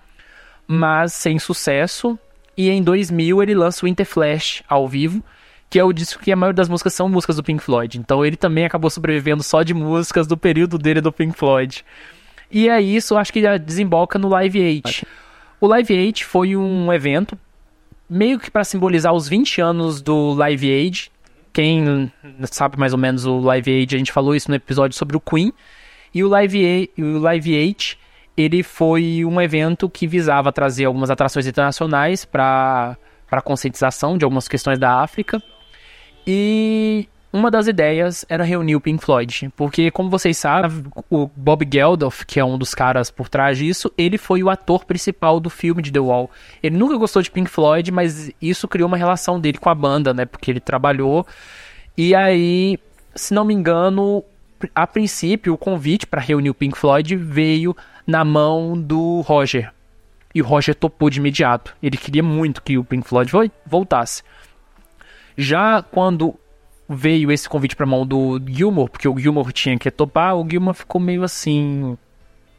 mas 0.67 1.13
sem 1.15 1.39
sucesso, 1.39 2.19
e 2.57 2.69
em 2.69 2.83
2000 2.83 3.43
ele 3.43 3.55
lança 3.55 3.87
o 3.87 3.89
Interflash 3.89 4.63
ao 4.69 4.87
vivo, 4.87 5.23
que 5.71 5.79
é 5.79 5.85
o 5.85 5.93
disco 5.93 6.23
que 6.23 6.33
a 6.33 6.37
maioria 6.37 6.57
das 6.57 6.69
músicas 6.69 6.93
são 6.93 7.09
músicas 7.09 7.37
do 7.37 7.43
Pink 7.43 7.63
Floyd. 7.63 7.99
Então 7.99 8.27
ele 8.27 8.37
também 8.37 8.67
acabou 8.67 8.91
sobrevivendo 8.91 9.43
só 9.43 9.63
de 9.63 9.73
músicas 9.73 10.27
do 10.27 10.37
período 10.37 10.77
dele 10.77 11.01
do 11.01 11.13
Pink 11.13 11.39
Floyd. 11.39 11.85
E 12.51 12.69
é 12.69 12.81
isso, 12.81 13.17
acho 13.17 13.33
que 13.33 13.59
desemboca 13.59 14.19
no 14.19 14.29
Live 14.29 14.61
8. 14.61 15.07
O 15.61 15.67
Live 15.69 15.95
8 15.95 16.27
foi 16.27 16.57
um 16.57 16.93
evento 16.93 17.39
meio 18.11 18.41
que 18.41 18.51
para 18.51 18.65
simbolizar 18.65 19.15
os 19.15 19.29
20 19.29 19.61
anos 19.61 20.03
do 20.03 20.35
Live 20.35 20.69
Aid. 20.69 21.13
Quem 21.53 22.13
sabe 22.51 22.79
mais 22.79 22.93
ou 22.93 22.99
menos 22.99 23.25
o 23.25 23.39
Live 23.39 23.71
Aid, 23.71 23.95
a 23.95 23.99
gente 23.99 24.13
falou 24.13 24.35
isso 24.35 24.51
no 24.51 24.57
episódio 24.57 24.97
sobre 24.97 25.17
o 25.17 25.21
Queen. 25.21 25.53
E 26.13 26.25
o 26.25 26.29
Live, 26.29 26.91
o 26.99 27.19
Live 27.19 27.57
8, 27.57 27.97
ele 28.37 28.63
foi 28.63 29.25
um 29.25 29.41
evento 29.41 29.89
que 29.89 30.07
visava 30.07 30.53
trazer 30.53 30.87
algumas 30.87 31.11
atrações 31.11 31.47
internacionais 31.47 32.25
para 32.25 32.97
conscientização 33.45 34.19
de 34.19 34.25
algumas 34.25 34.49
questões 34.49 34.79
da 34.79 35.01
África. 35.01 35.41
E 36.27 37.09
uma 37.33 37.51
das 37.51 37.69
ideias 37.69 38.25
era 38.29 38.43
reunir 38.43 38.75
o 38.75 38.81
Pink 38.81 39.05
Floyd, 39.05 39.53
porque 39.57 39.91
como 39.91 40.11
vocês 40.11 40.37
sabem, 40.37 40.85
o 41.09 41.31
Bob 41.37 41.69
Geldof, 41.71 42.27
que 42.27 42.41
é 42.41 42.45
um 42.45 42.59
dos 42.59 42.75
caras 42.75 43.11
por 43.11 43.29
trás 43.29 43.57
disso, 43.59 43.93
ele 43.97 44.19
foi 44.19 44.43
o 44.43 44.51
ator 44.51 44.85
principal 44.85 45.39
do 45.39 45.49
filme 45.49 45.81
de 45.81 45.93
The 45.93 46.01
Wall. 46.01 46.29
Ele 46.61 46.77
nunca 46.77 46.97
gostou 46.97 47.23
de 47.23 47.31
Pink 47.31 47.49
Floyd, 47.49 47.93
mas 47.93 48.33
isso 48.43 48.67
criou 48.67 48.89
uma 48.89 48.97
relação 48.97 49.39
dele 49.39 49.59
com 49.59 49.71
a 49.71 49.75
banda, 49.75 50.13
né? 50.13 50.25
Porque 50.25 50.51
ele 50.51 50.59
trabalhou. 50.59 51.25
E 51.97 52.15
aí, 52.17 52.79
se 53.15 53.33
não 53.33 53.45
me 53.45 53.55
engano, 53.55 54.25
a 54.75 54.87
princípio 54.87 55.55
o 55.55 55.59
convite 55.59 56.07
para 56.07 56.21
reunir 56.21 56.51
o 56.51 56.55
Pink 56.55 56.77
Floyd 56.77 57.15
veio 57.15 57.77
na 58.05 58.25
mão 58.25 58.81
do 58.81 59.21
Roger. 59.21 59.73
E 60.35 60.43
o 60.43 60.45
Roger 60.45 60.75
topou 60.75 61.09
de 61.09 61.21
imediato. 61.21 61.77
Ele 61.81 61.97
queria 61.97 62.23
muito 62.23 62.61
que 62.61 62.77
o 62.77 62.85
Pink 62.85 63.07
Floyd 63.07 63.31
voltasse. 63.67 64.23
Já 65.37 65.83
quando 65.83 66.35
veio 66.93 67.31
esse 67.31 67.49
convite 67.49 67.77
para 67.77 67.87
mão 67.87 68.05
do 68.05 68.41
Gilmore, 68.45 68.91
porque 68.91 69.07
o 69.07 69.17
Gilmore 69.17 69.53
tinha 69.53 69.79
que 69.79 69.91
topar, 69.93 70.37
o 70.37 70.47
Gilmore 70.49 70.77
ficou 70.77 71.01
meio 71.01 71.23
assim, 71.23 71.97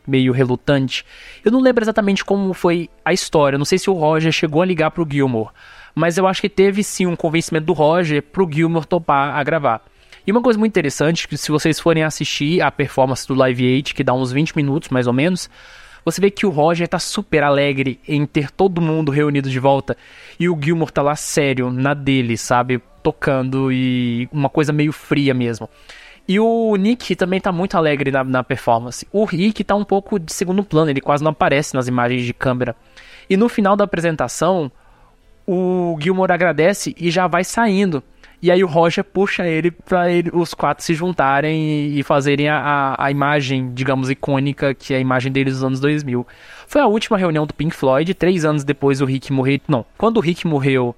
meio 0.07 0.31
relutante. 0.31 1.05
Eu 1.43 1.51
não 1.51 1.59
lembro 1.59 1.83
exatamente 1.83 2.23
como 2.23 2.53
foi 2.53 2.89
a 3.03 3.11
história, 3.11 3.57
não 3.57 3.65
sei 3.65 3.77
se 3.77 3.89
o 3.89 3.93
Roger 3.93 4.31
chegou 4.31 4.61
a 4.61 4.65
ligar 4.65 4.91
pro 4.91 5.07
Gilmore, 5.09 5.49
mas 5.93 6.17
eu 6.17 6.25
acho 6.25 6.39
que 6.39 6.47
teve 6.47 6.81
sim 6.81 7.05
um 7.05 7.15
convencimento 7.15 7.65
do 7.65 7.73
Roger 7.73 8.23
pro 8.23 8.49
Gilmore 8.49 8.87
topar 8.87 9.35
a 9.35 9.43
gravar. 9.43 9.83
E 10.25 10.31
uma 10.31 10.41
coisa 10.41 10.57
muito 10.57 10.71
interessante, 10.71 11.27
que 11.27 11.35
se 11.35 11.51
vocês 11.51 11.79
forem 11.79 12.03
assistir 12.03 12.61
a 12.61 12.71
performance 12.71 13.27
do 13.27 13.33
Live 13.33 13.65
8, 13.75 13.95
que 13.95 14.03
dá 14.03 14.13
uns 14.13 14.31
20 14.31 14.55
minutos 14.55 14.89
mais 14.89 15.07
ou 15.07 15.13
menos, 15.13 15.49
você 16.03 16.19
vê 16.19 16.31
que 16.31 16.45
o 16.45 16.49
Roger 16.49 16.87
tá 16.87 16.99
super 16.99 17.43
alegre 17.43 17.99
em 18.07 18.25
ter 18.25 18.51
todo 18.51 18.81
mundo 18.81 19.11
reunido 19.11 19.49
de 19.49 19.59
volta. 19.59 19.95
E 20.39 20.49
o 20.49 20.57
Gilmore 20.59 20.91
tá 20.91 21.01
lá 21.01 21.15
sério, 21.15 21.71
na 21.71 21.93
dele, 21.93 22.37
sabe? 22.37 22.81
Tocando 23.03 23.71
e 23.71 24.27
uma 24.31 24.49
coisa 24.49 24.73
meio 24.73 24.91
fria 24.91 25.33
mesmo. 25.33 25.69
E 26.27 26.39
o 26.39 26.75
Nick 26.75 27.15
também 27.15 27.39
tá 27.39 27.51
muito 27.51 27.75
alegre 27.75 28.11
na, 28.11 28.23
na 28.23 28.43
performance. 28.43 29.07
O 29.11 29.25
Rick 29.25 29.63
tá 29.63 29.75
um 29.75 29.83
pouco 29.83 30.19
de 30.19 30.31
segundo 30.31 30.63
plano, 30.63 30.89
ele 30.89 31.01
quase 31.01 31.23
não 31.23 31.31
aparece 31.31 31.73
nas 31.73 31.87
imagens 31.87 32.23
de 32.23 32.33
câmera. 32.33 32.75
E 33.29 33.35
no 33.35 33.49
final 33.49 33.75
da 33.75 33.83
apresentação, 33.83 34.71
o 35.47 35.97
Gilmore 35.99 36.31
agradece 36.31 36.95
e 36.97 37.11
já 37.11 37.27
vai 37.27 37.43
saindo. 37.43 38.03
E 38.41 38.49
aí 38.49 38.63
o 38.63 38.67
Roger 38.67 39.03
puxa 39.03 39.47
ele 39.47 39.69
para 39.69 40.07
os 40.33 40.55
quatro 40.55 40.83
se 40.83 40.95
juntarem 40.95 41.95
e, 41.95 42.01
fazerem 42.01 42.49
a, 42.49 42.57
a, 42.57 43.05
a, 43.05 43.11
imagem, 43.11 43.71
digamos, 43.71 44.09
icônica, 44.09 44.73
que 44.73 44.95
é 44.95 44.97
a 44.97 44.99
imagem 44.99 45.31
deles 45.31 45.53
dos 45.55 45.63
anos 45.63 45.79
2000. 45.79 46.25
Foi 46.65 46.81
a 46.81 46.87
última 46.87 47.19
reunião 47.19 47.45
do 47.45 47.53
Pink 47.53 47.75
Floyd, 47.75 48.11
três 48.15 48.43
anos 48.43 48.63
depois 48.63 48.99
o 48.99 49.05
Rick 49.05 49.31
morreu. 49.31 49.59
Não, 49.67 49.85
quando 49.95 50.17
o 50.17 50.19
Rick 50.19 50.47
morreu, 50.47 50.95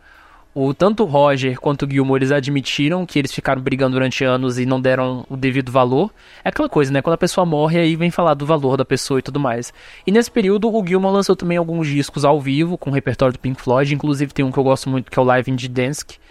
o, 0.56 0.74
tanto 0.74 1.04
o 1.04 1.06
Roger 1.06 1.60
quanto 1.60 1.86
o 1.86 1.90
Gilmore 1.90 2.20
eles 2.20 2.32
admitiram 2.32 3.06
que 3.06 3.20
eles 3.20 3.34
ficaram 3.34 3.62
brigando 3.62 3.96
durante 3.96 4.24
anos 4.24 4.58
e 4.58 4.66
não 4.66 4.80
deram 4.80 5.26
o 5.30 5.36
devido 5.36 5.70
valor. 5.70 6.12
É 6.46 6.50
aquela 6.50 6.70
coisa, 6.70 6.94
né? 6.94 7.02
Quando 7.02 7.16
a 7.16 7.18
pessoa 7.18 7.46
morre, 7.46 7.78
aí 7.78 7.98
vem 7.98 8.10
falar 8.10 8.36
do 8.36 8.46
valor 8.46 8.78
da 8.78 8.86
pessoa 8.86 9.20
e 9.20 9.22
tudo 9.22 9.38
mais. 9.38 9.74
E 10.08 10.14
nesse 10.14 10.32
período, 10.32 10.74
o 10.74 10.88
Gilmore 10.88 11.14
lançou 11.14 11.36
também 11.36 11.58
alguns 11.58 11.88
discos 11.88 12.24
ao 12.24 12.40
vivo 12.40 12.78
com 12.78 12.90
o 12.90 12.94
repertório 12.94 13.34
do 13.34 13.40
Pink 13.40 13.62
Floyd. 13.62 13.94
Inclusive 13.94 14.34
tem 14.34 14.46
um 14.46 14.52
que 14.52 14.58
eu 14.58 14.64
gosto 14.64 14.90
muito, 14.90 15.12
que 15.12 15.20
é 15.20 15.22
o 15.22 15.26
Live 15.26 15.52
in 15.52 15.58
Gdansk 15.58 16.23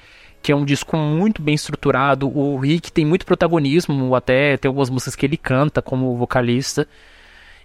que 0.42 0.50
é 0.50 0.56
um 0.56 0.64
disco 0.64 0.96
muito 0.96 1.40
bem 1.40 1.54
estruturado. 1.54 2.26
O 2.28 2.58
Rick 2.58 2.90
tem 2.90 3.06
muito 3.06 3.24
protagonismo, 3.24 4.14
até 4.14 4.56
tem 4.56 4.68
algumas 4.68 4.90
músicas 4.90 5.14
que 5.14 5.24
ele 5.24 5.36
canta 5.36 5.80
como 5.80 6.16
vocalista. 6.16 6.86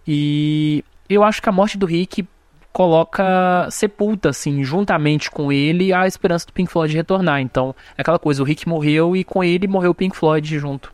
E 0.08 0.84
eu 1.10 1.24
acho 1.24 1.42
que 1.42 1.50
a 1.50 1.52
morte 1.52 1.78
do 1.78 1.86
Rick 1.86 2.26
coloca 2.72 3.68
sepulta 3.72 4.30
assim 4.30 4.64
juntamente 4.64 5.32
com 5.32 5.52
ele 5.52 5.92
a 5.92 6.06
esperança 6.06 6.46
do 6.46 6.54
Pink 6.54 6.72
Floyd 6.72 6.96
retornar. 6.96 7.42
Então, 7.42 7.76
é 7.98 8.02
aquela 8.02 8.20
coisa, 8.20 8.44
o 8.44 8.46
Rick 8.46 8.70
morreu 8.70 9.16
e 9.16 9.24
com 9.24 9.44
ele 9.44 9.68
morreu 9.68 9.92
o 9.92 9.96
Pink 9.96 10.16
Floyd 10.16 10.60
junto. 10.60 10.94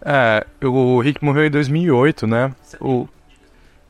É, 0.00 0.46
o 0.64 0.98
Rick 1.00 1.22
morreu 1.22 1.44
em 1.44 1.50
2008, 1.50 2.26
né? 2.26 2.54
O... 2.80 3.06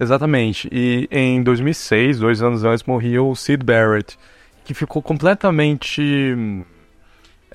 Exatamente. 0.01 0.69
E 0.73 1.09
em 1.11 1.43
2006, 1.43 2.19
dois 2.19 2.43
anos 2.43 2.65
antes, 2.65 2.85
morria 2.85 3.23
o 3.23 3.35
Sid 3.37 3.65
Barrett, 3.65 4.19
que 4.65 4.75
ficou 4.75 5.01
completamente 5.01 6.35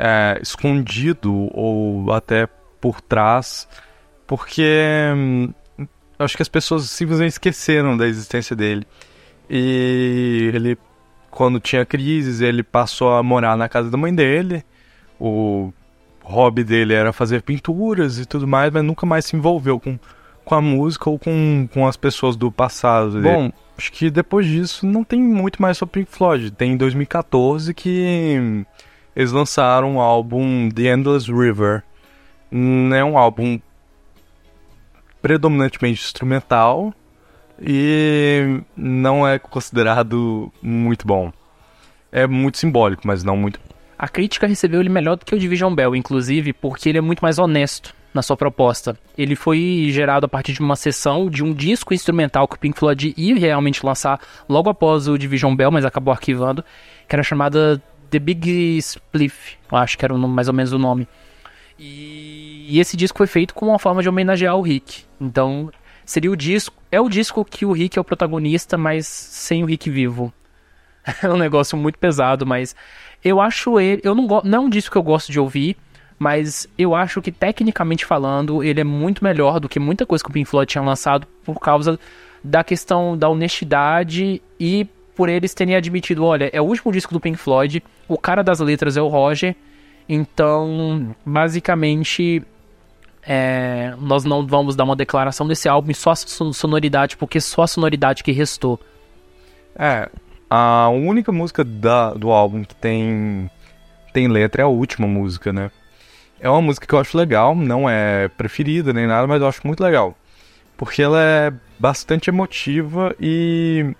é, 0.02 0.40
escondido 0.42 1.50
ou 1.54 2.12
até 2.12 2.48
por 2.80 3.00
trás, 3.00 3.68
porque 4.26 4.66
hum, 5.16 5.54
acho 6.18 6.36
que 6.36 6.42
as 6.42 6.50
pessoas 6.50 6.90
simplesmente 6.90 7.34
esqueceram 7.34 7.96
da 7.96 8.08
existência 8.08 8.56
dele. 8.56 8.86
E 9.48 10.50
ele, 10.54 10.78
quando 11.30 11.60
tinha 11.60 11.86
crises, 11.86 12.42
ele 12.42 12.64
passou 12.64 13.14
a 13.14 13.22
morar 13.22 13.56
na 13.56 13.70
casa 13.70 13.92
da 13.92 13.98
mãe 13.98 14.14
dele. 14.14 14.64
O 15.20 15.72
hobby 16.24 16.64
dele 16.64 16.96
era 16.96 17.14
fazer 17.14 17.44
pinturas 17.44 18.18
e 18.18 18.26
tudo 18.26 18.48
mais, 18.48 18.72
mas 18.72 18.84
nunca 18.84 19.06
mais 19.06 19.26
se 19.26 19.36
envolveu 19.36 19.80
com, 19.80 20.00
com 20.44 20.56
a 20.56 20.62
música 20.62 21.10
ou 21.10 21.20
com, 21.20 21.68
com 21.72 21.88
as 21.88 21.96
pessoas 21.96 22.36
do 22.36 22.52
passado. 22.52 23.22
Bom, 23.22 23.52
acho 23.78 23.92
que 23.92 24.10
depois 24.10 24.48
disso 24.48 24.88
não 24.88 25.04
tem 25.04 25.22
muito 25.22 25.62
mais 25.62 25.78
sobre 25.78 26.00
Pink 26.00 26.12
Floyd. 26.12 26.50
Tem 26.52 26.72
em 26.72 26.78
2014 26.78 27.74
que 27.74 28.66
eles 29.16 29.32
lançaram 29.32 29.98
o 29.98 30.00
álbum 30.00 30.70
The 30.70 30.94
Endless 30.94 31.32
River. 31.32 31.84
Hum, 32.52 32.94
é 32.94 33.04
um 33.04 33.18
álbum 33.18 33.60
predominantemente 35.22 36.04
instrumental 36.04 36.94
e 37.62 38.62
não 38.76 39.28
é 39.28 39.38
considerado 39.38 40.52
muito 40.62 41.06
bom. 41.06 41.32
É 42.12 42.26
muito 42.28 42.58
simbólico, 42.58 43.04
mas 43.06 43.24
não 43.24 43.38
muito. 43.38 43.60
A 43.98 44.08
crítica 44.08 44.48
recebeu 44.48 44.80
ele 44.80 44.90
melhor 44.90 45.16
do 45.16 45.24
que 45.24 45.36
o 45.36 45.40
Division 45.40 45.74
Bell, 45.74 45.96
inclusive, 45.96 46.54
porque 46.54 46.90
ele 46.90 46.98
é 46.98 47.02
muito 47.02 47.22
mais 47.22 47.38
honesto 47.38 47.94
na 48.14 48.22
sua 48.22 48.36
proposta. 48.36 48.98
Ele 49.18 49.36
foi 49.36 49.88
gerado 49.92 50.26
a 50.26 50.30
partir 50.30 50.54
de 50.54 50.60
uma 50.60 50.76
sessão 50.76 51.30
de 51.30 51.44
um 51.44 51.54
disco 51.54 51.94
instrumental 51.94 52.48
que 52.48 52.56
o 52.56 52.60
Pink 52.60 52.78
Floyd 52.78 53.14
ia 53.16 53.36
realmente 53.36 53.86
lançar 53.86 54.20
logo 54.50 54.70
após 54.70 55.08
o 55.08 55.18
Division 55.18 55.56
Bell, 55.56 55.72
mas 55.72 55.86
acabou 55.86 56.12
arquivando, 56.12 56.66
que 57.08 57.16
era 57.16 57.24
chamada 57.24 57.82
The 58.12 58.20
Big 58.20 58.78
Spliff, 58.78 59.58
eu 59.72 59.78
acho 59.78 59.98
que 59.98 60.06
era 60.06 60.14
mais 60.16 60.48
ou 60.50 60.54
menos 60.54 60.74
o 60.74 60.78
nome. 60.78 61.08
E, 61.80 62.68
e 62.70 62.80
esse 62.80 62.96
disco 62.96 63.18
foi 63.18 63.26
feito 63.26 63.56
com 63.56 63.68
uma 63.68 63.80
forma 63.80 64.04
de 64.04 64.10
homenagear 64.10 64.56
o 64.56 64.62
Rick. 64.62 65.06
Então, 65.20 65.72
seria 66.06 66.30
o 66.30 66.36
disco. 66.36 66.76
É 66.92 67.00
o 67.00 67.08
disco 67.08 67.44
que 67.46 67.66
o 67.66 67.72
Rick 67.72 67.98
é 67.98 68.02
o 68.02 68.04
protagonista, 68.04 68.78
mas 68.78 69.08
sem 69.08 69.64
o 69.64 69.66
Rick 69.66 69.90
vivo. 69.90 70.32
É 71.24 71.28
um 71.28 71.38
negócio 71.38 71.76
muito 71.76 71.98
pesado, 71.98 72.46
mas 72.46 72.76
eu 73.24 73.42
acho 73.42 73.80
ele. 73.80 74.02
Eu 74.04 74.14
não 74.14 74.28
gosto. 74.28 74.48
Não 74.48 74.60
é 74.60 74.62
um 74.62 74.70
disco 74.70 74.92
que 74.92 74.98
eu 75.00 75.04
gosto 75.04 75.32
de 75.32 75.40
ouvir, 75.40 75.76
mas 76.20 76.68
eu 76.78 76.94
acho 76.94 77.24
que 77.24 77.32
tecnicamente 77.32 78.06
falando, 78.06 78.64
ele 78.64 78.82
é 78.82 78.84
muito 78.84 79.24
melhor 79.24 79.60
do 79.60 79.68
que 79.68 79.80
muita 79.80 80.06
coisa 80.06 80.24
que 80.24 80.30
o 80.30 80.34
Pink 80.34 80.48
Floyd 80.48 80.70
tinha 80.70 80.84
lançado 80.84 81.26
por 81.44 81.60
causa 81.60 82.00
da 82.44 82.64
questão 82.64 83.18
da 83.18 83.28
honestidade 83.28 84.40
e 84.60 84.88
por 85.16 85.30
eles 85.30 85.54
terem 85.54 85.76
admitido, 85.76 86.24
olha, 86.26 86.50
é 86.54 86.62
o 86.62 86.66
último 86.66 86.92
disco 86.92 87.14
do 87.14 87.20
Pink 87.20 87.38
Floyd, 87.38 87.84
o 88.08 88.18
cara 88.18 88.44
das 88.44 88.60
letras 88.60 88.98
é 88.98 89.02
o 89.02 89.08
Roger, 89.08 89.56
então, 90.08 91.16
basicamente, 91.26 92.44
é, 93.24 93.94
nós 94.00 94.26
não 94.26 94.46
vamos 94.46 94.76
dar 94.76 94.84
uma 94.84 94.96
declaração 94.96 95.48
desse 95.48 95.70
álbum 95.70 95.94
só 95.94 96.12
a 96.12 96.16
sonoridade, 96.16 97.16
porque 97.18 97.40
só 97.40 97.64
a 97.64 97.68
sonoridade 97.68 98.24
que 98.24 98.32
restou. 98.32 98.80
É, 99.76 100.10
a 100.50 100.90
única 100.90 101.32
música 101.32 101.64
da, 101.64 102.14
do 102.14 102.30
álbum 102.30 102.64
que 102.64 102.76
tem, 102.76 103.50
tem 104.14 104.28
letra 104.28 104.64
é 104.64 104.66
a 104.66 104.68
última 104.68 105.08
música, 105.08 105.54
né? 105.54 105.72
É 106.40 106.50
uma 106.50 106.62
música 106.62 106.88
que 106.88 106.94
eu 106.94 107.00
acho 107.00 107.18
legal, 107.18 107.56
não 107.56 107.90
é 107.90 108.28
preferida 108.28 108.92
nem 108.92 109.08
nada, 109.08 109.28
mas 109.28 109.42
eu 109.42 109.48
acho 109.48 109.66
muito 109.66 109.82
legal. 109.82 110.18
Porque 110.76 111.02
ela 111.02 111.22
é 111.22 111.54
bastante 111.80 112.30
emotiva 112.30 113.16
e 113.20 113.96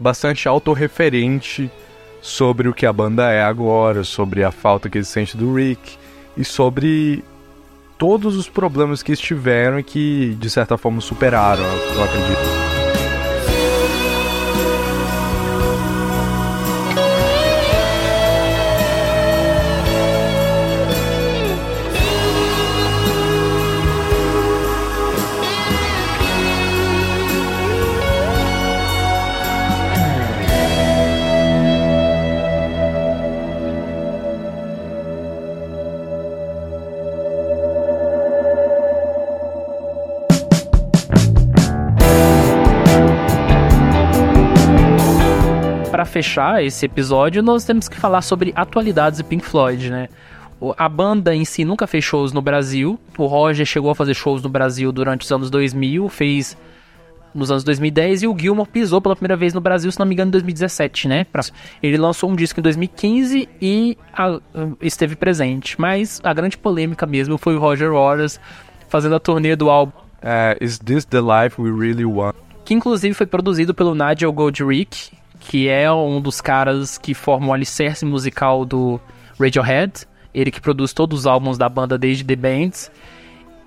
bastante 0.00 0.48
autorreferente 0.48 1.70
sobre 2.22 2.68
o 2.68 2.74
que 2.74 2.86
a 2.86 2.92
banda 2.92 3.30
é 3.30 3.42
agora, 3.42 4.02
sobre 4.02 4.42
a 4.42 4.50
falta 4.50 4.88
que 4.88 4.96
ele 4.96 5.04
sente 5.04 5.36
do 5.36 5.54
Rick 5.54 5.98
e 6.36 6.44
sobre 6.44 7.22
todos 7.98 8.34
os 8.34 8.48
problemas 8.48 9.02
que 9.02 9.12
estiveram 9.12 9.78
e 9.78 9.82
que 9.82 10.34
de 10.40 10.48
certa 10.48 10.78
forma 10.78 11.02
superaram, 11.02 11.62
eu 11.62 12.02
acredito. 12.02 12.79
Fechar 46.20 46.62
esse 46.62 46.84
episódio, 46.84 47.42
nós 47.42 47.64
temos 47.64 47.88
que 47.88 47.96
falar 47.96 48.20
sobre 48.20 48.52
atualidades 48.54 49.18
de 49.18 49.24
Pink 49.24 49.44
Floyd, 49.44 49.90
né? 49.90 50.08
A 50.76 50.86
banda 50.86 51.34
em 51.34 51.46
si 51.46 51.64
nunca 51.64 51.86
fez 51.86 52.04
shows 52.04 52.32
no 52.34 52.42
Brasil. 52.42 53.00
O 53.16 53.24
Roger 53.24 53.64
chegou 53.64 53.90
a 53.90 53.94
fazer 53.94 54.12
shows 54.12 54.42
no 54.42 54.50
Brasil 54.50 54.92
durante 54.92 55.22
os 55.22 55.32
anos 55.32 55.48
2000, 55.48 56.06
fez 56.10 56.58
nos 57.34 57.50
anos 57.50 57.64
2010 57.64 58.24
e 58.24 58.26
o 58.26 58.36
Gilmour 58.38 58.66
pisou 58.66 59.00
pela 59.00 59.16
primeira 59.16 59.36
vez 59.36 59.54
no 59.54 59.60
Brasil, 59.60 59.90
se 59.90 59.98
não 59.98 60.04
me 60.04 60.12
engano, 60.12 60.28
em 60.28 60.32
2017, 60.32 61.08
né? 61.08 61.26
Ele 61.82 61.96
lançou 61.96 62.28
um 62.28 62.36
disco 62.36 62.60
em 62.60 62.62
2015 62.62 63.48
e 63.62 63.96
a, 64.12 64.38
esteve 64.82 65.16
presente. 65.16 65.80
Mas 65.80 66.20
a 66.22 66.34
grande 66.34 66.58
polêmica 66.58 67.06
mesmo 67.06 67.38
foi 67.38 67.56
o 67.56 67.58
Roger 67.58 67.92
Waters 67.92 68.38
fazendo 68.90 69.14
a 69.14 69.20
turnê 69.20 69.56
do 69.56 69.70
álbum. 69.70 69.92
Uh, 70.18 70.62
Is 70.62 70.78
This 70.78 71.06
the 71.06 71.20
Life 71.20 71.58
We 71.58 71.70
Really 71.70 72.04
Want? 72.04 72.36
Que 72.66 72.74
inclusive 72.74 73.14
foi 73.14 73.26
produzido 73.26 73.72
pelo 73.72 73.94
Nigel 73.94 74.30
Godrich, 74.32 75.12
que 75.40 75.68
é 75.68 75.90
um 75.90 76.20
dos 76.20 76.40
caras 76.40 76.96
que 76.96 77.14
formam 77.14 77.50
o 77.50 77.52
alicerce 77.52 78.04
musical 78.04 78.64
do 78.64 79.00
Radiohead. 79.40 80.06
Ele 80.32 80.50
que 80.50 80.60
produz 80.60 80.92
todos 80.92 81.20
os 81.20 81.26
álbuns 81.26 81.58
da 81.58 81.68
banda 81.68 81.98
desde 81.98 82.22
The 82.22 82.36
Bands. 82.36 82.92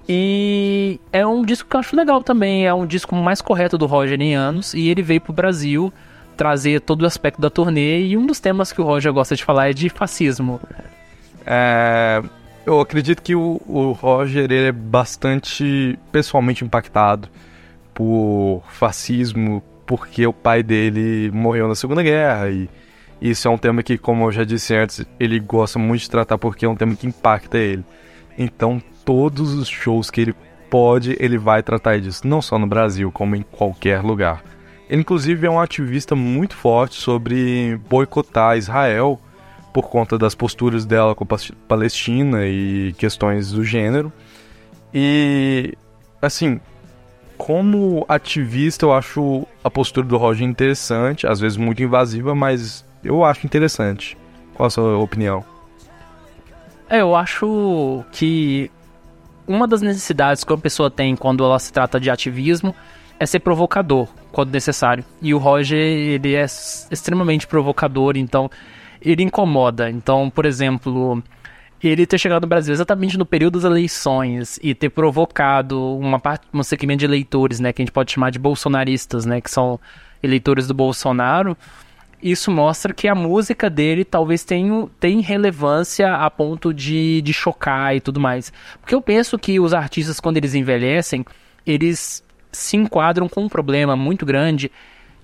E 0.07 0.99
é 1.11 1.25
um 1.25 1.43
disco 1.43 1.69
que 1.69 1.75
eu 1.75 1.79
acho 1.79 1.95
legal 1.95 2.21
também, 2.21 2.65
é 2.65 2.73
um 2.73 2.85
disco 2.85 3.15
mais 3.15 3.41
correto 3.41 3.77
do 3.77 3.85
Roger 3.85 4.19
em 4.21 4.35
anos, 4.35 4.73
e 4.73 4.89
ele 4.89 5.01
veio 5.01 5.21
pro 5.21 5.31
Brasil 5.31 5.93
trazer 6.35 6.81
todo 6.81 7.03
o 7.03 7.05
aspecto 7.05 7.39
da 7.39 7.49
turnê, 7.49 8.01
e 8.01 8.17
um 8.17 8.25
dos 8.25 8.39
temas 8.39 8.73
que 8.73 8.81
o 8.81 8.83
Roger 8.83 9.13
gosta 9.13 9.35
de 9.35 9.43
falar 9.43 9.69
é 9.69 9.73
de 9.73 9.87
fascismo. 9.89 10.59
É, 11.45 12.21
eu 12.65 12.81
acredito 12.81 13.21
que 13.21 13.33
o, 13.33 13.61
o 13.65 13.93
Roger 13.93 14.43
ele 14.43 14.67
é 14.67 14.71
bastante 14.73 15.97
pessoalmente 16.11 16.65
impactado 16.65 17.29
por 17.93 18.61
fascismo, 18.67 19.63
porque 19.85 20.25
o 20.25 20.33
pai 20.33 20.63
dele 20.63 21.29
morreu 21.31 21.67
na 21.67 21.75
Segunda 21.75 22.01
Guerra, 22.03 22.49
e 22.49 22.69
isso 23.21 23.47
é 23.47 23.51
um 23.51 23.57
tema 23.57 23.81
que, 23.81 23.97
como 23.97 24.25
eu 24.25 24.31
já 24.31 24.43
disse 24.43 24.75
antes, 24.75 25.05
ele 25.19 25.39
gosta 25.39 25.79
muito 25.79 26.01
de 26.01 26.09
tratar 26.09 26.37
porque 26.37 26.65
é 26.65 26.69
um 26.69 26.75
tema 26.75 26.95
que 26.95 27.07
impacta 27.07 27.57
ele. 27.57 27.83
Então, 28.37 28.81
todos 29.05 29.53
os 29.53 29.67
shows 29.67 30.09
que 30.09 30.21
ele 30.21 30.35
pode, 30.69 31.15
ele 31.19 31.37
vai 31.37 31.61
tratar 31.61 31.99
disso, 31.99 32.27
não 32.27 32.41
só 32.41 32.57
no 32.57 32.67
Brasil, 32.67 33.11
como 33.11 33.35
em 33.35 33.43
qualquer 33.43 34.01
lugar. 34.01 34.43
Ele, 34.89 35.01
inclusive, 35.01 35.47
é 35.47 35.49
um 35.49 35.59
ativista 35.59 36.15
muito 36.15 36.55
forte 36.55 36.95
sobre 36.95 37.79
boicotar 37.89 38.57
Israel 38.57 39.19
por 39.71 39.89
conta 39.89 40.17
das 40.17 40.35
posturas 40.35 40.85
dela 40.85 41.15
com 41.15 41.23
a 41.23 41.37
Palestina 41.67 42.45
e 42.45 42.93
questões 42.97 43.51
do 43.51 43.63
gênero. 43.63 44.11
E, 44.93 45.73
assim, 46.21 46.59
como 47.43 48.05
ativista, 48.07 48.85
eu 48.85 48.93
acho 48.93 49.45
a 49.61 49.69
postura 49.69 50.07
do 50.07 50.15
Roger 50.15 50.47
interessante, 50.47 51.27
às 51.27 51.41
vezes 51.41 51.57
muito 51.57 51.83
invasiva, 51.83 52.33
mas 52.33 52.85
eu 53.03 53.25
acho 53.25 53.45
interessante. 53.45 54.17
Qual 54.53 54.65
a 54.65 54.69
sua 54.69 54.97
opinião? 54.97 55.43
É, 56.89 57.01
eu 57.01 57.13
acho 57.13 58.01
que 58.13 58.71
uma 59.45 59.67
das 59.67 59.81
necessidades 59.81 60.45
que 60.45 60.53
uma 60.53 60.59
pessoa 60.59 60.89
tem 60.89 61.17
quando 61.17 61.43
ela 61.43 61.59
se 61.59 61.73
trata 61.73 61.99
de 61.99 62.09
ativismo 62.09 62.73
é 63.19 63.25
ser 63.25 63.39
provocador 63.39 64.07
quando 64.31 64.53
necessário. 64.53 65.03
E 65.21 65.33
o 65.33 65.37
Roger, 65.37 65.77
ele 65.77 66.35
é 66.35 66.45
extremamente 66.45 67.45
provocador, 67.45 68.15
então 68.15 68.49
ele 69.01 69.21
incomoda. 69.21 69.89
Então, 69.89 70.29
por 70.29 70.45
exemplo, 70.45 71.21
ele 71.87 72.05
ter 72.05 72.17
chegado 72.17 72.43
no 72.43 72.47
Brasil 72.47 72.73
exatamente 72.73 73.17
no 73.17 73.25
período 73.25 73.59
das 73.59 73.69
eleições 73.69 74.59
e 74.61 74.73
ter 74.73 74.89
provocado 74.89 75.97
uma 75.97 76.19
parte, 76.19 76.47
um 76.53 76.63
segmento 76.63 76.99
de 76.99 77.05
eleitores, 77.05 77.59
né, 77.59 77.73
que 77.73 77.81
a 77.81 77.85
gente 77.85 77.91
pode 77.91 78.11
chamar 78.11 78.29
de 78.29 78.39
bolsonaristas, 78.39 79.25
né, 79.25 79.41
que 79.41 79.51
são 79.51 79.79
eleitores 80.21 80.67
do 80.67 80.73
Bolsonaro, 80.73 81.57
isso 82.23 82.49
mostra 82.49 82.93
que 82.93 83.07
a 83.07 83.13
música 83.13 83.69
dele 83.69 84.05
talvez 84.05 84.45
tenha, 84.45 84.87
tenha 84.97 85.21
relevância 85.21 86.15
a 86.15 86.31
ponto 86.31 86.73
de, 86.73 87.21
de 87.21 87.33
chocar 87.33 87.93
e 87.93 87.99
tudo 87.99 88.19
mais. 88.19 88.53
Porque 88.79 88.95
eu 88.95 89.01
penso 89.01 89.37
que 89.37 89.59
os 89.59 89.73
artistas, 89.73 90.21
quando 90.21 90.37
eles 90.37 90.55
envelhecem, 90.55 91.25
eles 91.67 92.23
se 92.49 92.77
enquadram 92.77 93.27
com 93.27 93.43
um 93.43 93.49
problema 93.49 93.95
muito 93.95 94.25
grande, 94.25 94.71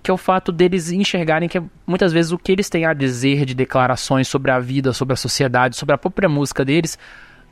que 0.01 0.09
é 0.09 0.13
o 0.13 0.17
fato 0.17 0.51
deles 0.51 0.91
enxergarem 0.91 1.49
que 1.49 1.61
muitas 1.85 2.13
vezes 2.13 2.31
o 2.31 2.37
que 2.37 2.51
eles 2.51 2.69
têm 2.69 2.85
a 2.85 2.93
dizer 2.93 3.45
de 3.45 3.53
declarações 3.53 4.27
sobre 4.27 4.51
a 4.51 4.59
vida, 4.59 4.93
sobre 4.93 5.13
a 5.13 5.17
sociedade, 5.17 5.75
sobre 5.75 5.93
a 5.93 5.97
própria 5.97 6.29
música 6.29 6.63
deles, 6.63 6.97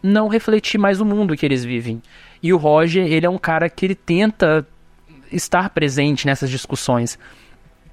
não 0.02 0.28
refletir 0.28 0.78
mais 0.78 1.02
o 1.02 1.06
mundo 1.06 1.36
que 1.36 1.46
eles 1.46 1.64
vivem. 1.64 2.02
E 2.42 2.54
o 2.54 2.58
Roger, 2.58 3.06
ele 3.06 3.26
é 3.26 3.30
um 3.30 3.38
cara 3.38 3.70
que 3.70 3.86
ele 3.86 3.96
tenta 3.96 4.66
estar 5.32 5.70
presente 5.72 6.26
nessas 6.26 6.50
discussões. 6.50 7.20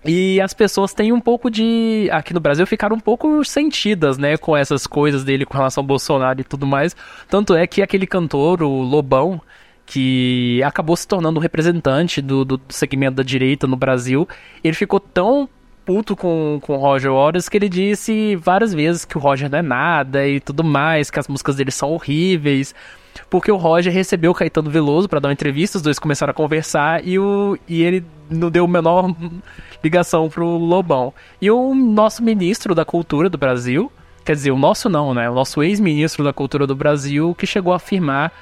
E 0.05 0.39
as 0.40 0.52
pessoas 0.52 0.93
têm 0.93 1.12
um 1.12 1.20
pouco 1.20 1.51
de. 1.51 2.09
Aqui 2.12 2.35
no 2.35 2.40
Brasil 2.40 2.66
ficaram 2.66 2.94
um 2.94 3.01
pouco 3.01 3.43
sentidas, 3.43 4.18
né, 4.18 4.36
com 4.36 4.55
essas 4.55 4.86
coisas 4.86 5.24
dele 5.24 5.47
com 5.47 5.56
relação 5.56 5.81
ao 5.82 5.86
Bolsonaro 5.86 6.40
e 6.40 6.44
tudo 6.44 6.66
mais. 6.66 6.94
Tanto 7.26 7.55
é 7.55 7.66
que 7.66 7.81
aquele 7.81 8.06
cantor, 8.06 8.62
o 8.62 8.82
Lobão, 8.82 9.40
que 9.86 10.62
acabou 10.62 10.97
se 10.97 11.06
tornando 11.06 11.39
um 11.39 11.43
representante 11.43 12.23
do, 12.23 12.44
do 12.44 12.61
segmento 12.69 13.16
da 13.16 13.23
direita 13.23 13.66
no 13.66 13.77
Brasil, 13.77 14.28
ele 14.62 14.74
ficou 14.74 14.98
tão 14.98 15.48
puto 15.85 16.16
com, 16.16 16.59
com 16.62 16.74
o 16.74 16.78
Roger 16.78 17.12
Waters 17.12 17.48
que 17.48 17.59
ele 17.59 17.69
disse 17.69 18.36
várias 18.36 18.73
vezes 18.73 19.05
que 19.05 19.19
o 19.19 19.20
Roger 19.20 19.51
não 19.51 19.59
é 19.59 19.62
nada 19.62 20.27
e 20.27 20.40
tudo 20.40 20.65
mais, 20.65 21.11
que 21.11 21.19
as 21.19 21.28
músicas 21.28 21.56
dele 21.56 21.70
são 21.70 21.90
horríveis. 21.90 22.74
Porque 23.31 23.52
o 23.52 23.56
Roger 23.56 23.93
recebeu 23.93 24.32
o 24.32 24.35
Caetano 24.35 24.70
Veloso 24.70 25.09
para 25.09 25.20
dar 25.20 25.28
uma 25.28 25.32
entrevista, 25.32 25.77
os 25.77 25.82
dois 25.82 25.98
começaram 25.98 26.31
a 26.31 26.35
conversar 26.35 27.06
e, 27.06 27.19
o, 27.19 27.56
e 27.69 27.82
ele 27.82 28.05
não 28.28 28.51
deu 28.51 28.65
a 28.65 28.69
menor 28.69 29.15
ligação 29.82 30.28
pro 30.28 30.47
Lobão. 30.56 31.12
E 31.40 31.51
o 31.51 31.74
nosso 31.74 32.23
ministro 32.23 32.74
da 32.74 32.85
Cultura 32.85 33.28
do 33.28 33.39
Brasil, 33.39 33.93
quer 34.24 34.32
dizer, 34.32 34.51
o 34.51 34.59
nosso 34.59 34.89
não, 34.89 35.15
né? 35.15 35.28
O 35.28 35.35
nosso 35.35 35.62
ex-ministro 35.62 36.24
da 36.24 36.32
Cultura 36.32 36.66
do 36.66 36.74
Brasil, 36.74 37.35
que 37.36 37.47
chegou 37.47 37.73
a 37.73 37.77
afirmar 37.77 38.32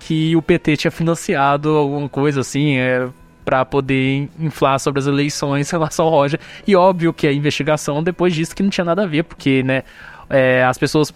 que 0.00 0.36
o 0.36 0.42
PT 0.42 0.76
tinha 0.76 0.90
financiado 0.90 1.70
alguma 1.70 2.08
coisa 2.08 2.40
assim, 2.40 2.76
é, 2.76 3.08
para 3.44 3.64
poder 3.64 4.28
inflar 4.38 4.78
sobre 4.80 4.98
as 4.98 5.06
eleições 5.06 5.68
em 5.70 5.72
relação 5.72 6.06
ao 6.06 6.10
Roger. 6.10 6.40
E 6.66 6.74
óbvio 6.74 7.12
que 7.12 7.26
a 7.26 7.32
investigação 7.32 8.02
depois 8.02 8.34
disso 8.34 8.54
que 8.54 8.62
não 8.62 8.70
tinha 8.70 8.84
nada 8.84 9.04
a 9.04 9.06
ver, 9.06 9.22
porque, 9.22 9.62
né, 9.62 9.84
é, 10.28 10.64
as 10.64 10.76
pessoas 10.76 11.14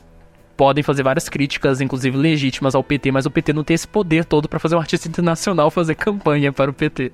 podem 0.57 0.85
fazer 0.85 1.02
várias 1.02 1.28
críticas, 1.28 1.81
inclusive 1.81 2.16
legítimas 2.16 2.74
ao 2.74 2.85
PT, 2.85 3.11
mas 3.11 3.24
o 3.24 3.31
PT 3.31 3.52
não 3.52 3.65
tem 3.65 3.74
esse 3.74 3.89
poder 3.89 4.27
todo 4.27 4.48
para 4.48 4.59
fazer 4.59 4.77
um 4.77 4.78
artista 4.78 5.09
internacional 5.09 5.70
fazer 5.73 5.94
campanha 5.94 6.52
para 6.52 6.70
o 6.70 6.74
PT. 6.74 7.12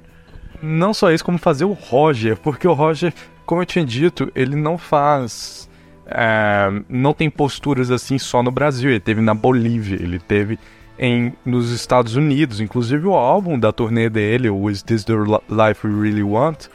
Não 0.62 0.92
só 0.92 1.12
isso, 1.12 1.24
como 1.24 1.38
fazer 1.38 1.64
o 1.64 1.72
Roger, 1.72 2.36
porque 2.36 2.66
o 2.66 2.72
Roger, 2.72 3.14
como 3.44 3.62
eu 3.62 3.66
tinha 3.66 3.84
dito, 3.84 4.30
ele 4.34 4.56
não 4.56 4.76
faz. 4.76 5.70
É, 6.06 6.68
não 6.88 7.12
tem 7.12 7.30
posturas 7.30 7.90
assim 7.90 8.18
só 8.18 8.42
no 8.42 8.50
Brasil. 8.50 8.90
Ele 8.90 9.00
teve 9.00 9.20
na 9.20 9.34
Bolívia, 9.34 9.96
ele 9.96 10.18
teve 10.18 10.58
em, 10.98 11.32
nos 11.44 11.70
Estados 11.70 12.16
Unidos. 12.16 12.60
Inclusive, 12.60 13.06
o 13.06 13.14
álbum 13.14 13.58
da 13.58 13.72
turnê 13.72 14.08
dele, 14.08 14.48
o 14.48 14.70
Is 14.70 14.82
This 14.82 15.04
the 15.04 15.14
Life 15.14 15.86
We 15.86 16.02
Really 16.02 16.22
Want, 16.22 16.66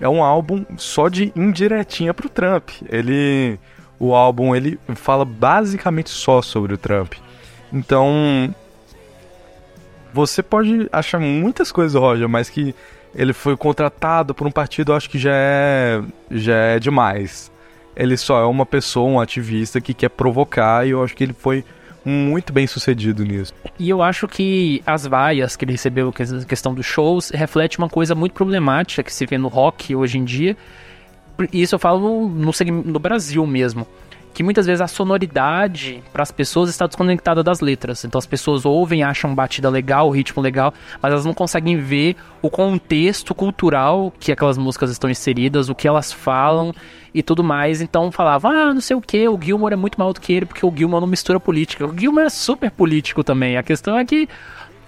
é 0.00 0.08
um 0.08 0.22
álbum 0.22 0.64
só 0.76 1.08
de 1.08 1.32
indiretinha 1.36 2.14
pro 2.14 2.28
Trump. 2.28 2.70
Ele. 2.88 3.58
O 3.98 4.14
álbum 4.14 4.56
ele 4.56 4.78
fala 4.94 5.26
basicamente 5.26 6.08
só 6.08 6.40
sobre 6.40 6.74
o 6.74 6.78
Trump. 6.78 7.14
Então. 7.72 8.54
Você 10.12 10.42
pode 10.42 10.88
achar 10.90 11.20
muitas 11.20 11.70
coisas, 11.70 11.94
Roger, 11.94 12.28
mas 12.28 12.50
que 12.50 12.74
ele 13.14 13.32
foi 13.32 13.56
contratado 13.56 14.34
por 14.34 14.46
um 14.46 14.50
partido, 14.50 14.92
acho 14.92 15.08
que 15.08 15.18
já 15.18 15.32
é, 15.32 16.02
já 16.30 16.54
é 16.54 16.78
demais. 16.78 17.50
Ele 17.94 18.16
só 18.16 18.40
é 18.40 18.44
uma 18.44 18.64
pessoa, 18.64 19.08
um 19.08 19.20
ativista 19.20 19.80
que 19.80 19.94
quer 19.94 20.08
provocar 20.08 20.86
e 20.86 20.90
eu 20.90 21.02
acho 21.04 21.14
que 21.14 21.22
ele 21.22 21.32
foi 21.32 21.64
muito 22.04 22.52
bem 22.52 22.66
sucedido 22.66 23.24
nisso. 23.24 23.54
E 23.78 23.88
eu 23.88 24.02
acho 24.02 24.26
que 24.26 24.82
as 24.86 25.06
vaias 25.06 25.56
que 25.56 25.64
ele 25.64 25.72
recebeu, 25.72 26.08
a 26.08 26.44
questão 26.44 26.74
dos 26.74 26.86
shows, 26.86 27.30
reflete 27.30 27.78
uma 27.78 27.88
coisa 27.88 28.14
muito 28.14 28.32
problemática 28.32 29.02
que 29.02 29.12
se 29.12 29.26
vê 29.26 29.36
no 29.38 29.48
rock 29.48 29.94
hoje 29.94 30.18
em 30.18 30.24
dia. 30.24 30.56
Isso 31.52 31.74
eu 31.74 31.78
falo 31.78 32.28
no, 32.28 32.52
no 32.84 32.98
Brasil 32.98 33.46
mesmo 33.46 33.86
que 34.32 34.42
muitas 34.42 34.66
vezes 34.66 34.80
a 34.80 34.86
sonoridade 34.86 36.02
para 36.12 36.22
as 36.22 36.30
pessoas 36.30 36.70
está 36.70 36.86
desconectada 36.86 37.42
das 37.42 37.60
letras. 37.60 38.04
Então 38.04 38.18
as 38.18 38.26
pessoas 38.26 38.64
ouvem, 38.64 39.02
acham 39.02 39.34
batida 39.34 39.68
legal, 39.68 40.08
o 40.08 40.10
ritmo 40.10 40.42
legal, 40.42 40.72
mas 41.02 41.12
elas 41.12 41.24
não 41.24 41.34
conseguem 41.34 41.76
ver 41.76 42.16
o 42.42 42.48
contexto 42.48 43.34
cultural 43.34 44.12
que 44.18 44.32
aquelas 44.32 44.56
músicas 44.56 44.90
estão 44.90 45.10
inseridas, 45.10 45.68
o 45.68 45.74
que 45.74 45.88
elas 45.88 46.12
falam 46.12 46.72
e 47.14 47.22
tudo 47.22 47.42
mais. 47.42 47.80
Então 47.80 48.10
falava, 48.10 48.48
ah, 48.48 48.74
não 48.74 48.80
sei 48.80 48.96
o 48.96 49.00
que, 49.00 49.28
o 49.28 49.38
Gilmore 49.40 49.74
é 49.74 49.76
muito 49.76 49.98
maior 49.98 50.12
do 50.12 50.20
que 50.20 50.32
ele, 50.32 50.46
porque 50.46 50.64
o 50.64 50.72
Gilmore 50.74 51.00
não 51.00 51.08
mistura 51.08 51.40
política. 51.40 51.86
O 51.86 51.98
Gilmore 51.98 52.26
é 52.26 52.30
super 52.30 52.70
político 52.70 53.24
também. 53.24 53.56
A 53.56 53.62
questão 53.62 53.98
é 53.98 54.04
que 54.04 54.28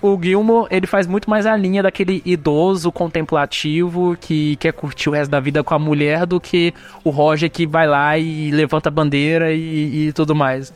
o 0.02 0.18
Gilmore, 0.20 0.66
ele 0.70 0.86
faz 0.86 1.06
muito 1.06 1.30
mais 1.30 1.46
a 1.46 1.56
linha 1.56 1.82
daquele 1.82 2.20
idoso 2.24 2.90
contemplativo 2.90 4.16
que 4.20 4.56
quer 4.56 4.72
curtir 4.72 5.08
o 5.08 5.12
resto 5.12 5.30
da 5.30 5.38
vida 5.38 5.62
com 5.62 5.74
a 5.74 5.78
mulher 5.78 6.26
do 6.26 6.40
que 6.40 6.74
o 7.04 7.10
Roger 7.10 7.48
que 7.48 7.66
vai 7.66 7.86
lá 7.86 8.18
e 8.18 8.50
levanta 8.50 8.88
a 8.88 8.92
bandeira 8.92 9.52
e, 9.52 10.08
e 10.08 10.12
tudo 10.12 10.34
mais. 10.34 10.74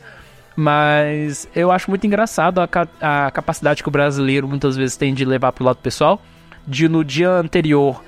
Mas 0.55 1.47
eu 1.53 1.71
acho 1.71 1.89
muito 1.89 2.07
engraçado 2.07 2.61
a, 2.61 2.69
a 3.01 3.29
capacidade 3.29 3.83
que 3.83 3.89
o 3.89 3.91
brasileiro 3.91 4.47
muitas 4.47 4.77
vezes 4.77 4.95
tem 4.95 5.13
de 5.13 5.25
levar 5.25 5.51
pro 5.51 5.65
lado 5.65 5.77
pessoal, 5.77 6.21
de 6.65 6.87
no 6.87 7.03
dia 7.03 7.29
anterior 7.29 8.01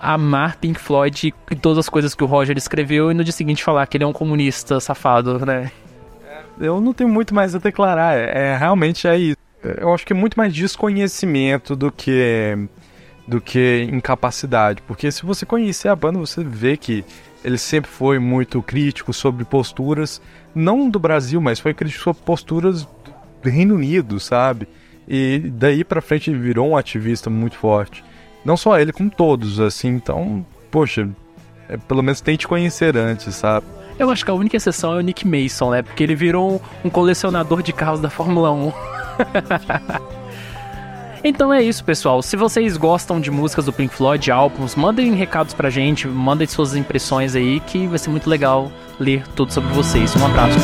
amar 0.00 0.56
Pink 0.56 0.80
Floyd 0.80 1.34
e 1.50 1.56
todas 1.56 1.78
as 1.78 1.88
coisas 1.88 2.14
que 2.14 2.22
o 2.22 2.26
Roger 2.26 2.56
escreveu 2.56 3.10
e 3.10 3.14
no 3.14 3.24
dia 3.24 3.32
seguinte 3.32 3.64
falar 3.64 3.86
que 3.88 3.96
ele 3.96 4.04
é 4.04 4.06
um 4.06 4.12
comunista 4.12 4.78
safado, 4.78 5.44
né? 5.44 5.72
Eu 6.60 6.80
não 6.80 6.92
tenho 6.92 7.10
muito 7.10 7.34
mais 7.34 7.54
a 7.54 7.58
declarar. 7.58 8.16
É, 8.16 8.52
é 8.52 8.56
realmente 8.56 9.08
é 9.08 9.18
isso. 9.18 9.51
Eu 9.62 9.92
acho 9.94 10.06
que 10.06 10.12
é 10.12 10.16
muito 10.16 10.36
mais 10.36 10.52
desconhecimento 10.52 11.76
do 11.76 11.90
que 11.90 12.56
do 13.26 13.40
que 13.40 13.88
incapacidade, 13.92 14.82
porque 14.82 15.12
se 15.12 15.24
você 15.24 15.46
conhecer 15.46 15.86
a 15.86 15.94
banda, 15.94 16.18
você 16.18 16.42
vê 16.42 16.76
que 16.76 17.04
ele 17.44 17.56
sempre 17.56 17.88
foi 17.88 18.18
muito 18.18 18.60
crítico 18.60 19.12
sobre 19.12 19.44
posturas, 19.44 20.20
não 20.52 20.90
do 20.90 20.98
Brasil, 20.98 21.40
mas 21.40 21.60
foi 21.60 21.72
crítico 21.72 22.02
sobre 22.02 22.22
posturas 22.22 22.86
do 23.42 23.48
Reino 23.48 23.76
Unido, 23.76 24.18
sabe? 24.18 24.66
E 25.08 25.38
daí 25.54 25.84
para 25.84 26.00
frente 26.00 26.30
ele 26.30 26.38
virou 26.38 26.68
um 26.70 26.76
ativista 26.76 27.30
muito 27.30 27.56
forte. 27.56 28.04
Não 28.44 28.56
só 28.56 28.78
ele, 28.78 28.92
como 28.92 29.10
todos, 29.10 29.60
assim. 29.60 29.88
Então, 29.88 30.44
poxa, 30.70 31.08
é, 31.68 31.76
pelo 31.76 32.02
menos 32.02 32.20
tente 32.20 32.46
conhecer 32.46 32.96
antes, 32.96 33.34
sabe? 33.34 33.66
Eu 33.98 34.10
acho 34.10 34.24
que 34.24 34.30
a 34.30 34.34
única 34.34 34.56
exceção 34.56 34.94
é 34.94 34.96
o 34.98 35.00
Nick 35.00 35.26
Mason, 35.26 35.70
né? 35.70 35.82
Porque 35.82 36.02
ele 36.02 36.14
virou 36.14 36.60
um, 36.84 36.90
colecionador 36.90 37.62
de 37.62 37.72
carros 37.72 38.00
da 38.00 38.10
Fórmula 38.10 38.50
1. 38.50 38.72
Então 41.24 41.52
é 41.52 41.62
isso, 41.62 41.84
pessoal. 41.84 42.20
Se 42.20 42.36
vocês 42.36 42.76
gostam 42.76 43.20
de 43.20 43.30
músicas 43.30 43.66
do 43.66 43.72
Pink 43.72 43.94
Floyd, 43.94 44.28
álbuns, 44.30 44.74
mandem 44.74 45.14
recados 45.14 45.54
pra 45.54 45.70
gente, 45.70 46.08
mandem 46.08 46.48
suas 46.48 46.74
impressões 46.74 47.36
aí, 47.36 47.60
que 47.60 47.86
vai 47.86 47.98
ser 47.98 48.10
muito 48.10 48.28
legal 48.28 48.72
ler 48.98 49.24
tudo 49.36 49.52
sobre 49.52 49.72
vocês. 49.72 50.16
Um 50.16 50.26
abraço. 50.26 50.58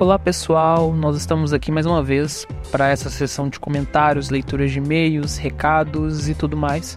Olá 0.00 0.18
pessoal, 0.18 0.94
nós 0.94 1.14
estamos 1.14 1.52
aqui 1.52 1.70
mais 1.70 1.84
uma 1.84 2.02
vez 2.02 2.46
para 2.72 2.88
essa 2.88 3.10
sessão 3.10 3.50
de 3.50 3.60
comentários, 3.60 4.30
leituras 4.30 4.72
de 4.72 4.78
e-mails, 4.78 5.36
recados 5.36 6.26
e 6.26 6.34
tudo 6.34 6.56
mais. 6.56 6.96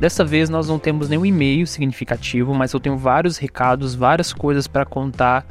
Dessa 0.00 0.24
vez 0.24 0.48
nós 0.48 0.66
não 0.66 0.78
temos 0.78 1.10
nenhum 1.10 1.26
e-mail 1.26 1.66
significativo, 1.66 2.54
mas 2.54 2.72
eu 2.72 2.80
tenho 2.80 2.96
vários 2.96 3.36
recados, 3.36 3.94
várias 3.94 4.32
coisas 4.32 4.66
para 4.66 4.86
contar 4.86 5.46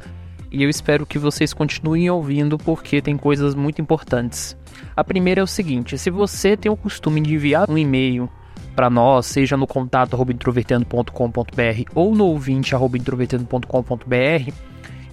e 0.50 0.60
eu 0.60 0.68
espero 0.68 1.06
que 1.06 1.20
vocês 1.20 1.54
continuem 1.54 2.10
ouvindo 2.10 2.58
porque 2.58 3.00
tem 3.00 3.16
coisas 3.16 3.54
muito 3.54 3.80
importantes. 3.80 4.56
A 4.96 5.04
primeira 5.04 5.40
é 5.40 5.44
o 5.44 5.46
seguinte: 5.46 5.96
se 5.96 6.10
você 6.10 6.56
tem 6.56 6.70
o 6.70 6.76
costume 6.76 7.20
de 7.20 7.32
enviar 7.32 7.70
um 7.70 7.78
e-mail 7.78 8.28
para 8.74 8.90
nós, 8.90 9.26
seja 9.26 9.56
no 9.56 9.68
contato 9.68 10.16
introvertendo.com.br 10.28 11.90
ou 11.94 12.12
no 12.12 12.26
ouvinte 12.26 12.74
introvertendo.com.br, 12.74 14.52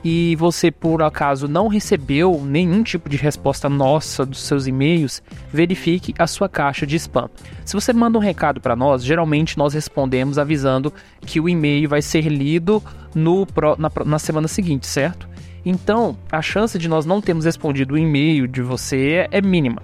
e 0.07 0.35
você 0.35 0.69
por 0.69 1.01
acaso 1.01 1.47
não 1.47 1.67
recebeu 1.67 2.39
nenhum 2.45 2.83
tipo 2.83 3.09
de 3.09 3.17
resposta 3.17 3.67
nossa 3.67 4.23
dos 4.23 4.43
seus 4.43 4.67
e-mails, 4.67 5.23
verifique 5.51 6.13
a 6.19 6.27
sua 6.27 6.47
caixa 6.47 6.85
de 6.85 6.95
spam. 6.95 7.27
Se 7.65 7.73
você 7.73 7.91
manda 7.91 8.15
um 8.15 8.21
recado 8.21 8.61
para 8.61 8.75
nós, 8.75 9.03
geralmente 9.03 9.57
nós 9.57 9.73
respondemos 9.73 10.37
avisando 10.37 10.93
que 11.21 11.39
o 11.39 11.49
e-mail 11.49 11.89
vai 11.89 12.03
ser 12.03 12.27
lido 12.27 12.83
no, 13.15 13.47
na, 13.79 13.91
na 14.05 14.19
semana 14.19 14.47
seguinte, 14.47 14.85
certo? 14.85 15.27
Então, 15.65 16.15
a 16.31 16.39
chance 16.39 16.77
de 16.77 16.87
nós 16.87 17.07
não 17.07 17.19
termos 17.19 17.45
respondido 17.45 17.95
o 17.95 17.97
e-mail 17.97 18.47
de 18.47 18.61
você 18.61 19.27
é 19.31 19.41
mínima. 19.41 19.81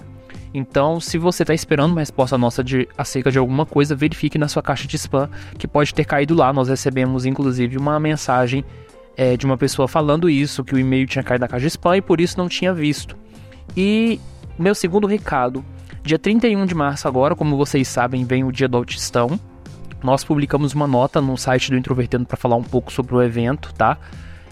Então, 0.54 1.00
se 1.00 1.18
você 1.18 1.42
está 1.42 1.54
esperando 1.56 1.94
uma 1.94 2.02
resposta 2.02 2.38
nossa 2.38 2.64
de, 2.64 2.88
acerca 2.96 3.32
de 3.32 3.40
alguma 3.40 3.66
coisa, 3.66 3.96
verifique 3.96 4.38
na 4.38 4.48
sua 4.48 4.62
caixa 4.62 4.88
de 4.88 4.98
spam 4.98 5.28
que 5.58 5.68
pode 5.68 5.96
ter 5.96 6.06
caído 6.06 6.36
lá. 6.36 6.54
Nós 6.54 6.68
recebemos 6.68 7.26
inclusive 7.26 7.76
uma 7.76 8.00
mensagem 8.00 8.64
é, 9.16 9.36
de 9.38 9.46
uma 9.46 9.58
pessoa 9.58 9.88
falando 9.88 10.30
isso, 10.30 10.64
que 10.64 10.74
o 10.74 10.80
e-mail 10.80 11.08
tinha 11.08 11.24
caído 11.24 11.42
na 11.42 11.48
caixa 11.48 11.64
de 11.64 11.68
spam 11.68 11.98
e 11.98 12.02
por 12.02 12.22
isso 12.22 12.38
não 12.38 12.48
tinha 12.48 12.74
visto. 12.74 13.16
E 13.76 14.20
meu 14.58 14.76
segundo 14.76 15.08
recado, 15.08 15.64
dia 16.04 16.20
31 16.20 16.66
de 16.66 16.76
março 16.76 17.08
agora, 17.08 17.36
como 17.36 17.58
vocês 17.58 17.88
sabem, 17.88 18.24
vem 18.26 18.44
o 18.44 18.52
dia 18.52 18.68
do 18.68 18.78
autistão. 18.78 19.40
Nós 20.04 20.24
publicamos 20.24 20.74
uma 20.74 20.88
nota 20.88 21.22
no 21.22 21.38
site 21.38 21.70
do 21.70 21.78
Introvertendo 21.78 22.26
para 22.26 22.38
falar 22.38 22.56
um 22.56 22.64
pouco 22.64 22.92
sobre 22.92 23.16
o 23.16 23.22
evento, 23.22 23.74
tá? 23.74 23.98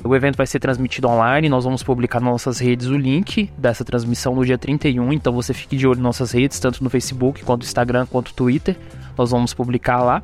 O 0.03 0.15
evento 0.15 0.37
vai 0.37 0.47
ser 0.47 0.59
transmitido 0.59 1.09
online, 1.09 1.49
nós 1.49 1.65
vamos 1.65 1.83
publicar 1.83 2.21
nas 2.21 2.31
nossas 2.31 2.59
redes 2.59 2.87
o 2.87 2.97
link 2.97 3.51
dessa 3.57 3.83
transmissão 3.83 4.33
no 4.33 4.45
dia 4.45 4.57
31, 4.57 5.11
então 5.11 5.33
você 5.33 5.53
fique 5.53 5.75
de 5.75 5.85
olho 5.85 5.97
nas 5.97 6.03
nossas 6.03 6.31
redes, 6.31 6.57
tanto 6.57 6.81
no 6.81 6.89
Facebook, 6.89 7.43
quanto 7.43 7.63
no 7.63 7.67
Instagram, 7.67 8.05
quanto 8.05 8.29
no 8.29 8.33
Twitter. 8.33 8.77
Nós 9.17 9.31
vamos 9.31 9.53
publicar 9.53 10.01
lá. 10.01 10.23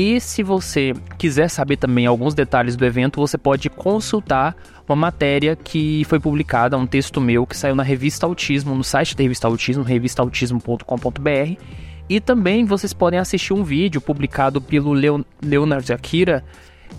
E 0.00 0.20
se 0.20 0.44
você 0.44 0.94
quiser 1.18 1.50
saber 1.50 1.76
também 1.76 2.06
alguns 2.06 2.32
detalhes 2.32 2.76
do 2.76 2.86
evento, 2.86 3.18
você 3.18 3.36
pode 3.36 3.68
consultar 3.68 4.54
uma 4.88 4.94
matéria 4.94 5.56
que 5.56 6.04
foi 6.04 6.20
publicada, 6.20 6.78
um 6.78 6.86
texto 6.86 7.20
meu 7.20 7.44
que 7.44 7.56
saiu 7.56 7.74
na 7.74 7.82
revista 7.82 8.24
Autismo, 8.24 8.76
no 8.76 8.84
site 8.84 9.16
da 9.16 9.24
revista 9.24 9.48
Autismo, 9.48 9.82
revistautismo.com.br. 9.82 11.60
E 12.08 12.20
também 12.20 12.64
vocês 12.64 12.92
podem 12.92 13.18
assistir 13.18 13.52
um 13.52 13.64
vídeo 13.64 14.00
publicado 14.00 14.60
pelo 14.60 14.92
Leon 14.92 15.22
Leonard 15.44 15.92
Akira, 15.92 16.44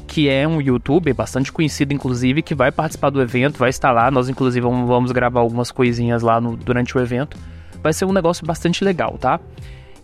que 0.05 0.27
é 0.27 0.45
um 0.45 0.59
youtuber 0.59 1.15
bastante 1.15 1.53
conhecido, 1.53 1.93
inclusive, 1.93 2.41
que 2.41 2.53
vai 2.53 2.69
participar 2.69 3.11
do 3.11 3.21
evento, 3.21 3.59
vai 3.59 3.69
estar 3.69 3.93
lá. 3.93 4.11
Nós, 4.11 4.27
inclusive, 4.27 4.67
vamos 4.67 5.13
gravar 5.13 5.39
algumas 5.39 5.71
coisinhas 5.71 6.21
lá 6.21 6.41
no, 6.41 6.57
durante 6.57 6.97
o 6.97 7.01
evento. 7.01 7.37
Vai 7.81 7.93
ser 7.93 8.03
um 8.03 8.11
negócio 8.11 8.45
bastante 8.45 8.83
legal, 8.83 9.17
tá? 9.17 9.39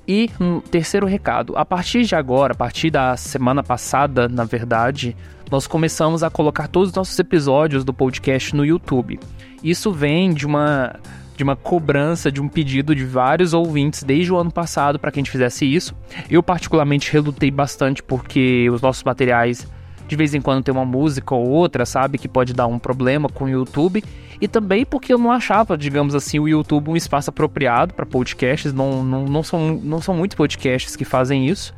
E 0.08 0.30
um 0.40 0.60
terceiro 0.60 1.06
recado: 1.06 1.58
a 1.58 1.66
partir 1.66 2.04
de 2.04 2.16
agora, 2.16 2.54
a 2.54 2.56
partir 2.56 2.90
da 2.90 3.18
semana 3.18 3.64
passada, 3.64 4.28
na 4.28 4.44
verdade, 4.44 5.16
nós 5.50 5.68
começamos 5.68 6.24
a 6.24 6.30
colocar 6.30 6.68
todos 6.68 6.90
os 6.90 6.96
nossos 6.96 7.18
episódios 7.18 7.84
do 7.84 7.94
podcast 7.94 8.56
no 8.56 8.66
YouTube. 8.66 9.20
Isso 9.64 9.92
vem 9.92 10.34
de 10.34 10.46
uma 10.46 10.96
de 11.36 11.44
uma 11.44 11.56
cobrança, 11.56 12.32
de 12.32 12.42
um 12.42 12.48
pedido 12.48 12.96
de 12.96 13.04
vários 13.04 13.54
ouvintes 13.54 14.04
desde 14.04 14.32
o 14.32 14.38
ano 14.38 14.50
passado 14.50 14.98
para 14.98 15.12
que 15.12 15.20
a 15.20 15.22
gente 15.22 15.32
fizesse 15.32 15.66
isso. 15.66 15.94
Eu 16.30 16.42
particularmente 16.42 17.12
relutei 17.12 17.52
bastante 17.52 18.02
porque 18.02 18.70
os 18.70 18.82
nossos 18.82 19.04
materiais 19.04 19.68
de 20.08 20.16
vez 20.16 20.34
em 20.34 20.40
quando 20.40 20.64
tem 20.64 20.74
uma 20.74 20.86
música 20.86 21.34
ou 21.34 21.48
outra, 21.50 21.86
sabe, 21.86 22.18
que 22.18 22.28
pode 22.28 22.54
dar 22.54 22.68
um 22.68 22.80
problema 22.80 23.28
com 23.28 23.46
o 23.46 23.50
YouTube 23.50 24.04
e 24.40 24.48
também 24.48 24.86
porque 24.86 25.14
eu 25.14 25.18
não 25.18 25.32
achava, 25.32 25.78
digamos 25.78 26.16
assim, 26.16 26.40
o 26.40 26.48
YouTube 26.48 26.90
um 26.90 26.96
espaço 26.96 27.30
apropriado 27.30 27.94
para 27.94 28.06
podcasts, 28.06 28.74
não, 28.74 29.04
não, 29.04 29.26
não, 29.26 29.44
são, 29.44 29.80
não 29.84 30.02
são 30.02 30.16
muitos 30.16 30.36
podcasts 30.36 30.96
que 30.96 31.06
fazem 31.06 31.48
isso. 31.48 31.74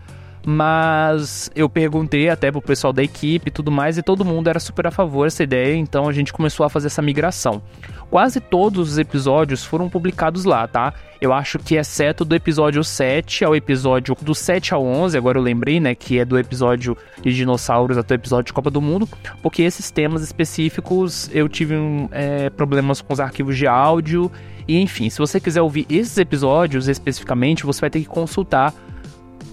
Mas 0.50 1.52
eu 1.54 1.68
perguntei 1.68 2.30
até 2.30 2.50
pro 2.50 2.62
pessoal 2.62 2.94
da 2.94 3.04
equipe 3.04 3.50
e 3.50 3.52
tudo 3.52 3.70
mais, 3.70 3.98
e 3.98 4.02
todo 4.02 4.24
mundo 4.24 4.48
era 4.48 4.62
super 4.62 4.88
a 4.88 4.92
favor 4.92 5.26
dessa 5.26 5.44
ideia, 5.44 5.76
então 5.76 6.08
a 6.08 6.14
gente 6.14 6.32
começou 6.32 6.66
a 6.66 6.70
fazer 6.70 6.88
essa 6.88 7.02
migração. 7.02 7.62
Quase 8.10 8.40
todos 8.40 8.92
os 8.92 8.98
episódios 8.98 9.66
foram 9.66 9.90
publicados 9.90 10.46
lá, 10.46 10.66
tá? 10.68 10.94
Eu 11.20 11.34
acho 11.34 11.60
que 11.60 11.76
exceto 11.76 12.24
do 12.24 12.36
episódio 12.36 12.84
7 12.84 13.44
ao 13.44 13.56
episódio 13.56 14.16
do 14.22 14.34
7 14.34 14.74
ao 14.74 14.86
11, 14.86 15.18
agora 15.18 15.38
eu 15.38 15.42
lembrei, 15.42 15.80
né, 15.80 15.94
que 15.94 16.20
é 16.20 16.24
do 16.24 16.38
episódio 16.38 16.96
de 17.22 17.34
dinossauros 17.34 17.98
até 17.98 18.14
o 18.14 18.16
episódio 18.16 18.46
de 18.46 18.54
Copa 18.54 18.70
do 18.70 18.82
Mundo, 18.82 19.10
porque 19.42 19.62
esses 19.64 19.92
temas 19.92 20.22
específicos 20.22 21.30
eu 21.34 21.50
tive 21.50 21.76
é, 22.12 22.50
problemas 22.50 23.02
com 23.02 23.14
os 23.14 23.20
arquivos 23.20 23.58
de 23.58 23.68
áudio, 23.68 24.32
e 24.68 24.80
enfim, 24.80 25.10
se 25.10 25.18
você 25.18 25.40
quiser 25.40 25.62
ouvir 25.62 25.86
esses 25.90 26.18
episódios 26.18 26.88
especificamente, 26.88 27.66
você 27.66 27.82
vai 27.82 27.90
ter 27.90 28.00
que 28.00 28.06
consultar 28.06 28.74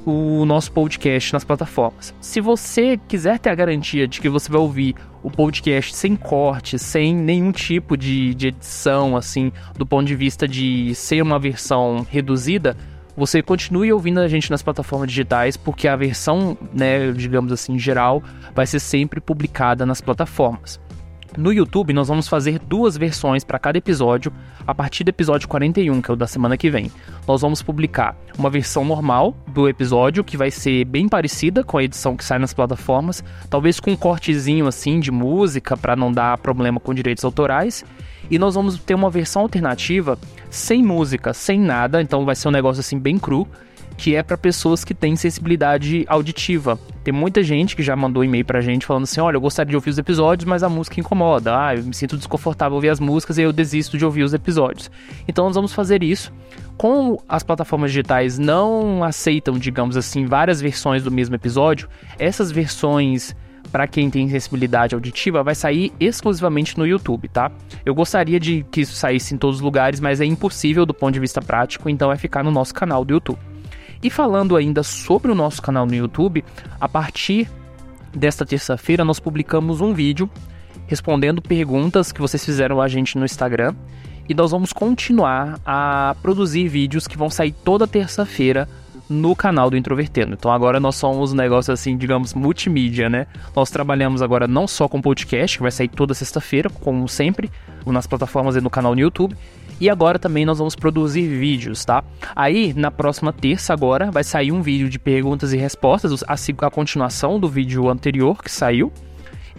o 0.05 0.45
nosso 0.45 0.71
podcast 0.71 1.33
nas 1.33 1.45
plataformas. 1.45 2.15
Se 2.21 2.41
você 2.41 2.99
quiser 3.09 3.39
ter 3.39 3.51
a 3.51 3.55
garantia 3.55 4.07
de 4.07 4.21
que 4.21 4.29
você 4.29 4.51
vai 4.51 4.61
ouvir 4.61 4.95
o 5.25 5.31
podcast 5.31 5.97
sem 5.97 6.15
corte, 6.15 6.79
sem 6.79 7.17
nenhum 7.17 7.51
tipo 7.51 7.97
de, 7.97 8.35
de 8.35 8.49
edição, 8.49 9.17
assim, 9.17 9.51
do 9.75 9.87
ponto 9.87 10.07
de 10.07 10.15
vista 10.15 10.47
de 10.47 10.95
ser 10.95 11.23
uma 11.23 11.39
versão 11.39 12.07
reduzida, 12.09 12.77
você 13.17 13.43
continue 13.43 13.91
ouvindo 13.91 14.21
a 14.21 14.29
gente 14.29 14.51
nas 14.51 14.61
plataformas 14.61 15.09
digitais, 15.09 15.57
porque 15.57 15.89
a 15.89 15.97
versão, 15.97 16.59
né, 16.75 17.11
digamos 17.13 17.53
assim, 17.53 17.79
geral, 17.79 18.23
vai 18.55 18.67
ser 18.67 18.81
sempre 18.81 19.19
publicada 19.19 19.87
nas 19.87 20.03
plataformas. 20.03 20.79
No 21.37 21.53
YouTube, 21.53 21.93
nós 21.93 22.07
vamos 22.07 22.29
fazer 22.29 22.61
duas 22.61 22.97
versões 22.97 23.43
para 23.43 23.59
cada 23.59 23.77
episódio 23.77 24.33
a 24.65 24.73
partir 24.73 25.03
do 25.03 25.09
episódio 25.09 25.49
41, 25.49 26.01
que 26.01 26.09
é 26.11 26.15
o 26.15 26.17
da 26.17 26.29
semana 26.29 26.57
que 26.57 26.71
vem. 26.71 26.93
Nós 27.27 27.41
vamos 27.41 27.61
publicar 27.61 28.17
uma 28.39 28.49
versão 28.49 28.85
normal 28.85 29.35
do 29.49 29.69
episódio, 29.69 30.23
que 30.23 30.37
vai 30.37 30.53
ser 30.53 30.85
bem 30.85 31.09
parecida 31.09 31.65
com 31.65 31.77
a 31.77 31.83
edição 31.83 32.17
que 32.17 32.25
sai 32.25 32.39
nas 32.39 32.55
plataformas, 32.55 33.25
talvez 33.51 33.81
com 33.81 33.91
um 33.91 33.97
cortezinho 33.97 34.69
assim 34.69 35.01
de 35.01 35.11
música 35.11 35.77
para 35.77 35.97
não 35.97 36.13
dar 36.13 36.39
problema 36.39 36.79
com 36.79 36.95
direitos 36.95 37.25
autorais. 37.25 37.85
E 38.31 38.39
nós 38.39 38.55
vamos 38.55 38.79
ter 38.79 38.95
uma 38.95 39.11
versão 39.11 39.43
alternativa 39.43 40.17
sem 40.49 40.85
música, 40.85 41.35
sem 41.35 41.59
nada, 41.59 42.01
então 42.01 42.25
vai 42.25 42.37
ser 42.37 42.47
um 42.47 42.53
negócio 42.53 42.81
assim 42.81 42.99
bem 42.99 43.19
cru 43.19 43.47
que 43.97 44.15
é 44.15 44.23
para 44.23 44.37
pessoas 44.37 44.85
que 44.85 44.95
têm 44.95 45.17
sensibilidade 45.17 46.05
auditiva. 46.09 46.79
Tem 47.03 47.13
muita 47.13 47.43
gente 47.43 47.77
que 47.77 47.83
já 47.83 47.95
mandou 47.95 48.25
e-mail 48.25 48.45
pra 48.45 48.61
gente 48.61 48.87
falando 48.87 49.05
assim: 49.05 49.21
olha, 49.21 49.37
eu 49.37 49.41
gostaria 49.41 49.71
de 49.71 49.77
ouvir 49.77 49.91
os 49.91 49.99
episódios, 49.99 50.47
mas 50.47 50.63
a 50.63 50.69
música 50.69 51.01
incomoda. 51.01 51.57
Ah, 51.57 51.75
eu 51.75 51.85
me 51.85 51.95
sinto 51.95 52.17
desconfortável 52.17 52.75
ouvir 52.75 52.89
as 52.89 53.01
músicas 53.01 53.39
e 53.39 53.43
eu 53.43 53.53
desisto 53.53 53.97
de 53.97 54.05
ouvir 54.05 54.23
os 54.23 54.35
episódios. 54.35 54.91
Então 55.29 55.47
nós 55.47 55.55
vamos 55.55 55.73
fazer 55.73 56.03
isso. 56.03 56.33
Como 56.77 57.23
as 57.29 57.43
plataformas 57.43 57.91
digitais 57.91 58.39
não 58.39 59.05
aceitam, 59.05 59.59
digamos 59.59 59.97
assim, 59.97 60.27
várias 60.27 60.61
versões 60.61 61.05
do 61.05 61.11
mesmo 61.11 61.35
episódio, 61.35 61.89
essas 62.19 62.51
versões 62.51 63.35
para 63.71 63.87
quem 63.87 64.11
tem 64.11 64.29
sensibilidade 64.29 64.95
auditiva 64.95 65.43
vai 65.43 65.55
sair 65.55 65.93
exclusivamente 65.99 66.79
no 66.79 66.87
YouTube, 66.87 67.29
tá? 67.29 67.51
Eu 67.85 67.95
gostaria 67.95 68.39
de 68.39 68.65
que 68.71 68.83
isso 68.83 68.95
saísse 68.95 69.35
em 69.35 69.39
todos 69.39 69.57
os 69.57 69.63
lugares, 69.63 70.01
mas 70.01 70.21
é 70.21 70.25
impossível 70.25 70.85
do 70.87 70.95
ponto 70.95 71.13
de 71.13 71.21
vista 71.21 71.41
prático, 71.41 71.89
então 71.89 72.13
é 72.13 72.17
ficar 72.17 72.45
no 72.45 72.51
nosso 72.51 72.75
canal 72.75 73.05
do 73.05 73.15
YouTube. 73.15 73.54
E 74.05 74.11
falando 74.11 74.55
ainda 74.55 74.83
sobre 74.83 75.33
o 75.33 75.35
nosso 75.35 75.63
canal 75.63 75.87
no 75.87 75.95
YouTube, 75.95 76.45
a 76.79 76.87
partir 76.87 77.51
desta 78.15 78.45
terça-feira 78.45 79.03
nós 79.03 79.19
publicamos 79.19 79.81
um 79.81 79.95
vídeo 79.95 80.29
respondendo 80.87 81.41
perguntas 81.41 82.13
que 82.13 82.21
vocês 82.21 82.45
fizeram 82.45 82.83
a 82.83 82.87
gente 82.87 83.17
no 83.17 83.25
Instagram 83.25 83.75
e 84.29 84.35
nós 84.35 84.51
vamos 84.51 84.75
continuar 84.75 85.59
a 85.65 86.15
produzir 86.21 86.69
vídeos 86.69 87.09
que 87.09 87.17
vão 87.17 87.31
sair 87.31 87.53
toda 87.53 87.87
terça-feira 87.87 88.69
no 89.09 89.35
canal 89.35 89.71
do 89.71 89.77
Introvertendo. 89.77 90.35
Então 90.35 90.53
agora 90.53 90.79
nós 90.79 90.97
somos 90.97 91.33
um 91.33 91.37
negócio 91.37 91.73
assim, 91.73 91.97
digamos, 91.97 92.35
multimídia, 92.35 93.09
né? 93.09 93.27
Nós 93.57 93.71
trabalhamos 93.71 94.21
agora 94.21 94.47
não 94.47 94.67
só 94.67 94.87
com 94.87 95.01
podcast, 95.01 95.57
que 95.57 95.63
vai 95.63 95.73
sair 95.73 95.89
toda 95.89 96.13
sexta-feira, 96.13 96.69
como 96.69 97.09
sempre, 97.09 97.51
nas 97.87 98.07
plataformas 98.07 98.55
e 98.55 98.61
no 98.61 98.69
canal 98.69 98.95
no 98.95 99.01
YouTube. 99.01 99.35
E 99.81 99.91
agora 99.91 100.19
também 100.19 100.45
nós 100.45 100.59
vamos 100.59 100.75
produzir 100.75 101.27
vídeos, 101.27 101.85
tá? 101.85 102.05
Aí, 102.35 102.73
na 102.75 102.91
próxima 102.91 103.33
terça 103.33 103.73
agora, 103.73 104.11
vai 104.11 104.23
sair 104.23 104.53
um 104.53 104.63
vídeo 104.63 104.89
de 104.89 104.99
perguntas 104.99 105.53
e 105.53 105.57
respostas, 105.57 106.23
a, 106.23 106.67
a 106.67 106.71
continuação 106.71 107.41
do 107.41 107.49
vídeo 107.49 107.89
anterior 107.89 108.43
que 108.43 108.51
saiu. 108.51 108.93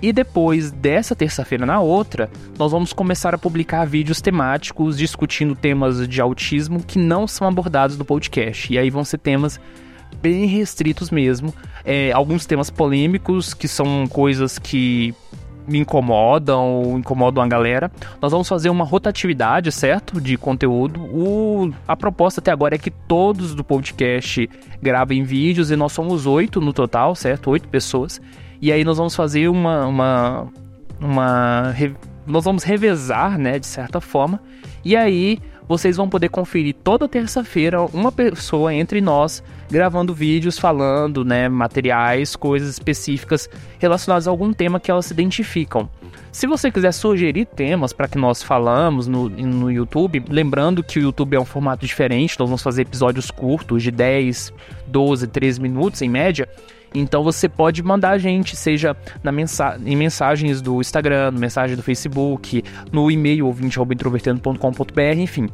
E 0.02 0.12
depois 0.12 0.72
dessa 0.72 1.16
terça-feira 1.16 1.66
na 1.66 1.80
outra, 1.80 2.30
nós 2.60 2.72
vamos 2.72 2.92
começar 2.92 3.34
a 3.34 3.38
publicar 3.38 3.86
vídeos 3.86 4.22
temáticos 4.22 4.98
discutindo 4.98 5.56
temas 5.56 6.08
de 6.08 6.22
autismo 6.22 6.84
que 6.84 7.00
não 7.00 7.28
são 7.28 7.48
abordados 7.48 7.98
no 7.98 8.04
podcast. 8.04 8.72
E 8.74 8.78
aí 8.78 8.90
vão 8.90 9.06
ser 9.06 9.18
temas 9.20 9.60
bem 10.22 10.46
restritos 10.46 11.10
mesmo. 11.10 11.54
É, 11.84 12.12
alguns 12.12 12.46
temas 12.46 12.70
polêmicos, 12.70 13.54
que 13.54 13.68
são 13.68 14.06
coisas 14.08 14.60
que 14.60 15.14
me 15.68 15.80
incomodam 15.80 16.64
ou 16.64 16.98
incomodam 16.98 17.44
a 17.44 17.48
galera. 17.48 17.92
Nós 18.22 18.32
vamos 18.32 18.48
fazer 18.48 18.70
uma 18.70 18.84
rotatividade, 18.84 19.72
certo? 19.72 20.20
De 20.22 20.38
conteúdo. 20.38 21.02
O, 21.02 21.72
a 21.88 21.96
proposta 21.96 22.40
até 22.40 22.52
agora 22.52 22.76
é 22.76 22.78
que 22.78 22.92
todos 22.92 23.56
do 23.56 23.64
podcast 23.64 24.50
gravem 24.82 25.24
vídeos 25.24 25.72
e 25.72 25.76
nós 25.76 25.92
somos 25.92 26.26
oito 26.26 26.62
no 26.62 26.74
total, 26.74 27.16
certo? 27.16 27.50
Oito 27.50 27.68
pessoas. 27.68 28.22
E 28.62 28.72
aí 28.72 28.84
nós 28.84 28.98
vamos 28.98 29.16
fazer 29.16 29.48
uma. 29.48 29.86
uma, 29.86 30.48
uma 31.00 31.76
nós 32.26 32.44
vamos 32.44 32.64
revezar, 32.64 33.38
né, 33.38 33.60
de 33.60 33.68
certa 33.68 34.02
forma. 34.02 34.42
E 34.84 34.96
aí 34.96 35.40
vocês 35.68 35.98
vão 35.98 36.10
poder 36.10 36.30
conferir 36.30 36.76
toda 36.84 37.08
terça-feira 37.08 37.82
uma 37.82 38.12
pessoa 38.12 38.74
entre 38.74 39.02
nós 39.02 39.44
gravando 39.70 40.14
vídeos 40.14 40.60
falando, 40.60 41.26
né, 41.26 41.50
materiais, 41.50 42.36
coisas 42.36 42.70
específicas 42.70 43.50
relacionadas 43.80 44.28
a 44.28 44.32
algum 44.32 44.54
tema 44.54 44.80
que 44.80 44.92
elas 44.92 45.08
se 45.08 45.14
identificam. 45.14 45.90
Se 46.32 46.48
você 46.48 46.70
quiser 46.70 46.92
sugerir 46.92 47.46
temas 47.46 47.94
para 47.94 48.08
que 48.08 48.18
nós 48.18 48.44
falamos 48.44 49.08
no, 49.08 49.30
no 49.30 49.72
YouTube, 49.72 50.24
lembrando 50.30 50.84
que 50.84 51.00
o 51.00 51.02
YouTube 51.02 51.36
é 51.36 51.40
um 51.40 51.46
formato 51.46 51.86
diferente, 51.86 52.38
nós 52.40 52.50
vamos 52.50 52.62
fazer 52.62 52.82
episódios 52.82 53.32
curtos 53.32 53.82
de 53.82 53.90
10, 53.90 54.52
12, 54.88 55.28
13 55.28 55.62
minutos 55.62 56.02
em 56.02 56.10
média. 56.10 56.48
Então 56.96 57.24
você 57.24 57.50
pode 57.50 57.84
mandar 57.84 58.12
a 58.12 58.18
gente, 58.18 58.56
seja 58.56 58.96
na 59.22 59.32
mensa 59.32 59.78
em 59.86 59.96
mensagens 59.96 60.62
do 60.62 60.80
Instagram, 60.80 61.32
mensagem 61.32 61.76
do 61.76 61.84
Facebook, 61.84 62.64
no 62.92 63.12
e-mail 63.12 63.46
ouvinte.introvertendo.com.br, 63.48 65.18
enfim. 65.18 65.50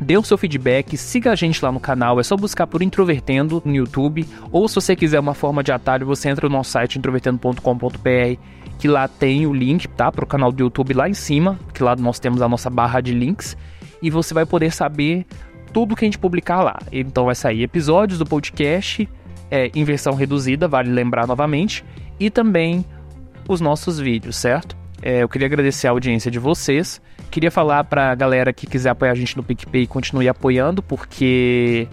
Dê 0.00 0.16
o 0.16 0.22
seu 0.22 0.38
feedback, 0.38 0.96
siga 0.96 1.32
a 1.32 1.34
gente 1.34 1.62
lá 1.62 1.72
no 1.72 1.80
canal, 1.80 2.20
é 2.20 2.22
só 2.22 2.36
buscar 2.36 2.66
por 2.68 2.82
Introvertendo 2.82 3.60
no 3.64 3.74
YouTube, 3.74 4.26
ou 4.50 4.68
se 4.68 4.76
você 4.76 4.94
quiser 4.94 5.18
uma 5.18 5.34
forma 5.34 5.62
de 5.62 5.72
atalho, 5.72 6.06
você 6.06 6.28
entra 6.28 6.48
no 6.48 6.56
nosso 6.56 6.70
site 6.70 6.98
introvertendo.com.br, 6.98 8.40
que 8.78 8.86
lá 8.86 9.08
tem 9.08 9.44
o 9.46 9.52
link, 9.52 9.88
tá, 9.88 10.08
o 10.08 10.26
canal 10.26 10.52
do 10.52 10.62
YouTube 10.62 10.94
lá 10.94 11.08
em 11.08 11.14
cima, 11.14 11.58
que 11.74 11.82
lá 11.82 11.96
nós 11.96 12.20
temos 12.20 12.40
a 12.40 12.48
nossa 12.48 12.70
barra 12.70 13.00
de 13.00 13.12
links, 13.12 13.56
e 14.00 14.08
você 14.08 14.32
vai 14.32 14.46
poder 14.46 14.72
saber 14.72 15.26
tudo 15.72 15.96
que 15.96 16.04
a 16.04 16.06
gente 16.06 16.18
publicar 16.18 16.62
lá. 16.62 16.78
Então 16.92 17.24
vai 17.24 17.34
sair 17.34 17.62
episódios 17.62 18.20
do 18.20 18.24
podcast, 18.24 19.08
é, 19.50 19.70
em 19.74 19.84
versão 19.84 20.14
reduzida, 20.14 20.68
vale 20.68 20.90
lembrar 20.90 21.26
novamente, 21.26 21.84
e 22.18 22.30
também 22.30 22.84
os 23.48 23.60
nossos 23.60 23.98
vídeos, 23.98 24.36
certo? 24.36 24.76
É, 25.00 25.22
eu 25.22 25.28
queria 25.28 25.46
agradecer 25.46 25.86
a 25.86 25.90
audiência 25.90 26.30
de 26.30 26.38
vocês. 26.38 27.00
Queria 27.30 27.50
falar 27.50 27.84
pra 27.84 28.14
galera 28.14 28.52
que 28.52 28.66
quiser 28.66 28.90
apoiar 28.90 29.12
a 29.12 29.14
gente 29.14 29.36
no 29.36 29.42
PicPay, 29.42 29.86
continue 29.86 30.28
apoiando, 30.28 30.82
porque 30.82 31.86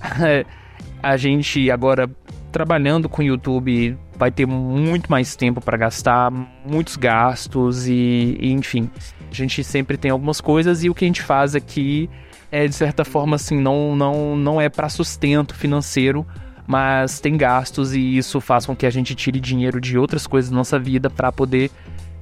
a 1.02 1.16
gente 1.16 1.70
agora 1.70 2.08
trabalhando 2.52 3.08
com 3.08 3.22
o 3.22 3.24
YouTube 3.24 3.96
vai 4.16 4.30
ter 4.30 4.46
muito 4.46 5.10
mais 5.10 5.34
tempo 5.34 5.60
para 5.60 5.76
gastar, 5.76 6.30
muitos 6.64 6.96
gastos 6.96 7.88
e, 7.88 8.36
e, 8.38 8.52
enfim, 8.52 8.88
a 9.30 9.34
gente 9.34 9.64
sempre 9.64 9.96
tem 9.96 10.10
algumas 10.10 10.40
coisas 10.40 10.84
e 10.84 10.90
o 10.90 10.94
que 10.94 11.04
a 11.04 11.08
gente 11.08 11.22
faz 11.22 11.54
aqui 11.56 12.08
é 12.50 12.68
de 12.68 12.74
certa 12.74 13.04
forma 13.04 13.36
assim 13.36 13.58
não 13.58 13.96
não 13.96 14.36
não 14.36 14.60
é 14.60 14.68
para 14.68 14.88
sustento 14.90 15.54
financeiro, 15.54 16.26
mas 16.66 17.20
tem 17.20 17.36
gastos 17.36 17.94
e 17.94 18.16
isso 18.16 18.40
faz 18.40 18.66
com 18.66 18.74
que 18.74 18.86
a 18.86 18.90
gente 18.90 19.14
tire 19.14 19.40
dinheiro 19.40 19.80
de 19.80 19.98
outras 19.98 20.26
coisas 20.26 20.50
da 20.50 20.56
nossa 20.56 20.78
vida 20.78 21.10
para 21.10 21.32
poder 21.32 21.70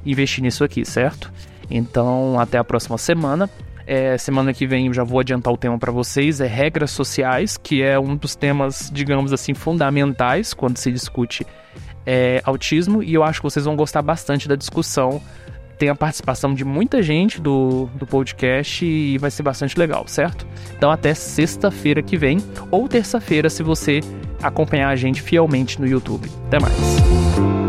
investir 0.05 0.43
nisso 0.43 0.65
aqui, 0.65 0.85
certo? 0.85 1.33
Então, 1.71 2.39
até 2.39 2.59
a 2.59 2.65
próxima 2.65 2.99
semana. 2.99 3.49
É, 3.87 4.17
semana 4.19 4.53
que 4.55 4.67
vem 4.67 4.87
eu 4.87 4.95
já 4.95 5.03
vou 5.03 5.19
adiantar 5.19 5.53
o 5.53 5.57
tema 5.57 5.77
para 5.77 5.91
vocês, 5.91 6.41
é 6.41 6.47
regras 6.47 6.93
sociais, 6.93 7.57
que 7.57 7.83
é 7.83 7.99
um 7.99 8.15
dos 8.15 8.37
temas, 8.37 8.89
digamos 8.93 9.33
assim, 9.33 9.53
fundamentais 9.53 10.55
quando 10.55 10.77
se 10.77 10.93
discute 10.93 11.45
é, 12.07 12.41
autismo, 12.45 13.03
e 13.03 13.15
eu 13.15 13.25
acho 13.25 13.41
que 13.41 13.45
vocês 13.45 13.65
vão 13.65 13.75
gostar 13.75 14.03
bastante 14.03 14.49
da 14.49 14.55
discussão. 14.55 15.21
Tem 15.81 15.89
a 15.89 15.95
participação 15.95 16.53
de 16.53 16.63
muita 16.63 17.03
gente 17.03 17.41
do, 17.41 17.89
do 17.95 18.07
podcast 18.07 18.85
e 18.85 19.17
vai 19.17 19.31
ser 19.31 19.43
bastante 19.43 19.79
legal, 19.79 20.07
certo? 20.07 20.47
Então 20.77 20.91
até 20.91 21.15
sexta-feira 21.15 22.03
que 22.03 22.19
vem, 22.19 22.37
ou 22.71 22.87
terça-feira, 22.87 23.49
se 23.49 23.63
você 23.63 24.01
acompanhar 24.43 24.91
a 24.91 24.97
gente 24.97 25.23
fielmente 25.23 25.81
no 25.81 25.87
YouTube. 25.87 26.31
Até 26.49 26.61
mais. 26.61 27.60